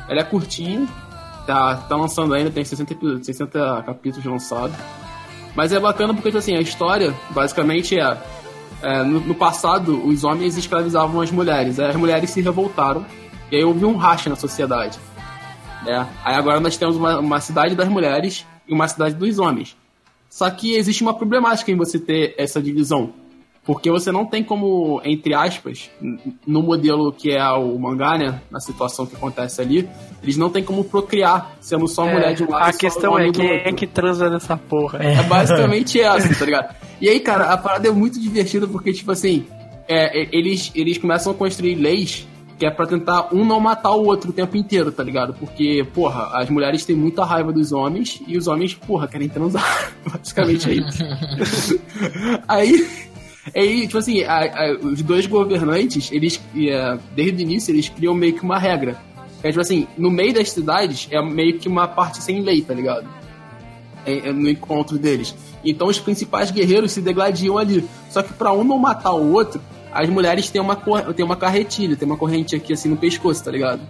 Ela 0.09 0.21
é 0.21 0.23
curtinha, 0.23 0.87
tá, 1.45 1.75
tá 1.75 1.95
lançando 1.95 2.33
ainda, 2.33 2.49
tem 2.51 2.63
60, 2.65 2.93
epi- 2.93 3.23
60 3.23 3.83
capítulos 3.85 4.25
lançados. 4.25 4.75
Mas 5.55 5.71
é 5.71 5.79
bacana 5.79 6.13
porque, 6.13 6.29
tipo 6.29 6.39
assim, 6.39 6.55
a 6.55 6.61
história, 6.61 7.13
basicamente, 7.29 7.97
é. 7.97 8.17
é, 8.81 9.03
no, 9.03 9.19
no 9.19 9.35
passado, 9.35 10.05
os 10.05 10.23
homens 10.23 10.57
escravizavam 10.57 11.21
as 11.21 11.31
mulheres. 11.31 11.79
As 11.79 11.95
mulheres 11.95 12.31
se 12.31 12.41
revoltaram. 12.41 13.05
E 13.51 13.57
aí 13.57 13.63
houve 13.63 13.85
um 13.85 13.95
racha 13.95 14.29
na 14.29 14.35
sociedade. 14.35 14.99
Né? 15.85 16.07
Aí 16.23 16.35
agora 16.35 16.59
nós 16.59 16.77
temos 16.77 16.95
uma, 16.95 17.19
uma 17.19 17.39
cidade 17.39 17.75
das 17.75 17.87
mulheres 17.87 18.45
e 18.67 18.73
uma 18.73 18.87
cidade 18.87 19.15
dos 19.15 19.39
homens. 19.39 19.75
Só 20.29 20.49
que 20.49 20.75
existe 20.75 21.03
uma 21.03 21.13
problemática 21.13 21.71
em 21.71 21.75
você 21.75 21.99
ter 21.99 22.33
essa 22.37 22.61
divisão. 22.61 23.13
Porque 23.65 23.89
você 23.89 24.11
não 24.11 24.25
tem 24.25 24.43
como, 24.43 24.99
entre 25.05 25.33
aspas, 25.33 25.89
no 26.45 26.61
modelo 26.61 27.13
que 27.13 27.31
é 27.31 27.49
o 27.51 27.79
mangá, 27.79 28.17
né? 28.17 28.41
Na 28.51 28.59
situação 28.59 29.05
que 29.05 29.15
acontece 29.15 29.61
ali, 29.61 29.87
eles 30.21 30.35
não 30.35 30.49
tem 30.49 30.61
como 30.61 30.83
procriar, 30.83 31.55
sendo 31.61 31.87
só 31.87 32.05
mulher 32.05 32.33
de 32.33 32.43
um 32.43 32.49
lado 32.49 32.69
a 32.69 32.73
questão 32.73 33.17
é 33.17 33.31
quem 33.31 33.49
é 33.49 33.71
que 33.71 33.87
transa 33.87 34.29
nessa 34.29 34.57
porra. 34.57 34.99
É 35.01 35.23
basicamente 35.23 35.99
essa, 36.01 36.35
tá 36.37 36.45
ligado? 36.45 36.75
E 36.99 37.07
aí, 37.07 37.21
cara, 37.21 37.53
a 37.53 37.57
parada 37.57 37.87
é 37.87 37.91
muito 37.91 38.19
divertida 38.19 38.67
porque, 38.67 38.91
tipo 38.91 39.11
assim, 39.11 39.45
é, 39.87 40.23
é, 40.23 40.29
eles, 40.33 40.69
eles 40.75 40.97
começam 40.97 41.31
a 41.31 41.35
construir 41.35 41.75
leis 41.75 42.27
que 42.57 42.65
é 42.65 42.69
pra 42.71 42.85
tentar 42.85 43.29
um 43.33 43.43
não 43.43 43.59
matar 43.59 43.91
o 43.91 44.05
outro 44.05 44.29
o 44.29 44.33
tempo 44.33 44.55
inteiro, 44.55 44.91
tá 44.91 45.03
ligado? 45.03 45.33
Porque, 45.33 45.85
porra, 45.93 46.29
as 46.37 46.49
mulheres 46.49 46.85
têm 46.85 46.95
muita 46.95 47.25
raiva 47.25 47.51
dos 47.51 47.71
homens 47.71 48.21
e 48.27 48.37
os 48.37 48.47
homens, 48.47 48.73
porra, 48.75 49.07
querem 49.07 49.27
transar. 49.29 49.91
Basicamente 50.09 50.69
é 50.69 50.73
isso. 50.75 51.79
aí, 52.47 52.87
aí, 53.55 53.81
tipo 53.87 53.97
assim, 53.97 54.23
a- 54.23 54.43
a- 54.43 54.77
os 54.81 55.01
dois 55.01 55.25
governantes, 55.25 56.11
eles, 56.11 56.39
é, 56.55 56.97
desde 57.15 57.37
o 57.37 57.41
início, 57.41 57.71
eles 57.73 57.89
criam 57.89 58.13
meio 58.13 58.33
que 58.33 58.43
uma 58.43 58.57
regra. 58.57 58.97
É 59.41 59.49
tipo 59.49 59.59
assim, 59.61 59.87
no 59.97 60.09
meio 60.09 60.33
das 60.33 60.51
cidades 60.51 61.07
é 61.11 61.21
meio 61.21 61.59
que 61.59 61.67
uma 61.67 61.87
parte 61.87 62.21
sem 62.23 62.41
lei, 62.41 62.61
tá 62.61 62.73
ligado? 62.73 63.07
é- 64.05 64.27
é 64.29 64.31
no 64.33 64.49
encontro 64.49 64.97
deles. 64.97 65.33
Então 65.63 65.87
os 65.87 65.97
principais 65.97 66.51
guerreiros 66.51 66.91
se 66.91 66.99
degladiam 67.01 67.57
ali. 67.57 67.85
Só 68.09 68.21
que 68.21 68.33
pra 68.33 68.51
um 68.51 68.61
não 68.61 68.77
matar 68.77 69.13
o 69.13 69.31
outro, 69.31 69.61
as 69.93 70.09
mulheres 70.09 70.49
têm 70.49 70.61
uma, 70.61 70.75
têm 71.15 71.23
uma 71.23 71.35
carretilha, 71.35 71.95
tem 71.95 72.07
uma 72.07 72.17
corrente 72.17 72.55
aqui 72.55 72.73
assim 72.73 72.89
no 72.89 72.97
pescoço, 72.97 73.43
tá 73.43 73.51
ligado? 73.51 73.81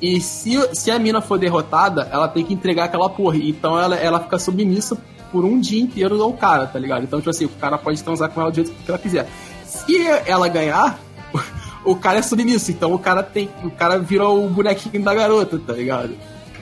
E 0.00 0.20
se, 0.20 0.58
se 0.74 0.90
a 0.90 0.98
mina 0.98 1.20
for 1.20 1.38
derrotada, 1.38 2.08
ela 2.10 2.28
tem 2.28 2.44
que 2.44 2.52
entregar 2.52 2.84
aquela 2.84 3.08
porra. 3.08 3.36
Então 3.36 3.78
ela, 3.78 3.96
ela 3.96 4.20
fica 4.20 4.38
submissa 4.38 4.98
por 5.30 5.44
um 5.44 5.60
dia 5.60 5.80
inteiro 5.80 6.20
ao 6.20 6.32
cara, 6.32 6.66
tá 6.66 6.78
ligado? 6.78 7.04
Então, 7.04 7.20
tipo 7.20 7.30
assim, 7.30 7.44
o 7.44 7.48
cara 7.48 7.78
pode 7.78 8.02
transar 8.02 8.28
com 8.30 8.40
ela 8.40 8.50
do 8.50 8.54
jeito 8.56 8.72
que 8.72 8.90
ela 8.90 8.98
quiser. 8.98 9.28
Se 9.64 9.96
ela 10.26 10.48
ganhar, 10.48 10.98
o 11.84 11.96
cara 11.96 12.18
é 12.18 12.22
submisso. 12.22 12.70
Então 12.70 12.92
o 12.92 12.98
cara 12.98 13.22
tem. 13.22 13.48
O 13.62 13.70
cara 13.70 13.98
vira 13.98 14.28
o 14.28 14.48
bonequinho 14.48 15.02
da 15.02 15.14
garota, 15.14 15.58
tá 15.58 15.72
ligado? 15.72 16.14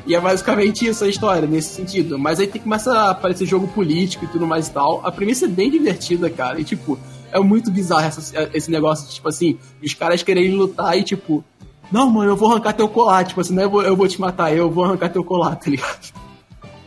E 0.07 0.15
é 0.15 0.21
basicamente 0.21 0.87
isso 0.87 1.05
a 1.05 1.09
história, 1.09 1.47
nesse 1.47 1.75
sentido. 1.75 2.19
Mas 2.19 2.41
aí 2.41 2.47
tem, 2.47 2.61
começa 2.61 2.93
a 2.93 3.11
aparecer 3.11 3.47
jogo 3.47 3.69
político 3.69 4.25
e 4.25 4.29
tudo 4.29 4.47
mais 4.47 4.69
e 4.69 4.73
tal. 4.73 5.01
A 5.05 5.11
premissa 5.11 5.47
é 5.47 5.49
bem 5.49 5.71
divertida, 5.71 6.29
cara. 6.31 6.61
E, 6.61 6.65
tipo, 6.65 6.99
é 7.33 7.39
muito 7.41 7.71
bizarro 7.71 8.05
essa- 8.07 8.51
esse 8.55 8.71
negócio 8.71 9.09
tipo 9.09 9.29
assim, 9.29 9.59
os 9.83 9.95
caras 9.95 10.23
quererem 10.23 10.55
lutar 10.55 10.97
e, 10.99 11.03
tipo, 11.03 11.45
não, 11.93 12.09
mano, 12.09 12.31
eu 12.31 12.37
vou 12.37 12.51
arrancar 12.51 12.73
teu 12.73 12.89
colar. 12.89 13.25
Tipo 13.25 13.41
assim, 13.41 13.55
não 13.55 13.63
é 13.63 13.67
eu 13.67 13.71
vou, 13.71 13.83
eu 13.83 13.97
vou 13.97 14.07
te 14.09 14.21
matar, 14.21 14.55
eu 14.55 14.71
vou 14.71 14.85
arrancar 14.85 15.09
teu 15.11 15.25
colar, 15.25 15.57
tá 15.57 15.71
ligado? 15.71 16.13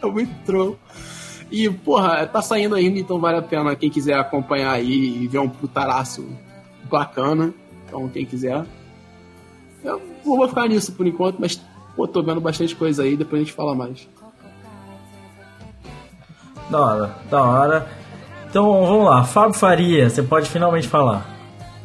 É 0.01 0.05
muito 0.05 0.33
troll. 0.45 0.77
E, 1.51 1.69
porra, 1.69 2.25
tá 2.25 2.41
saindo 2.41 2.73
ainda, 2.75 2.97
então 2.99 3.19
vale 3.19 3.37
a 3.37 3.41
pena 3.41 3.75
quem 3.75 3.89
quiser 3.89 4.15
acompanhar 4.15 4.71
aí 4.71 5.23
e 5.23 5.27
ver 5.27 5.39
um 5.39 5.49
putaraço 5.49 6.25
bacana. 6.89 7.53
Então, 7.85 8.07
quem 8.09 8.25
quiser. 8.25 8.65
Eu 9.83 10.01
vou 10.23 10.47
ficar 10.47 10.67
nisso 10.67 10.93
por 10.93 11.05
enquanto, 11.05 11.37
mas, 11.39 11.61
pô, 11.95 12.07
tô 12.07 12.23
vendo 12.23 12.41
bastante 12.41 12.75
coisa 12.75 13.03
aí, 13.03 13.15
depois 13.15 13.41
a 13.41 13.45
gente 13.45 13.53
fala 13.53 13.75
mais. 13.75 14.07
Da 16.69 16.79
hora, 16.81 17.15
da 17.29 17.43
hora. 17.43 18.02
Então 18.53 18.85
vamos 18.85 19.05
lá, 19.05 19.23
Fábio 19.23 19.55
Faria, 19.55 20.07
você 20.07 20.21
pode 20.21 20.47
finalmente 20.47 20.87
falar. 20.87 21.27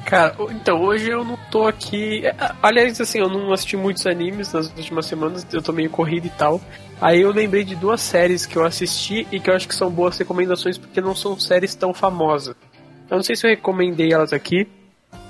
Cara, 0.04 0.36
então, 0.50 0.82
hoje 0.82 1.08
eu 1.08 1.24
não 1.24 1.38
tô 1.50 1.66
aqui. 1.66 2.26
é, 2.26 2.34
Aliás, 2.62 3.00
assim, 3.00 3.20
eu 3.20 3.28
não 3.30 3.54
assisti 3.54 3.74
muitos 3.74 4.06
animes 4.06 4.52
nas 4.52 4.66
últimas 4.76 5.06
semanas, 5.06 5.46
eu 5.50 5.62
tô 5.62 5.72
meio 5.72 5.88
corrido 5.88 6.26
e 6.26 6.30
tal. 6.30 6.60
Aí 7.00 7.22
eu 7.22 7.32
lembrei 7.32 7.64
de 7.64 7.74
duas 7.74 8.02
séries 8.02 8.44
que 8.44 8.56
eu 8.56 8.66
assisti 8.66 9.26
e 9.32 9.40
que 9.40 9.48
eu 9.48 9.54
acho 9.54 9.66
que 9.66 9.74
são 9.74 9.90
boas 9.90 10.18
recomendações 10.18 10.76
porque 10.76 11.00
não 11.00 11.14
são 11.14 11.40
séries 11.40 11.74
tão 11.74 11.94
famosas. 11.94 12.54
Eu 13.08 13.16
não 13.16 13.22
sei 13.22 13.34
se 13.34 13.46
eu 13.46 13.50
recomendei 13.50 14.12
elas 14.12 14.34
aqui. 14.34 14.68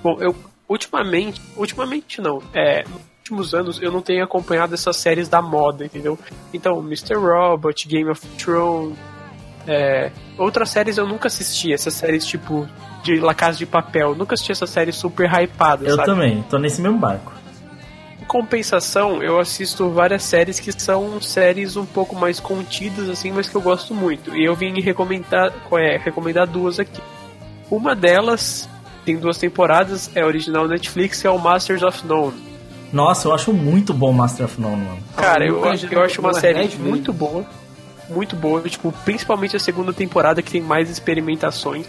Bom, 0.02 0.16
eu 0.20 0.34
ultimamente, 0.68 1.40
ultimamente 1.56 2.20
não, 2.20 2.42
é, 2.52 2.82
nos 2.82 3.00
últimos 3.18 3.54
anos 3.54 3.80
eu 3.80 3.92
não 3.92 4.02
tenho 4.02 4.24
acompanhado 4.24 4.74
essas 4.74 4.96
séries 4.96 5.28
da 5.28 5.40
moda, 5.40 5.84
entendeu? 5.84 6.18
Então, 6.52 6.80
Mr. 6.80 7.14
Robot, 7.14 7.86
Game 7.86 8.10
of 8.10 8.26
Thrones, 8.38 8.98
é, 9.68 10.10
outras 10.38 10.70
séries 10.70 10.96
eu 10.96 11.06
nunca 11.06 11.28
assisti, 11.28 11.72
essas 11.72 11.92
séries 11.94 12.24
tipo 12.26 12.66
de 13.02 13.20
La 13.20 13.34
Casa 13.34 13.58
de 13.58 13.66
Papel, 13.66 14.14
nunca 14.14 14.34
assisti 14.34 14.50
essas 14.50 14.70
séries 14.70 14.96
super 14.96 15.30
hypadas, 15.30 15.88
Eu 15.88 15.96
sabe? 15.96 16.06
também, 16.06 16.42
tô 16.48 16.58
nesse 16.58 16.80
mesmo 16.80 16.98
barco. 16.98 17.32
Em 18.20 18.24
compensação, 18.24 19.22
eu 19.22 19.38
assisto 19.38 19.90
várias 19.90 20.22
séries 20.22 20.58
que 20.58 20.72
são 20.72 21.20
séries 21.20 21.76
um 21.76 21.84
pouco 21.86 22.16
mais 22.16 22.40
contidas, 22.40 23.08
assim, 23.10 23.30
mas 23.30 23.48
que 23.48 23.54
eu 23.54 23.60
gosto 23.60 23.94
muito. 23.94 24.34
E 24.34 24.44
eu 24.44 24.56
vim 24.56 24.80
recomendar, 24.80 25.52
é, 25.72 25.98
recomendar 25.98 26.46
duas 26.46 26.80
aqui. 26.80 27.00
Uma 27.70 27.94
delas 27.94 28.68
tem 29.04 29.16
duas 29.16 29.38
temporadas, 29.38 30.10
é 30.14 30.24
original 30.24 30.66
Netflix, 30.66 31.24
é 31.24 31.30
o 31.30 31.38
Masters 31.38 31.82
of 31.82 32.06
None. 32.06 32.34
Nossa, 32.92 33.28
eu 33.28 33.34
acho 33.34 33.52
muito 33.52 33.92
bom 33.92 34.12
Master 34.12 34.46
of 34.46 34.60
None, 34.60 34.76
mano. 34.76 34.98
Cara, 35.16 35.46
eu, 35.46 35.54
nunca 35.56 35.68
eu 35.90 36.02
acho 36.02 36.20
uma 36.20 36.32
série 36.34 36.68
Bull. 36.68 36.88
muito 36.88 37.12
boa. 37.12 37.44
Muito 38.08 38.34
boa, 38.36 38.62
tipo, 38.62 38.90
principalmente 39.04 39.54
a 39.56 39.60
segunda 39.60 39.92
temporada 39.92 40.40
que 40.42 40.50
tem 40.50 40.60
mais 40.62 40.88
experimentações. 40.90 41.86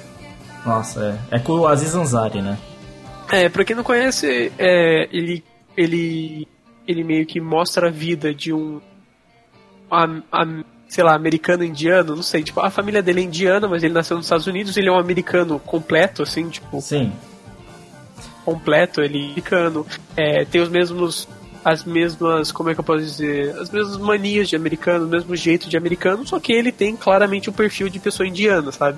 Nossa, 0.66 1.18
é. 1.32 1.38
É 1.38 1.40
com 1.40 1.54
o 1.54 1.68
Aziz 1.68 1.96
Ansari, 1.96 2.42
né? 2.42 2.58
É, 3.32 3.48
pra 3.48 3.64
quem 3.64 3.76
não 3.76 3.84
conhece, 3.84 4.52
é, 4.58 5.08
ele, 5.12 5.44
ele, 5.78 6.48
ele 6.88 7.04
meio 7.04 7.26
que 7.26 7.40
mostra 7.40 7.88
a 7.88 7.92
vida 7.92 8.34
de 8.34 8.52
um, 8.52 8.82
am- 9.90 10.24
am- 10.32 10.66
sei 10.90 11.04
lá, 11.04 11.16
americano 11.16 11.64
indiano, 11.64 12.16
não 12.16 12.24
sei, 12.24 12.44
tipo, 12.44 12.60
a 12.60 12.70
família 12.72 13.02
dele 13.02 13.22
é 13.22 13.24
indiana, 13.24 13.68
mas 13.68 13.84
ele 13.84 13.94
nasceu 13.94 14.18
nos 14.18 14.26
Estados 14.26 14.48
Unidos, 14.48 14.76
ele 14.76 14.90
é 14.90 14.92
um 14.92 14.98
americano 15.00 15.60
completo, 15.60 16.24
assim, 16.24 16.50
tipo, 16.50 16.82
Sim. 16.82 17.14
completo, 18.44 19.02
ele 19.02 19.20
é 19.20 19.26
americano, 19.28 19.86
é, 20.18 20.44
tem 20.46 20.60
os 20.62 20.70
mesmos, 20.70 21.28
as 21.64 21.84
mesmas, 21.84 22.52
como 22.52 22.70
é 22.70 22.74
que 22.74 22.80
eu 22.80 22.84
posso 22.84 23.04
dizer, 23.04 23.56
as 23.58 23.70
mesmas 23.70 23.98
manias 23.98 24.48
de 24.50 24.56
americano, 24.56 25.06
o 25.06 25.10
mesmo 25.10 25.36
jeito 25.36 25.70
de 25.70 25.78
americano, 25.78 26.26
só 26.26 26.40
que 26.40 26.54
ele 26.54 26.72
tem 26.72 26.96
claramente 26.96 27.50
o 27.50 27.54
perfil 27.54 27.90
de 27.90 28.00
pessoa 28.00 28.28
indiana, 28.28 28.72
sabe? 28.72 28.98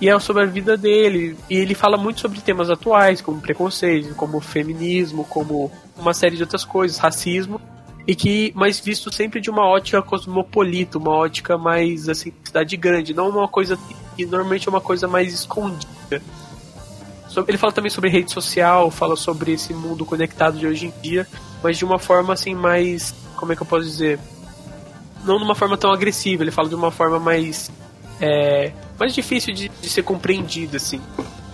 E 0.00 0.08
é 0.08 0.18
sobre 0.18 0.42
a 0.42 0.46
vida 0.46 0.76
dele, 0.76 1.36
e 1.48 1.56
ele 1.56 1.74
fala 1.74 1.96
muito 1.96 2.20
sobre 2.20 2.40
temas 2.40 2.70
atuais, 2.70 3.20
como 3.20 3.40
preconceito, 3.40 4.14
como 4.14 4.40
feminismo, 4.40 5.24
como 5.24 5.70
uma 5.96 6.14
série 6.14 6.36
de 6.36 6.42
outras 6.42 6.64
coisas, 6.64 6.98
racismo, 6.98 7.60
e 8.06 8.14
que, 8.14 8.50
mas 8.56 8.80
visto 8.80 9.12
sempre 9.12 9.40
de 9.40 9.50
uma 9.50 9.66
ótica 9.66 10.02
cosmopolita, 10.02 10.98
uma 10.98 11.12
ótica 11.12 11.58
mais, 11.58 12.08
assim, 12.08 12.32
cidade 12.42 12.76
grande, 12.76 13.12
não 13.12 13.28
uma 13.28 13.46
coisa, 13.46 13.78
que 14.16 14.24
normalmente 14.24 14.66
é 14.66 14.70
uma 14.70 14.80
coisa 14.80 15.06
mais 15.06 15.32
escondida. 15.32 16.22
Ele 17.46 17.58
fala 17.58 17.72
também 17.72 17.90
sobre 17.90 18.10
rede 18.10 18.32
social, 18.32 18.90
fala 18.90 19.14
sobre 19.14 19.52
esse 19.52 19.72
mundo 19.72 20.04
conectado 20.04 20.58
de 20.58 20.66
hoje 20.66 20.86
em 20.86 20.92
dia, 21.02 21.28
mas 21.62 21.76
de 21.78 21.84
uma 21.84 21.98
forma 21.98 22.32
assim 22.32 22.54
mais. 22.54 23.14
Como 23.36 23.52
é 23.52 23.56
que 23.56 23.62
eu 23.62 23.66
posso 23.66 23.84
dizer? 23.84 24.18
Não 25.24 25.36
de 25.38 25.44
uma 25.44 25.54
forma 25.54 25.76
tão 25.76 25.92
agressiva, 25.92 26.42
ele 26.42 26.50
fala 26.50 26.68
de 26.68 26.74
uma 26.74 26.90
forma 26.90 27.18
mais. 27.18 27.70
É, 28.20 28.72
mais 28.98 29.14
difícil 29.14 29.54
de, 29.54 29.68
de 29.80 29.88
ser 29.88 30.02
compreendida, 30.02 30.76
assim. 30.76 31.00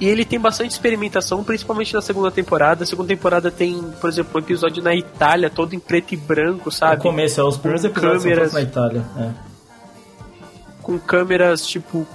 E 0.00 0.06
ele 0.06 0.24
tem 0.24 0.38
bastante 0.38 0.72
experimentação, 0.72 1.42
principalmente 1.44 1.94
na 1.94 2.02
segunda 2.02 2.30
temporada. 2.30 2.82
A 2.84 2.86
segunda 2.86 3.08
temporada 3.08 3.50
tem, 3.50 3.80
por 4.00 4.10
exemplo, 4.10 4.32
um 4.34 4.38
episódio 4.44 4.82
na 4.82 4.94
Itália, 4.94 5.48
todo 5.48 5.74
em 5.74 5.78
preto 5.78 6.12
e 6.12 6.16
branco, 6.16 6.70
sabe? 6.70 7.00
começo, 7.00 7.40
é 7.40 7.44
os 7.44 7.56
primeiros 7.56 7.82
Com 7.82 7.88
episódios 7.92 8.22
câmeras. 8.24 8.52
na 8.52 8.62
Itália. 8.62 9.04
É. 9.16 9.30
com 10.82 10.98
câmeras, 10.98 11.66
tipo, 11.66 12.06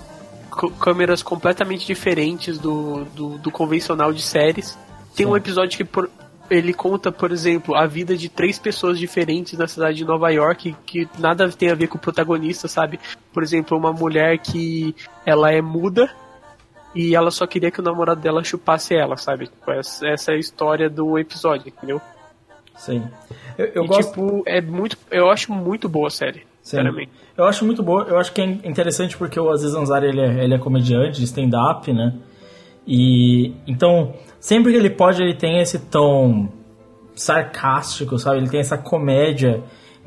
câmeras 0.79 1.23
completamente 1.23 1.85
diferentes 1.85 2.57
do, 2.57 3.05
do, 3.15 3.37
do 3.37 3.51
convencional 3.51 4.13
de 4.13 4.21
séries. 4.21 4.77
Tem 5.15 5.25
um 5.25 5.35
episódio 5.35 5.77
que 5.77 5.83
por- 5.83 6.09
ele 6.51 6.73
conta, 6.73 7.11
por 7.13 7.31
exemplo, 7.31 7.73
a 7.73 7.87
vida 7.87 8.15
de 8.15 8.27
três 8.27 8.59
pessoas 8.59 8.99
diferentes 8.99 9.57
na 9.57 9.67
cidade 9.67 9.97
de 9.97 10.05
Nova 10.05 10.29
York, 10.29 10.75
que 10.85 11.07
nada 11.17 11.49
tem 11.49 11.71
a 11.71 11.75
ver 11.75 11.87
com 11.87 11.97
o 11.97 12.01
protagonista, 12.01 12.67
sabe? 12.67 12.99
Por 13.31 13.41
exemplo, 13.41 13.77
uma 13.77 13.93
mulher 13.93 14.37
que 14.37 14.93
ela 15.25 15.49
é 15.49 15.61
muda 15.61 16.11
e 16.93 17.15
ela 17.15 17.31
só 17.31 17.47
queria 17.47 17.71
que 17.71 17.79
o 17.79 17.83
namorado 17.83 18.19
dela 18.19 18.43
chupasse 18.43 18.93
ela, 18.93 19.15
sabe? 19.15 19.49
Essa, 19.69 20.31
é 20.33 20.35
a 20.35 20.37
história 20.37 20.89
do 20.89 21.17
episódio, 21.17 21.69
entendeu? 21.69 22.01
Sim. 22.75 23.01
Eu, 23.57 23.67
eu 23.67 23.83
e, 23.85 23.87
gosto. 23.87 24.09
tipo, 24.09 24.43
é 24.45 24.59
muito. 24.59 24.97
Eu 25.09 25.29
acho 25.29 25.53
muito 25.53 25.87
boa 25.87 26.07
a 26.07 26.11
série, 26.11 26.39
Sim. 26.39 26.45
sinceramente. 26.63 27.11
Eu 27.37 27.45
acho 27.45 27.63
muito 27.63 27.81
boa. 27.81 28.03
Eu 28.03 28.17
acho 28.17 28.33
que 28.33 28.41
é 28.41 28.45
interessante 28.45 29.15
porque 29.15 29.39
o 29.39 29.49
Aziz 29.49 29.73
Ansari 29.73 30.07
ele 30.07 30.19
é, 30.19 30.43
ele 30.43 30.53
é 30.53 30.57
comediante 30.57 31.23
stand-up, 31.23 31.93
né? 31.93 32.13
E 32.85 33.53
então, 33.65 34.13
sempre 34.41 34.73
que 34.73 34.77
ele 34.77 34.89
pode, 34.89 35.21
ele 35.23 35.35
tem 35.35 35.59
esse 35.61 35.79
tom 35.79 36.49
sarcástico, 37.15 38.17
sabe? 38.17 38.37
Ele 38.39 38.49
tem 38.49 38.59
essa 38.59 38.77
comédia 38.77 39.63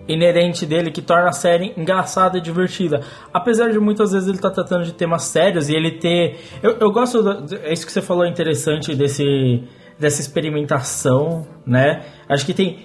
inerente 0.07 0.67
dele 0.67 0.91
que 0.91 1.01
torna 1.01 1.29
a 1.31 1.33
série 1.33 1.73
engraçada 1.77 2.37
e 2.37 2.41
divertida. 2.41 3.01
Apesar 3.33 3.71
de 3.71 3.79
muitas 3.79 4.13
vezes 4.13 4.29
ele 4.29 4.39
tá 4.39 4.51
tratando 4.51 4.85
de 4.85 4.93
temas 4.93 5.23
sérios 5.25 5.69
e 5.71 5.75
ele 5.75 5.93
ter. 5.93 6.39
Eu, 6.63 6.77
eu 6.79 6.91
gosto. 6.91 7.23
do- 7.23 7.55
é 7.57 7.73
isso 7.73 7.87
que 7.87 7.93
você 7.93 8.03
falou 8.03 8.27
interessante 8.27 8.95
desse 8.95 9.63
dessa 9.99 10.21
experimentação, 10.21 11.47
né? 11.67 12.03
Acho 12.29 12.45
que 12.45 12.53
tem. 12.53 12.79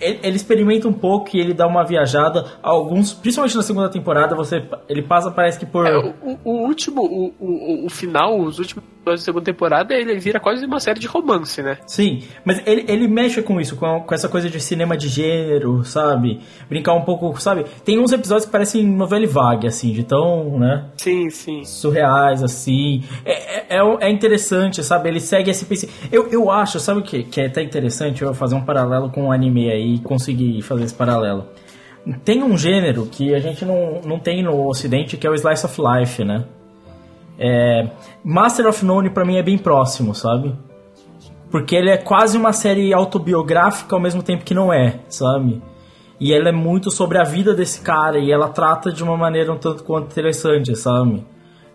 Ele 0.00 0.20
ele 0.22 0.36
experimenta 0.36 0.88
um 0.88 0.92
pouco 0.92 1.36
e 1.36 1.40
ele 1.40 1.52
dá 1.52 1.66
uma 1.66 1.84
viajada. 1.84 2.44
Alguns, 2.62 3.12
principalmente 3.12 3.56
na 3.56 3.62
segunda 3.62 3.88
temporada, 3.90 4.34
você 4.34 4.62
ele 4.88 5.02
passa 5.02 5.30
parece 5.30 5.58
que 5.58 5.66
por 5.66 5.86
É, 5.86 5.96
o, 5.98 6.14
o- 6.44 6.66
último, 6.66 7.02
o, 7.02 7.34
o, 7.38 7.86
o 7.86 7.90
final, 7.90 8.38
os 8.40 8.58
últimos 8.58 8.82
episódios 8.84 9.20
da 9.20 9.24
segunda 9.24 9.44
temporada, 9.44 9.94
ele 9.94 10.18
vira 10.18 10.40
quase 10.40 10.64
uma 10.66 10.80
série 10.80 10.98
de 10.98 11.06
romance, 11.06 11.62
né? 11.62 11.78
Sim, 11.86 12.22
mas 12.44 12.60
ele, 12.66 12.84
ele 12.88 13.06
mexe 13.06 13.40
com 13.42 13.60
isso, 13.60 13.76
com, 13.76 14.00
com 14.00 14.14
essa 14.14 14.28
coisa 14.28 14.48
de 14.50 14.58
cinema 14.60 14.96
de 14.96 15.08
gênero, 15.08 15.84
sabe? 15.84 16.40
Brincar 16.68 16.94
um 16.94 17.02
pouco, 17.02 17.40
sabe? 17.40 17.64
Tem 17.84 17.98
uns 18.00 18.12
episódios 18.12 18.46
que 18.46 18.50
parecem 18.52 18.84
novela 18.84 19.26
vague, 19.26 19.66
assim, 19.66 19.92
de 19.92 20.02
tão, 20.04 20.58
né? 20.58 20.86
Sim, 20.96 21.28
sim. 21.30 21.64
Surreais, 21.64 22.42
assim. 22.42 23.04
É, 23.24 23.76
é, 23.76 23.96
é 24.00 24.10
interessante, 24.10 24.82
sabe? 24.82 25.08
Ele 25.08 25.20
segue 25.20 25.50
esse. 25.50 25.88
Eu, 26.10 26.28
eu 26.30 26.50
acho, 26.50 26.80
sabe 26.80 27.00
o 27.00 27.02
que? 27.02 27.22
Que 27.24 27.42
é 27.42 27.46
até 27.46 27.62
interessante 27.62 28.22
eu 28.22 28.34
fazer 28.34 28.54
um 28.56 28.64
paralelo 28.64 29.10
com 29.10 29.26
o 29.28 29.32
anime 29.32 29.65
aí 29.70 29.94
e 29.94 29.98
conseguir 29.98 30.62
fazer 30.62 30.84
esse 30.84 30.94
paralelo. 30.94 31.46
Tem 32.24 32.42
um 32.42 32.56
gênero 32.56 33.06
que 33.06 33.34
a 33.34 33.40
gente 33.40 33.64
não, 33.64 34.00
não 34.04 34.18
tem 34.18 34.42
no 34.42 34.68
ocidente, 34.68 35.16
que 35.16 35.26
é 35.26 35.30
o 35.30 35.34
Slice 35.34 35.66
of 35.66 35.80
Life, 35.80 36.24
né? 36.24 36.44
É, 37.38 37.90
Master 38.24 38.66
of 38.66 38.84
None 38.84 39.10
pra 39.10 39.24
mim 39.24 39.36
é 39.36 39.42
bem 39.42 39.58
próximo, 39.58 40.14
sabe? 40.14 40.54
Porque 41.50 41.74
ele 41.74 41.90
é 41.90 41.96
quase 41.96 42.36
uma 42.36 42.52
série 42.52 42.92
autobiográfica 42.92 43.94
ao 43.94 44.00
mesmo 44.00 44.22
tempo 44.22 44.44
que 44.44 44.54
não 44.54 44.72
é, 44.72 45.00
sabe? 45.08 45.60
E 46.18 46.32
ela 46.32 46.48
é 46.48 46.52
muito 46.52 46.90
sobre 46.90 47.18
a 47.18 47.24
vida 47.24 47.54
desse 47.54 47.80
cara 47.80 48.18
e 48.18 48.32
ela 48.32 48.48
trata 48.48 48.90
de 48.90 49.02
uma 49.02 49.16
maneira 49.16 49.52
um 49.52 49.58
tanto 49.58 49.84
quanto 49.84 50.10
interessante, 50.10 50.74
sabe? 50.76 51.24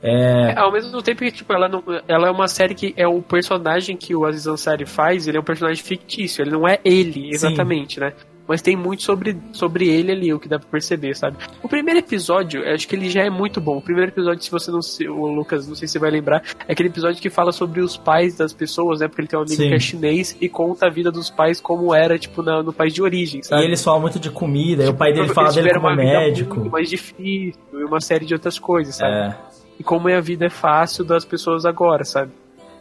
É, 0.03 0.51
É, 0.51 0.57
Ao 0.57 0.71
mesmo 0.71 1.01
tempo 1.01 1.19
que, 1.19 1.31
tipo, 1.31 1.53
ela, 1.53 1.67
não, 1.67 1.83
ela 2.07 2.27
é 2.27 2.31
uma 2.31 2.47
série 2.47 2.73
que 2.75 2.93
é 2.97 3.07
o 3.07 3.21
personagem 3.21 3.95
que 3.95 4.15
o 4.15 4.25
Aziz 4.25 4.47
Ansari 4.47 4.85
faz, 4.85 5.27
ele 5.27 5.37
é 5.37 5.39
um 5.39 5.43
personagem 5.43 5.83
fictício, 5.83 6.41
ele 6.41 6.51
não 6.51 6.67
é 6.67 6.79
ele, 6.83 7.29
exatamente, 7.31 7.99
né? 7.99 8.13
Mas 8.47 8.61
tem 8.61 8.75
muito 8.75 9.03
sobre, 9.03 9.37
sobre 9.53 9.87
ele 9.87 10.11
ali, 10.11 10.33
o 10.33 10.39
que 10.39 10.49
dá 10.49 10.59
pra 10.59 10.67
perceber, 10.67 11.15
sabe? 11.15 11.37
O 11.63 11.69
primeiro 11.69 11.99
episódio, 11.99 12.61
eu 12.63 12.73
acho 12.73 12.85
que 12.85 12.95
ele 12.95 13.09
já 13.09 13.21
é 13.23 13.29
muito 13.29 13.61
bom. 13.61 13.77
O 13.77 13.81
primeiro 13.81 14.11
episódio, 14.11 14.43
se 14.43 14.51
você 14.51 14.69
não 14.71 14.81
se. 14.81 15.07
O 15.07 15.27
Lucas, 15.27 15.67
não 15.69 15.75
sei 15.75 15.87
se 15.87 15.93
você 15.93 15.99
vai 15.99 16.11
lembrar, 16.11 16.43
é 16.67 16.73
aquele 16.73 16.89
episódio 16.89 17.21
que 17.21 17.29
fala 17.29 17.53
sobre 17.53 17.79
os 17.79 17.95
pais 17.95 18.35
das 18.35 18.51
pessoas, 18.51 18.99
né? 18.99 19.07
Porque 19.07 19.21
ele 19.21 19.27
tem 19.29 19.39
um 19.39 19.43
amigo 19.43 19.55
Sim. 19.61 19.69
que 19.69 19.75
é 19.75 19.79
chinês 19.79 20.35
e 20.41 20.49
conta 20.49 20.87
a 20.87 20.89
vida 20.89 21.09
dos 21.11 21.29
pais 21.29 21.61
como 21.61 21.95
era, 21.95 22.19
tipo, 22.19 22.41
na- 22.41 22.61
no 22.61 22.73
país 22.73 22.93
de 22.93 23.01
origem, 23.01 23.41
sabe? 23.41 23.61
e 23.61 23.65
eles 23.65 23.81
falam 23.81 24.01
muito 24.01 24.19
de 24.19 24.29
comida, 24.31 24.83
e 24.83 24.89
o 24.89 24.93
pai 24.95 25.13
dele 25.13 25.29
fala 25.29 25.51
dele 25.53 25.73
como 25.73 25.95
médico. 25.95 26.69
mais 26.69 26.89
difícil 26.89 27.53
e 27.73 27.83
uma 27.85 28.01
série 28.01 28.25
de 28.25 28.33
outras 28.33 28.59
coisas, 28.59 28.95
sabe? 28.95 29.13
É. 29.15 29.35
E 29.81 29.83
como 29.83 30.07
é 30.07 30.15
a 30.15 30.21
vida 30.21 30.45
é 30.45 30.49
fácil 30.49 31.03
das 31.03 31.25
pessoas 31.25 31.65
agora, 31.65 32.05
sabe? 32.05 32.31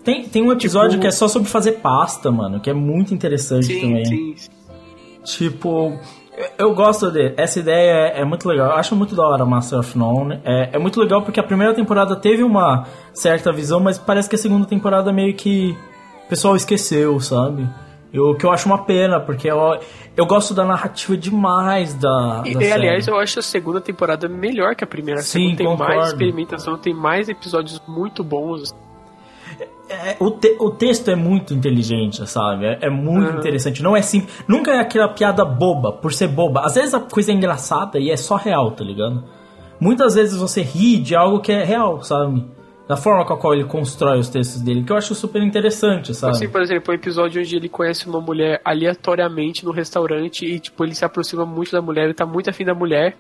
Tem, 0.04 0.28
tem 0.28 0.42
um 0.42 0.52
episódio 0.52 0.90
Tipo- 0.90 1.00
que 1.00 1.06
é 1.06 1.10
só 1.10 1.28
sobre 1.28 1.48
fazer 1.48 1.72
pasta, 1.80 2.30
mano, 2.30 2.60
que 2.60 2.68
é 2.68 2.74
muito 2.74 3.14
interessante 3.14 3.64
Sim, 3.64 3.80
também. 3.80 4.04
sim, 4.04 4.34
sim. 4.36 4.50
Tipo, 5.24 5.98
eu- 6.58 6.74
gosto 6.74 7.10
dele. 7.10 7.32
Essa 7.38 7.58
ideia 7.60 7.90
é, 7.90 8.20
é 8.20 8.24
muito 8.26 8.46
legal. 8.46 8.68
Eu 8.70 8.76
acho 8.76 8.94
muito 8.94 9.14
da 9.14 9.22
hora 9.26 9.46
Master 9.46 9.78
of 9.78 9.96
None. 9.96 10.40
É, 10.44 10.70
é 10.74 10.78
muito 10.78 11.00
legal 11.00 11.22
porque 11.22 11.40
a 11.40 11.42
primeira 11.42 11.72
temporada 11.72 12.14
teve 12.16 12.42
uma 12.42 12.86
certa 13.14 13.50
visão, 13.50 13.80
mas 13.80 13.96
parece 13.98 14.28
que 14.28 14.34
a 14.34 14.38
segunda 14.38 14.66
temporada 14.66 15.10
meio 15.10 15.32
que 15.34 15.74
o 16.26 16.28
pessoal 16.28 16.54
esqueceu, 16.54 17.18
sabe? 17.18 17.66
O 18.12 18.34
que 18.34 18.44
eu 18.44 18.50
acho 18.50 18.66
uma 18.66 18.78
pena, 18.84 19.20
porque 19.20 19.48
eu, 19.50 19.78
eu 20.16 20.26
gosto 20.26 20.52
da 20.52 20.64
narrativa 20.64 21.16
demais 21.16 21.94
da, 21.94 22.42
E, 22.44 22.54
da 22.54 22.62
e, 22.64 22.72
aliás, 22.72 23.06
eu 23.06 23.16
acho 23.18 23.38
a 23.38 23.42
segunda 23.42 23.80
temporada 23.80 24.28
melhor 24.28 24.74
que 24.74 24.82
a 24.82 24.86
primeira. 24.86 25.20
A 25.20 25.22
Sim, 25.22 25.38
segunda 25.54 25.56
tem 25.58 25.66
concordo. 25.66 25.94
mais 25.94 26.08
experimentação, 26.08 26.76
tem 26.76 26.92
mais 26.94 27.28
episódios 27.28 27.80
muito 27.86 28.24
bons. 28.24 28.74
É, 29.88 30.16
o, 30.20 30.30
te- 30.30 30.56
o 30.60 30.70
texto 30.70 31.08
é 31.10 31.16
muito 31.16 31.52
inteligente, 31.52 32.24
sabe? 32.28 32.64
É, 32.66 32.78
é 32.82 32.90
muito 32.90 33.32
Uhum. 33.32 33.38
interessante. 33.38 33.82
Não 33.82 33.96
é 33.96 34.02
simples. 34.02 34.32
Nunca 34.46 34.70
é 34.72 34.78
aquela 34.78 35.08
piada 35.08 35.44
boba, 35.44 35.92
por 35.92 36.12
ser 36.12 36.28
boba. 36.28 36.60
Às 36.64 36.74
vezes 36.76 36.94
a 36.94 37.00
coisa 37.00 37.32
é 37.32 37.34
engraçada 37.34 37.98
e 37.98 38.10
é 38.10 38.16
só 38.16 38.36
real, 38.36 38.70
tá 38.70 38.84
ligado? 38.84 39.24
Muitas 39.80 40.14
vezes 40.14 40.36
você 40.38 40.62
ri 40.62 40.96
de 40.98 41.16
algo 41.16 41.40
que 41.40 41.50
é 41.50 41.64
real, 41.64 42.02
sabe? 42.02 42.44
Da 42.90 42.96
forma 42.96 43.24
com 43.24 43.32
a 43.34 43.38
qual 43.38 43.54
ele 43.54 43.62
constrói 43.66 44.18
os 44.18 44.28
textos 44.28 44.60
dele, 44.62 44.82
que 44.82 44.90
eu 44.90 44.96
acho 44.96 45.14
super 45.14 45.40
interessante, 45.40 46.12
sabe? 46.12 46.32
Assim, 46.32 46.48
por 46.48 46.60
exemplo, 46.60 46.90
um 46.92 46.96
episódio 46.96 47.40
onde 47.40 47.54
ele 47.54 47.68
conhece 47.68 48.08
uma 48.08 48.20
mulher 48.20 48.60
aleatoriamente 48.64 49.64
no 49.64 49.70
restaurante 49.70 50.44
e, 50.44 50.58
tipo, 50.58 50.82
ele 50.84 50.92
se 50.96 51.04
aproxima 51.04 51.46
muito 51.46 51.70
da 51.70 51.80
mulher, 51.80 52.06
ele 52.06 52.14
tá 52.14 52.26
muito 52.26 52.50
afim 52.50 52.64
da 52.64 52.74
mulher. 52.74 53.16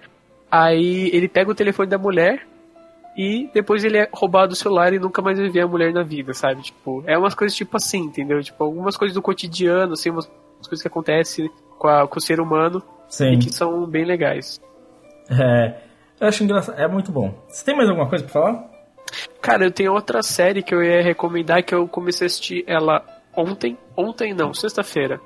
Aí 0.50 1.08
ele 1.12 1.28
pega 1.28 1.52
o 1.52 1.54
telefone 1.54 1.88
da 1.88 1.98
mulher 1.98 2.44
e 3.16 3.48
depois 3.54 3.84
ele 3.84 3.98
é 3.98 4.08
roubado 4.12 4.54
o 4.54 4.56
celular 4.56 4.92
e 4.92 4.98
nunca 4.98 5.22
mais 5.22 5.38
vai 5.38 5.48
ver 5.48 5.60
a 5.60 5.68
mulher 5.68 5.92
na 5.92 6.02
vida, 6.02 6.34
sabe? 6.34 6.62
Tipo, 6.62 7.04
é 7.06 7.16
umas 7.16 7.36
coisas 7.36 7.56
tipo 7.56 7.76
assim, 7.76 8.00
entendeu? 8.00 8.42
Tipo, 8.42 8.64
algumas 8.64 8.96
coisas 8.96 9.14
do 9.14 9.22
cotidiano, 9.22 9.92
assim, 9.92 10.10
umas 10.10 10.26
coisas 10.66 10.82
que 10.82 10.88
acontecem 10.88 11.48
com, 11.78 11.86
a- 11.86 12.08
com 12.08 12.18
o 12.18 12.20
ser 12.20 12.40
humano 12.40 12.82
Sim. 13.08 13.34
e 13.34 13.38
que 13.38 13.54
são 13.54 13.86
bem 13.86 14.04
legais. 14.04 14.60
É, 15.30 15.76
eu 16.20 16.26
acho 16.26 16.42
engraçado. 16.42 16.76
É 16.76 16.88
muito 16.88 17.12
bom. 17.12 17.32
Você 17.48 17.64
tem 17.64 17.76
mais 17.76 17.88
alguma 17.88 18.08
coisa 18.08 18.24
pra 18.24 18.32
falar? 18.32 18.79
Cara, 19.40 19.64
eu 19.64 19.70
tenho 19.70 19.92
outra 19.92 20.22
série 20.22 20.62
que 20.62 20.74
eu 20.74 20.82
ia 20.82 21.02
recomendar 21.02 21.64
que 21.64 21.74
eu 21.74 21.86
comecei 21.88 22.26
a 22.26 22.28
assistir 22.28 22.64
ela 22.66 23.04
ontem. 23.36 23.76
Ontem 23.96 24.34
não, 24.34 24.52
sexta-feira. 24.52 25.20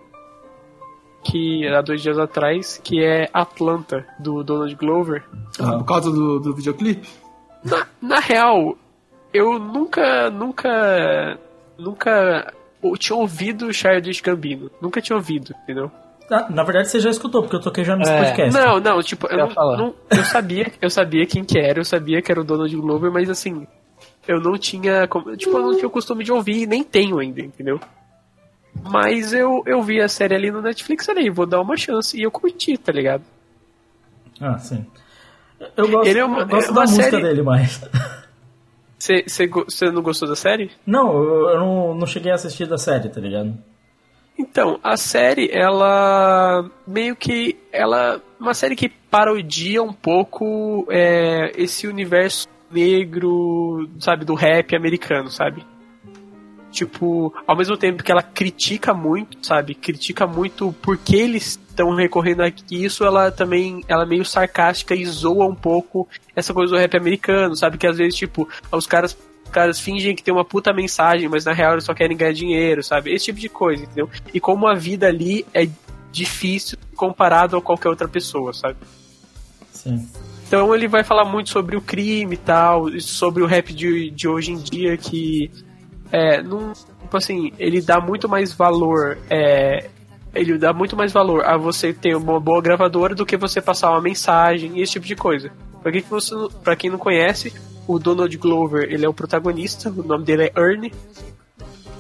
Que 1.23 1.67
há 1.69 1.81
dois 1.81 2.03
dias 2.03 2.19
atrás, 2.19 2.81
que 2.83 3.03
é 3.03 3.29
Atlanta, 3.33 4.07
do 4.19 4.45
Donald 4.45 4.75
Glover. 4.75 5.25
Ah, 5.59 5.79
por 5.79 5.85
causa 5.85 6.11
do, 6.11 6.39
do 6.39 6.55
videoclipe? 6.55 7.09
Na, 7.65 7.87
na 8.01 8.21
real, 8.21 8.77
eu 9.33 9.59
nunca, 9.59 10.31
nunca, 10.31 11.39
nunca 11.79 12.53
tinha 12.99 13.17
ouvido 13.17 13.67
o 13.67 13.73
Childish 13.73 14.21
Gambino. 14.21 14.71
Nunca 14.81 15.01
tinha 15.01 15.17
ouvido, 15.17 15.55
entendeu? 15.63 15.91
Na, 16.31 16.49
na 16.49 16.63
verdade, 16.63 16.89
você 16.89 16.99
já 17.01 17.11
escutou, 17.11 17.43
porque 17.43 17.57
eu 17.57 17.61
toquei 17.61 17.85
já 17.85 17.97
nesse 17.97 18.11
É. 18.11 18.19
podcast. 18.25 18.53
Não, 18.59 18.81
não, 18.81 19.03
tipo, 19.03 19.27
eu, 19.27 19.37
não, 19.49 19.77
não- 19.77 19.95
eu 20.11 20.25
sabia, 20.25 20.73
eu 20.81 20.89
sabia 20.91 21.27
quem 21.27 21.45
que 21.45 21.59
era, 21.59 21.79
eu 21.81 21.85
sabia 21.85 22.23
que 22.23 22.33
era 22.33 22.41
o 22.41 22.45
Donald 22.45 22.75
Glover, 22.77 23.13
mas 23.13 23.29
assim, 23.29 23.67
eu 24.27 24.41
não 24.41 24.57
tinha, 24.59 25.07
como- 25.07 25.37
tipo, 25.37 25.57
eu 25.57 25.63
não 25.63 25.75
tinha 25.75 25.87
o 25.87 25.91
costume 25.91 26.25
de 26.25 26.33
ouvir 26.33 26.63
e 26.63 26.67
nem 26.67 26.83
tenho 26.83 27.19
ainda, 27.19 27.41
entendeu? 27.43 27.79
Mas 28.83 29.33
eu, 29.33 29.63
eu 29.67 29.83
vi 29.83 30.01
a 30.01 30.09
série 30.09 30.35
ali 30.35 30.51
no 30.51 30.61
Netflix 30.63 31.09
ali, 31.09 31.29
vou 31.31 31.47
dar 31.47 31.61
uma 31.61 31.77
chance 31.77 32.19
e 32.19 32.23
eu 32.23 32.31
curti, 32.31 32.77
tá 32.79 32.91
ligado? 32.91 33.23
Ah, 34.41 34.59
sim. 34.59 34.85
Eu 35.77 35.89
gosto, 35.89 36.09
Ele 36.09 36.19
é 36.19 36.25
uma- 36.25 36.41
eu 36.41 36.47
gosto 36.49 36.71
é 36.71 36.73
da 36.75 36.81
uma 36.81 36.83
música 36.83 37.03
série- 37.11 37.23
dele 37.23 37.43
mais. 37.43 37.81
Você 38.99 39.91
não 39.93 40.03
gostou 40.03 40.29
da 40.29 40.35
série? 40.37 40.71
Não, 40.87 41.13
eu, 41.23 41.51
eu 41.51 41.59
não, 41.61 41.95
não 41.95 42.07
cheguei 42.07 42.33
a 42.33 42.35
assistir 42.35 42.67
da 42.67 42.79
série, 42.79 43.09
tá 43.11 43.21
ligado? 43.21 43.55
Então, 44.37 44.81
a 44.83 44.97
série, 44.97 45.49
ela 45.53 46.69
meio 46.87 47.15
que. 47.15 47.57
Ela. 47.73 48.21
Uma 48.39 48.55
série 48.55 48.75
que 48.75 48.89
parodia 48.89 49.83
um 49.83 49.93
pouco 49.93 50.87
é, 50.91 51.53
esse 51.57 51.87
universo 51.87 52.49
negro, 52.71 53.89
sabe, 54.01 54.25
do 54.25 54.35
rap 54.35 54.75
americano, 54.75 55.31
sabe? 55.31 55.65
Tipo, 56.71 57.33
ao 57.47 57.57
mesmo 57.57 57.77
tempo 57.77 58.03
que 58.03 58.11
ela 58.11 58.23
critica 58.23 58.93
muito, 58.93 59.47
sabe? 59.47 59.77
Critica 59.77 60.27
muito 60.27 60.75
porque 60.83 61.15
eles 61.15 61.59
estão 61.69 61.95
recorrendo 61.95 62.43
a 62.43 62.53
isso, 62.69 63.05
ela 63.05 63.31
também, 63.31 63.85
ela 63.87 64.03
é 64.03 64.07
meio 64.07 64.25
sarcástica 64.25 64.93
e 64.95 65.07
zoa 65.07 65.47
um 65.47 65.55
pouco 65.55 66.09
essa 66.35 66.53
coisa 66.53 66.73
do 66.73 66.79
rap 66.79 66.97
americano, 66.97 67.55
sabe? 67.55 67.79
Que 67.79 67.87
às 67.87 67.97
vezes, 67.97 68.17
tipo, 68.17 68.49
os 68.73 68.87
caras, 68.89 69.17
caras 69.55 69.79
fingem 69.79 70.17
que 70.17 70.23
tem 70.23 70.35
uma 70.35 70.45
puta 70.45 70.73
mensagem, 70.73 71.29
mas 71.29 71.45
na 71.45 71.53
real 71.53 71.73
eles 71.75 71.85
só 71.85 71.95
querem 71.95 72.17
ganhar 72.17 72.33
dinheiro, 72.33 72.83
sabe? 72.83 73.15
Esse 73.15 73.27
tipo 73.27 73.39
de 73.39 73.49
coisa, 73.49 73.85
entendeu? 73.85 74.11
E 74.35 74.41
como 74.41 74.67
a 74.67 74.75
vida 74.75 75.07
ali 75.07 75.47
é 75.55 75.69
difícil 76.11 76.77
comparado 76.97 77.57
a 77.57 77.63
qualquer 77.63 77.89
outra 77.89 78.09
pessoa, 78.09 78.53
sabe? 78.53 78.77
Sim. 79.71 80.09
Então 80.47 80.75
ele 80.75 80.89
vai 80.89 81.05
falar 81.05 81.25
muito 81.25 81.51
sobre 81.51 81.77
o 81.77 81.81
crime 81.81 82.35
e 82.35 82.39
tal, 82.39 82.89
sobre 83.01 83.43
o 83.43 83.47
rap 83.47 83.73
de, 83.73 84.11
de 84.11 84.29
hoje 84.29 84.53
em 84.53 84.59
dia 84.59 84.97
que 84.97 85.51
é, 86.11 86.43
não, 86.43 86.73
tipo 86.73 87.17
assim, 87.17 87.53
ele 87.59 87.81
dá 87.81 88.01
muito 88.01 88.29
mais 88.29 88.53
valor, 88.53 89.19
é, 89.31 89.89
ele 90.35 90.59
dá 90.59 90.73
muito 90.73 90.97
mais 90.97 91.13
valor 91.13 91.45
a 91.45 91.57
você 91.57 91.93
ter 91.93 92.17
uma 92.17 92.41
boa 92.41 92.61
gravadora 92.61 93.15
do 93.15 93.25
que 93.25 93.37
você 93.37 93.61
passar 93.61 93.91
uma 93.91 94.01
mensagem 94.01 94.79
e 94.79 94.83
esse 94.83 94.93
tipo 94.93 95.07
de 95.07 95.17
coisa. 95.17 95.51
Pra 95.83 95.93
quem, 95.93 96.03
que 96.03 96.11
você, 96.11 96.35
pra 96.63 96.77
quem 96.77 96.91
não 96.91 96.99
conhece, 96.99 97.53
o 97.87 97.99
Donald 97.99 98.37
Glover, 98.39 98.85
ele 98.91 99.05
é 99.05 99.09
o 99.09 99.15
protagonista, 99.15 99.91
o 99.91 100.03
nome 100.03 100.25
dele 100.25 100.45
é 100.45 100.61
Ernie, 100.61 100.93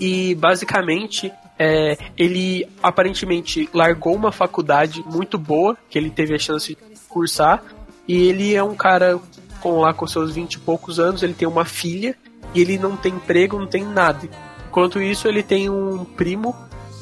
e 0.00 0.34
basicamente 0.34 1.32
é, 1.58 1.96
ele 2.16 2.68
aparentemente 2.82 3.68
largou 3.72 4.14
uma 4.14 4.32
faculdade 4.32 5.04
muito 5.06 5.38
boa, 5.38 5.76
que 5.88 5.98
ele 5.98 6.10
teve 6.10 6.34
a 6.34 6.38
chance 6.38 6.74
de 6.74 7.00
cursar, 7.08 7.62
e 8.06 8.28
ele 8.28 8.54
é 8.54 8.62
um 8.62 8.74
cara 8.74 9.18
com 9.60 9.80
lá 9.80 9.94
com 9.94 10.06
seus 10.06 10.34
20 10.34 10.54
e 10.54 10.58
poucos 10.58 10.98
anos, 10.98 11.22
ele 11.22 11.34
tem 11.34 11.48
uma 11.48 11.64
filha, 11.64 12.16
e 12.54 12.60
ele 12.60 12.78
não 12.78 12.96
tem 12.96 13.14
emprego, 13.14 13.58
não 13.58 13.66
tem 13.66 13.84
nada. 13.84 14.28
Enquanto 14.68 15.00
isso, 15.00 15.28
ele 15.28 15.42
tem 15.42 15.70
um 15.70 16.04
primo, 16.04 16.54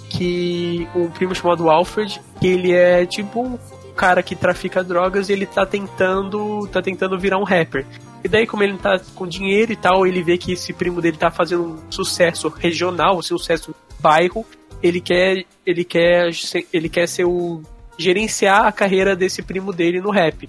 que 0.08 0.86
um 0.94 1.08
primo 1.08 1.34
chamado 1.34 1.70
Alfred, 1.70 2.20
que 2.38 2.46
ele 2.46 2.72
é 2.72 3.06
tipo 3.06 3.42
um 3.42 3.58
cara 3.96 4.22
que 4.22 4.36
trafica 4.36 4.84
drogas 4.84 5.28
e 5.28 5.32
ele 5.32 5.46
tá 5.46 5.64
tentando, 5.64 6.66
tá 6.68 6.82
tentando 6.82 7.18
virar 7.18 7.38
um 7.38 7.44
rapper. 7.44 7.86
E 8.24 8.28
daí, 8.28 8.46
como 8.46 8.62
ele 8.62 8.78
tá 8.78 9.00
com 9.14 9.26
dinheiro 9.26 9.72
e 9.72 9.76
tal, 9.76 10.06
ele 10.06 10.22
vê 10.22 10.38
que 10.38 10.52
esse 10.52 10.72
primo 10.72 11.00
dele 11.00 11.16
tá 11.16 11.30
fazendo 11.30 11.64
um 11.64 11.90
sucesso 11.90 12.48
regional, 12.48 13.18
um 13.18 13.22
sucesso 13.22 13.74
bairro, 13.98 14.46
ele 14.82 15.00
quer, 15.00 15.44
ele 15.66 15.84
quer, 15.84 16.30
ele 16.72 16.88
quer 16.88 17.08
ser 17.08 17.24
o 17.24 17.62
gerenciar 17.98 18.66
a 18.66 18.72
carreira 18.72 19.14
desse 19.14 19.42
primo 19.42 19.72
dele 19.72 20.00
no 20.00 20.10
rap, 20.10 20.48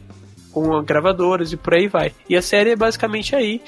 com 0.52 0.82
gravadoras 0.84 1.52
e 1.52 1.58
por 1.58 1.74
aí 1.74 1.88
vai. 1.88 2.14
E 2.30 2.36
a 2.36 2.42
série 2.42 2.72
é 2.72 2.76
basicamente 2.76 3.36
aí, 3.36 3.62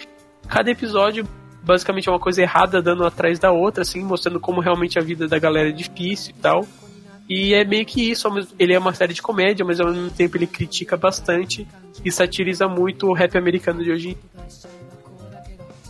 cada 0.47 0.69
episódio 0.71 1.27
basicamente 1.63 2.07
é 2.07 2.11
uma 2.11 2.19
coisa 2.19 2.41
errada 2.41 2.81
dando 2.81 3.03
atrás 3.03 3.39
da 3.39 3.51
outra, 3.51 3.81
assim, 3.81 4.03
mostrando 4.03 4.39
como 4.39 4.61
realmente 4.61 4.99
a 4.99 5.01
vida 5.01 5.27
da 5.27 5.39
galera 5.39 5.69
é 5.69 5.71
difícil 5.71 6.33
e 6.37 6.39
tal. 6.39 6.65
E 7.27 7.53
é 7.53 7.65
meio 7.65 7.85
que 7.85 8.11
isso, 8.11 8.27
ele 8.59 8.73
é 8.73 8.79
uma 8.79 8.93
série 8.93 9.13
de 9.13 9.21
comédia, 9.21 9.65
mas 9.65 9.79
ao 9.79 9.91
mesmo 9.91 10.11
tempo 10.11 10.37
ele 10.37 10.45
critica 10.45 10.95
bastante 10.95 11.67
e 12.03 12.11
satiriza 12.11 12.67
muito 12.67 13.07
o 13.07 13.13
rap 13.13 13.35
americano 13.37 13.83
de 13.83 13.91
hoje. 13.91 14.17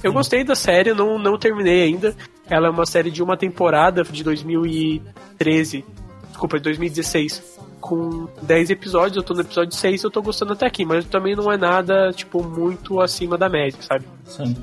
Eu 0.01 0.13
gostei 0.13 0.43
da 0.43 0.55
série, 0.55 0.93
não, 0.93 1.19
não 1.19 1.37
terminei 1.37 1.83
ainda. 1.83 2.15
Ela 2.49 2.67
é 2.67 2.69
uma 2.69 2.85
série 2.85 3.11
de 3.11 3.21
uma 3.21 3.35
temporada 3.35 4.03
de 4.03 4.23
2013, 4.23 5.83
desculpa, 6.29 6.57
de 6.57 6.63
2016, 6.63 7.54
com 7.85 8.27
10 8.41 8.71
episódios. 8.71 9.15
Eu 9.15 9.21
tô 9.21 9.35
no 9.35 9.41
episódio 9.41 9.71
6 9.71 10.03
eu 10.03 10.09
tô 10.09 10.19
gostando 10.19 10.53
até 10.53 10.65
aqui, 10.65 10.83
mas 10.83 11.05
também 11.05 11.35
não 11.35 11.51
é 11.51 11.55
nada, 11.55 12.11
tipo, 12.11 12.43
muito 12.43 12.99
acima 12.99 13.37
da 13.37 13.47
média, 13.47 13.77
sabe? 13.79 14.05
Sim. 14.25 14.57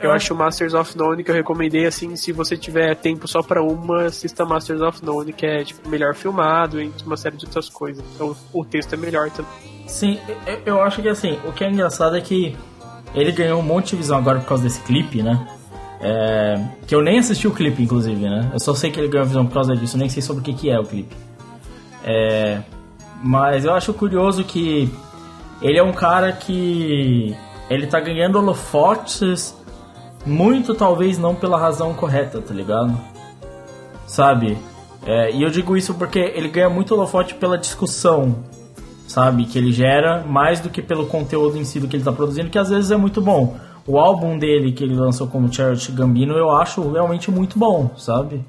Eu 0.00 0.10
acho 0.10 0.32
o 0.32 0.36
Masters 0.36 0.72
of 0.72 0.96
None 0.96 1.22
que 1.22 1.30
eu 1.30 1.34
recomendei, 1.34 1.84
assim, 1.84 2.16
se 2.16 2.32
você 2.32 2.56
tiver 2.56 2.94
tempo 2.96 3.28
só 3.28 3.42
pra 3.42 3.62
uma, 3.62 4.04
assista 4.04 4.46
Masters 4.46 4.80
of 4.80 5.04
None, 5.04 5.34
que 5.34 5.44
é, 5.44 5.62
tipo, 5.62 5.86
melhor 5.86 6.14
filmado, 6.14 6.80
entre 6.80 7.04
uma 7.04 7.16
série 7.16 7.36
de 7.36 7.44
outras 7.44 7.68
coisas. 7.68 8.02
Então, 8.14 8.34
o 8.54 8.64
texto 8.64 8.94
é 8.94 8.96
melhor 8.96 9.30
também. 9.30 9.52
Sim, 9.86 10.18
eu, 10.46 10.60
eu 10.64 10.82
acho 10.82 11.02
que 11.02 11.08
assim, 11.10 11.38
o 11.46 11.52
que 11.52 11.64
é 11.64 11.70
engraçado 11.70 12.16
é 12.16 12.22
que 12.22 12.56
ele 13.14 13.32
ganhou 13.32 13.60
um 13.60 13.62
monte 13.62 13.90
de 13.90 13.96
visão 13.96 14.16
agora 14.16 14.40
por 14.40 14.48
causa 14.48 14.62
desse 14.62 14.80
clipe, 14.80 15.22
né? 15.22 15.46
É, 16.00 16.68
que 16.86 16.94
eu 16.94 17.02
nem 17.02 17.18
assisti 17.18 17.46
o 17.46 17.52
clipe, 17.52 17.82
inclusive, 17.82 18.18
né? 18.18 18.50
Eu 18.50 18.58
só 18.58 18.74
sei 18.74 18.90
que 18.90 18.98
ele 18.98 19.08
ganhou 19.08 19.26
visão 19.26 19.44
por 19.44 19.52
causa 19.52 19.76
disso, 19.76 19.96
eu 19.96 20.00
nem 20.00 20.08
sei 20.08 20.22
sobre 20.22 20.40
o 20.40 20.44
que, 20.44 20.54
que 20.54 20.70
é 20.70 20.78
o 20.78 20.84
clipe. 20.84 21.14
É, 22.04 22.60
mas 23.22 23.64
eu 23.64 23.72
acho 23.72 23.94
curioso 23.94 24.44
que 24.44 24.92
ele 25.60 25.78
é 25.78 25.82
um 25.82 25.92
cara 25.92 26.32
que 26.32 27.36
ele 27.70 27.86
tá 27.86 28.00
ganhando 28.00 28.36
holofotes 28.38 29.56
muito 30.26 30.74
talvez 30.74 31.18
não 31.18 31.34
pela 31.34 31.58
razão 31.58 31.94
correta, 31.94 32.40
tá 32.40 32.52
ligado? 32.52 32.98
Sabe? 34.06 34.58
É, 35.04 35.32
e 35.32 35.42
eu 35.42 35.50
digo 35.50 35.76
isso 35.76 35.94
porque 35.94 36.18
ele 36.18 36.48
ganha 36.48 36.68
muito 36.68 36.94
holofote 36.94 37.34
pela 37.34 37.58
discussão, 37.58 38.36
sabe? 39.06 39.44
Que 39.46 39.58
ele 39.58 39.72
gera 39.72 40.22
mais 40.24 40.60
do 40.60 40.70
que 40.70 40.80
pelo 40.80 41.06
conteúdo 41.06 41.58
em 41.58 41.64
si 41.64 41.80
do 41.80 41.88
que 41.88 41.96
ele 41.96 42.04
tá 42.04 42.12
produzindo, 42.12 42.50
que 42.50 42.58
às 42.58 42.70
vezes 42.70 42.90
é 42.90 42.96
muito 42.96 43.20
bom. 43.20 43.56
O 43.86 43.98
álbum 43.98 44.38
dele 44.38 44.70
que 44.72 44.84
ele 44.84 44.94
lançou 44.94 45.26
como 45.26 45.52
Charity 45.52 45.90
Gambino 45.92 46.34
eu 46.34 46.50
acho 46.50 46.88
realmente 46.92 47.30
muito 47.30 47.58
bom, 47.58 47.90
sabe? 47.96 48.44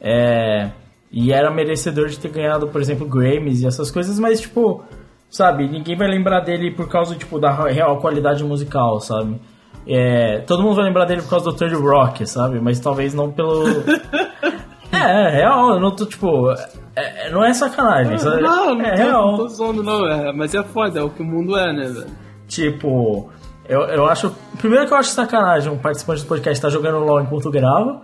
É, 0.00 0.70
e 1.12 1.32
era 1.32 1.50
merecedor 1.50 2.08
de 2.08 2.18
ter 2.18 2.30
ganhado, 2.30 2.68
por 2.68 2.80
exemplo, 2.80 3.06
Grammys 3.06 3.60
e 3.62 3.66
essas 3.66 3.90
coisas, 3.90 4.18
mas 4.18 4.40
tipo, 4.40 4.82
sabe, 5.28 5.68
ninguém 5.68 5.96
vai 5.96 6.08
lembrar 6.08 6.40
dele 6.40 6.70
por 6.70 6.88
causa 6.88 7.14
tipo 7.16 7.38
da 7.38 7.50
real 7.64 7.98
qualidade 7.98 8.44
musical, 8.44 9.00
sabe? 9.00 9.40
É, 9.86 10.38
todo 10.46 10.62
mundo 10.62 10.76
vai 10.76 10.84
lembrar 10.84 11.06
dele 11.06 11.22
por 11.22 11.30
causa 11.30 11.46
do 11.46 11.56
Third 11.56 11.74
Rock, 11.74 12.26
sabe? 12.28 12.60
Mas 12.60 12.78
talvez 12.78 13.14
não 13.14 13.30
pelo 13.30 13.64
É, 14.92 15.26
é 15.26 15.30
real, 15.30 15.70
eu 15.74 15.80
não 15.80 15.94
tô 15.94 16.04
tipo, 16.04 16.50
é- 16.96 17.26
é- 17.26 17.30
não 17.30 17.44
é 17.44 17.54
sacanagem, 17.54 18.18
sabe? 18.18 18.42
Não, 18.42 18.74
não 18.74 18.84
é 18.84 18.90
tô, 18.96 19.02
real. 19.02 19.26
não 19.30 19.36
tô 19.38 19.48
zoando, 19.48 19.82
não. 19.82 20.06
É, 20.06 20.32
mas 20.32 20.54
é 20.54 20.62
foda, 20.64 20.98
é 21.00 21.02
o 21.02 21.08
que 21.10 21.22
o 21.22 21.24
mundo 21.24 21.56
é, 21.56 21.72
né, 21.72 21.86
velho? 21.88 22.06
Tipo, 22.48 23.30
eu, 23.68 23.82
eu 23.82 24.06
acho. 24.06 24.32
Primeiro 24.58 24.86
que 24.86 24.92
eu 24.92 24.98
acho 24.98 25.10
sacanagem 25.10 25.72
um 25.72 25.78
participante 25.78 26.22
do 26.22 26.26
podcast 26.28 26.58
estar 26.58 26.68
jogando 26.70 26.98
LOL 27.04 27.20
enquanto 27.22 27.50
grava. 27.50 28.02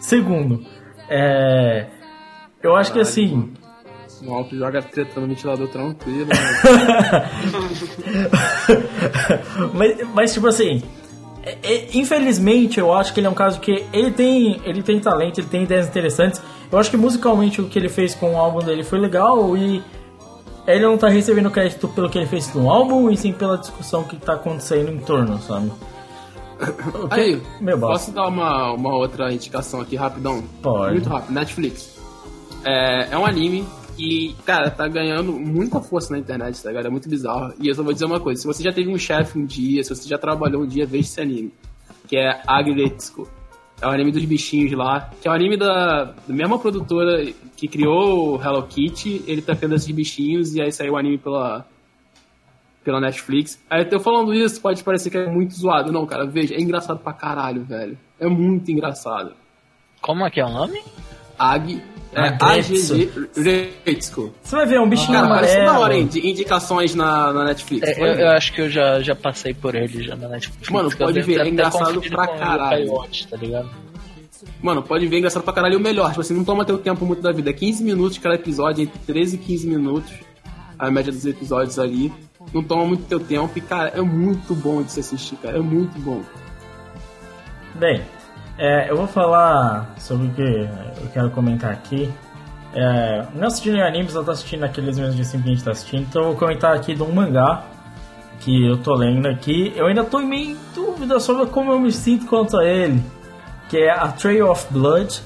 Segundo, 0.00 0.60
é. 1.10 1.86
Eu 2.64 2.74
acho 2.76 2.92
que 2.92 2.98
assim. 3.00 3.52
O 4.26 4.32
Alto 4.32 4.56
joga 4.56 4.80
treta 4.80 5.20
no 5.20 5.26
ventilador 5.26 5.68
tranquilo. 5.68 6.26
né? 6.28 7.30
mas, 9.74 9.96
mas, 10.14 10.32
tipo 10.32 10.46
assim. 10.46 10.82
é- 11.42 11.58
é- 11.62 11.88
infelizmente, 11.92 12.80
eu 12.80 12.90
acho 12.94 13.12
que 13.12 13.20
ele 13.20 13.26
é 13.26 13.30
um 13.30 13.34
caso 13.34 13.60
que 13.60 13.84
ele 13.92 14.10
tem, 14.12 14.60
ele 14.64 14.82
tem 14.82 14.98
talento, 14.98 15.40
ele 15.40 15.48
tem 15.48 15.64
ideias 15.64 15.86
interessantes. 15.86 16.40
Eu 16.72 16.78
acho 16.78 16.90
que 16.90 16.96
musicalmente 16.96 17.60
o 17.60 17.68
que 17.68 17.78
ele 17.78 17.90
fez 17.90 18.14
com 18.14 18.34
o 18.34 18.38
álbum 18.38 18.60
dele 18.60 18.82
foi 18.82 18.98
legal 18.98 19.54
e 19.56 19.82
ele 20.66 20.86
não 20.86 20.96
tá 20.96 21.08
recebendo 21.08 21.50
crédito 21.50 21.86
pelo 21.88 22.08
que 22.08 22.16
ele 22.16 22.26
fez 22.26 22.52
no 22.54 22.70
álbum 22.70 23.10
e 23.10 23.16
sim 23.18 23.32
pela 23.32 23.58
discussão 23.58 24.04
que 24.04 24.16
tá 24.16 24.32
acontecendo 24.32 24.90
em 24.90 24.98
torno, 25.00 25.38
sabe? 25.42 25.70
Aí, 27.10 27.42
meu 27.60 27.76
bosta. 27.76 27.92
posso 27.98 28.12
dar 28.12 28.28
uma, 28.28 28.72
uma 28.72 28.96
outra 28.96 29.30
indicação 29.30 29.82
aqui 29.82 29.96
rapidão? 29.96 30.42
Pode. 30.62 30.94
Muito 30.94 31.08
rápido, 31.10 31.34
Netflix. 31.34 31.93
É, 32.64 33.08
é 33.12 33.18
um 33.18 33.26
anime 33.26 33.66
e, 33.98 34.34
cara, 34.44 34.70
tá 34.70 34.88
ganhando 34.88 35.32
muita 35.32 35.80
força 35.80 36.12
na 36.12 36.18
internet, 36.18 36.60
tá 36.62 36.68
ligado? 36.68 36.86
É 36.86 36.90
muito 36.90 37.08
bizarro. 37.08 37.54
E 37.60 37.68
eu 37.68 37.74
só 37.74 37.82
vou 37.82 37.92
dizer 37.92 38.06
uma 38.06 38.20
coisa: 38.20 38.40
se 38.40 38.46
você 38.46 38.62
já 38.62 38.72
teve 38.72 38.90
um 38.90 38.98
chefe 38.98 39.38
um 39.38 39.44
dia, 39.44 39.82
se 39.84 39.94
você 39.94 40.08
já 40.08 40.18
trabalhou 40.18 40.62
um 40.62 40.66
dia, 40.66 40.86
veja 40.86 41.04
esse 41.04 41.20
anime. 41.20 41.52
que 42.08 42.16
é 42.16 42.42
Agretsuko. 42.46 43.28
É 43.80 43.86
o 43.86 43.90
anime 43.90 44.12
dos 44.12 44.24
bichinhos 44.24 44.72
lá, 44.72 45.10
que 45.20 45.26
é 45.26 45.30
o 45.30 45.34
anime 45.34 45.56
da, 45.56 46.04
da 46.04 46.34
mesma 46.34 46.58
produtora 46.58 47.26
que 47.56 47.68
criou 47.68 48.36
o 48.36 48.42
Hello 48.42 48.62
Kitty. 48.62 49.24
Ele 49.26 49.42
tá 49.42 49.54
criando 49.54 49.74
esses 49.74 49.90
bichinhos 49.90 50.54
e 50.54 50.62
aí 50.62 50.72
saiu 50.72 50.94
o 50.94 50.96
anime 50.96 51.18
pela, 51.18 51.66
pela 52.84 53.00
Netflix. 53.00 53.62
Aí 53.68 53.82
eu 53.82 53.88
tô 53.88 54.00
falando 54.00 54.32
isso, 54.32 54.60
pode 54.60 54.82
parecer 54.82 55.10
que 55.10 55.18
é 55.18 55.26
muito 55.26 55.54
zoado. 55.54 55.92
Não, 55.92 56.06
cara, 56.06 56.24
veja, 56.24 56.54
é 56.54 56.60
engraçado 56.60 57.00
pra 57.00 57.12
caralho, 57.12 57.64
velho. 57.64 57.98
É 58.18 58.26
muito 58.26 58.70
engraçado. 58.70 59.34
Como 60.00 60.24
é 60.24 60.30
que 60.30 60.40
é 60.40 60.44
o 60.44 60.50
nome? 60.50 60.80
Ag. 61.38 61.82
É 62.14 62.28
Agretsu. 62.28 62.94
Agretsuko. 63.36 64.34
Você 64.42 64.56
vai 64.56 64.66
ver, 64.66 64.76
é 64.76 64.80
um 64.80 64.88
bichinho 64.88 65.12
Cara, 65.18 65.28
parece 65.28 65.56
da 65.56 65.62
hora, 65.62 65.70
amarelo. 65.76 66.00
hein? 66.00 66.06
De 66.06 66.28
indicações 66.28 66.94
na, 66.94 67.32
na 67.32 67.44
Netflix. 67.44 67.88
É, 67.88 68.00
eu, 68.00 68.06
eu 68.20 68.28
acho 68.30 68.52
que 68.52 68.60
eu 68.62 68.70
já, 68.70 69.00
já 69.00 69.14
passei 69.14 69.52
por 69.54 69.74
ele 69.74 70.02
já 70.02 70.14
na 70.16 70.28
Netflix. 70.28 70.68
Mano, 70.70 70.90
pode 70.96 71.20
ver, 71.22 71.40
é 71.40 71.48
engraçado 71.48 72.00
pra 72.02 72.26
caralho. 72.26 72.86
Coyote, 72.88 73.26
tá 73.28 73.36
ligado? 73.36 73.70
Mano, 74.62 74.82
pode 74.82 75.06
ver, 75.06 75.16
é 75.16 75.18
engraçado 75.18 75.42
pra 75.42 75.52
caralho. 75.52 75.74
E 75.74 75.76
o 75.76 75.80
melhor, 75.80 76.08
tipo 76.10 76.20
assim, 76.20 76.34
não 76.34 76.44
toma 76.44 76.64
teu 76.64 76.78
tempo 76.78 77.04
muito 77.04 77.22
da 77.22 77.32
vida. 77.32 77.50
É 77.50 77.52
15 77.52 77.82
minutos 77.82 78.18
cada 78.18 78.34
episódio, 78.34 78.82
entre 78.82 78.98
13 79.00 79.36
e 79.36 79.38
15 79.38 79.66
minutos. 79.68 80.12
A 80.78 80.90
média 80.90 81.12
dos 81.12 81.24
episódios 81.24 81.78
ali. 81.78 82.12
Não 82.52 82.62
toma 82.62 82.84
muito 82.84 83.04
teu 83.04 83.20
tempo. 83.20 83.50
E, 83.56 83.60
cara, 83.60 83.90
é 83.94 84.00
muito 84.02 84.54
bom 84.54 84.82
de 84.82 84.92
se 84.92 85.00
assistir, 85.00 85.36
cara. 85.36 85.56
É 85.56 85.60
muito 85.60 85.98
bom. 86.00 86.22
Bem, 87.76 88.02
é, 88.58 88.90
eu 88.90 88.96
vou 88.96 89.06
falar 89.06 89.94
sobre 89.98 90.28
o 90.28 90.30
que 90.30 90.68
eu 91.02 91.08
quero 91.12 91.30
comentar 91.30 91.72
aqui. 91.72 92.12
É, 92.72 93.26
não 93.34 93.46
assistindo 93.46 93.76
em 93.76 93.82
animes, 93.82 94.14
eu 94.14 94.24
tô 94.24 94.30
assistindo 94.30 94.64
aqueles 94.64 94.98
mesmos 94.98 95.16
de 95.16 95.24
sempre 95.24 95.44
que 95.44 95.50
a 95.50 95.54
gente 95.54 95.64
tá 95.64 95.70
assistindo. 95.72 96.02
Então 96.02 96.22
eu 96.22 96.28
vou 96.28 96.36
comentar 96.36 96.74
aqui 96.74 96.94
de 96.94 97.02
um 97.02 97.12
mangá 97.12 97.64
que 98.40 98.66
eu 98.66 98.76
tô 98.76 98.94
lendo 98.94 99.26
aqui. 99.26 99.72
Eu 99.76 99.86
ainda 99.86 100.04
tô 100.04 100.18
meio 100.18 100.50
em 100.50 100.56
dúvida 100.74 101.18
sobre 101.18 101.46
como 101.46 101.72
eu 101.72 101.80
me 101.80 101.90
sinto 101.90 102.26
quanto 102.26 102.56
a 102.56 102.64
ele. 102.64 103.02
Que 103.68 103.78
é 103.78 103.90
A 103.90 104.08
Trail 104.08 104.50
of 104.50 104.66
Blood. 104.70 105.20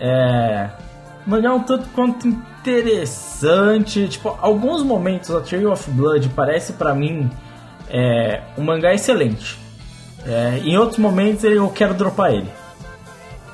É. 0.00 0.68
Mangá 1.26 1.48
é 1.48 1.52
um 1.52 1.62
tanto 1.62 1.88
quanto 1.90 2.26
interessante. 2.26 4.08
Tipo, 4.08 4.36
alguns 4.40 4.82
momentos 4.82 5.30
a 5.30 5.40
Trail 5.40 5.70
of 5.70 5.90
Blood 5.90 6.28
parece 6.30 6.72
pra 6.72 6.94
mim 6.94 7.30
é, 7.88 8.42
um 8.56 8.62
mangá 8.62 8.92
excelente. 8.92 9.58
É, 10.26 10.58
em 10.64 10.76
outros 10.76 10.98
momentos 10.98 11.44
eu 11.44 11.68
quero 11.70 11.94
dropar 11.94 12.32
ele. 12.32 12.50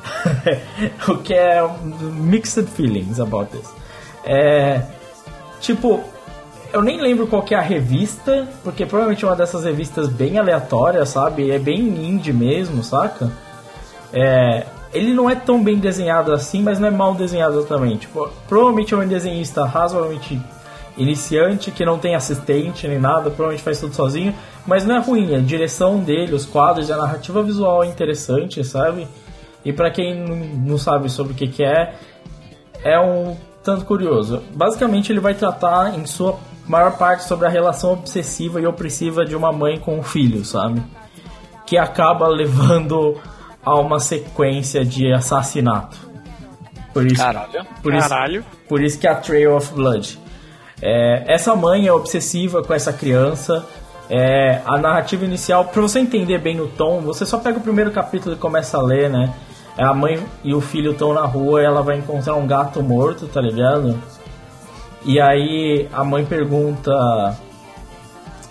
o 1.08 1.18
que 1.18 1.34
é 1.34 1.62
mixed 2.00 2.66
feelings 2.66 3.20
about 3.20 3.50
this. 3.50 3.68
É, 4.24 4.82
tipo, 5.60 6.02
eu 6.72 6.82
nem 6.82 7.00
lembro 7.00 7.26
qual 7.26 7.42
que 7.42 7.54
é 7.54 7.58
a 7.58 7.62
revista, 7.62 8.48
porque 8.62 8.84
provavelmente 8.84 9.24
é 9.24 9.28
uma 9.28 9.36
dessas 9.36 9.64
revistas 9.64 10.08
bem 10.08 10.38
aleatórias, 10.38 11.10
sabe? 11.10 11.50
É 11.50 11.58
bem 11.58 11.80
indie 11.80 12.32
mesmo, 12.32 12.82
saca? 12.82 13.30
É, 14.12 14.66
ele 14.92 15.12
não 15.12 15.28
é 15.28 15.34
tão 15.34 15.62
bem 15.62 15.78
desenhado 15.78 16.32
assim, 16.32 16.62
mas 16.62 16.78
não 16.78 16.88
é 16.88 16.90
mal 16.90 17.14
desenhado 17.14 17.64
também. 17.64 17.96
Tipo, 17.96 18.28
provavelmente 18.48 18.94
é 18.94 18.96
um 18.96 19.06
desenhista 19.06 19.64
razoavelmente 19.64 20.40
iniciante, 20.96 21.70
que 21.70 21.84
não 21.84 21.98
tem 21.98 22.14
assistente 22.14 22.86
nem 22.86 22.98
nada, 22.98 23.30
provavelmente 23.30 23.62
faz 23.62 23.80
tudo 23.80 23.94
sozinho, 23.94 24.34
mas 24.66 24.84
não 24.84 24.96
é 24.96 24.98
ruim, 25.00 25.34
a 25.34 25.40
direção 25.40 25.98
dele, 25.98 26.34
os 26.34 26.44
quadros, 26.46 26.90
a 26.90 26.96
narrativa 26.96 27.42
visual 27.42 27.82
é 27.84 27.86
interessante, 27.86 28.62
sabe? 28.64 29.06
E 29.64 29.72
pra 29.72 29.90
quem 29.90 30.14
não- 30.24 30.78
sabe 30.78 31.08
sobre 31.10 31.32
o 31.32 31.36
que, 31.36 31.48
que 31.48 31.64
é, 31.64 31.94
é 32.82 32.98
um 33.00 33.36
tanto 33.62 33.84
curioso. 33.84 34.42
Basicamente, 34.54 35.10
ele 35.10 35.20
vai 35.20 35.34
tratar 35.34 35.98
em 35.98 36.04
sua 36.06 36.38
maior 36.66 36.96
parte 36.98 37.24
sobre 37.24 37.46
a 37.46 37.50
relação 37.50 37.92
obsessiva 37.94 38.60
e 38.60 38.66
opressiva 38.66 39.24
de 39.24 39.34
uma 39.34 39.52
mãe 39.52 39.78
com 39.78 39.98
um 39.98 40.02
filho, 40.02 40.44
sabe? 40.44 40.82
Que 41.66 41.78
acaba 41.78 42.28
levando 42.28 43.18
a 43.64 43.74
uma 43.76 43.98
sequência 43.98 44.84
de 44.84 45.10
assassinato. 45.12 45.96
Por 46.92 47.06
isso, 47.06 47.16
Caralho. 47.22 47.66
por 47.82 47.94
isso, 47.94 48.08
Caralho. 48.08 48.44
por 48.68 48.82
isso 48.82 48.98
que 48.98 49.06
é 49.06 49.10
a 49.10 49.14
Trail 49.16 49.56
of 49.56 49.72
Blood. 49.74 50.18
É, 50.82 51.24
essa 51.32 51.56
mãe 51.56 51.86
é 51.86 51.92
obsessiva 51.92 52.62
com 52.62 52.72
essa 52.74 52.92
criança. 52.92 53.64
É, 54.08 54.60
a 54.66 54.76
narrativa 54.76 55.24
inicial, 55.24 55.64
pra 55.64 55.80
você 55.80 55.98
entender 55.98 56.38
bem 56.38 56.60
o 56.60 56.68
tom, 56.68 57.00
você 57.00 57.24
só 57.24 57.38
pega 57.38 57.58
o 57.58 57.62
primeiro 57.62 57.90
capítulo 57.90 58.34
e 58.34 58.38
começa 58.38 58.76
a 58.76 58.82
ler, 58.82 59.08
né? 59.08 59.32
A 59.78 59.92
mãe 59.92 60.22
e 60.44 60.54
o 60.54 60.60
filho 60.60 60.92
estão 60.92 61.12
na 61.12 61.22
rua 61.22 61.62
e 61.62 61.64
ela 61.64 61.82
vai 61.82 61.98
encontrar 61.98 62.34
um 62.34 62.46
gato 62.46 62.82
morto, 62.82 63.26
tá 63.26 63.40
ligado? 63.40 63.98
E 65.04 65.20
aí 65.20 65.88
a 65.92 66.04
mãe 66.04 66.24
pergunta. 66.24 66.92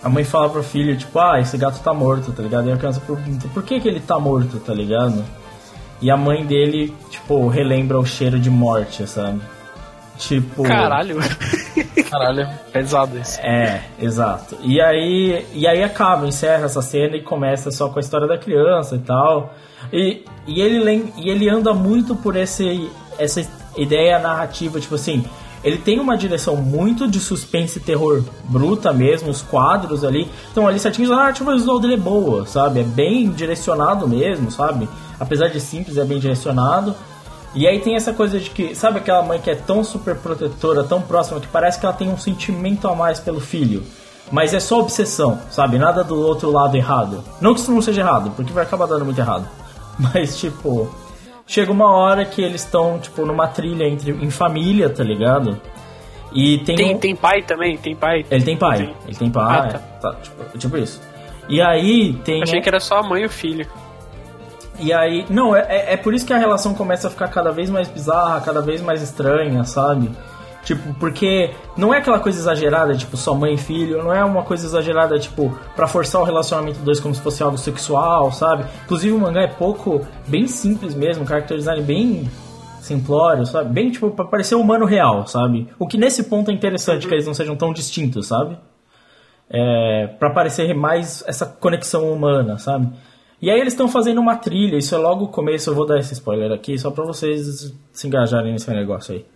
A 0.02 0.08
mãe 0.08 0.22
fala 0.22 0.50
pro 0.50 0.62
filho, 0.62 0.96
tipo, 0.96 1.18
ah, 1.18 1.40
esse 1.40 1.56
gato 1.56 1.82
tá 1.82 1.94
morto, 1.94 2.30
tá 2.30 2.42
ligado? 2.42 2.68
E 2.68 2.72
a 2.72 2.76
criança 2.76 3.00
pergunta, 3.00 3.48
por 3.54 3.62
que, 3.62 3.80
que 3.80 3.88
ele 3.88 4.00
tá 4.00 4.18
morto, 4.18 4.58
tá 4.58 4.74
ligado? 4.74 5.24
E 6.02 6.10
a 6.10 6.16
mãe 6.16 6.44
dele, 6.44 6.94
tipo, 7.08 7.48
relembra 7.48 7.98
o 7.98 8.04
cheiro 8.04 8.38
de 8.38 8.50
morte, 8.50 9.06
sabe? 9.06 9.40
Tipo. 10.18 10.62
Caralho. 10.64 11.18
Caralho, 12.10 12.48
pesado 12.72 13.18
isso. 13.18 13.40
É, 13.40 13.82
exato. 13.98 14.56
E 14.62 14.80
aí, 14.80 15.46
e 15.52 15.66
aí 15.66 15.82
acaba, 15.82 16.26
encerra 16.26 16.64
essa 16.64 16.82
cena 16.82 17.16
e 17.16 17.22
começa 17.22 17.70
só 17.70 17.88
com 17.88 17.98
a 17.98 18.00
história 18.00 18.26
da 18.26 18.38
criança 18.38 18.96
e 18.96 19.00
tal. 19.00 19.54
E, 19.92 20.24
e, 20.46 20.60
ele, 20.60 21.12
e 21.16 21.30
ele 21.30 21.48
anda 21.48 21.74
muito 21.74 22.14
por 22.14 22.36
esse, 22.36 22.90
essa 23.18 23.46
ideia 23.76 24.18
narrativa, 24.18 24.80
tipo 24.80 24.94
assim, 24.94 25.24
ele 25.64 25.78
tem 25.78 25.98
uma 25.98 26.14
direção 26.14 26.56
muito 26.56 27.08
de 27.08 27.18
suspense 27.18 27.78
e 27.78 27.80
terror 27.80 28.22
bruta 28.44 28.92
mesmo, 28.92 29.30
os 29.30 29.40
quadros 29.40 30.04
ali. 30.04 30.28
Então 30.52 30.68
ali 30.68 30.78
certinho, 30.78 31.10
a 31.12 31.16
narrativa 31.16 31.52
visual 31.52 31.80
dele 31.80 31.94
é 31.94 31.96
boa, 31.96 32.44
sabe? 32.46 32.80
É 32.80 32.84
bem 32.84 33.30
direcionado 33.30 34.06
mesmo, 34.06 34.50
sabe? 34.50 34.86
Apesar 35.18 35.48
de 35.48 35.58
simples, 35.58 35.96
é 35.96 36.04
bem 36.04 36.18
direcionado. 36.18 36.94
E 37.54 37.66
aí 37.68 37.78
tem 37.80 37.94
essa 37.94 38.12
coisa 38.12 38.38
de 38.40 38.50
que, 38.50 38.74
sabe 38.74 38.98
aquela 38.98 39.22
mãe 39.22 39.40
que 39.40 39.48
é 39.50 39.54
tão 39.54 39.84
super 39.84 40.16
protetora, 40.16 40.82
tão 40.82 41.00
próxima, 41.00 41.38
que 41.40 41.46
parece 41.46 41.78
que 41.78 41.86
ela 41.86 41.94
tem 41.94 42.08
um 42.08 42.18
sentimento 42.18 42.88
a 42.88 42.94
mais 42.94 43.20
pelo 43.20 43.40
filho. 43.40 43.82
Mas 44.32 44.52
é 44.54 44.58
só 44.60 44.80
obsessão, 44.80 45.38
sabe? 45.50 45.78
Nada 45.78 46.02
do 46.02 46.16
outro 46.20 46.50
lado 46.50 46.76
errado. 46.76 47.22
Não 47.40 47.54
que 47.54 47.60
isso 47.60 47.70
não 47.70 47.80
seja 47.82 48.00
errado, 48.00 48.32
porque 48.34 48.52
vai 48.52 48.64
acabar 48.64 48.86
dando 48.86 49.04
muito 49.04 49.20
errado. 49.20 49.46
Mas, 49.98 50.36
tipo, 50.38 50.92
chega 51.46 51.70
uma 51.70 51.90
hora 51.92 52.24
que 52.24 52.42
eles 52.42 52.62
estão, 52.62 52.98
tipo, 52.98 53.24
numa 53.24 53.46
trilha 53.46 53.84
entre, 53.84 54.10
em 54.10 54.30
família, 54.30 54.88
tá 54.90 55.04
ligado? 55.04 55.60
E 56.32 56.58
tem, 56.58 56.74
Tem, 56.74 56.94
um- 56.96 56.98
tem 56.98 57.14
pai 57.14 57.42
também? 57.42 57.76
Tem 57.76 57.94
pai? 57.94 58.24
Ele 58.28 58.44
tem 58.44 58.56
pai. 58.56 58.78
Sim. 58.78 58.94
Ele 59.06 59.16
tem 59.16 59.30
pai. 59.30 59.58
Ah, 59.58 59.68
tá. 59.68 59.78
tá, 60.12 60.14
tipo, 60.20 60.58
tipo 60.58 60.76
isso. 60.78 61.00
E 61.48 61.60
aí 61.60 62.14
tem. 62.24 62.42
Achei 62.42 62.60
que 62.60 62.68
era 62.68 62.80
só 62.80 62.98
a 62.98 63.02
mãe 63.04 63.22
e 63.22 63.26
o 63.26 63.30
filho. 63.30 63.66
E 64.78 64.92
aí, 64.92 65.24
não, 65.30 65.54
é, 65.54 65.60
é, 65.68 65.92
é 65.94 65.96
por 65.96 66.12
isso 66.14 66.26
que 66.26 66.32
a 66.32 66.38
relação 66.38 66.74
começa 66.74 67.08
a 67.08 67.10
ficar 67.10 67.28
cada 67.28 67.50
vez 67.50 67.70
mais 67.70 67.88
bizarra, 67.88 68.40
cada 68.40 68.60
vez 68.60 68.80
mais 68.80 69.02
estranha, 69.02 69.64
sabe? 69.64 70.10
Tipo, 70.64 70.94
porque 70.94 71.50
não 71.76 71.92
é 71.92 71.98
aquela 71.98 72.18
coisa 72.18 72.38
exagerada, 72.38 72.94
tipo, 72.94 73.16
só 73.16 73.34
mãe 73.34 73.54
e 73.54 73.58
filho, 73.58 74.02
não 74.02 74.12
é 74.12 74.24
uma 74.24 74.42
coisa 74.42 74.66
exagerada, 74.66 75.18
tipo, 75.18 75.56
pra 75.76 75.86
forçar 75.86 76.22
o 76.22 76.24
relacionamento 76.24 76.76
dos 76.76 76.84
dois 76.84 77.00
como 77.00 77.14
se 77.14 77.20
fosse 77.20 77.42
algo 77.42 77.58
sexual, 77.58 78.32
sabe? 78.32 78.64
Inclusive 78.84 79.14
o 79.14 79.18
mangá 79.18 79.42
é 79.42 79.46
pouco, 79.46 80.06
bem 80.26 80.46
simples 80.46 80.94
mesmo, 80.94 81.26
character 81.26 81.58
design 81.58 81.82
bem 81.82 82.30
simplório, 82.80 83.44
sabe? 83.46 83.72
Bem, 83.72 83.90
tipo, 83.90 84.10
pra 84.10 84.24
parecer 84.24 84.54
humano 84.54 84.86
real, 84.86 85.26
sabe? 85.26 85.68
O 85.78 85.86
que 85.86 85.98
nesse 85.98 86.24
ponto 86.24 86.50
é 86.50 86.54
interessante, 86.54 87.06
que 87.06 87.14
eles 87.14 87.26
não 87.26 87.34
sejam 87.34 87.56
tão 87.56 87.72
distintos, 87.72 88.26
sabe? 88.26 88.56
é, 89.48 90.06
para 90.18 90.30
parecer 90.30 90.74
mais 90.74 91.22
essa 91.26 91.46
conexão 91.46 92.12
humana, 92.12 92.58
sabe? 92.58 92.88
E 93.44 93.50
aí 93.50 93.60
eles 93.60 93.74
estão 93.74 93.86
fazendo 93.88 94.22
uma 94.22 94.36
trilha, 94.36 94.78
isso 94.78 94.94
é 94.94 94.98
logo 94.98 95.26
o 95.26 95.28
começo, 95.28 95.68
eu 95.68 95.74
vou 95.74 95.84
dar 95.84 95.98
esse 95.98 96.14
spoiler 96.14 96.50
aqui, 96.50 96.78
só 96.78 96.90
pra 96.90 97.04
vocês 97.04 97.74
se 97.92 98.06
engajarem 98.06 98.52
nesse 98.52 98.70
negócio 98.70 99.14
aí. 99.14 99.26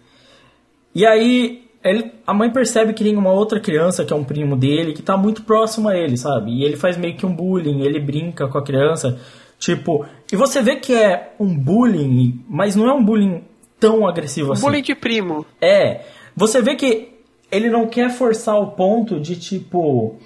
E 0.94 1.04
aí 1.04 1.64
ele- 1.84 2.12
a 2.26 2.32
mãe 2.32 2.50
percebe 2.50 2.94
que 2.94 3.04
tem 3.04 3.14
uma 3.18 3.30
outra 3.30 3.60
criança, 3.60 4.06
que 4.06 4.12
é 4.12 4.16
um 4.16 4.24
primo 4.24 4.56
dele, 4.56 4.94
que 4.94 5.02
tá 5.02 5.14
muito 5.14 5.42
próximo 5.42 5.90
a 5.90 5.94
ele, 5.94 6.16
sabe? 6.16 6.52
E 6.52 6.64
ele 6.64 6.74
faz 6.74 6.96
meio 6.96 7.16
que 7.18 7.26
um 7.26 7.34
bullying, 7.36 7.82
ele 7.82 8.00
brinca 8.00 8.48
com 8.48 8.56
a 8.56 8.64
criança, 8.64 9.20
tipo... 9.58 10.06
E 10.32 10.36
você 10.36 10.62
vê 10.62 10.76
que 10.76 10.94
é 10.94 11.34
um 11.38 11.54
bullying, 11.54 12.42
mas 12.48 12.74
não 12.74 12.88
é 12.88 12.94
um 12.94 13.04
bullying 13.04 13.44
tão 13.78 14.06
agressivo 14.08 14.52
assim. 14.54 14.62
Bullying 14.62 14.82
de 14.82 14.94
primo. 14.94 15.44
É, 15.60 16.00
você 16.34 16.62
vê 16.62 16.76
que 16.76 17.10
ele 17.52 17.68
não 17.68 17.86
quer 17.86 18.08
forçar 18.08 18.58
o 18.58 18.68
ponto 18.68 19.20
de 19.20 19.36
tipo, 19.36 20.16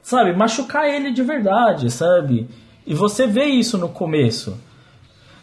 sabe, 0.00 0.32
machucar 0.36 0.88
ele 0.88 1.10
de 1.10 1.24
verdade, 1.24 1.90
sabe? 1.90 2.46
E 2.86 2.94
você 2.94 3.26
vê 3.26 3.46
isso 3.46 3.76
no 3.76 3.88
começo. 3.88 4.56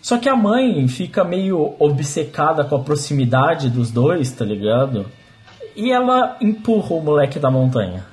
Só 0.02 0.18
que 0.18 0.30
a 0.30 0.36
mãe 0.36 0.88
fica 0.88 1.24
meio 1.24 1.76
obcecada 1.80 2.64
com 2.64 2.76
a 2.76 2.80
proximidade 2.80 3.70
dos 3.70 3.92
dois, 3.92 4.32
tá 4.32 4.44
ligado? 4.44 5.06
E 5.76 5.92
ela 5.92 6.38
empurra 6.42 6.96
o 6.96 7.02
moleque 7.02 7.40
da 7.40 7.50
montanha. 7.50 8.06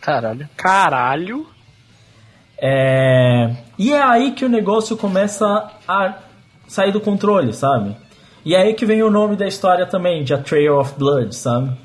Caralho. 0.00 0.48
Caralho. 0.56 1.46
É... 2.58 3.54
E 3.78 3.92
é 3.92 4.02
aí 4.02 4.32
que 4.32 4.44
o 4.44 4.48
negócio 4.48 4.96
começa 4.96 5.70
a 5.86 6.14
sair 6.68 6.92
do 6.92 7.00
controle, 7.00 7.52
sabe? 7.52 7.96
E 8.44 8.54
é 8.54 8.62
aí 8.62 8.74
que 8.74 8.86
vem 8.86 9.02
o 9.02 9.10
nome 9.10 9.36
da 9.36 9.46
história 9.46 9.86
também, 9.86 10.22
de 10.22 10.32
A 10.32 10.38
Trail 10.38 10.78
of 10.78 10.94
Blood, 10.96 11.34
sabe? 11.34 11.76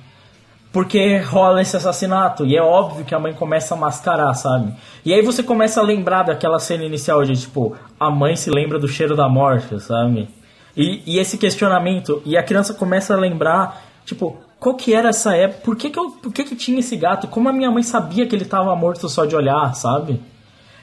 Porque 0.72 1.18
rola 1.18 1.62
esse 1.62 1.76
assassinato. 1.76 2.46
E 2.46 2.56
é 2.56 2.62
óbvio 2.62 3.04
que 3.04 3.14
a 3.14 3.20
mãe 3.20 3.34
começa 3.34 3.74
a 3.74 3.78
mascarar, 3.78 4.34
sabe? 4.34 4.74
E 5.06 5.14
aí 5.14 5.22
você 5.22 5.44
começa 5.44 5.82
a 5.82 5.84
lembrar 5.84 6.24
daquela 6.24 6.60
cena 6.60 6.86
inicial 6.86 7.24
de 7.24 7.40
tipo, 7.40 7.76
a 8.00 8.10
mãe 8.10 8.36
se 8.36 8.50
lembra 8.50 8.80
do 8.80 8.88
cheiro 8.88 9.16
da 9.16 9.28
morte, 9.28 9.80
sabe? 9.80 10.30
E, 10.76 11.02
e 11.06 11.20
esse 11.20 11.38
questionamento, 11.38 12.22
e 12.26 12.38
a 12.38 12.44
criança 12.44 12.74
começa 12.74 13.14
a 13.14 13.18
lembrar, 13.18 13.82
tipo, 14.06 14.38
qual 14.60 14.76
que 14.76 14.94
era 14.94 15.10
essa 15.10 15.36
época? 15.36 15.62
Por 15.64 15.76
que 15.76 15.90
que, 15.90 16.00
eu, 16.00 16.12
por 16.12 16.32
que 16.32 16.44
que 16.44 16.56
tinha 16.56 16.80
esse 16.80 16.96
gato? 16.96 17.28
Como 17.28 17.50
a 17.50 17.54
minha 17.54 17.70
mãe 17.70 17.84
sabia 17.84 18.26
que 18.26 18.36
ele 18.36 18.46
tava 18.46 18.74
morto 18.76 19.10
só 19.10 19.26
de 19.26 19.36
olhar, 19.36 19.74
sabe? 19.76 20.22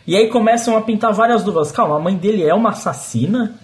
E 0.06 0.16
aí 0.16 0.28
começam 0.28 0.76
a 0.76 0.80
pintar 0.80 1.12
várias 1.12 1.42
dúvidas. 1.42 1.72
Calma, 1.72 1.96
a 1.96 2.00
mãe 2.00 2.16
dele 2.16 2.42
é 2.42 2.52
uma 2.52 2.70
assassina? 2.70 3.54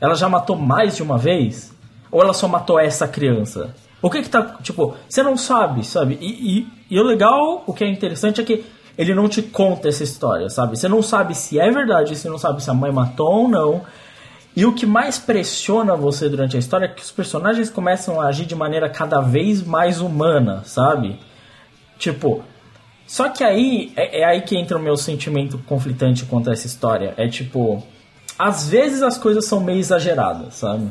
Ela 0.00 0.14
já 0.14 0.28
matou 0.28 0.56
mais 0.56 0.96
de 0.96 1.02
uma 1.02 1.16
vez? 1.16 1.72
Ou 2.10 2.20
ela 2.20 2.34
só 2.34 2.46
matou 2.46 2.78
essa 2.78 3.08
criança? 3.08 3.74
O 4.02 4.10
que 4.10 4.20
que 4.20 4.28
tá. 4.28 4.58
Tipo, 4.62 4.96
você 5.08 5.22
não 5.22 5.36
sabe, 5.36 5.86
sabe? 5.86 6.18
E, 6.20 6.58
e, 6.58 6.66
e 6.90 7.00
o 7.00 7.04
legal, 7.04 7.62
o 7.66 7.72
que 7.72 7.84
é 7.84 7.88
interessante 7.88 8.40
é 8.40 8.44
que 8.44 8.64
ele 8.98 9.14
não 9.14 9.28
te 9.28 9.40
conta 9.40 9.88
essa 9.88 10.02
história, 10.02 10.50
sabe? 10.50 10.76
Você 10.76 10.88
não 10.88 11.00
sabe 11.00 11.34
se 11.34 11.58
é 11.58 11.70
verdade, 11.70 12.16
você 12.16 12.28
não 12.28 12.36
sabe 12.36 12.62
se 12.62 12.68
a 12.68 12.74
mãe 12.74 12.90
matou 12.92 13.30
ou 13.32 13.48
não. 13.48 13.82
E 14.54 14.66
o 14.66 14.74
que 14.74 14.84
mais 14.84 15.18
pressiona 15.18 15.96
você 15.96 16.28
durante 16.28 16.56
a 16.56 16.58
história 16.58 16.84
é 16.84 16.88
que 16.88 17.02
os 17.02 17.10
personagens 17.10 17.70
começam 17.70 18.20
a 18.20 18.26
agir 18.26 18.44
de 18.44 18.54
maneira 18.54 18.90
cada 18.90 19.20
vez 19.20 19.62
mais 19.62 20.00
humana, 20.00 20.62
sabe? 20.64 21.18
Tipo. 21.98 22.42
Só 23.06 23.28
que 23.28 23.44
aí 23.44 23.92
é, 23.96 24.20
é 24.20 24.24
aí 24.24 24.42
que 24.42 24.56
entra 24.56 24.78
o 24.78 24.82
meu 24.82 24.96
sentimento 24.96 25.58
conflitante 25.66 26.24
contra 26.24 26.52
essa 26.52 26.66
história. 26.66 27.14
É 27.16 27.28
tipo. 27.28 27.82
Às 28.38 28.68
vezes 28.68 29.02
as 29.02 29.16
coisas 29.16 29.44
são 29.46 29.60
meio 29.60 29.78
exageradas, 29.78 30.54
sabe? 30.54 30.88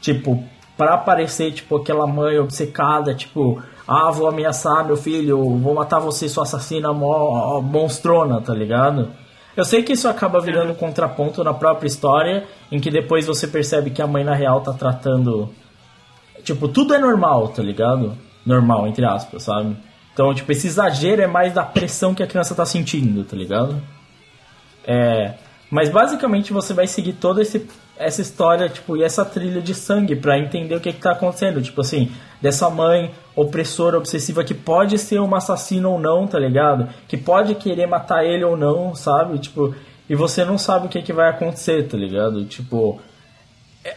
Tipo, 0.00 0.42
para 0.76 0.94
aparecer, 0.94 1.52
tipo, 1.52 1.76
aquela 1.76 2.06
mãe 2.06 2.38
obcecada, 2.38 3.14
tipo, 3.14 3.62
ah, 3.86 4.10
vou 4.10 4.26
ameaçar 4.26 4.84
meu 4.84 4.96
filho, 4.96 5.38
vou 5.58 5.74
matar 5.74 6.00
você, 6.00 6.28
sua 6.28 6.42
assassina 6.42 6.92
mo- 6.92 7.60
monstrona, 7.62 8.40
tá 8.40 8.52
ligado? 8.52 9.10
Eu 9.56 9.64
sei 9.64 9.82
que 9.84 9.92
isso 9.92 10.08
acaba 10.08 10.40
virando 10.40 10.72
um 10.72 10.74
contraponto 10.74 11.44
na 11.44 11.54
própria 11.54 11.86
história, 11.86 12.44
em 12.72 12.80
que 12.80 12.90
depois 12.90 13.26
você 13.26 13.46
percebe 13.46 13.90
que 13.90 14.02
a 14.02 14.06
mãe 14.06 14.24
na 14.24 14.34
real 14.34 14.60
tá 14.62 14.72
tratando. 14.72 15.48
Tipo, 16.42 16.66
tudo 16.66 16.92
é 16.92 16.98
normal, 16.98 17.48
tá 17.48 17.62
ligado? 17.62 18.16
Normal, 18.44 18.88
entre 18.88 19.04
aspas, 19.04 19.44
sabe? 19.44 19.76
Então, 20.12 20.34
tipo, 20.34 20.50
esse 20.50 20.66
exagero 20.66 21.22
é 21.22 21.26
mais 21.26 21.52
da 21.52 21.62
pressão 21.62 22.14
que 22.14 22.22
a 22.22 22.26
criança 22.26 22.54
tá 22.54 22.66
sentindo, 22.66 23.22
tá 23.24 23.36
ligado? 23.36 23.80
É, 24.86 25.34
mas 25.70 25.88
basicamente 25.88 26.52
você 26.52 26.74
vai 26.74 26.86
seguir 26.86 27.14
toda 27.14 27.40
esse, 27.40 27.66
essa 27.96 28.20
história, 28.20 28.68
tipo, 28.68 28.96
e 28.96 29.02
essa 29.02 29.24
trilha 29.24 29.60
de 29.60 29.74
sangue 29.74 30.16
pra 30.16 30.38
entender 30.38 30.74
o 30.74 30.80
que 30.80 30.92
que 30.92 31.00
tá 31.00 31.12
acontecendo, 31.12 31.62
tipo 31.62 31.80
assim, 31.80 32.10
dessa 32.40 32.68
mãe 32.68 33.12
opressora, 33.36 33.98
obsessiva 33.98 34.44
que 34.44 34.54
pode 34.54 34.98
ser 34.98 35.20
uma 35.20 35.38
assassina 35.38 35.88
ou 35.88 35.98
não, 35.98 36.26
tá 36.26 36.38
ligado? 36.38 36.88
Que 37.08 37.16
pode 37.16 37.54
querer 37.54 37.86
matar 37.86 38.24
ele 38.24 38.44
ou 38.44 38.56
não, 38.56 38.94
sabe? 38.94 39.38
Tipo, 39.38 39.74
e 40.08 40.14
você 40.14 40.44
não 40.44 40.58
sabe 40.58 40.86
o 40.86 40.88
que 40.88 41.02
que 41.02 41.12
vai 41.12 41.30
acontecer, 41.30 41.88
tá 41.88 41.96
ligado? 41.96 42.44
Tipo, 42.44 43.00
é, 43.84 43.96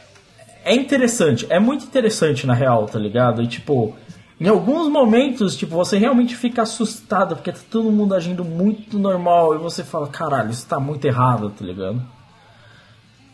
é 0.66 0.76
interessante, 0.76 1.46
é 1.50 1.60
muito 1.60 1.86
interessante 1.86 2.46
na 2.46 2.54
real, 2.54 2.86
tá 2.86 3.00
ligado? 3.00 3.42
E 3.42 3.48
tipo, 3.48 3.96
em 4.40 4.48
alguns 4.48 4.88
momentos, 4.88 5.56
tipo, 5.56 5.76
você 5.76 5.98
realmente 5.98 6.36
fica 6.36 6.62
assustado 6.62 7.36
porque 7.36 7.52
tá 7.52 7.60
todo 7.70 7.92
mundo 7.92 8.14
agindo 8.14 8.46
muito 8.46 9.00
normal 9.00 9.56
e 9.56 9.58
você 9.58 9.84
fala, 9.84 10.08
caralho, 10.08 10.52
isso 10.52 10.68
tá 10.68 10.80
muito 10.80 11.06
errado, 11.06 11.50
tá 11.50 11.66
ligado? 11.66 12.17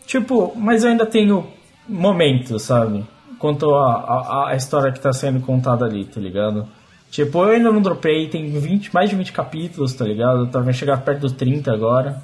Tipo, 0.06 0.54
mas 0.56 0.84
eu 0.84 0.90
ainda 0.92 1.06
tenho 1.06 1.48
momentos, 1.88 2.62
sabe? 2.64 3.06
Quanto 3.40 3.74
a, 3.76 3.94
a, 3.96 4.50
a 4.52 4.56
história 4.56 4.92
que 4.92 5.00
tá 5.00 5.12
sendo 5.12 5.40
contada 5.42 5.86
ali, 5.86 6.06
tá 6.06 6.20
ligado? 6.20 6.68
Tipo, 7.12 7.44
eu 7.44 7.52
ainda 7.52 7.72
não 7.72 7.82
dropei, 7.82 8.28
tem 8.28 8.50
20, 8.50 8.94
mais 8.94 9.10
de 9.10 9.16
20 9.16 9.32
capítulos, 9.32 9.94
tá 9.94 10.06
ligado? 10.06 10.48
Tá, 10.48 10.60
vai 10.60 10.74
chegar 10.74 10.98
perto 11.02 11.22
dos 11.22 11.32
30 11.34 11.72
agora. 11.72 12.22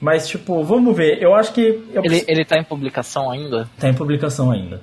Mas, 0.00 0.28
tipo, 0.28 0.62
vamos 0.62 0.96
ver. 0.96 1.22
Eu 1.22 1.34
acho 1.34 1.52
que. 1.52 1.82
Eu 1.92 2.04
Ele, 2.04 2.24
ele 2.28 2.44
tá 2.44 2.58
em 2.58 2.64
publicação 2.64 3.30
ainda? 3.30 3.68
Tá 3.78 3.88
em 3.88 3.94
publicação 3.94 4.50
ainda. 4.50 4.80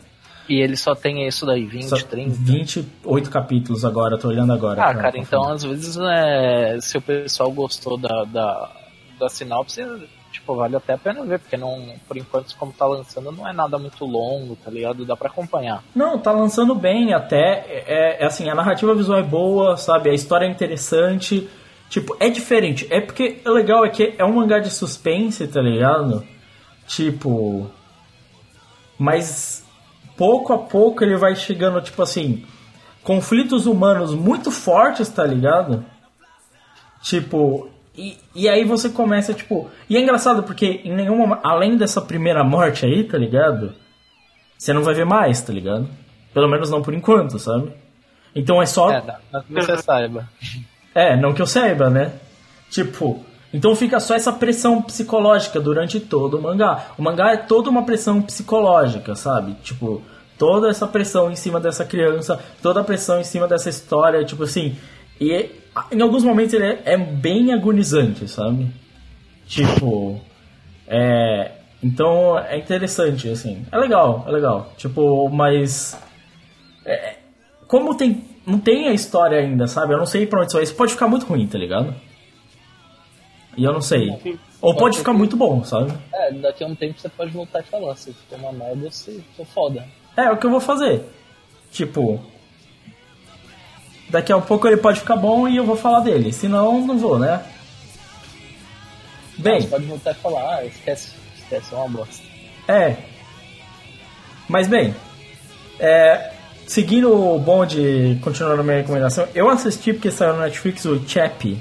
E 0.49 0.59
ele 0.59 0.75
só 0.75 0.93
tem 0.93 1.25
isso 1.25 1.45
daí, 1.45 1.65
20, 1.65 1.83
Só 1.87 1.95
30? 1.97 2.35
28 2.41 3.29
capítulos 3.29 3.85
agora, 3.85 4.17
tô 4.17 4.27
olhando 4.27 4.51
agora. 4.51 4.81
Ah, 4.81 4.85
pra- 4.85 4.95
cara, 4.95 5.11
pra 5.11 5.21
então 5.21 5.41
às 5.49 5.63
vezes 5.63 5.97
é, 5.97 6.77
se 6.81 6.97
o 6.97 7.01
pessoal 7.01 7.49
gostou 7.51 7.97
da, 7.97 8.25
da, 8.25 8.69
da 9.17 9.29
sinopse, 9.29 9.81
tipo, 10.33 10.55
vale 10.55 10.75
até 10.75 10.93
a 10.93 10.97
pena 10.97 11.23
ver, 11.23 11.39
porque 11.39 11.55
não, 11.55 11.93
por 12.07 12.17
enquanto, 12.17 12.55
como 12.57 12.73
tá 12.73 12.85
lançando, 12.85 13.31
não 13.31 13.47
é 13.47 13.53
nada 13.53 13.77
muito 13.77 14.03
longo, 14.03 14.55
tá 14.55 14.69
ligado? 14.69 15.05
Dá 15.05 15.15
pra 15.15 15.29
acompanhar. 15.29 15.83
Não, 15.95 16.17
tá 16.17 16.31
lançando 16.31 16.73
bem 16.73 17.13
até. 17.13 17.63
É, 17.87 18.17
é 18.19 18.25
assim, 18.25 18.49
a 18.49 18.55
narrativa 18.55 18.93
visual 18.95 19.19
é 19.19 19.23
boa, 19.23 19.77
sabe? 19.77 20.09
A 20.09 20.13
história 20.13 20.45
é 20.45 20.49
interessante. 20.49 21.47
Tipo, 21.89 22.17
é 22.19 22.29
diferente. 22.29 22.87
É 22.89 22.99
porque 22.99 23.39
o 23.45 23.51
legal 23.51 23.85
é 23.85 23.89
que 23.89 24.15
é 24.17 24.25
um 24.25 24.33
mangá 24.33 24.57
de 24.59 24.71
suspense, 24.71 25.47
tá 25.47 25.61
ligado? 25.61 26.25
Tipo. 26.87 27.69
Mas 28.97 29.63
pouco 30.17 30.53
a 30.53 30.57
pouco 30.57 31.03
ele 31.03 31.15
vai 31.15 31.35
chegando, 31.35 31.81
tipo 31.81 32.01
assim. 32.01 32.45
Conflitos 33.03 33.65
humanos 33.67 34.13
muito 34.13 34.49
fortes, 34.49 35.07
tá 35.09 35.23
ligado? 35.23 35.85
Tipo. 37.03 37.69
E, 37.95 38.17
e 38.33 38.49
aí 38.49 38.63
você 38.63 38.89
começa, 38.89 39.33
tipo. 39.33 39.69
E 39.89 39.95
é 39.95 39.99
engraçado 39.99 40.43
porque 40.43 40.81
em 40.83 40.93
nenhuma. 40.93 41.39
Além 41.43 41.77
dessa 41.77 42.01
primeira 42.01 42.43
morte 42.43 42.85
aí, 42.85 43.03
tá 43.03 43.17
ligado? 43.17 43.73
Você 44.57 44.73
não 44.73 44.83
vai 44.83 44.93
ver 44.93 45.05
mais, 45.05 45.41
tá 45.41 45.53
ligado? 45.53 45.87
Pelo 46.33 46.47
menos 46.47 46.69
não 46.69 46.81
por 46.81 46.93
enquanto, 46.93 47.37
sabe? 47.37 47.71
Então 48.35 48.61
é 48.61 48.65
só. 48.65 48.91
É, 48.91 49.01
dá, 49.01 49.19
dá 49.31 49.43
que 49.43 49.53
você 49.53 49.77
saiba. 49.77 50.29
É, 50.95 51.15
não 51.17 51.33
que 51.33 51.41
eu 51.41 51.47
saiba, 51.47 51.89
né? 51.89 52.13
Tipo, 52.69 53.25
então 53.51 53.75
fica 53.75 53.99
só 53.99 54.13
essa 54.13 54.31
pressão 54.31 54.79
psicológica 54.79 55.59
durante 55.59 55.99
todo 55.99 56.37
o 56.37 56.41
mangá. 56.41 56.87
O 56.97 57.01
mangá 57.01 57.31
é 57.31 57.37
toda 57.37 57.67
uma 57.69 57.83
pressão 57.83 58.21
psicológica, 58.21 59.15
sabe? 59.15 59.55
Tipo, 59.63 60.03
toda 60.37 60.69
essa 60.69 60.87
pressão 60.87 61.31
em 61.31 61.35
cima 61.35 61.59
dessa 61.59 61.85
criança, 61.85 62.39
toda 62.61 62.81
a 62.81 62.83
pressão 62.83 63.19
em 63.19 63.23
cima 63.23 63.47
dessa 63.47 63.69
história, 63.69 64.23
tipo 64.23 64.43
assim. 64.43 64.75
E 65.19 65.49
em 65.91 66.01
alguns 66.01 66.23
momentos 66.23 66.53
ele 66.53 66.65
é, 66.65 66.81
é 66.85 66.97
bem 66.97 67.53
agonizante, 67.53 68.27
sabe? 68.27 68.67
Tipo. 69.47 70.19
É. 70.87 71.51
Então 71.81 72.39
é 72.39 72.57
interessante, 72.57 73.29
assim. 73.29 73.65
É 73.71 73.77
legal, 73.77 74.25
é 74.27 74.31
legal. 74.31 74.71
Tipo, 74.77 75.29
mas. 75.29 75.97
é, 76.85 77.17
como 77.67 77.95
tem. 77.95 78.23
Não 78.45 78.59
tem 78.59 78.89
a 78.89 78.93
história 78.93 79.39
ainda, 79.39 79.67
sabe? 79.67 79.93
Eu 79.93 79.97
não 79.97 80.05
sei 80.05 80.25
pra 80.25 80.39
onde 80.39 80.47
isso 80.47 80.55
vai. 80.57 80.63
Isso 80.63 80.75
pode 80.75 80.93
ficar 80.93 81.07
muito 81.07 81.25
ruim, 81.25 81.47
tá 81.47 81.57
ligado? 81.57 81.95
E 83.55 83.63
eu 83.63 83.71
não 83.71 83.81
sei. 83.81 84.09
Ou 84.61 84.75
pode 84.75 84.97
ficar 84.97 85.13
muito 85.13 85.37
bom, 85.37 85.63
sabe? 85.63 85.93
É, 86.13 86.31
daqui 86.33 86.63
a 86.63 86.67
um 86.67 86.75
tempo 86.75 86.99
você 86.99 87.09
pode 87.09 87.31
voltar 87.31 87.59
e 87.59 87.63
falar, 87.63 87.95
se 87.95 88.13
ficou 88.13 88.37
uma 88.37 88.51
merda, 88.51 88.89
se 88.91 89.23
ficou 89.31 89.45
foda. 89.45 89.85
É, 90.17 90.23
é 90.23 90.31
o 90.31 90.37
que 90.37 90.45
eu 90.45 90.51
vou 90.51 90.59
fazer. 90.59 91.03
Tipo. 91.71 92.19
Daqui 94.13 94.31
a 94.31 94.37
um 94.37 94.41
pouco 94.41 94.67
ele 94.67 94.77
pode 94.77 94.99
ficar 94.99 95.15
bom 95.15 95.47
e 95.47 95.57
eu 95.57 95.65
vou 95.65 95.75
falar 95.75 96.01
dele. 96.01 96.31
Senão, 96.31 96.85
não 96.85 96.99
vou, 96.99 97.17
né? 97.17 97.41
Bem. 99.39 99.59
Você 99.61 99.67
pode 99.67 99.85
voltar 99.85 100.11
e 100.11 100.13
falar, 100.13 100.57
ah, 100.57 100.65
esquece, 100.65 101.09
esquece, 101.35 101.73
é 101.73 101.77
uma 101.77 101.89
bosta. 101.89 102.23
É. 102.67 102.95
Mas 104.47 104.67
bem, 104.67 104.93
é, 105.79 106.31
seguindo 106.67 107.11
o 107.11 107.39
bonde, 107.39 108.19
continuando 108.21 108.61
a 108.61 108.63
minha 108.63 108.77
recomendação, 108.77 109.27
eu 109.33 109.49
assisti 109.49 109.93
porque 109.93 110.11
saiu 110.11 110.33
no 110.35 110.41
Netflix 110.41 110.85
o 110.85 111.01
Chappie. 111.07 111.59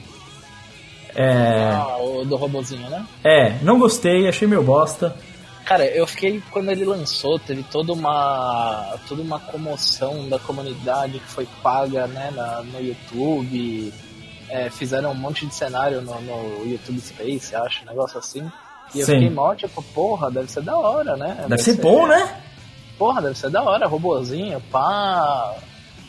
É, 1.17 1.71
Ah, 1.73 1.97
o 2.01 2.23
do 2.27 2.37
robozinho, 2.37 2.87
né? 2.91 3.03
é, 3.25 3.55
não 3.63 3.79
gostei, 3.79 4.29
achei 4.29 4.47
meio 4.47 4.63
bosta. 4.63 5.17
Cara, 5.65 5.87
eu 5.87 6.07
fiquei 6.07 6.43
quando 6.51 6.71
ele 6.71 6.85
lançou, 6.85 7.39
teve 7.39 7.63
toda 7.63 7.93
uma 7.93 8.99
toda 9.09 9.23
uma 9.23 9.39
comoção 9.39 10.29
da 10.29 10.39
comunidade 10.39 11.21
que 11.21 11.29
foi 11.29 11.47
paga, 11.63 12.07
né, 12.07 12.31
na, 12.35 12.63
no 12.63 12.81
YouTube. 12.81 13.93
É, 14.49 14.69
fizeram 14.69 15.13
um 15.13 15.15
monte 15.15 15.47
de 15.47 15.55
cenário 15.55 16.03
no, 16.03 16.21
no 16.21 16.67
YouTube 16.71 17.01
Space, 17.01 17.55
acho, 17.55 17.85
um 17.85 17.87
negócio 17.87 18.19
assim. 18.19 18.51
E 18.95 19.01
eu 19.01 19.07
Sim. 19.07 19.15
fiquei 19.15 19.31
mal, 19.31 19.57
tipo, 19.57 19.83
porra, 19.95 20.31
deve 20.31 20.51
ser 20.51 20.63
da 20.63 20.77
hora, 20.77 21.17
né? 21.17 21.47
Deve 21.49 21.63
ser 21.63 21.75
bom, 21.81 22.07
né? 22.07 22.43
Porra, 22.99 23.23
deve 23.23 23.39
ser 23.39 23.51
da 23.51 23.63
hora, 23.63 23.87
robozinho, 23.87 24.61
pá, 24.71 25.57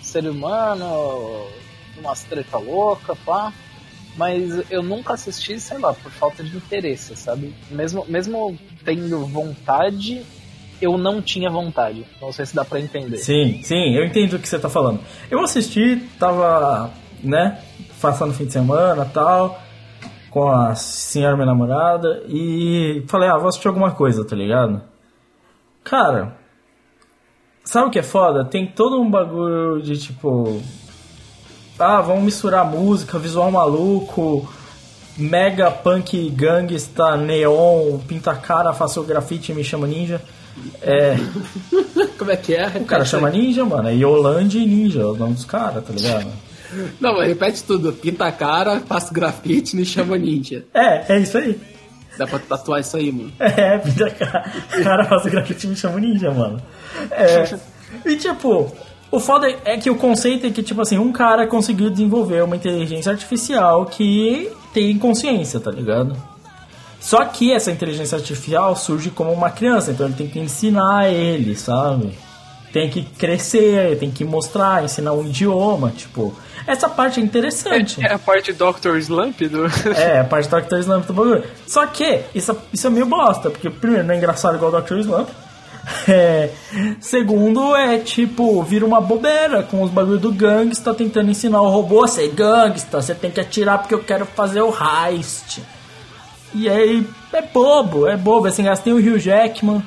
ser 0.02 0.28
humano, 0.28 1.48
umas 1.98 2.24
treta 2.24 2.58
louca, 2.58 3.16
pá. 3.16 3.54
Mas 4.16 4.70
eu 4.72 4.84
nunca 4.84 5.14
assisti, 5.14 5.60
sei 5.60 5.78
lá, 5.80 5.94
por 5.94 6.12
falta 6.12 6.44
de 6.44 6.56
interesse, 6.56 7.16
sabe? 7.16 7.54
Mesmo, 7.72 8.06
mesmo 8.08 8.58
tendo 8.86 9.26
vontade, 9.26 10.24
eu 10.82 10.98
não 10.98 11.22
tinha 11.22 11.50
vontade. 11.50 12.06
Não 12.22 12.32
sei 12.32 12.46
se 12.46 12.56
dá 12.56 12.64
pra 12.64 12.80
entender. 12.80 13.18
Sim, 13.18 13.62
sim, 13.64 13.96
eu 13.96 14.06
entendo 14.06 14.34
o 14.34 14.40
que 14.40 14.48
você 14.48 14.60
tá 14.60 14.70
falando. 14.70 15.00
Eu 15.32 15.40
assisti, 15.42 16.02
tava, 16.20 16.92
né, 17.24 17.60
passando 18.02 18.34
fim 18.34 18.46
de 18.46 18.54
semana 18.54 19.06
tal, 19.06 19.60
com 20.30 20.50
a 20.50 20.76
senhora 20.76 21.36
minha 21.36 21.46
namorada, 21.46 22.24
e 22.28 23.04
falei, 23.08 23.30
ah, 23.30 23.38
vou 23.38 23.48
assistir 23.48 23.68
alguma 23.68 23.92
coisa, 23.92 24.26
tá 24.26 24.36
ligado? 24.36 24.82
Cara, 25.84 26.38
sabe 27.64 27.88
o 27.88 27.92
que 27.92 28.00
é 28.00 28.04
foda? 28.04 28.46
Tem 28.46 28.66
todo 28.66 29.00
um 29.00 29.10
bagulho 29.10 29.82
de 29.82 29.98
tipo. 29.98 30.62
Ah, 31.84 32.02
vamos 32.02 32.24
misturar 32.24 32.66
música, 32.66 33.20
visual 33.20 33.52
maluco, 33.52 34.48
mega 35.18 35.70
punk 35.70 36.30
gangsta, 36.32 37.18
neon, 37.18 38.00
pinta 38.08 38.34
cara, 38.36 38.74
faço 38.74 39.04
grafite 39.04 39.52
e 39.52 39.56
me 39.56 39.64
chama 39.64 39.88
ninja. 39.88 40.22
É, 40.82 41.16
Como 42.18 42.32
é 42.32 42.38
que 42.38 42.56
é? 42.56 42.68
o 42.68 42.86
cara 42.86 43.06
chama 43.06 43.30
ninja, 43.30 43.66
mano, 43.66 43.90
é 43.90 43.94
Yolande 43.94 44.60
e 44.60 44.66
Ninja, 44.66 45.02
é 45.02 45.06
o 45.06 45.16
nome 45.16 45.34
dos 45.34 45.46
caras, 45.46 45.84
tá 45.84 45.94
ligado? 45.94 46.32
Não, 47.00 47.16
mas 47.16 47.28
repete 47.28 47.64
tudo. 47.64 47.94
Pinta 47.94 48.26
a 48.26 48.32
cara, 48.32 48.80
faço 48.80 49.14
grafite 49.14 49.76
e 49.76 49.80
me 49.80 49.86
chama 49.86 50.18
ninja. 50.18 50.66
É, 50.74 51.16
é 51.16 51.20
isso 51.20 51.38
aí. 51.38 51.60
Dá 52.18 52.28
pra 52.28 52.40
tatuar 52.40 52.82
isso 52.82 52.96
aí, 52.98 53.12
mano. 53.12 53.32
É, 53.40 53.78
pinta 53.78 54.10
cara, 54.10 54.52
cara 54.84 55.06
faz 55.06 55.26
grafite 55.26 55.66
e 55.66 55.70
me 55.70 55.76
chama 55.76 56.00
ninja, 56.00 56.32
mano. 56.32 56.62
É, 57.12 57.58
e 58.06 58.16
tipo, 58.16 58.72
o 59.14 59.20
foda 59.20 59.48
é 59.64 59.78
que 59.78 59.92
o 59.92 59.96
conceito 59.96 60.48
é 60.48 60.50
que, 60.50 60.64
tipo 60.64 60.82
assim, 60.82 60.98
um 60.98 61.12
cara 61.12 61.46
conseguiu 61.46 61.88
desenvolver 61.88 62.44
uma 62.44 62.56
inteligência 62.56 63.12
artificial 63.12 63.86
que 63.86 64.52
tem 64.74 64.98
consciência, 64.98 65.60
tá 65.60 65.70
ligado? 65.70 66.18
Só 67.00 67.24
que 67.24 67.54
essa 67.54 67.70
inteligência 67.70 68.18
artificial 68.18 68.76
surge 68.76 69.12
como 69.12 69.32
uma 69.32 69.52
criança, 69.52 69.92
então 69.92 70.08
ele 70.08 70.16
tem 70.16 70.28
que 70.28 70.40
ensinar 70.40 71.12
ele, 71.12 71.56
sabe? 71.56 72.18
Tem 72.72 72.90
que 72.90 73.04
crescer, 73.04 74.00
tem 74.00 74.10
que 74.10 74.26
mostrar, 74.26 74.84
ensinar 74.84 75.14
um 75.14 75.24
idioma, 75.24 75.92
tipo. 75.92 76.34
Essa 76.66 76.90
parte 76.90 77.20
é 77.20 77.24
interessante. 77.24 78.04
É 78.04 78.14
a 78.14 78.18
parte 78.18 78.52
Dr. 78.52 78.98
Slump 78.98 79.42
do. 79.42 79.68
É, 79.96 80.22
a 80.22 80.24
parte 80.24 80.50
Dr. 80.50 80.78
Slump 80.82 81.06
do 81.06 81.14
bagulho. 81.14 81.44
Só 81.68 81.86
que, 81.86 82.22
isso, 82.34 82.58
isso 82.74 82.88
é 82.88 82.90
meio 82.90 83.06
bosta, 83.06 83.52
porque 83.52 83.70
primeiro 83.70 84.08
não 84.08 84.16
é 84.16 84.18
engraçado 84.18 84.56
igual 84.56 84.74
o 84.74 84.82
Dr. 84.82 84.98
Slump. 85.02 85.30
É, 86.08 86.50
segundo, 87.00 87.76
é 87.76 87.98
tipo, 87.98 88.64
vira 88.64 88.86
uma 88.86 89.02
bobeira 89.02 89.64
com 89.64 89.82
os 89.82 89.92
bagulhos 89.92 90.22
do 90.22 90.32
gangsta 90.32 90.94
tentando 90.94 91.30
ensinar 91.30 91.62
o 91.62 91.70
robô 91.70 92.04
a 92.04 92.08
ser 92.08 92.30
gangsta. 92.30 93.02
Você 93.02 93.14
tem 93.14 93.30
que 93.30 93.40
atirar 93.40 93.80
porque 93.80 93.94
eu 93.94 94.04
quero 94.04 94.26
fazer 94.26 94.62
o 94.62 94.74
heist. 94.74 95.62
E 96.54 96.70
aí, 96.70 97.06
é 97.34 97.42
bobo, 97.42 98.08
é 98.08 98.16
bobo. 98.16 98.48
Assim, 98.48 98.64
tem 98.84 98.94
o 98.94 98.98
Hugh 98.98 99.20
Jackman. 99.20 99.84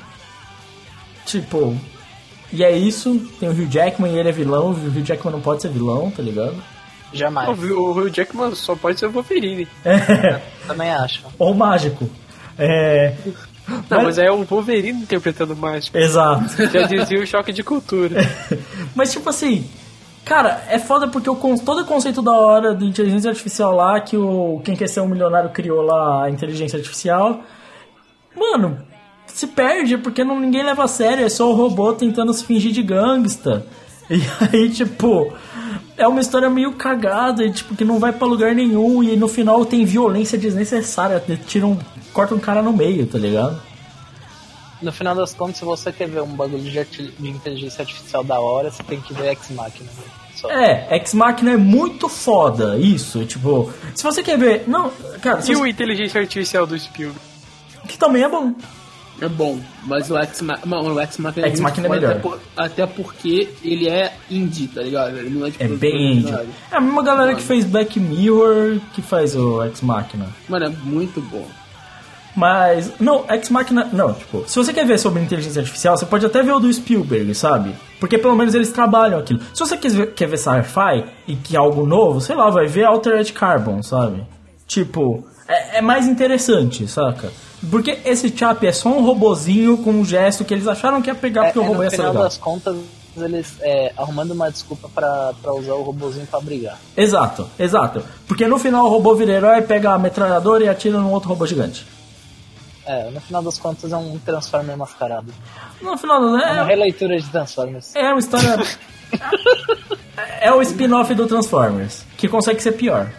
Tipo, 1.25 1.75
e 2.51 2.63
é 2.63 2.71
isso. 2.75 3.19
Tem 3.39 3.49
o 3.49 3.51
Hugh 3.51 3.67
Jackman 3.69 4.13
e 4.13 4.19
ele 4.19 4.29
é 4.29 4.31
vilão. 4.31 4.67
O 4.67 4.71
Hugh 4.71 5.03
Jackman 5.03 5.33
não 5.33 5.41
pode 5.41 5.61
ser 5.61 5.69
vilão, 5.69 6.11
tá 6.11 6.21
ligado? 6.21 6.55
Jamais. 7.13 7.49
O 7.49 7.91
Hugh 7.91 8.09
Jackman 8.09 8.53
só 8.55 8.75
pode 8.75 8.99
ser 8.99 9.07
o 9.07 9.11
Wolverine. 9.11 9.67
Também 10.67 10.89
acho. 10.91 11.23
Ou 11.37 11.53
mágico. 11.53 12.09
É. 12.57 13.13
Não, 13.89 14.03
mas 14.03 14.17
é 14.17 14.31
o 14.31 14.43
Wolverine 14.43 15.01
interpretando 15.01 15.53
o 15.53 15.57
mágico. 15.57 15.97
Exato. 15.97 16.45
Já 16.71 16.83
dizia 16.83 17.19
o 17.19 17.27
choque 17.27 17.51
de 17.51 17.63
cultura. 17.63 18.21
Mas 18.95 19.11
tipo 19.11 19.29
assim, 19.29 19.69
cara, 20.23 20.63
é 20.69 20.79
foda 20.79 21.07
porque 21.07 21.29
o, 21.29 21.35
todo 21.59 21.81
o 21.81 21.85
conceito 21.85 22.21
da 22.21 22.31
hora 22.31 22.73
de 22.73 22.85
inteligência 22.85 23.29
artificial 23.29 23.75
lá, 23.75 23.99
que 23.99 24.15
o 24.15 24.61
Quem 24.63 24.75
Quer 24.75 24.87
Ser 24.87 25.01
Um 25.01 25.07
Milionário 25.07 25.49
criou 25.49 25.81
lá, 25.81 26.25
a 26.25 26.29
inteligência 26.29 26.77
artificial, 26.77 27.41
mano, 28.35 28.79
se 29.27 29.47
perde 29.47 29.97
porque 29.97 30.23
não, 30.23 30.39
ninguém 30.39 30.63
leva 30.63 30.85
a 30.85 30.87
sério, 30.87 31.25
é 31.25 31.29
só 31.29 31.51
o 31.51 31.55
robô 31.55 31.93
tentando 31.93 32.33
se 32.33 32.43
fingir 32.43 32.71
de 32.71 32.83
gangsta. 32.83 33.65
E 34.09 34.21
aí, 34.55 34.69
tipo, 34.69 35.33
é 35.97 36.07
uma 36.07 36.21
história 36.21 36.49
meio 36.49 36.71
cagada, 36.71 37.43
e, 37.43 37.51
tipo, 37.51 37.75
que 37.75 37.83
não 37.83 37.99
vai 37.99 38.13
pra 38.13 38.25
lugar 38.25 38.55
nenhum, 38.55 39.03
e 39.03 39.17
no 39.17 39.27
final 39.27 39.65
tem 39.65 39.83
violência 39.83 40.37
desnecessária, 40.37 41.21
tiram, 41.45 41.77
cortam 42.17 42.37
um 42.37 42.39
cara 42.41 42.63
no 42.63 42.73
meio, 42.73 43.05
tá 43.05 43.19
ligado? 43.19 43.61
No 44.81 44.91
final 44.91 45.13
das 45.15 45.33
contas, 45.35 45.57
se 45.57 45.65
você 45.65 45.91
quer 45.91 46.07
ver 46.07 46.21
um 46.23 46.35
bagulho 46.35 46.63
de, 46.63 46.79
arti- 46.79 47.13
de 47.19 47.29
inteligência 47.29 47.81
artificial 47.83 48.23
da 48.23 48.39
hora, 48.39 48.71
você 48.71 48.81
tem 48.83 48.99
que 48.99 49.13
ver 49.13 49.27
Ex 49.29 49.51
Machina. 49.51 49.85
né? 49.97 50.03
Só. 50.35 50.49
É, 50.51 50.87
Ex 50.95 51.13
Machina 51.13 51.51
é 51.51 51.57
muito 51.57 52.09
foda, 52.09 52.75
isso, 52.77 53.23
tipo, 53.25 53.71
se 53.95 54.03
você 54.03 54.21
quer 54.23 54.37
ver, 54.37 54.63
não, 54.67 54.91
cara, 55.21 55.41
se 55.41 55.51
E 55.51 55.55
você- 55.55 55.61
o 55.61 55.67
inteligência 55.67 56.19
artificial 56.21 56.65
do 56.65 56.77
Spielberg? 56.77 57.19
que 57.87 57.97
também 57.99 58.23
é 58.23 58.29
bom. 58.29 58.53
É 59.19 59.27
bom, 59.27 59.59
mas 59.83 60.11
o 60.11 60.17
Ex 60.19 60.41
Machina 60.41 60.79
o 60.79 60.99
Ex 61.01 61.17
Machina 61.17 61.47
Ex 61.47 61.59
muito 61.59 61.63
Machina 61.63 61.87
é 61.87 61.89
foda, 61.89 61.99
melhor. 62.01 62.11
Até, 62.11 62.19
por- 62.21 62.39
até 62.55 62.85
porque 62.85 63.49
ele 63.63 63.89
é 63.89 64.13
indie, 64.29 64.67
tá 64.67 64.81
ligado? 64.83 65.17
Ele 65.17 65.29
não 65.31 65.47
é, 65.47 65.51
tipo, 65.51 65.63
É 65.63 65.67
bem 65.67 66.17
indie. 66.17 66.33
É 66.71 66.75
a 66.77 66.79
mesma 66.81 67.01
galera 67.03 67.33
que 67.35 67.41
fez 67.41 67.65
Black 67.65 67.99
Mirror 67.99 68.79
que 68.93 69.01
faz 69.01 69.35
o 69.35 69.63
Ex 69.63 69.81
Machina. 69.81 70.27
Mano, 70.49 70.65
é 70.65 70.69
muito 70.69 71.19
bom. 71.21 71.47
Mas, 72.37 72.91
não, 72.99 73.25
Ex 73.31 73.49
Machina, 73.49 73.89
não, 73.91 74.13
tipo, 74.13 74.43
se 74.45 74.55
você 74.55 74.71
quer 74.71 74.85
ver 74.85 74.99
sobre 74.99 75.23
inteligência 75.23 75.59
artificial, 75.59 75.97
você 75.97 76.05
pode 76.05 76.23
até 76.23 76.43
ver 76.43 76.51
o 76.51 76.59
do 76.59 76.71
Spielberg, 76.71 77.33
sabe? 77.33 77.73
Porque 77.99 78.15
pelo 78.15 78.35
menos 78.35 78.53
eles 78.53 78.71
trabalham 78.71 79.17
aquilo. 79.17 79.39
Se 79.55 79.59
você 79.59 79.75
quer 79.75 79.89
ver, 79.89 80.13
quer 80.13 80.27
ver 80.27 80.37
sci-fi 80.37 81.03
e 81.27 81.35
que 81.35 81.55
é 81.55 81.59
algo 81.59 81.83
novo, 81.83 82.21
sei 82.21 82.35
lá, 82.35 82.47
vai 82.51 82.67
ver 82.67 82.83
Altered 82.83 83.33
Carbon, 83.33 83.81
sabe? 83.81 84.23
Tipo, 84.67 85.25
é, 85.47 85.79
é 85.79 85.81
mais 85.81 86.05
interessante, 86.05 86.87
saca? 86.87 87.31
Porque 87.71 87.97
esse 88.05 88.29
chap 88.29 88.63
é 88.67 88.71
só 88.71 88.89
um 88.89 89.03
robozinho 89.03 89.79
com 89.79 89.89
um 89.89 90.05
gesto 90.05 90.45
que 90.45 90.53
eles 90.53 90.67
acharam 90.67 91.01
que 91.01 91.09
ia 91.09 91.15
pegar 91.15 91.45
porque 91.45 91.57
é, 91.57 91.61
o 91.63 91.65
é, 91.65 91.67
robô 91.67 91.79
no 91.79 91.83
ia 91.85 91.89
ser 91.89 91.95
final 91.95 92.11
legal. 92.11 92.23
das 92.23 92.37
contas, 92.37 92.77
eles 93.17 93.55
é, 93.61 93.91
arrumando 93.97 94.29
uma 94.29 94.51
desculpa 94.51 94.87
pra, 94.93 95.33
pra 95.41 95.55
usar 95.55 95.73
o 95.73 95.81
robozinho 95.81 96.27
pra 96.27 96.39
brigar. 96.39 96.77
Exato, 96.95 97.47
exato. 97.57 98.03
Porque 98.27 98.45
no 98.45 98.59
final 98.59 98.85
o 98.85 98.89
robô 98.89 99.15
vira 99.15 99.33
herói, 99.33 99.63
pega 99.63 99.93
a 99.93 99.97
metralhadora 99.97 100.63
e 100.63 100.69
atira 100.69 100.99
num 100.99 101.11
outro 101.11 101.29
robô 101.29 101.47
gigante. 101.47 101.96
É, 102.87 103.09
no 103.11 103.19
final 103.19 103.43
das 103.43 103.57
contas 103.59 103.91
é 103.91 103.97
um 103.97 104.17
Transformer 104.19 104.77
mascarado. 104.77 105.33
No 105.81 105.97
final, 105.97 106.23
É 106.39 106.51
uma 106.53 106.61
é, 106.61 106.65
releitura 106.65 107.19
de 107.19 107.29
Transformers. 107.29 107.93
é 107.95 108.09
uma 108.09 108.19
história. 108.19 108.55
é 110.41 110.51
o 110.53 110.61
spin-off 110.61 111.13
do 111.13 111.27
Transformers, 111.27 112.05
que 112.17 112.29
consegue 112.29 112.61
ser 112.61 112.71
pior. 112.73 113.11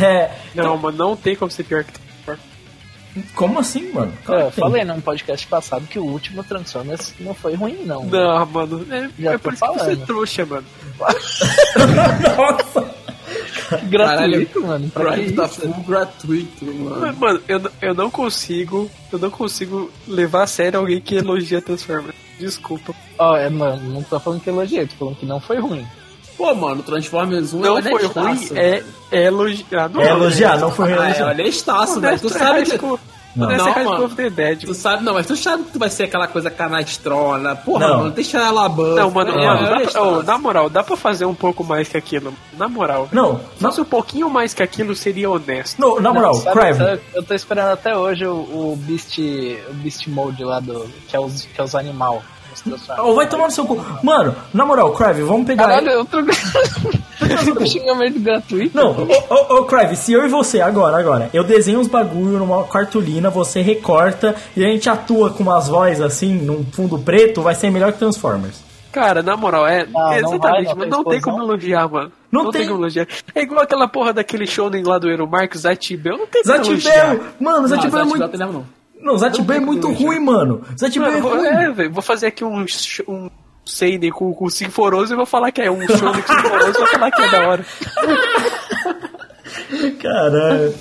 É, 0.00 0.30
Não, 0.54 0.78
mas 0.78 0.94
não 0.94 1.14
tem 1.16 1.36
como 1.36 1.50
ser 1.50 1.64
pior 1.64 1.84
que 1.84 1.92
Transformers. 1.92 3.30
como 3.34 3.58
assim, 3.58 3.92
mano? 3.92 4.12
Claro 4.24 4.42
eu 4.42 4.50
falei 4.52 4.84
num 4.84 5.00
podcast 5.00 5.46
passado 5.46 5.86
que 5.86 5.98
o 5.98 6.04
último 6.04 6.42
Transformers 6.44 7.12
não 7.20 7.34
foi 7.34 7.54
ruim, 7.54 7.82
não. 7.84 8.04
Não, 8.04 8.46
mano. 8.46 8.86
É, 8.90 9.10
Já 9.18 9.32
é 9.32 9.38
por 9.38 9.52
isso 9.52 9.62
que 9.62 9.68
você 9.72 9.80
é 9.80 9.84
falando. 9.84 10.06
trouxa, 10.06 10.46
mano. 10.46 10.66
Nossa! 12.38 13.03
Gratuito, 13.88 14.60
mano. 14.62 14.90
Pra 14.90 15.12
Prime 15.12 15.32
tá 15.32 15.48
full 15.48 15.74
gratuito, 15.86 16.64
mano. 16.64 17.16
Mano, 17.16 17.42
eu, 17.48 17.60
eu 17.80 17.94
não 17.94 18.10
consigo. 18.10 18.90
Eu 19.12 19.18
não 19.18 19.30
consigo 19.30 19.90
levar 20.06 20.44
a 20.44 20.46
sério 20.46 20.80
alguém 20.80 21.00
que 21.00 21.16
elogia 21.16 21.60
Transformers. 21.60 22.14
Desculpa. 22.38 22.94
Ó, 23.18 23.36
é, 23.36 23.48
mano, 23.48 23.92
não 23.92 24.02
tô 24.02 24.18
falando 24.18 24.40
que 24.40 24.50
elogiei, 24.50 24.86
tô 24.86 24.96
falando 24.96 25.16
que 25.16 25.26
não 25.26 25.40
foi 25.40 25.58
ruim. 25.58 25.86
Pô, 26.36 26.52
mano, 26.54 26.82
Transformers 26.82 27.52
1 27.52 27.60
Não 27.60 27.78
é 27.78 27.82
foi 27.82 28.06
ruim, 28.06 28.48
é, 28.54 28.82
é 29.12 29.24
elogiar. 29.26 29.88
Não 29.88 30.02
É 30.02 30.08
elogiar, 30.10 30.58
não 30.58 30.70
foi 30.70 30.92
Ah, 30.92 31.10
é 31.10 31.24
honestaço, 31.24 32.00
velho. 32.00 32.18
Tu 32.18 32.28
sabe 32.28 32.64
que... 32.64 32.78
Não. 33.36 33.48
Não, 33.48 33.74
mano. 33.84 34.04
of 34.04 34.14
the 34.14 34.30
Dead. 34.30 34.60
Tu 34.64 34.74
sabe, 34.74 35.02
não, 35.04 35.14
mas 35.14 35.26
tu 35.26 35.36
sabe 35.36 35.64
que 35.64 35.72
tu 35.72 35.78
vai 35.78 35.90
ser 35.90 36.04
aquela 36.04 36.26
coisa 36.28 36.50
canastrona. 36.50 37.56
Porra, 37.56 37.88
Não. 37.88 37.98
mano, 37.98 38.10
deixa 38.10 38.38
ela 38.38 38.68
buff. 38.68 38.94
Não, 38.94 39.10
mano, 39.10 39.30
é, 39.32 39.46
mano, 39.46 39.66
é 39.66 39.84
dá 39.84 39.90
pra- 39.90 40.02
ô, 40.02 40.22
na 40.22 40.38
moral, 40.38 40.70
dá 40.70 40.82
pra 40.82 40.96
fazer 40.96 41.24
um 41.24 41.34
pouco 41.34 41.64
mais 41.64 41.88
que 41.88 41.96
aquilo. 41.96 42.32
Na 42.56 42.68
moral. 42.68 43.08
Não, 43.12 43.40
fosse 43.60 43.80
um 43.80 43.84
pouquinho 43.84 44.30
mais 44.30 44.54
que 44.54 44.62
aquilo, 44.62 44.94
seria 44.94 45.30
honesto. 45.30 45.80
não, 45.80 46.00
na 46.00 46.12
moral, 46.12 46.34
Não, 46.34 46.40
sabe- 46.42 46.60
Crave. 46.60 46.78
sabe, 46.78 47.00
eu 47.14 47.22
tô 47.22 47.34
esperando 47.34 47.68
até 47.72 47.96
hoje 47.96 48.26
o, 48.26 48.32
o 48.34 48.76
Beast, 48.80 49.18
o 49.18 49.74
Beast 49.74 50.06
Mode 50.08 50.44
lá 50.44 50.60
do. 50.60 50.88
que 51.08 51.16
é 51.16 51.20
os, 51.20 51.42
que 51.42 51.60
é 51.60 51.64
os 51.64 51.74
animal. 51.74 52.22
Ou 52.98 53.14
vai 53.14 53.28
tomar 53.28 53.46
no 53.46 53.50
seu 53.50 53.64
cu. 53.64 53.80
Mano, 54.02 54.34
na 54.52 54.64
moral, 54.64 54.92
Crave, 54.92 55.22
vamos 55.22 55.46
pegar. 55.46 55.64
Caralho, 55.66 55.90
eu 55.90 56.04
tô. 56.04 56.18
tô 57.54 57.66
xingamento 57.66 58.20
gratuito. 58.20 58.76
Não, 58.76 58.90
ô, 58.90 59.54
ô, 59.54 59.58
ô 59.60 59.64
Crave, 59.64 59.96
se 59.96 60.12
eu 60.12 60.24
e 60.24 60.28
você, 60.28 60.60
agora, 60.60 60.98
agora, 60.98 61.30
eu 61.32 61.42
desenho 61.44 61.80
uns 61.80 61.88
bagulho 61.88 62.38
numa 62.38 62.64
cartolina, 62.64 63.30
você 63.30 63.60
recorta 63.62 64.34
e 64.56 64.64
a 64.64 64.68
gente 64.68 64.88
atua 64.88 65.30
com 65.30 65.42
umas 65.42 65.68
vozes 65.68 66.00
assim, 66.00 66.34
num 66.34 66.64
fundo 66.64 66.98
preto, 66.98 67.42
vai 67.42 67.54
ser 67.54 67.70
melhor 67.70 67.92
que 67.92 67.98
Transformers. 67.98 68.62
Cara, 68.92 69.22
na 69.24 69.36
moral, 69.36 69.66
é. 69.66 69.84
Não, 69.86 70.00
não 70.00 70.12
exatamente, 70.12 70.42
vai, 70.42 70.62
não 70.64 70.74
mas 70.76 70.78
tem 70.78 70.90
não 70.90 71.04
tem 71.04 71.20
como 71.20 71.42
elogiar, 71.42 71.88
mano. 71.88 72.12
Não 72.30 72.44
Não, 72.44 72.50
tem. 72.52 72.60
tem. 72.60 72.70
como 72.70 72.80
elogiar. 72.82 73.08
É 73.34 73.42
igual 73.42 73.62
aquela 73.62 73.88
porra 73.88 74.12
daquele 74.12 74.46
shonen 74.46 74.84
lá 74.84 74.98
do 74.98 75.08
Eero 75.10 75.26
Marcos, 75.26 75.62
Zatibel. 75.62 76.16
Não 76.16 76.26
tem 76.28 76.42
como 76.44 76.54
elogiar. 76.54 76.92
Zatibel! 77.06 77.24
Mano, 77.40 77.60
Não, 77.62 77.68
Zatibel 77.68 78.00
é 78.00 78.04
muito. 78.04 78.18
nada, 78.18 78.38
não. 78.38 78.64
Não, 79.04 79.18
Zatibel 79.18 79.58
é 79.58 79.60
muito 79.60 79.92
ruim, 79.92 80.18
mano. 80.18 80.62
Zatibel 80.76 81.12
é 81.12 81.18
ruim. 81.18 81.46
é, 81.46 81.70
velho, 81.70 81.92
vou 81.92 82.02
fazer 82.02 82.28
aqui 82.28 82.42
um, 82.42 82.64
um 83.06 83.30
Seinen 83.66 84.10
com, 84.10 84.32
com 84.32 84.48
Sinforoso 84.48 85.12
e 85.12 85.16
vou 85.16 85.26
falar 85.26 85.52
que 85.52 85.60
é 85.60 85.70
um 85.70 85.86
shonen 85.86 86.22
com 86.22 86.34
Sinforoso 86.34 86.70
e 86.70 86.72
vou 86.72 86.86
falar 86.86 87.10
que 87.10 87.22
é 87.22 87.30
da 87.30 87.48
hora. 87.48 87.64
Caralho. 90.00 90.74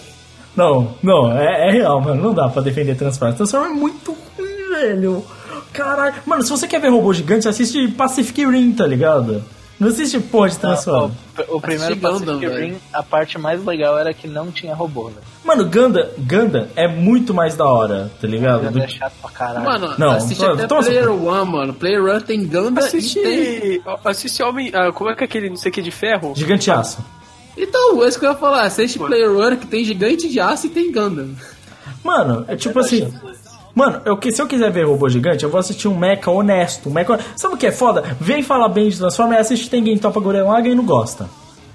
Não, 0.55 0.95
não, 1.03 1.37
é, 1.37 1.67
é 1.67 1.71
real, 1.71 1.99
mano. 1.99 2.23
Não 2.23 2.33
dá 2.33 2.47
pra 2.47 2.61
defender 2.61 2.95
Transformers. 2.95 3.37
Transformers 3.37 3.75
é 3.75 3.79
muito 3.79 4.11
ruim, 4.11 4.69
velho. 4.69 5.25
Caralho. 5.73 6.15
Mano, 6.25 6.43
se 6.43 6.49
você 6.49 6.65
quer 6.65 6.79
ver 6.79 6.89
robô 6.89 7.11
gigante, 7.11 7.49
assiste 7.49 7.89
Pacific 7.89 8.45
Rim, 8.45 8.71
tá 8.71 8.87
ligado? 8.87 9.43
Não 9.83 9.89
assiste 9.91 10.19
porra 10.19 10.49
de 10.49 10.57
Transformers. 10.59 11.13
O, 11.49 11.57
o 11.57 11.61
primeiro 11.61 11.95
Gundam. 11.95 12.39
Rim, 12.39 12.75
a 12.93 13.03
parte 13.03 13.37
mais 13.37 13.63
legal 13.65 13.97
era 13.97 14.13
que 14.13 14.27
não 14.27 14.49
tinha 14.51 14.73
robô, 14.73 15.05
velho. 15.05 15.17
Mano, 15.43 15.65
Gundam, 15.65 16.07
Gundam 16.17 16.67
é 16.75 16.87
muito 16.87 17.33
mais 17.33 17.55
da 17.55 17.65
hora, 17.65 18.11
tá 18.21 18.27
ligado? 18.27 18.71
Do- 18.71 18.79
É 18.81 18.87
chato 18.87 19.13
pra 19.21 19.29
caralho. 19.31 19.65
Mano, 19.65 19.93
Não, 19.97 20.11
assiste 20.11 20.39
tô- 20.39 20.51
até 20.51 20.65
Player 20.67 21.11
One, 21.11 21.51
mano. 21.51 21.73
Player 21.73 22.03
One 22.03 22.21
tem 22.21 22.45
Ganda 22.47 22.79
Assiste. 22.85 23.19
e 23.19 23.21
tem... 23.21 23.81
Assiste 24.05 24.41
Homem. 24.41 24.71
ah, 24.73 24.91
como 24.91 25.09
é 25.09 25.15
que 25.15 25.23
é 25.23 25.25
aquele 25.25 25.49
não 25.49 25.57
sei 25.57 25.69
o 25.69 25.73
que 25.73 25.81
de 25.81 25.91
ferro? 25.91 26.33
Gigante 26.35 26.71
Aço. 26.71 27.03
Então, 27.57 28.03
é 28.03 28.07
isso 28.07 28.19
que 28.19 28.25
eu 28.25 28.31
ia 28.31 28.37
falar. 28.37 28.63
Assiste 28.63 28.97
Player 28.97 29.29
One 29.31 29.57
que 29.57 29.67
tem 29.67 29.83
gigante 29.83 30.27
de 30.29 30.39
aço 30.39 30.67
e 30.67 30.69
tem 30.69 30.91
Gundam. 30.91 31.29
Mano, 32.03 32.45
é 32.47 32.55
tipo 32.55 32.79
assim. 32.79 33.13
Mano, 33.75 34.01
eu, 34.05 34.19
se 34.31 34.41
eu 34.41 34.47
quiser 34.47 34.71
ver 34.71 34.85
robô 34.85 35.09
gigante, 35.09 35.43
eu 35.43 35.49
vou 35.49 35.59
assistir 35.59 35.87
um 35.87 35.97
mecha 35.97 36.29
honesto. 36.29 36.89
Um 36.89 36.93
mecha... 36.93 37.19
Sabe 37.35 37.55
o 37.55 37.57
que 37.57 37.67
é 37.67 37.71
foda? 37.71 38.03
Vem 38.19 38.43
falar 38.43 38.69
bem 38.69 38.89
de 38.89 38.97
Transformers, 38.97 39.41
assiste 39.41 39.69
Tengen 39.69 39.97
Topa 39.97 40.19
Gurren 40.19 40.43
Lagann 40.43 40.71
e 40.71 40.75
não 40.75 40.85
gosta. 40.85 41.27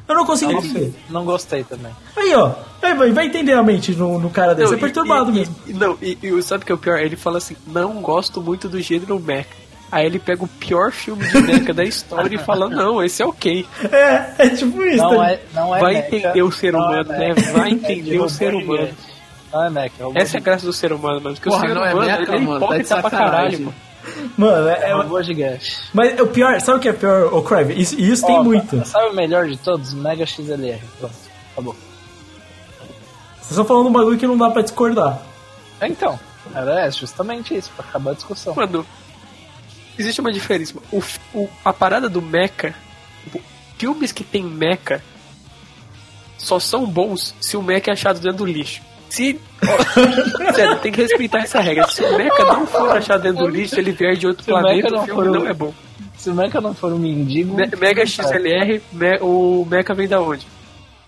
Eu 0.09 0.15
não 0.15 0.25
consigo 0.25 0.53
entender. 0.53 0.95
Não 1.11 1.25
gostei 1.25 1.65
também. 1.65 1.93
Aí, 2.17 2.33
ó. 2.35 2.53
Aí, 2.81 2.95
vai, 2.95 3.11
vai 3.13 3.27
entender 3.27 3.53
a 3.53 3.63
mente 3.63 3.93
no, 3.93 4.19
no 4.19 4.31
cara 4.31 4.55
desse. 4.55 4.73
é 4.73 4.77
e- 4.77 4.81
perturbado 4.81 5.31
e- 5.31 5.35
mesmo. 5.35 5.55
e- 5.67 5.73
não, 5.75 5.99
e, 6.01 6.17
e 6.23 6.43
sabe 6.43 6.63
o 6.63 6.67
que 6.67 6.73
é 6.73 6.75
o 6.75 6.79
pior? 6.79 6.99
Ele 6.99 7.15
fala 7.17 7.37
assim: 7.39 7.55
não 7.67 8.01
gosto 8.01 8.41
muito 8.41 8.69
do 8.71 8.81
gênero 8.81 9.21
mecha. 9.21 9.49
Aí 9.93 10.07
ele 10.07 10.19
pega 10.19 10.45
o 10.45 10.49
pior 10.49 10.93
filme 10.93 11.27
de 11.29 11.41
mecha 11.43 11.75
da 11.75 11.85
história 11.85 12.35
e 12.35 12.39
fala: 12.39 12.71
não, 12.71 13.03
esse 13.05 13.23
é 13.23 13.27
ok. 13.27 13.67
É, 13.93 14.45
é 14.47 14.49
tipo 14.49 14.83
isso. 14.83 14.97
Não 14.97 15.17
tá 15.17 15.31
é, 15.31 15.41
não 15.55 15.77
é 15.77 15.81
Vai 15.81 15.95
mecha, 15.95 16.07
entender 16.17 16.43
o 16.43 16.53
ser 16.53 16.73
não 16.73 16.81
é 16.81 16.87
humano, 17.03 17.09
né? 17.11 17.19
mecha, 17.35 17.53
Vai 17.53 17.67
é 17.67 17.69
de 17.69 17.75
entender 17.75 18.19
o 18.21 18.29
ser 18.31 18.55
humano. 18.55 18.89
Gigante. 19.49 19.53
Não 19.53 19.65
é 19.65 19.71
mecha, 19.71 19.95
é 20.19 20.23
Essa 20.23 20.37
é 20.37 20.41
a 20.41 20.43
graça 20.43 20.67
do 20.67 20.73
ser 20.73 20.93
humano, 20.93 21.21
mano. 21.21 21.35
Porque 21.37 21.49
Porra, 21.51 21.65
o 21.65 21.69
ser 21.69 21.75
não 21.75 21.85
é 21.85 21.93
humano 21.93 22.07
mecha, 22.07 22.23
ele 22.23 22.37
é 22.37 22.39
mano, 22.41 22.49
tá 22.67 22.77
de 22.77 22.83
hipócrita 22.83 23.01
pra 23.01 23.11
sacanagem. 23.11 23.31
caralho, 23.33 23.61
mano. 23.65 23.75
Mano, 24.39 24.69
é, 24.69 24.73
É 24.73 24.91
é- 24.91 24.93
robô 24.95 25.23
gigante. 25.23 25.77
mas 25.93 26.19
o 26.21 26.27
pior, 26.29 26.59
sabe 26.61 26.79
o 26.79 26.81
que 26.81 26.89
é 26.89 26.93
pior, 26.95 27.33
ô 27.35 27.43
Crave? 27.43 27.75
Isso, 27.79 27.99
isso 28.01 28.25
tem 28.27 28.37
Ó, 28.39 28.43
muito. 28.43 28.83
Sabe 28.87 29.09
o 29.09 29.13
melhor 29.15 29.47
de 29.47 29.57
todos? 29.59 29.93
Mega 29.93 30.25
XLR. 30.25 30.81
Pronto, 30.99 31.15
acabou. 31.53 31.77
Vocês 33.37 33.51
estão 33.51 33.65
falando 33.65 33.89
um 33.89 33.93
bagulho 33.93 34.19
que 34.19 34.27
não 34.27 34.37
dá 34.39 34.51
pra 34.51 34.63
discordar. 34.63 35.21
É, 35.81 35.89
Então, 35.89 36.19
era 36.55 36.87
é 36.87 36.91
justamente 36.91 37.55
isso, 37.55 37.71
pra 37.77 37.85
acabar 37.87 38.13
a 38.13 38.15
discussão. 38.15 38.55
Mano, 38.55 38.87
existe 39.99 40.21
uma 40.21 40.33
diferença. 40.33 40.75
O, 40.91 41.03
o- 41.35 41.49
a 41.65 41.73
parada 41.73 42.09
do 42.09 42.23
mecha, 42.23 42.75
filmes 43.77 44.11
que 44.13 44.25
tem 44.25 44.43
mecha 44.43 45.03
só 46.39 46.59
são 46.59 46.87
bons 46.87 47.35
se 47.41 47.57
o 47.59 47.63
mecha 47.63 47.91
é 47.91 47.93
achado 47.93 48.21
dentro 48.21 48.39
do 48.39 48.47
lixo. 48.47 48.81
Se. 49.11 49.39
ó, 49.63 50.53
sério, 50.55 50.77
tem 50.79 50.93
que 50.93 51.01
respeitar 51.03 51.39
essa 51.39 51.61
regra. 51.61 51.87
Se 51.89 52.03
o 52.03 52.17
mecha 52.17 52.45
não 52.45 52.67
for 52.67 52.97
achado 52.97 53.23
dentro 53.23 53.45
do 53.47 53.49
lixo, 53.49 53.79
ele 53.79 53.93
vier 53.93 54.17
de 54.17 54.27
outro 54.27 54.45
Se 54.45 54.51
o 54.51 54.55
planeta, 54.55 54.89
não 54.91 54.99
o 55.03 55.05
filme 55.05 55.21
for 55.23 55.29
o- 55.29 55.35
não 55.41 55.47
é 55.49 55.55
bom. 55.55 55.75
Se 56.17 56.31
o 56.31 56.35
mecha 56.35 56.61
não 56.61 56.75
for 56.75 56.93
um 56.93 56.99
mendigo... 56.99 57.55
Me- 57.55 57.71
Mega 57.79 58.05
XLR, 58.05 58.81
me- 58.93 59.19
o 59.21 59.67
mecha 59.71 59.95
vem 59.95 60.09
da 60.09 60.21
onde? 60.21 60.47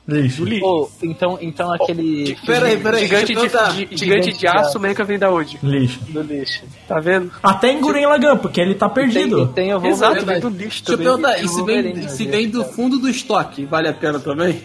Lixo. 0.09 0.44
Lixo. 0.44 0.61
Pô, 0.61 0.90
então, 1.03 1.38
então 1.40 1.72
aquele... 1.72 2.36
Peraí, 2.46 2.76
peraí. 2.78 3.03
Gigante, 3.07 3.34
deixa 3.34 3.57
eu 3.59 3.68
de, 3.68 3.72
gi- 3.72 3.78
gigante 3.78 3.96
Gigante 3.98 4.32
de 4.38 4.46
aço, 4.48 4.59
aço. 4.68 4.78
o 4.78 4.80
mecha 4.80 5.05
vem 5.05 5.18
da 5.18 5.30
onde? 5.30 5.59
Lixo. 5.62 6.01
Do 6.09 6.22
lixo. 6.22 6.62
Tá 6.88 6.98
vendo? 6.98 7.30
Até 7.42 7.70
em 7.70 7.80
Gurren 7.80 8.07
Lagann, 8.07 8.36
porque 8.38 8.61
ele 8.61 8.74
tá 8.74 8.88
perdido. 8.88 9.42
E 9.42 9.46
tem, 9.48 9.70
e 9.70 9.70
tem 9.70 9.74
o 9.74 9.86
Exato, 9.86 10.14
Wolverine. 10.16 10.40
vem 10.40 10.40
do 10.40 10.48
lixo 10.57 10.84
Deixa 10.84 10.92
eu 10.92 10.96
também. 10.96 11.07
perguntar, 11.07 11.38
e 11.38 11.42
Eu 11.42 11.48
se 11.48 11.57
vou 11.57 11.64
vem, 11.66 12.09
se 12.09 12.24
vem 12.26 12.48
do 12.48 12.64
fundo 12.64 12.98
do 12.98 13.09
estoque, 13.09 13.64
vale 13.66 13.88
a 13.88 13.92
pena 13.92 14.18
também? 14.18 14.61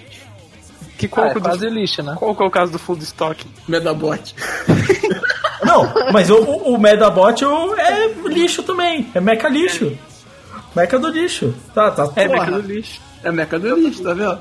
Que 0.98 1.08
qual, 1.08 1.28
Ah, 1.28 1.30
que 1.30 1.36
é 1.36 1.38
é 1.38 1.40
o 1.40 1.44
do- 1.44 1.50
quase 1.50 1.70
lixo, 1.70 2.02
né? 2.04 2.16
qual 2.18 2.36
que 2.36 2.44
é 2.44 2.46
o 2.46 2.50
caso 2.52 2.72
do 2.72 2.80
fundo 2.80 3.04
estoque? 3.04 3.46
Medabot. 3.68 4.34
Não, 5.64 5.92
mas 6.12 6.30
o, 6.30 6.36
o, 6.38 6.74
o 6.76 6.78
Medabot 6.80 7.44
o- 7.44 7.76
é 7.76 8.08
lixo 8.28 8.64
também. 8.64 9.08
É 9.14 9.20
mecha 9.20 9.48
lixo. 9.50 9.98
Mecha 10.76 11.00
do 11.00 11.10
lixo. 11.10 11.54
Tá, 11.74 11.90
tá. 11.92 12.10
É, 12.16 12.28
porra. 12.28 12.46
mecha 12.46 12.52
do 12.62 12.68
lixo. 12.68 13.02
É 13.24 13.32
meca 13.32 13.58
do 13.58 13.76
lixo, 13.76 14.04
tá 14.04 14.14
vendo? 14.14 14.38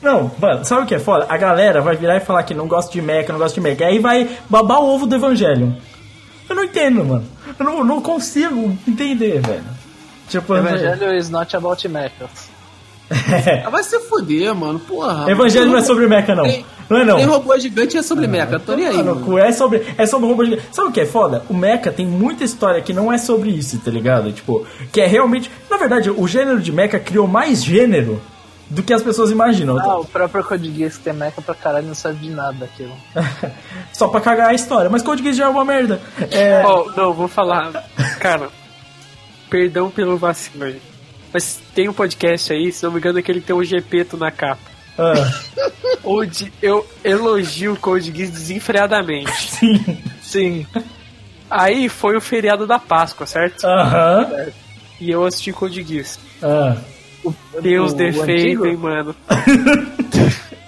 Não, 0.00 0.30
mano, 0.38 0.64
sabe 0.64 0.82
o 0.82 0.86
que 0.86 0.94
é 0.94 0.98
foda? 0.98 1.26
A 1.28 1.36
galera 1.36 1.80
vai 1.80 1.96
virar 1.96 2.16
e 2.16 2.20
falar 2.20 2.42
que 2.44 2.54
não 2.54 2.66
gosta 2.68 2.90
de 2.92 3.02
mecha, 3.02 3.32
não 3.32 3.38
gosta 3.40 3.54
de 3.54 3.60
mecha. 3.60 3.84
Aí 3.84 3.98
vai 3.98 4.28
babar 4.48 4.80
o 4.80 4.94
ovo 4.94 5.06
do 5.06 5.14
Evangelho. 5.16 5.76
Eu 6.48 6.56
não 6.56 6.64
entendo, 6.64 7.04
mano. 7.04 7.24
Eu 7.58 7.64
não, 7.64 7.84
não 7.84 8.00
consigo 8.00 8.76
entender, 8.86 9.40
velho. 9.40 9.64
Tipo, 10.28 10.56
Evangelho 10.56 11.14
is 11.14 11.28
not 11.28 11.54
about 11.56 11.86
mechas. 11.88 12.41
Ah, 13.64 13.70
vai 13.70 13.82
se 13.82 13.98
fuder, 14.00 14.54
mano. 14.54 14.78
Porra. 14.80 15.30
Evangelho 15.30 15.66
não 15.66 15.76
é 15.78 15.82
sobre 15.82 16.06
mecha, 16.06 16.34
não. 16.34 16.44
Tem- 16.44 16.64
Não 16.90 16.98
é, 16.98 17.04
não. 17.04 17.16
Tem 17.16 17.24
robô 17.26 17.58
gigante 17.58 17.96
e 17.96 18.00
é 18.00 18.02
sobre 18.02 18.26
meca. 18.26 18.58
Tô 18.58 18.74
nem 18.74 18.86
aí, 18.86 18.96
Mano, 18.96 19.38
é 19.38 19.50
sobre, 19.52 19.82
é 19.96 20.04
sobre 20.06 20.28
robô 20.28 20.44
gigante. 20.44 20.62
Sabe 20.72 20.88
o 20.88 20.92
que 20.92 21.00
é 21.00 21.06
foda? 21.06 21.42
O 21.48 21.54
Mecha 21.54 21.90
tem 21.90 22.06
muita 22.06 22.44
história 22.44 22.82
que 22.82 22.92
não 22.92 23.10
é 23.12 23.16
sobre 23.18 23.50
isso, 23.50 23.78
tá 23.78 23.90
ligado? 23.90 24.30
Tipo, 24.32 24.66
que 24.92 25.00
é 25.00 25.06
realmente. 25.06 25.50
Na 25.70 25.76
verdade, 25.78 26.10
o 26.10 26.26
gênero 26.28 26.60
de 26.60 26.70
Mecha 26.72 26.98
criou 26.98 27.26
mais 27.26 27.64
gênero 27.64 28.20
do 28.68 28.82
que 28.82 28.92
as 28.92 29.02
pessoas 29.02 29.30
imaginam. 29.30 29.78
Ah, 29.78 29.98
o 30.00 30.04
próprio 30.04 30.42
Code 30.44 30.70
Geass 30.74 30.96
que 30.96 31.04
tem 31.04 31.12
mecha 31.12 31.40
pra 31.42 31.54
caralho 31.54 31.86
não 31.86 31.94
sabe 31.94 32.16
de 32.16 32.30
nada 32.30 32.54
daquilo. 32.60 32.92
Só 33.92 34.08
pra 34.08 34.20
cagar 34.20 34.48
a 34.48 34.54
história. 34.54 34.88
Mas 34.90 35.02
Code 35.02 35.22
Geass 35.22 35.36
já 35.36 35.44
é 35.44 35.48
uma 35.48 35.64
merda. 35.64 36.00
É. 36.30 36.62
Ó, 36.64 36.90
não, 36.96 37.12
vou 37.12 37.28
falar. 37.28 37.70
Cara, 38.18 38.48
perdão 39.50 39.90
pelo 39.90 40.16
vacilo 40.16 40.64
aí. 40.64 40.80
Mas 41.32 41.60
tem 41.74 41.88
um 41.88 41.92
podcast 41.92 42.52
aí, 42.52 42.70
se 42.72 42.82
não 42.84 42.92
me 42.92 42.98
engano, 42.98 43.18
aquele 43.18 43.40
que 43.40 43.46
tem 43.46 43.56
o 43.56 43.64
Gepeto 43.64 44.16
na 44.16 44.30
capa. 44.30 44.60
ah, 44.98 45.12
Onde 46.04 46.52
eu 46.60 46.86
elogio 47.04 47.74
o 47.74 47.76
Code 47.76 48.12
Geass 48.14 48.30
desenfreadamente. 48.30 49.32
sim. 49.50 49.98
Sim. 50.20 50.66
Aí 51.50 51.88
foi 51.88 52.16
o 52.16 52.20
feriado 52.20 52.66
da 52.66 52.78
Páscoa, 52.78 53.26
certo? 53.26 53.64
Aham. 53.66 54.46
E 55.00 55.10
eu 55.10 55.24
assisti 55.24 55.52
Code 55.52 55.82
Geass. 55.82 56.18
Ah. 56.42 56.76
Tem 57.62 57.78
uns 57.80 57.92
O- 57.92 57.94
o 57.94 57.98
defeitos, 57.98 58.28
antigo? 58.28 58.66
hein, 58.66 58.76
mano. 58.76 59.14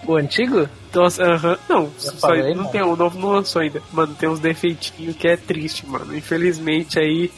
O 0.06 0.16
antigo? 0.16 0.68
Nossa, 0.92 1.24
aham. 1.24 1.58
Não, 1.66 1.90
só- 1.96 2.12
falei, 2.18 2.50
não 2.54 2.64
mano. 2.64 2.68
tem, 2.70 2.82
o 2.82 2.94
novo 2.94 3.18
não 3.18 3.30
lançou 3.30 3.62
ainda. 3.62 3.80
Mano, 3.90 4.14
tem 4.14 4.28
uns 4.28 4.38
defeitinhos 4.38 5.16
que 5.16 5.26
é 5.26 5.34
triste, 5.34 5.86
mano. 5.86 6.14
Infelizmente 6.14 6.98
aí. 6.98 7.30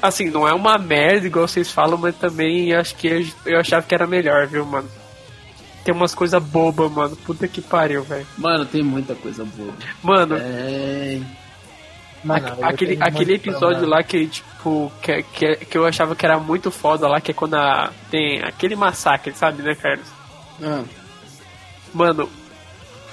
Assim, 0.00 0.30
não 0.30 0.46
é 0.46 0.52
uma 0.54 0.78
merda 0.78 1.26
igual 1.26 1.48
vocês 1.48 1.70
falam, 1.70 1.98
mas 1.98 2.14
também 2.16 2.72
acho 2.74 2.94
que 2.94 3.08
eu, 3.08 3.26
eu 3.54 3.60
achava 3.60 3.84
que 3.84 3.94
era 3.94 4.06
melhor, 4.06 4.46
viu, 4.46 4.64
mano? 4.64 4.88
Tem 5.84 5.92
umas 5.94 6.14
coisas 6.14 6.42
bobas, 6.42 6.90
mano. 6.90 7.16
Puta 7.16 7.48
que 7.48 7.60
pariu, 7.60 8.02
velho. 8.04 8.26
Mano, 8.36 8.64
tem 8.66 8.82
muita 8.82 9.14
coisa 9.14 9.44
boa. 9.44 9.72
Mano, 10.02 10.36
É. 10.36 11.20
Mano, 12.22 12.46
a- 12.62 12.68
aquele, 12.70 12.98
aquele 13.00 13.34
episódio 13.34 13.78
problema. 13.78 13.96
lá 13.96 14.02
que, 14.02 14.26
tipo, 14.26 14.92
que, 15.00 15.22
que, 15.22 15.56
que 15.66 15.78
eu 15.78 15.86
achava 15.86 16.14
que 16.16 16.26
era 16.26 16.38
muito 16.38 16.70
foda 16.70 17.06
lá, 17.08 17.20
que 17.20 17.30
é 17.30 17.34
quando 17.34 17.54
a, 17.54 17.92
tem 18.10 18.42
aquele 18.42 18.74
massacre, 18.76 19.32
sabe, 19.34 19.62
né, 19.62 19.74
Carlos? 19.76 20.06
Ah. 20.62 20.82
Mano, 21.94 22.28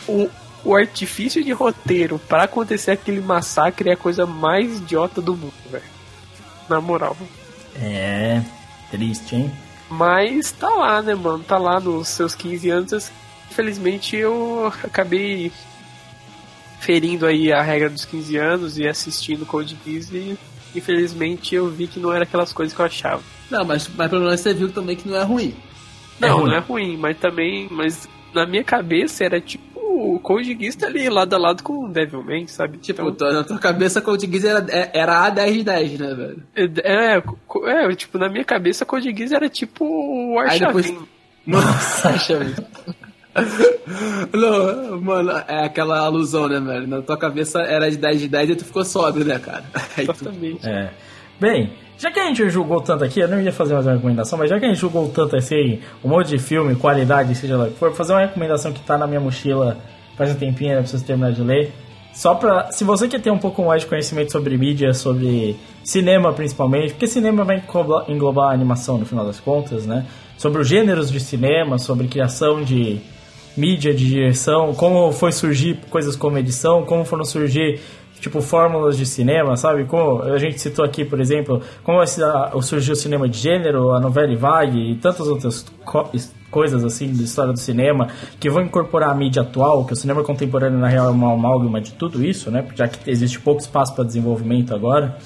o, 0.08 0.28
o 0.64 0.76
artifício 0.76 1.44
de 1.44 1.52
roteiro 1.52 2.20
pra 2.28 2.44
acontecer 2.44 2.92
aquele 2.92 3.22
massacre 3.22 3.90
é 3.90 3.94
a 3.94 3.98
coisa 3.98 4.26
mais 4.26 4.78
idiota 4.78 5.22
do 5.22 5.36
mundo, 5.36 5.54
velho. 5.72 5.95
Na 6.70 6.82
moral. 6.82 7.16
É. 7.82 8.42
Triste, 8.92 9.36
hein? 9.36 9.52
Mas 9.90 10.52
tá 10.52 10.70
lá, 10.70 11.02
né, 11.02 11.14
mano? 11.14 11.44
Tá 11.44 11.58
lá 11.58 11.80
nos 11.80 12.08
seus 12.08 12.34
15 12.36 12.70
anos. 12.70 13.12
Infelizmente 13.52 14.16
eu 14.16 14.72
acabei 14.84 15.52
ferindo 16.80 17.26
aí 17.26 17.52
a 17.52 17.62
regra 17.62 17.90
dos 17.90 18.06
15 18.06 18.38
anos 18.38 18.78
e 18.78 18.88
assistindo 18.88 19.46
Code 19.46 19.78
Geass 19.86 20.12
e 20.12 20.38
infelizmente 20.76 21.56
eu 21.56 21.70
vi 21.70 21.88
que 21.88 22.00
não 22.00 22.12
era 22.14 22.24
aquelas 22.24 22.52
coisas 22.54 22.76
que 22.76 22.82
eu 22.82 22.86
achava. 22.86 23.22
Não, 23.50 23.64
mas, 23.64 23.88
mas 23.96 24.10
pelo 24.10 24.24
menos 24.26 24.40
você 24.40 24.54
viu 24.54 24.72
também 24.72 24.96
que 24.96 25.08
não 25.08 25.16
é 25.18 25.24
ruim. 25.24 25.56
É 26.22 26.28
Não, 26.28 26.40
ruim. 26.40 26.50
não 26.50 26.56
é 26.56 26.60
ruim, 26.60 26.98
mas 26.98 27.18
também, 27.18 27.68
mas 27.72 28.08
na 28.34 28.46
minha 28.46 28.64
cabeça 28.64 29.24
era 29.24 29.40
tipo 29.40 29.75
o 29.86 30.20
Code 30.20 30.56
Geass 30.60 30.76
tá 30.76 30.88
ali 30.88 31.10
lado 31.10 31.34
a 31.34 31.38
lado 31.38 31.64
com 31.64 31.86
o 31.86 31.88
Devilman, 31.90 32.48
sabe? 32.48 32.78
Tipo, 32.78 33.10
Então- 33.10 33.32
na 33.34 33.44
tua 33.44 33.58
cabeça 33.60 34.02
Code 34.02 34.28
Geass 34.28 34.44
era, 34.46 34.66
é- 34.70 34.92
era 34.94 35.26
A10 35.32 35.54
de 35.54 35.64
10, 35.64 36.00
né, 36.00 36.14
velho? 36.14 36.44
É, 36.84 37.22
co- 37.48 37.68
é, 37.68 37.94
tipo, 37.96 38.18
na 38.18 38.30
minha 38.30 38.44
cabeça 38.46 38.86
Code 38.86 39.14
Geass 39.16 39.32
era 39.32 39.50
tipo 39.50 39.86
o 39.86 40.40
Aí 40.40 40.60
depois-. 40.60 40.94
Nossa, 41.46 42.12
ver. 42.40 42.56
não, 44.34 45.02
mano, 45.02 45.32
é 45.48 45.66
aquela 45.66 46.00
alusão, 46.00 46.48
né, 46.48 46.60
velho? 46.60 46.88
Na 46.88 47.02
tua 47.02 47.18
cabeça 47.18 47.60
era 47.62 47.90
de 47.90 47.98
10 47.98 48.22
de 48.22 48.28
10 48.28 48.50
e 48.50 48.56
tu 48.56 48.66
ficou 48.66 48.84
sóbrio, 48.84 49.26
né, 49.26 49.38
cara? 49.40 49.64
Aí 49.98 50.06
tu... 50.06 50.12
Exatamente. 50.12 50.68
É. 50.68 50.92
Bem, 51.40 51.74
já 51.98 52.12
que 52.12 52.20
a 52.20 52.28
gente 52.28 52.50
julgou 52.50 52.82
tanto 52.82 53.04
aqui, 53.04 53.20
eu 53.20 53.28
não 53.28 53.40
ia 53.40 53.52
fazer 53.52 53.74
mais 53.74 53.86
uma 53.86 53.94
recomendação, 53.94 54.38
mas 54.38 54.50
já 54.50 54.60
que 54.60 54.66
a 54.66 54.68
gente 54.68 54.80
julgou 54.80 55.08
tanto 55.10 55.36
assim, 55.36 55.80
um 56.04 56.10
monte 56.10 56.30
de 56.30 56.38
filme, 56.38 56.76
qualidade, 56.76 57.34
seja 57.36 57.58
lá 57.58 57.66
o 57.66 57.72
que 57.72 57.78
for, 57.78 57.94
fazer 57.94 58.14
uma 58.14 58.22
recomendação 58.22 58.74
que 58.74 58.82
tá 58.82 58.98
na 58.98 59.08
minha 59.08 59.20
mochila 59.20 59.78
faz 60.18 60.32
um 60.32 60.36
tempinho, 60.36 60.74
eu 60.74 60.82
preciso 60.82 61.06
terminar 61.06 61.32
de 61.32 61.42
ler. 61.42 61.72
Só 62.14 62.34
pra. 62.34 62.72
Se 62.72 62.84
você 62.84 63.08
quer 63.08 63.20
ter 63.20 63.30
um 63.30 63.38
pouco 63.38 63.64
mais 63.64 63.82
de 63.82 63.90
conhecimento 63.90 64.32
sobre 64.32 64.58
mídia, 64.58 64.94
sobre 64.94 65.58
cinema 65.84 66.32
principalmente, 66.32 66.94
porque 66.94 67.08
cinema 67.08 67.44
vai 67.44 67.62
englobar 68.08 68.52
a 68.52 68.54
animação 68.54 68.98
no 68.98 69.06
final 69.06 69.26
das 69.26 69.40
contas, 69.40 69.86
né? 69.86 70.06
Sobre 70.38 70.62
os 70.62 70.68
gêneros 70.68 71.12
de 71.12 71.20
cinema, 71.20 71.78
sobre 71.78 72.08
criação 72.08 72.64
de 72.64 73.02
mídia, 73.56 73.94
de 73.94 74.08
direção, 74.08 74.74
como 74.74 75.12
foi 75.12 75.32
surgir 75.32 75.78
coisas 75.90 76.16
como 76.16 76.38
edição, 76.38 76.86
como 76.86 77.04
foram 77.06 77.26
surgir 77.26 77.82
tipo 78.26 78.42
fórmulas 78.42 78.98
de 78.98 79.06
cinema, 79.06 79.56
sabe? 79.56 79.86
Como 79.86 80.24
a 80.24 80.38
gente 80.40 80.60
citou 80.60 80.84
aqui, 80.84 81.06
por 81.06 81.20
exemplo, 81.20 81.62
como 81.84 82.02
esse, 82.02 82.24
a- 82.24 82.52
surgiu 82.62 82.94
o 82.94 82.96
cinema 82.96 83.30
de 83.30 83.38
gênero, 83.38 83.92
a 83.92 84.00
novela 84.00 84.36
vague 84.36 84.92
e 84.92 84.96
tantas 84.96 85.28
outras 85.28 85.64
co- 85.86 86.10
coisas 86.50 86.84
assim 86.84 87.14
da 87.16 87.22
história 87.24 87.54
do 87.54 87.60
cinema 87.60 88.08
que 88.40 88.50
vão 88.50 88.64
incorporar 88.64 89.12
a 89.12 89.14
mídia 89.14 89.44
atual, 89.44 89.86
que 89.86 89.94
o 89.94 89.96
cinema 89.96 90.24
contemporâneo 90.24 90.80
na 90.80 90.88
real 90.88 91.08
é 91.08 91.12
uma 91.12 91.34
amálgama 91.34 91.80
de 91.80 91.92
tudo 91.94 92.26
isso, 92.26 92.50
né? 92.50 92.66
Já 92.76 92.88
que 92.88 93.10
existe 93.12 93.40
pouco 93.40 93.62
espaço 93.62 93.94
para 93.94 94.04
desenvolvimento 94.04 94.74
agora. 94.74 95.18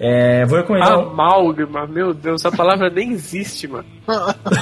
É, 0.00 0.44
vou 0.46 0.58
recomendar. 0.58 0.92
Amálgama, 0.98 1.86
meu 1.86 2.14
Deus, 2.14 2.44
a 2.46 2.50
palavra 2.50 2.88
nem 2.88 3.12
existe, 3.12 3.68
mano. 3.68 3.84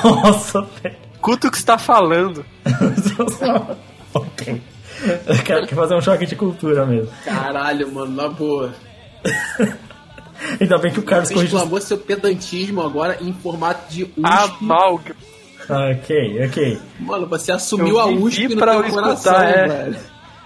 Nossa, 0.04 0.60
velho. 0.82 0.96
Escuta 1.14 1.46
o 1.46 1.50
que 1.52 1.58
você 1.58 1.64
tá 1.64 1.78
falando. 1.78 2.44
ok. 4.14 4.60
Eu 5.26 5.42
quero 5.44 5.66
que 5.66 5.74
fazer 5.74 5.94
um 5.94 6.00
choque 6.00 6.26
de 6.26 6.36
cultura 6.36 6.86
mesmo. 6.86 7.10
Caralho, 7.24 7.92
mano, 7.92 8.14
na 8.14 8.28
boa. 8.28 8.72
Ainda 10.60 10.78
bem 10.78 10.92
que 10.92 11.00
o 11.00 11.02
Carlos 11.02 11.28
Você 11.28 11.34
corrigiu. 11.34 11.58
exclamou 11.58 11.80
seu 11.80 11.98
pedantismo 11.98 12.82
agora 12.82 13.18
em 13.20 13.32
formato 13.32 13.92
de 13.92 14.04
USP. 14.04 14.22
Amálgama. 14.24 15.16
Ok, 15.68 16.44
ok. 16.46 16.78
Mano, 16.98 17.26
você 17.26 17.52
assumiu 17.52 18.00
a 18.00 18.06
USP 18.06 18.48
no 18.48 18.56
pra 18.56 18.72
teu 18.72 18.84
eu 18.84 18.90
coração, 18.90 19.32
escutar, 19.32 19.44
é. 19.48 19.68
velho. 19.68 19.96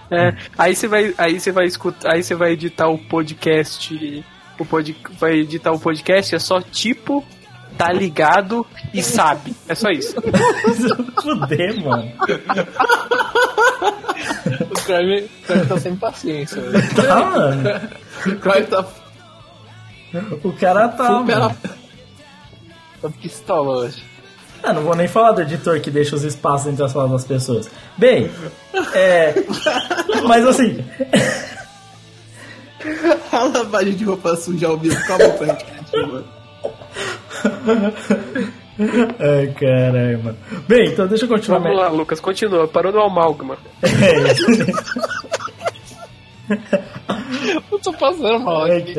É, 0.09 0.33
aí 0.57 0.75
você 0.75 0.87
vai, 0.87 1.13
aí 1.17 1.39
você 1.39 1.51
vai 1.51 1.65
escutar, 1.65 2.13
aí 2.13 2.23
você 2.23 2.33
vai 2.35 2.51
editar 2.51 2.87
o 2.87 2.97
podcast, 2.97 4.23
o 4.57 4.65
pod, 4.65 4.95
vai 5.19 5.39
editar 5.39 5.71
o 5.71 5.79
podcast 5.79 6.33
é 6.33 6.39
só 6.39 6.61
tipo 6.61 7.25
tá 7.77 7.91
ligado 7.91 8.65
e 8.93 9.01
sabe. 9.03 9.55
É 9.67 9.75
só 9.75 9.89
isso. 9.89 10.15
Fuder, 11.21 11.83
mano. 11.83 12.11
O 14.71 14.75
Crime, 14.85 15.21
o 15.23 15.45
Crime 15.45 15.65
tá 15.67 15.79
sem 15.79 15.95
paciência. 15.95 16.61
velho. 16.61 16.95
Tá, 16.95 17.25
mano. 17.25 17.69
O 18.25 18.35
Clive 18.39 18.67
tá 18.67 18.85
O 20.43 20.53
cara 20.53 20.87
tá. 20.89 21.05
full 21.07 21.25
pela... 21.25 21.49
Mano. 21.49 21.57
Tô 23.01 23.09
pistola 23.11 23.77
hoje. 23.83 24.03
Ah, 24.63 24.73
não 24.73 24.81
vou 24.81 24.95
nem 24.95 25.07
falar 25.07 25.33
do 25.33 25.41
editor 25.41 25.79
que 25.79 25.91
deixa 25.91 26.15
os 26.15 26.23
espaços 26.23 26.67
entre 26.67 26.83
as 26.83 26.91
falas 26.91 27.11
das 27.11 27.25
pessoas. 27.25 27.69
Bem, 27.95 28.31
é. 28.93 29.33
Mas 30.27 30.45
assim. 30.47 30.83
A 33.31 33.43
lavagem 33.43 33.93
de 33.93 34.03
roupa 34.03 34.35
suja 34.35 34.67
ao 34.67 34.77
vivo. 34.77 34.95
Calma 35.05 35.29
pra 35.29 35.47
gente 35.47 35.65
continuar. 35.65 36.23
Ai, 39.19 39.47
caralho, 39.59 40.23
mano. 40.23 40.37
Bem, 40.67 40.89
então 40.89 41.07
deixa 41.07 41.25
eu 41.25 41.29
continuar. 41.29 41.59
Vamos 41.59 41.77
lá, 41.77 41.89
Lucas, 41.89 42.19
continua. 42.19 42.67
Parou 42.67 42.91
no 42.91 43.01
amálgama. 43.01 43.57
Eu 47.71 47.79
tô 47.79 47.91
passando 47.93 48.39
mal 48.39 48.63
aqui. 48.63 48.95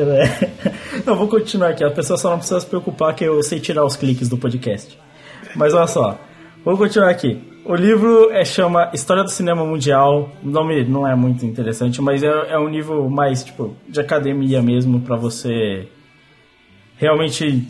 Não, 1.05 1.15
vou 1.15 1.27
continuar 1.27 1.69
aqui. 1.69 1.83
A 1.83 1.89
pessoa 1.89 2.17
só 2.17 2.29
não 2.29 2.37
precisa 2.37 2.59
se 2.59 2.65
preocupar 2.67 3.15
que 3.15 3.23
eu 3.23 3.41
sei 3.41 3.59
tirar 3.59 3.83
os 3.83 3.95
cliques 3.95 4.29
do 4.29 4.37
podcast. 4.37 4.97
Mas 5.55 5.73
olha 5.73 5.87
só. 5.87 6.19
Vou 6.63 6.77
continuar 6.77 7.09
aqui. 7.09 7.41
O 7.65 7.75
livro 7.75 8.31
é, 8.31 8.45
chama 8.45 8.89
História 8.93 9.23
do 9.23 9.29
Cinema 9.29 9.65
Mundial. 9.65 10.29
O 10.43 10.49
nome 10.49 10.83
não 10.85 11.07
é 11.07 11.15
muito 11.15 11.45
interessante, 11.45 12.01
mas 12.01 12.23
é, 12.23 12.27
é 12.27 12.59
um 12.59 12.69
nível 12.69 13.09
mais, 13.09 13.43
tipo, 13.43 13.75
de 13.87 13.99
academia 13.99 14.61
mesmo, 14.61 15.01
pra 15.01 15.15
você 15.15 15.87
realmente 16.97 17.67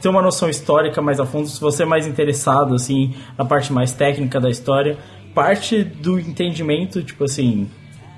ter 0.00 0.08
uma 0.08 0.22
noção 0.22 0.48
histórica 0.48 1.00
mais 1.00 1.18
a 1.18 1.26
fundo, 1.26 1.48
se 1.48 1.60
você 1.60 1.82
é 1.82 1.86
mais 1.86 2.06
interessado, 2.06 2.74
assim, 2.74 3.14
na 3.36 3.44
parte 3.44 3.72
mais 3.72 3.92
técnica 3.92 4.40
da 4.40 4.50
história, 4.50 4.98
parte 5.34 5.82
do 5.82 6.18
entendimento, 6.18 7.02
tipo 7.02 7.24
assim, 7.24 7.68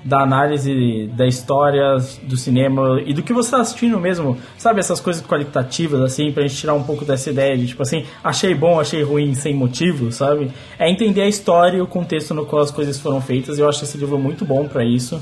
da 0.03 0.21
análise 0.21 1.09
da 1.15 1.25
história, 1.25 1.97
do 2.23 2.37
cinema 2.37 3.01
e 3.05 3.13
do 3.13 3.23
que 3.23 3.33
você 3.33 3.47
está 3.47 3.61
assistindo 3.61 3.99
mesmo, 3.99 4.37
sabe? 4.57 4.79
Essas 4.79 4.99
coisas 4.99 5.25
qualitativas, 5.25 6.01
assim, 6.01 6.31
pra 6.31 6.43
gente 6.43 6.55
tirar 6.55 6.73
um 6.73 6.83
pouco 6.83 7.03
dessa 7.03 7.29
ideia 7.29 7.57
de, 7.57 7.67
tipo 7.67 7.81
assim, 7.81 8.05
achei 8.23 8.53
bom, 8.53 8.79
achei 8.79 9.01
ruim, 9.03 9.33
sem 9.33 9.53
motivo, 9.53 10.11
sabe? 10.11 10.51
É 10.77 10.89
entender 10.89 11.21
a 11.21 11.27
história 11.27 11.77
e 11.77 11.81
o 11.81 11.87
contexto 11.87 12.33
no 12.33 12.45
qual 12.45 12.61
as 12.61 12.71
coisas 12.71 12.99
foram 12.99 13.21
feitas, 13.21 13.57
eu 13.57 13.67
acho 13.67 13.83
esse 13.83 13.97
livro 13.97 14.17
muito 14.17 14.45
bom 14.45 14.67
pra 14.67 14.85
isso, 14.85 15.21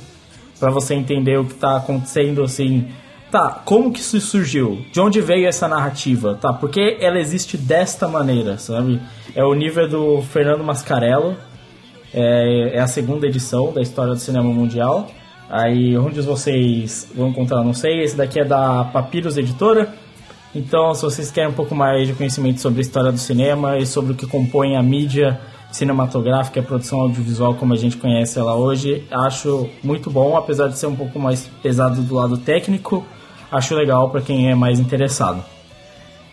Pra 0.60 0.72
você 0.72 0.94
entender 0.96 1.38
o 1.38 1.46
que 1.46 1.54
tá 1.56 1.78
acontecendo, 1.78 2.42
assim, 2.42 2.88
Tá, 3.36 3.50
como 3.66 3.92
que 3.92 4.00
isso 4.00 4.22
surgiu? 4.22 4.86
De 4.94 5.02
onde 5.02 5.20
veio 5.20 5.46
essa 5.46 5.68
narrativa? 5.68 6.36
Tá, 6.36 6.54
porque 6.54 6.96
ela 7.02 7.20
existe 7.20 7.58
desta 7.58 8.08
maneira, 8.08 8.58
sabe? 8.58 8.98
É 9.36 9.44
o 9.44 9.54
nível 9.54 9.90
do 9.90 10.22
Fernando 10.22 10.64
Mascarello, 10.64 11.36
é, 12.14 12.78
é 12.78 12.80
a 12.80 12.88
segunda 12.88 13.28
edição 13.28 13.74
da 13.74 13.82
história 13.82 14.14
do 14.14 14.20
cinema 14.22 14.48
mundial. 14.48 15.12
Aí, 15.50 15.98
onde 15.98 16.22
vocês 16.22 17.12
vão 17.14 17.28
encontrar, 17.28 17.62
não 17.62 17.74
sei. 17.74 18.04
Esse 18.04 18.16
daqui 18.16 18.40
é 18.40 18.46
da 18.46 18.86
Papyrus 18.86 19.36
Editora. 19.36 19.94
Então, 20.56 20.96
se 20.96 21.02
vocês 21.02 21.30
querem 21.30 21.50
um 21.50 21.54
pouco 21.54 21.76
mais 21.76 22.08
de 22.08 22.14
conhecimento 22.14 22.62
sobre 22.62 22.80
a 22.80 22.84
história 22.84 23.12
do 23.12 23.18
cinema 23.20 23.78
e 23.78 23.86
sobre 23.86 24.14
o 24.14 24.16
que 24.16 24.26
compõe 24.26 24.78
a 24.78 24.82
mídia 24.82 25.38
cinematográfica 25.74 26.62
a 26.62 26.64
produção 26.64 27.02
audiovisual 27.02 27.56
como 27.56 27.74
a 27.74 27.76
gente 27.76 27.98
conhece 27.98 28.40
ela 28.40 28.56
hoje, 28.56 29.04
acho 29.12 29.70
muito 29.84 30.10
bom, 30.10 30.38
apesar 30.38 30.70
de 30.70 30.78
ser 30.78 30.88
um 30.88 30.96
pouco 30.96 31.20
mais 31.20 31.52
pesado 31.62 32.02
do 32.02 32.16
lado 32.16 32.38
técnico, 32.38 33.06
acho 33.56 33.76
legal 33.76 34.10
para 34.10 34.22
quem 34.22 34.50
é 34.50 34.56
mais 34.56 34.80
interessado. 34.80 35.44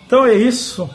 Então 0.06 0.26
é 0.26 0.34
isso. 0.34 0.88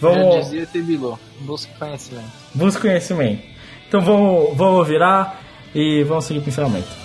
Vamos 0.00 0.44
dizia 0.44 0.66
Tebilô, 0.66 1.18
busca 1.40 1.72
conhecimento. 1.78 2.30
busca 2.54 2.80
conhecimento. 2.80 3.42
Então 3.88 4.00
vamos, 4.00 4.56
vamos 4.56 4.86
virar 4.86 5.40
e 5.74 6.02
vamos 6.04 6.24
seguir 6.24 6.40
pro 6.40 6.50
encerramento. 6.50 7.03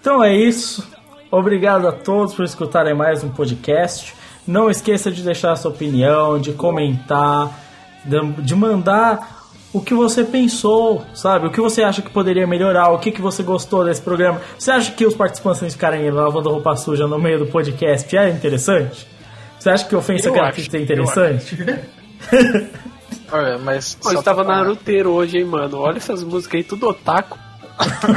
Então 0.00 0.22
é 0.22 0.34
isso. 0.34 0.86
Obrigado 1.30 1.86
a 1.86 1.92
todos 1.92 2.34
por 2.34 2.44
escutarem 2.44 2.94
mais 2.94 3.22
um 3.22 3.28
podcast. 3.28 4.14
Não 4.46 4.70
esqueça 4.70 5.10
de 5.10 5.22
deixar 5.22 5.52
a 5.52 5.56
sua 5.56 5.70
opinião, 5.70 6.38
de 6.38 6.52
comentar, 6.52 7.50
de- 8.04 8.54
mandar 8.54 9.38
o 9.72 9.80
que 9.80 9.94
você 9.94 10.24
pensou, 10.24 11.04
sabe? 11.14 11.46
O 11.46 11.50
que 11.50 11.60
você 11.60 11.82
acha 11.84 12.02
que 12.02 12.10
poderia 12.10 12.46
melhorar, 12.46 12.88
o 12.88 12.98
que, 12.98 13.12
que 13.12 13.20
você 13.20 13.42
gostou 13.42 13.84
desse 13.84 14.02
programa. 14.02 14.40
Você 14.58 14.70
acha 14.72 14.90
que 14.90 15.06
os 15.06 15.14
participantes 15.14 15.72
ficarem 15.72 16.10
lavando 16.10 16.50
roupa 16.50 16.74
suja 16.74 17.06
no 17.06 17.18
meio 17.18 17.38
do 17.38 17.46
podcast 17.46 18.16
é 18.16 18.30
interessante? 18.30 19.06
Você 19.58 19.70
acha 19.70 19.84
que 19.84 19.94
ofensa 19.94 20.28
Eu 20.28 20.32
gratuita 20.32 20.76
é 20.76 20.80
interessante? 20.80 21.56
Olha, 23.30 23.58
mas. 23.58 23.94
Pô, 23.94 24.10
eu 24.10 24.22
tava 24.22 24.44
pra- 24.44 24.56
naruteiro 24.56 25.10
hoje, 25.10 25.38
hein, 25.38 25.44
mano. 25.44 25.78
Olha 25.78 25.98
essas 25.98 26.24
músicas 26.24 26.58
aí, 26.58 26.64
tudo 26.64 26.88
otaku. 26.88 27.38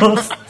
Nossa. 0.02 0.43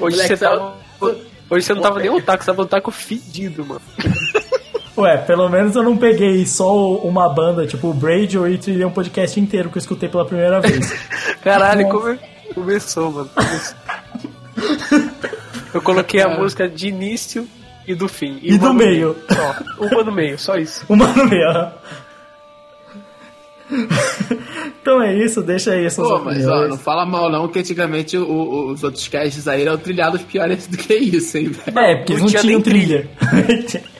Hoje 0.00 0.16
Moleque, 0.16 0.36
você 0.36 0.44
tava. 0.44 0.74
tava- 1.00 1.16
Hoje 1.50 1.66
você 1.66 1.74
não 1.74 1.82
tava 1.82 1.98
nem 2.00 2.08
otaku, 2.10 2.42
você 2.44 2.50
tava 2.50 2.62
otaku 2.62 2.90
fedido, 2.90 3.64
mano. 3.66 3.80
Ué, 4.96 5.16
pelo 5.18 5.48
menos 5.48 5.74
eu 5.76 5.82
não 5.82 5.96
peguei 5.96 6.46
só 6.46 6.94
uma 6.96 7.28
banda, 7.28 7.66
tipo 7.66 7.88
o 7.88 7.94
Braid 7.94 8.36
e 8.38 8.58
trilhei 8.58 8.84
um 8.84 8.90
podcast 8.90 9.38
inteiro 9.40 9.70
que 9.70 9.76
eu 9.78 9.80
escutei 9.80 10.08
pela 10.08 10.24
primeira 10.24 10.60
vez. 10.60 10.90
Caralho, 11.42 11.88
come... 11.88 12.18
começou, 12.54 13.10
mano. 13.10 13.30
Começou. 13.34 13.76
Eu 15.74 15.80
coloquei 15.82 16.20
a 16.20 16.28
música 16.28 16.68
de 16.68 16.88
início 16.88 17.48
e 17.86 17.94
do 17.94 18.06
fim. 18.08 18.38
E 18.42 18.50
uma 18.52 18.58
do 18.58 18.66
no 18.68 18.74
meio. 18.74 19.16
Só. 19.30 19.54
Uma 19.86 20.04
no 20.04 20.12
meio, 20.12 20.38
só 20.38 20.56
isso. 20.56 20.84
Uma 20.88 21.06
no 21.08 21.24
meio. 21.26 21.68
então 24.82 25.02
é 25.02 25.14
isso, 25.14 25.42
deixa 25.42 25.72
aí 25.72 25.84
essas 25.86 26.06
Pô, 26.06 26.18
mas 26.18 26.38
ó, 26.46 26.50
opiniões. 26.50 26.70
não 26.70 26.78
fala 26.78 27.04
mal 27.06 27.30
não, 27.30 27.48
que 27.48 27.58
antigamente 27.58 28.16
o- 28.16 28.24
o- 28.24 28.72
os 28.72 28.82
outros 28.84 29.06
casts 29.08 29.46
aí 29.48 29.62
eram 29.62 29.76
trilhados 29.78 30.22
piores 30.22 30.66
do 30.66 30.76
que 30.76 30.94
isso, 30.94 31.38
hein, 31.38 31.48
velho. 31.48 31.78
É, 31.78 31.96
porque 31.96 32.12
eles 32.12 32.22
não 32.22 32.26
não 32.26 32.30
tinha 32.30 32.40
tinham 32.42 32.54
nem 32.54 32.62
trilha. 32.62 33.08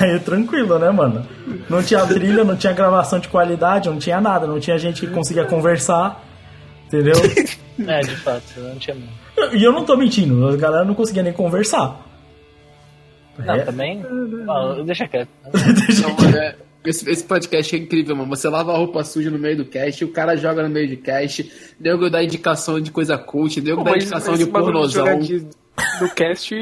Aí 0.00 0.18
tranquilo, 0.20 0.78
né, 0.78 0.90
mano? 0.90 1.24
Não 1.70 1.80
tinha 1.82 2.04
trilha, 2.06 2.42
não 2.42 2.56
tinha 2.56 2.72
gravação 2.72 3.18
de 3.20 3.28
qualidade, 3.28 3.88
não 3.88 3.98
tinha 3.98 4.20
nada, 4.20 4.46
não 4.46 4.58
tinha 4.58 4.76
gente 4.78 5.00
que 5.02 5.06
conseguia 5.12 5.44
conversar, 5.44 6.24
entendeu? 6.86 7.14
É, 7.86 8.00
de 8.00 8.16
fato, 8.16 8.42
não 8.56 8.74
tinha. 8.76 8.96
E 9.52 9.62
eu 9.62 9.70
não 9.70 9.84
tô 9.84 9.98
mentindo, 9.98 10.48
a 10.48 10.56
galera 10.56 10.82
não 10.82 10.94
conseguia 10.94 11.22
nem 11.22 11.30
conversar. 11.32 12.00
Não, 13.38 13.54
É. 13.54 13.58
também. 13.60 14.02
Ó, 14.48 14.82
deixa 14.82 15.06
quieto. 15.06 15.28
Mano, 15.44 16.36
é- 16.38 16.56
esse, 16.86 17.08
esse 17.10 17.24
podcast 17.24 17.74
é 17.74 17.78
incrível, 17.78 18.16
mano. 18.16 18.28
Você 18.30 18.48
lava 18.48 18.72
a 18.72 18.76
roupa 18.76 19.04
suja 19.04 19.30
no 19.30 19.38
meio 19.38 19.56
do 19.56 19.64
cast, 19.64 20.04
o 20.04 20.08
cara 20.08 20.36
joga 20.36 20.62
no 20.62 20.68
meio 20.68 20.88
de 20.88 20.96
cast, 20.96 21.50
nego 21.78 22.08
dá 22.08 22.22
indicação 22.22 22.80
de 22.80 22.90
coisa 22.90 23.18
cult, 23.18 23.60
nego 23.60 23.84
dá 23.84 23.96
indicação 23.96 24.34
esse 24.34 24.44
de 24.44 24.50
pornozão. 24.50 25.18
de- 25.18 25.46
do 26.00 26.08
cast 26.14 26.54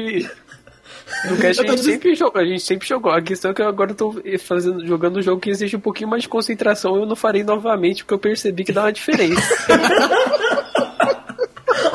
No 1.29 1.37
cast 1.37 1.61
a 1.63 1.67
gente 1.67 1.83
sempre 1.83 2.15
jogou, 2.15 2.41
a 2.41 2.45
gente 2.45 2.63
sempre 2.63 2.87
jogou. 2.87 3.11
A 3.11 3.21
questão 3.21 3.51
é 3.51 3.53
que 3.53 3.61
eu 3.61 3.67
agora 3.67 3.93
tô 3.93 4.21
fazendo, 4.39 4.85
jogando 4.85 5.17
um 5.17 5.21
jogo 5.21 5.39
que 5.39 5.49
exige 5.49 5.75
um 5.75 5.79
pouquinho 5.79 6.09
mais 6.09 6.23
de 6.23 6.29
concentração. 6.29 6.95
Eu 6.95 7.05
não 7.05 7.15
farei 7.15 7.43
novamente, 7.43 8.03
porque 8.03 8.13
eu 8.13 8.19
percebi 8.19 8.63
que 8.63 8.73
dá 8.73 8.83
uma 8.83 8.93
diferença. 8.93 9.41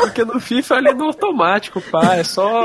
porque 0.00 0.24
no 0.24 0.40
FIFA 0.40 0.76
ali 0.76 0.88
é 0.88 0.94
no 0.94 1.04
automático, 1.04 1.80
pá, 1.80 2.16
é 2.16 2.24
só. 2.24 2.64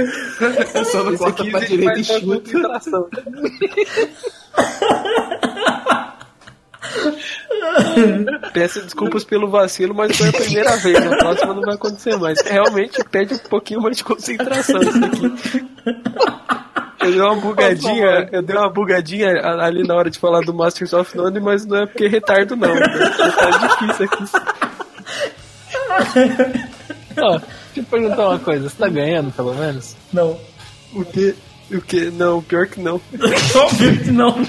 É 0.74 0.84
só 0.84 1.08
Esse 1.08 1.18
corta 1.18 1.44
pra 1.44 1.60
direita 1.60 2.00
e 2.00 2.04
chuta. 2.04 2.50
Peço 8.52 8.82
desculpas 8.82 9.24
pelo 9.24 9.48
vacilo, 9.48 9.94
mas 9.94 10.14
foi 10.16 10.28
a 10.28 10.32
primeira 10.32 10.76
vez. 10.76 11.04
Na 11.04 11.16
próxima 11.16 11.54
não 11.54 11.62
vai 11.62 11.74
acontecer 11.74 12.16
mais. 12.16 12.40
Realmente 12.40 13.02
pede 13.10 13.34
um 13.34 13.38
pouquinho 13.38 13.80
mais 13.80 13.96
de 13.96 14.04
concentração 14.04 14.80
isso 14.80 15.04
aqui. 15.04 15.66
Eu 17.00 17.10
dei 17.12 17.20
uma 17.20 17.36
bugadinha, 17.36 18.28
eu 18.30 18.42
dei 18.42 18.56
uma 18.56 18.68
bugadinha 18.68 19.30
ali 19.60 19.86
na 19.86 19.94
hora 19.94 20.10
de 20.10 20.18
falar 20.18 20.40
do 20.40 20.52
Masters 20.52 20.92
of 20.92 21.16
None, 21.16 21.40
mas 21.40 21.64
não 21.64 21.78
é 21.78 21.86
porque 21.86 22.04
é 22.04 22.08
retardo 22.08 22.54
não. 22.56 22.74
Né? 22.74 22.80
Tá 23.16 23.68
difícil 23.68 24.04
aqui. 24.04 24.24
Ó, 27.18 27.40
eu 27.80 27.84
perguntar 27.84 28.28
uma 28.28 28.38
coisa, 28.38 28.68
você 28.68 28.76
tá 28.76 28.88
ganhando 28.88 29.32
pelo 29.32 29.54
menos? 29.54 29.96
Não. 30.12 30.38
O 30.92 31.04
que? 31.04 31.34
O 31.72 31.80
que? 31.80 32.10
Não, 32.10 32.42
pior 32.42 32.66
que 32.66 32.80
não. 32.80 33.00
Óbvio 33.54 33.98
que 33.98 34.10
não. 34.10 34.44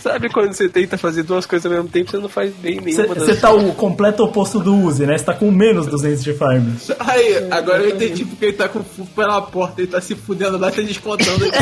Sabe 0.00 0.28
quando 0.28 0.52
você 0.52 0.68
tenta 0.68 0.98
fazer 0.98 1.22
duas 1.22 1.46
coisas 1.46 1.66
ao 1.66 1.72
mesmo 1.72 1.88
tempo, 1.88 2.10
você 2.10 2.18
não 2.18 2.28
faz 2.28 2.52
bem 2.54 2.80
nenhuma 2.80 3.14
Você 3.14 3.34
tá 3.34 3.50
o 3.50 3.74
completo 3.74 4.22
oposto 4.22 4.60
do 4.60 4.76
Uzi, 4.76 5.06
né? 5.06 5.16
Você 5.16 5.24
tá 5.24 5.34
com 5.34 5.50
menos 5.50 5.86
200 5.86 6.22
de 6.22 6.34
farm. 6.34 6.68
Aí, 7.00 7.48
agora 7.50 7.82
eu 7.82 7.96
entendi 7.96 8.24
porque 8.24 8.44
ele 8.44 8.52
tá 8.52 8.68
com 8.68 8.84
fogo 8.84 9.08
pela 9.16 9.40
porta, 9.42 9.80
ele 9.80 9.90
tá 9.90 10.00
se 10.00 10.14
fudendo 10.14 10.58
lá, 10.58 10.70
tá 10.70 10.82
descontando 10.82 11.44
aqui. 11.48 11.58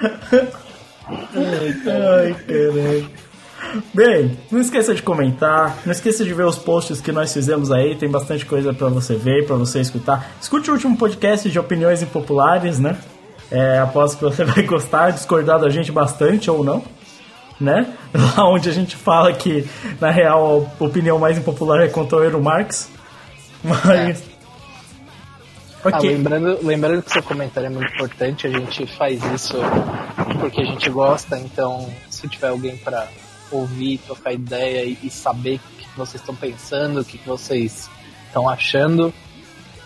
Ai, 1.10 2.36
caralho. 2.46 3.10
Bem, 3.94 4.36
não 4.50 4.60
esqueça 4.60 4.94
de 4.94 5.02
comentar, 5.02 5.78
não 5.84 5.92
esqueça 5.92 6.24
de 6.24 6.32
ver 6.32 6.44
os 6.44 6.56
posts 6.56 7.00
que 7.00 7.12
nós 7.12 7.32
fizemos 7.32 7.70
aí, 7.70 7.94
tem 7.94 8.08
bastante 8.08 8.44
coisa 8.46 8.72
pra 8.72 8.88
você 8.88 9.14
ver, 9.16 9.46
pra 9.46 9.56
você 9.56 9.80
escutar. 9.80 10.32
Escute 10.40 10.70
o 10.70 10.74
último 10.74 10.96
podcast 10.96 11.48
de 11.48 11.58
opiniões 11.58 12.02
impopulares, 12.02 12.78
né? 12.78 12.98
É, 13.50 13.78
aposto 13.78 14.16
que 14.18 14.24
você 14.24 14.44
vai 14.46 14.62
gostar, 14.64 15.10
discordar 15.10 15.58
da 15.60 15.68
gente 15.68 15.92
bastante 15.92 16.50
ou 16.50 16.64
não, 16.64 16.82
né? 17.60 17.86
Lá 18.36 18.48
onde 18.48 18.68
a 18.68 18.72
gente 18.72 18.96
fala 18.96 19.32
que, 19.32 19.66
na 20.00 20.10
real, 20.10 20.70
a 20.80 20.84
opinião 20.84 21.18
mais 21.18 21.36
impopular 21.38 21.80
é 21.80 21.88
contra 21.88 22.18
o 22.18 22.22
Euro 22.24 22.42
Marx. 22.42 22.88
Mas. 23.62 24.22
Ah, 25.84 25.88
Ok. 25.96 26.10
lembrando, 26.10 26.58
lembrando 26.62 27.02
que 27.02 27.10
seu 27.10 27.22
comentário 27.22 27.66
é 27.68 27.70
muito 27.70 27.90
importante, 27.94 28.46
a 28.46 28.50
gente 28.50 28.86
faz 28.98 29.22
isso 29.32 29.56
porque 30.38 30.60
a 30.60 30.64
gente 30.64 30.90
gosta, 30.90 31.38
então 31.38 31.88
se 32.10 32.28
tiver 32.28 32.48
alguém 32.48 32.76
pra 32.76 33.06
ouvir, 33.50 33.98
trocar 33.98 34.32
ideia 34.32 34.84
e, 34.84 34.98
e 35.02 35.10
saber 35.10 35.56
o 35.56 35.76
que 35.76 35.84
que 35.84 35.98
vocês 35.98 36.20
estão 36.20 36.34
pensando, 36.34 37.00
o 37.00 37.04
que 37.04 37.18
que 37.18 37.28
vocês 37.28 37.88
estão 38.26 38.48
achando, 38.48 39.12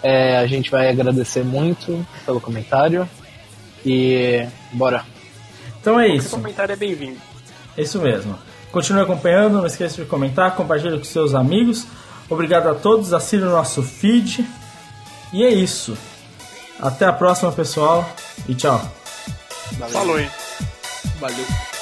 é, 0.03 0.37
a 0.37 0.47
gente 0.47 0.71
vai 0.71 0.89
agradecer 0.89 1.43
muito 1.43 2.07
pelo 2.27 2.41
comentário 2.41 3.09
e 3.85 4.47
bora. 4.73 5.05
Então 5.81 5.99
é 5.99 6.09
isso. 6.09 6.31
comentário 6.31 6.73
é 6.73 6.77
bem-vindo. 6.77 7.19
É 7.77 7.83
isso 7.83 7.99
mesmo. 8.01 8.39
Continue 8.71 9.03
acompanhando, 9.03 9.59
não 9.59 9.67
esqueça 9.67 10.03
de 10.03 10.09
comentar, 10.09 10.55
compartilhe 10.57 10.99
com 10.99 11.05
seus 11.05 11.35
amigos. 11.35 11.87
Obrigado 12.29 12.69
a 12.69 12.75
todos, 12.75 13.13
assine 13.13 13.45
o 13.45 13.51
nosso 13.51 13.83
feed. 13.83 14.47
E 15.33 15.45
é 15.45 15.51
isso. 15.51 15.97
Até 16.81 17.07
a 17.07 17.13
próxima, 17.13 17.53
pessoal. 17.53 18.09
E 18.49 18.55
tchau. 18.55 18.81
Falou, 19.91 20.19
hein? 20.19 20.31
Valeu. 21.19 21.74